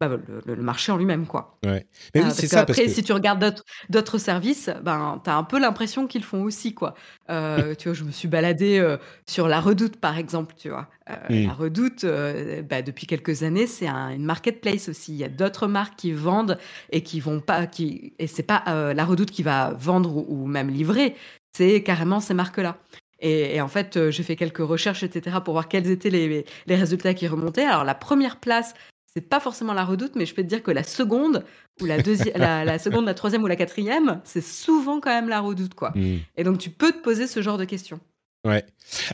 bah, 0.00 0.16
le, 0.46 0.56
marché 0.56 0.92
en 0.92 0.96
lui-même, 0.96 1.26
quoi. 1.26 1.58
Ouais. 1.66 1.84
Mais 2.14 2.20
oui, 2.20 2.28
euh, 2.28 2.30
c'est 2.32 2.46
ça. 2.46 2.60
Après, 2.60 2.86
si 2.86 3.02
tu 3.02 3.12
regardes 3.12 3.56
d'autres 3.90 4.18
services, 4.18 4.70
ben, 4.84 5.20
tu 5.24 5.28
as 5.28 5.36
un 5.36 5.42
peu 5.42 5.58
l'impression 5.58 6.06
qu'ils 6.06 6.22
font 6.22 6.44
aussi, 6.44 6.72
quoi. 6.72 6.94
Euh, 7.30 7.74
tu 7.78 7.88
vois, 7.88 7.94
je 7.94 8.04
me 8.04 8.12
suis 8.12 8.28
baladée 8.28 8.78
euh, 8.78 8.96
sur 9.26 9.48
La 9.48 9.60
Redoute, 9.60 9.96
par 9.96 10.16
exemple, 10.16 10.54
tu 10.56 10.68
vois. 10.68 10.88
La 11.28 11.52
Redoute, 11.52 12.06
bah, 12.68 12.82
depuis 12.82 13.06
quelques 13.08 13.42
années, 13.42 13.66
c'est 13.66 13.88
une 13.88 14.24
marketplace 14.24 14.88
aussi. 14.88 15.14
Il 15.14 15.18
y 15.18 15.24
a 15.24 15.28
d'autres 15.28 15.66
marques 15.66 15.96
qui 15.96 16.12
vendent 16.12 16.58
et 16.92 17.02
qui 17.02 17.18
vont 17.18 17.40
pas, 17.40 17.66
qui, 17.66 18.12
et 18.20 18.28
c'est 18.28 18.44
pas 18.44 18.92
La 18.94 19.04
Redoute 19.04 19.32
qui 19.32 19.42
va 19.42 19.72
vendre 19.72 20.14
ou, 20.30 20.46
même 20.46 20.68
livrer, 20.68 21.16
c'est 21.56 21.82
carrément 21.82 22.20
ces 22.20 22.34
marques-là. 22.34 22.76
Et, 23.20 23.60
en 23.60 23.68
fait, 23.68 24.10
j'ai 24.10 24.22
fait 24.22 24.36
quelques 24.36 24.58
recherches, 24.58 25.02
etc., 25.02 25.38
pour 25.44 25.54
voir 25.54 25.66
quels 25.66 25.90
étaient 25.90 26.10
les, 26.10 26.44
les, 26.66 26.76
résultats 26.76 27.14
qui 27.14 27.26
remontaient. 27.26 27.64
Alors, 27.64 27.82
la 27.82 27.96
première 27.96 28.36
place, 28.36 28.74
c'est 29.14 29.22
pas 29.22 29.40
forcément 29.40 29.72
la 29.72 29.84
redoute, 29.84 30.12
mais 30.16 30.26
je 30.26 30.34
peux 30.34 30.42
te 30.42 30.48
dire 30.48 30.62
que 30.62 30.70
la 30.70 30.82
seconde, 30.82 31.44
ou 31.80 31.86
la, 31.86 32.00
deuxième, 32.00 32.36
la, 32.36 32.78
seconde, 32.78 33.06
la 33.06 33.14
troisième 33.14 33.42
ou 33.42 33.46
la 33.46 33.56
quatrième, 33.56 34.20
c'est 34.24 34.44
souvent 34.44 35.00
quand 35.00 35.10
même 35.10 35.28
la 35.28 35.40
redoute, 35.40 35.74
quoi. 35.74 35.92
Hmm. 35.94 36.18
Et 36.36 36.44
donc, 36.44 36.58
tu 36.58 36.70
peux 36.70 36.92
te 36.92 36.98
poser 36.98 37.26
ce 37.26 37.40
genre 37.40 37.58
de 37.58 37.64
questions. 37.64 38.00
Ouais. 38.44 38.64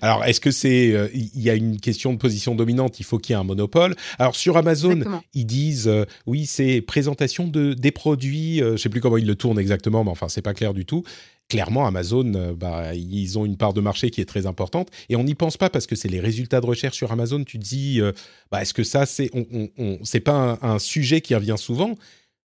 Alors, 0.03 0.25
est-ce 0.25 0.41
que 0.41 0.51
c'est 0.51 0.93
euh, 0.93 1.09
il 1.15 1.41
y 1.41 1.49
a 1.49 1.55
une 1.55 1.81
question 1.81 2.13
de 2.13 2.19
position 2.19 2.55
dominante 2.55 3.01
Il 3.01 3.05
faut 3.05 3.19
qu'il 3.19 3.33
y 3.33 3.37
ait 3.37 3.41
un 3.41 3.45
monopole. 3.45 3.97
Alors 4.19 4.37
sur 4.37 4.57
Amazon, 4.59 5.01
ils 5.33 5.47
disent 5.47 5.89
euh, 5.89 6.05
oui, 6.27 6.45
c'est 6.45 6.83
présentation 6.83 7.49
de 7.49 7.73
des 7.73 7.91
produits. 7.91 8.59
Je 8.59 8.65
euh, 8.65 8.77
je 8.77 8.83
sais 8.83 8.91
plus 8.91 9.01
comment 9.01 9.17
ils 9.17 9.27
le 9.27 9.35
tournent 9.35 9.59
exactement, 9.59 10.05
mais 10.05 10.11
enfin 10.11 10.29
c'est 10.29 10.43
pas 10.43 10.53
clair 10.53 10.75
du 10.75 10.85
tout 10.85 11.05
clairement, 11.49 11.87
Amazon, 11.87 12.33
euh, 12.35 12.55
bah, 12.55 12.95
ils 12.95 13.39
ont 13.39 13.45
une 13.45 13.57
part 13.57 13.73
de 13.73 13.81
marché 13.81 14.11
qui 14.11 14.21
est 14.21 14.27
très 14.27 14.47
importante. 14.47 14.91
Et 15.09 15.17
on 15.17 15.25
n'y 15.25 15.35
pense 15.35 15.57
pas 15.57 15.71
parce 15.71 15.87
que 15.87 15.97
c'est 15.97 16.09
les 16.09 16.21
résultats 16.21 16.61
de 16.61 16.67
recherche 16.67 16.97
sur 16.97 17.13
Amazon. 17.13 17.45
Tu 17.45 17.59
te 17.59 17.65
dis, 17.65 18.01
euh, 18.01 18.13
bah, 18.51 18.63
est-ce 18.63 18.75
que 18.75 18.85
ça, 18.85 19.07
c'est, 19.07 19.31
on, 19.35 19.99
c'est 20.03 20.21
pas 20.21 20.59
un, 20.63 20.79
sujet 20.79 21.21
qui 21.21 21.35
revient 21.35 21.57
souvent, 21.57 21.95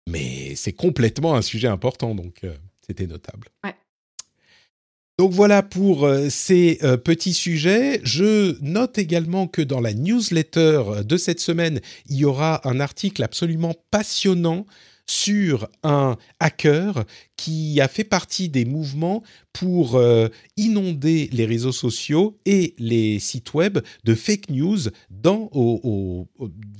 mais 0.08 0.56
c'est 0.56 0.74
complètement 0.74 1.36
un 1.36 1.41
sujet 1.41 1.68
important. 1.68 2.16
Donc, 2.16 2.39
euh, 2.43 2.54
c'était 2.86 3.08
notable. 3.08 3.48
Donc 5.18 5.32
voilà 5.32 5.64
pour 5.64 6.08
ces 6.30 6.78
petits 7.04 7.34
sujets. 7.34 8.00
Je 8.04 8.56
note 8.62 9.00
également 9.00 9.48
que 9.48 9.64
dans 9.64 9.82
la 9.82 9.95
newsletter 9.95 10.84
de 11.04 11.18
cette 11.18 11.39
semaine, 11.39 11.82
il 12.08 12.18
y 12.18 12.26
aura 12.26 12.62
un 12.70 12.80
article 12.80 13.24
absolument 13.24 13.74
passionnant 13.89 14.68
sur 15.10 15.70
un 15.84 16.18
hacker 16.39 17.05
qui 17.38 17.80
a 17.82 17.88
fait 17.88 18.03
partie 18.03 18.49
des 18.49 18.66
mouvements 18.66 19.24
pour 19.53 19.95
euh, 19.95 20.28
inonder 20.58 21.30
les 21.32 21.45
réseaux 21.45 21.72
sociaux 21.72 22.38
et 22.45 22.76
les 22.78 23.20
sites 23.20 23.53
web 23.53 23.80
de 24.03 24.16
fake 24.16 24.49
news 24.49 24.80
dans, 25.10 25.49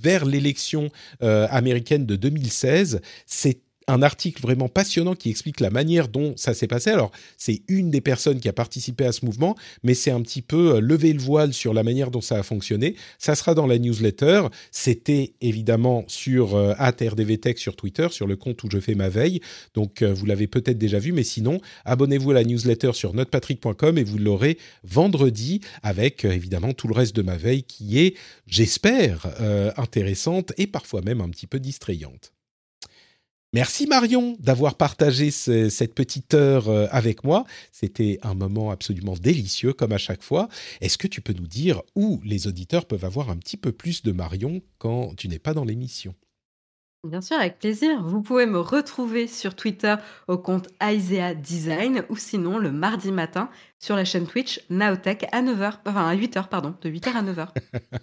vers 0.02 0.26
l'élection 0.26 0.90
euh, 1.24 1.48
américaine 1.50 2.06
de 2.06 2.16
2016. 2.16 3.02
C'est 3.26 3.62
un 3.88 4.02
article 4.02 4.42
vraiment 4.42 4.68
passionnant 4.68 5.16
qui 5.16 5.30
explique 5.30 5.60
la 5.60 5.70
manière 5.70 6.10
dont 6.10 6.34
ça 6.36 6.54
s'est 6.54 6.68
passé. 6.68 6.90
Alors, 6.90 7.12
c'est 7.38 7.62
une 7.68 7.90
des 7.90 8.02
personnes 8.02 8.40
qui 8.40 8.50
a 8.50 8.54
participé 8.54 9.06
à 9.06 9.12
ce 9.12 9.26
mouvement, 9.26 9.56
mais 9.84 9.94
c'est 9.94 10.12
un 10.12 10.22
petit 10.22 10.42
peu 10.42 10.76
euh, 10.76 10.82
lever 10.82 11.14
le 11.14 11.20
voile 11.20 11.54
sur 11.54 11.74
la 11.74 11.84
manière 11.84 12.12
dont 12.12 12.22
ça 12.22 12.38
a 12.38 12.44
fonctionné. 12.44 12.96
Ça 13.18 13.36
sera 13.36 13.54
dans 13.54 13.66
la 13.66 13.80
newsletter. 13.80 14.48
C'était 14.72 15.34
évidemment 15.42 16.04
sur 16.08 16.56
euh, 16.56 16.74
@rdvtech 16.74 17.58
sur 17.58 17.76
Twitter, 17.76 18.08
sur 18.12 18.28
le 18.28 18.36
compte 18.36 18.62
où 18.64 18.70
je 18.70 18.80
fais 18.80 18.96
ma 18.96 19.10
veille. 19.10 19.40
Donc, 19.74 20.02
euh, 20.02 20.14
vous 20.14 20.26
l'avez 20.26 20.48
peut-être 20.48 20.78
déjà 20.78 21.00
vu, 21.00 21.14
mais 21.14 21.24
sinon, 21.24 21.62
abonnez-vous 21.86 22.32
à 22.32 22.34
la 22.34 22.44
newsletter 22.44 22.92
sur 22.94 23.14
notrepatrick.com 23.14 23.98
et 23.98 24.04
vous 24.04 24.18
l'aurez 24.18 24.58
vendredi 24.84 25.62
avec 25.82 26.26
évidemment 26.26 26.74
tout 26.74 26.88
le 26.88 26.94
reste 26.94 27.16
de 27.16 27.22
ma 27.22 27.38
veille 27.38 27.64
qui 27.64 28.00
est, 28.00 28.16
j'espère, 28.48 29.28
intéressante 29.78 30.54
et 30.58 30.68
parfois 30.68 31.02
même 31.02 31.22
un 31.22 31.30
petit 31.30 31.48
peu 31.48 31.60
distrayante. 31.60 32.34
Merci 33.54 33.88
Marion 33.88 34.36
d'avoir 34.40 34.76
partagé 34.76 35.32
cette 35.32 35.96
petite 35.96 36.34
heure 36.34 36.68
euh, 36.68 36.88
avec 36.92 37.24
moi. 37.24 37.46
C'était 37.72 38.20
un 38.22 38.34
moment 38.34 38.72
absolument 38.72 39.14
délicieux 39.14 39.72
comme 39.72 39.94
à 39.94 39.98
chaque 39.98 40.22
fois. 40.22 40.50
Est-ce 40.82 40.98
que 40.98 41.08
tu 41.08 41.22
peux 41.22 41.34
nous 41.34 41.48
dire 41.48 41.82
où 41.96 42.20
les 42.26 42.48
auditeurs 42.48 42.86
peuvent 42.86 43.06
avoir 43.06 43.30
un 43.30 43.38
petit 43.38 43.56
peu 43.56 43.72
plus 43.72 44.04
de 44.04 44.12
Marion 44.12 44.62
quand 44.80 45.16
tu 45.16 45.30
n'es 45.30 45.40
pas 45.40 45.54
dans 45.54 45.64
l'émission? 45.64 46.14
Bien 47.06 47.22
sûr, 47.22 47.38
avec 47.38 47.60
plaisir. 47.60 48.04
Vous 48.04 48.22
pouvez 48.22 48.46
me 48.46 48.60
retrouver 48.60 49.28
sur 49.28 49.56
Twitter 49.56 49.96
au 50.28 50.38
compte 50.38 50.68
Aisea 50.82 51.34
Design 51.34 52.04
ou 52.10 52.18
sinon 52.18 52.58
le 52.58 52.72
mardi 52.72 53.14
matin 53.14 53.50
sur 53.80 53.96
la 53.96 54.04
chaîne 54.04 54.28
Twitch 54.28 54.60
Naotech 54.70 55.26
à 55.32 55.42
9h, 55.42 55.76
enfin 55.86 56.06
à 56.06 56.16
8h, 56.16 56.50
pardon, 56.50 56.76
de 56.82 56.90
8h 56.90 57.14
à 57.14 57.24
9h. 57.24 57.48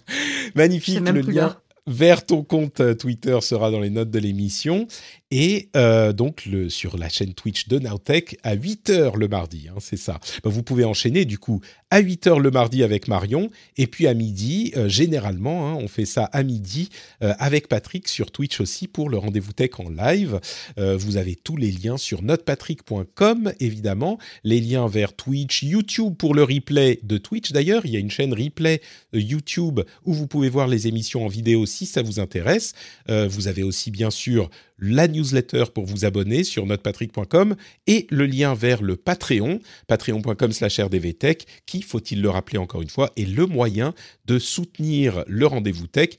Magnifique, 0.55 0.99
le 0.99 1.21
lien 1.21 1.55
vers 1.87 2.25
ton 2.25 2.43
compte 2.43 2.79
euh, 2.79 2.95
Twitter 2.95 3.37
sera 3.41 3.69
dans 3.69 3.79
les 3.79 3.89
notes 3.89 4.09
de 4.09 4.19
l'émission 4.19 4.87
et 5.31 5.69
euh, 5.75 6.13
donc 6.13 6.47
sur 6.69 6.97
la 6.97 7.09
chaîne 7.09 7.33
Twitch 7.33 7.67
de 7.67 7.77
Nowtech 7.79 8.37
à 8.43 8.55
8h 8.55 9.17
le 9.17 9.27
mardi, 9.27 9.67
hein, 9.69 9.77
c'est 9.79 9.97
ça. 9.97 10.19
Ben, 10.43 10.49
vous 10.49 10.63
pouvez 10.63 10.83
enchaîner 10.83 11.25
du 11.25 11.37
coup 11.37 11.61
à 11.91 12.01
8h 12.01 12.39
le 12.39 12.51
mardi 12.51 12.83
avec 12.83 13.07
Marion 13.07 13.49
et 13.77 13.87
puis 13.87 14.07
à 14.07 14.13
midi, 14.13 14.71
euh, 14.75 14.87
généralement, 14.87 15.69
hein, 15.69 15.77
on 15.79 15.87
fait 15.87 16.05
ça 16.05 16.25
à 16.25 16.43
midi 16.43 16.89
avec 17.19 17.67
Patrick 17.67 18.07
sur 18.07 18.31
Twitch 18.31 18.61
aussi 18.61 18.87
pour 18.87 19.09
le 19.09 19.17
rendez-vous 19.17 19.53
tech 19.53 19.71
en 19.79 19.89
live. 19.89 20.39
Vous 20.77 21.17
avez 21.17 21.35
tous 21.35 21.57
les 21.57 21.71
liens 21.71 21.97
sur 21.97 22.21
notrepatrick.com 22.21 23.53
évidemment, 23.59 24.17
les 24.43 24.59
liens 24.59 24.87
vers 24.87 25.15
Twitch, 25.15 25.63
YouTube 25.63 26.15
pour 26.17 26.33
le 26.33 26.43
replay 26.43 26.99
de 27.03 27.17
Twitch 27.17 27.51
d'ailleurs, 27.51 27.85
il 27.85 27.93
y 27.93 27.95
a 27.95 27.99
une 27.99 28.11
chaîne 28.11 28.33
replay 28.33 28.81
YouTube 29.13 29.81
où 30.03 30.13
vous 30.13 30.27
pouvez 30.27 30.49
voir 30.49 30.67
les 30.67 30.87
émissions 30.87 31.25
en 31.25 31.27
vidéo 31.27 31.65
si 31.75 31.85
ça 31.85 32.01
vous 32.01 32.19
intéresse. 32.19 32.73
vous 33.07 33.47
avez 33.47 33.63
aussi 33.63 33.91
bien 33.91 34.09
sûr 34.09 34.49
la 34.79 35.07
newsletter 35.07 35.65
pour 35.73 35.85
vous 35.85 36.05
abonner 36.05 36.43
sur 36.43 36.65
notrepatrick.com 36.65 37.55
et 37.87 38.07
le 38.09 38.25
lien 38.25 38.53
vers 38.53 38.81
le 38.81 38.95
Patreon, 38.95 39.59
patreon.com 39.87 40.51
slash 40.51 40.79
rdvtech, 40.79 41.45
qui, 41.65 41.81
faut-il 41.81 42.21
le 42.21 42.29
rappeler 42.29 42.57
encore 42.57 42.81
une 42.81 42.89
fois, 42.89 43.11
est 43.15 43.25
le 43.25 43.45
moyen 43.45 43.93
de 44.25 44.39
soutenir 44.39 45.23
le 45.27 45.45
rendez-vous 45.45 45.87
tech 45.87 46.09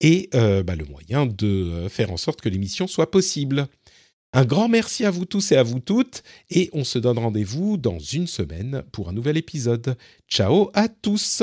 et 0.00 0.28
euh, 0.34 0.62
bah, 0.62 0.76
le 0.76 0.84
moyen 0.84 1.26
de 1.26 1.46
euh, 1.46 1.88
faire 1.88 2.12
en 2.12 2.16
sorte 2.16 2.40
que 2.40 2.48
l'émission 2.48 2.86
soit 2.86 3.10
possible. 3.10 3.66
Un 4.32 4.44
grand 4.44 4.68
merci 4.68 5.04
à 5.04 5.10
vous 5.10 5.24
tous 5.24 5.52
et 5.52 5.56
à 5.56 5.62
vous 5.62 5.80
toutes, 5.80 6.22
et 6.50 6.68
on 6.72 6.84
se 6.84 6.98
donne 6.98 7.18
rendez-vous 7.18 7.76
dans 7.78 7.98
une 7.98 8.26
semaine 8.26 8.82
pour 8.92 9.08
un 9.08 9.12
nouvel 9.12 9.36
épisode. 9.36 9.96
Ciao 10.28 10.70
à 10.74 10.88
tous 10.88 11.42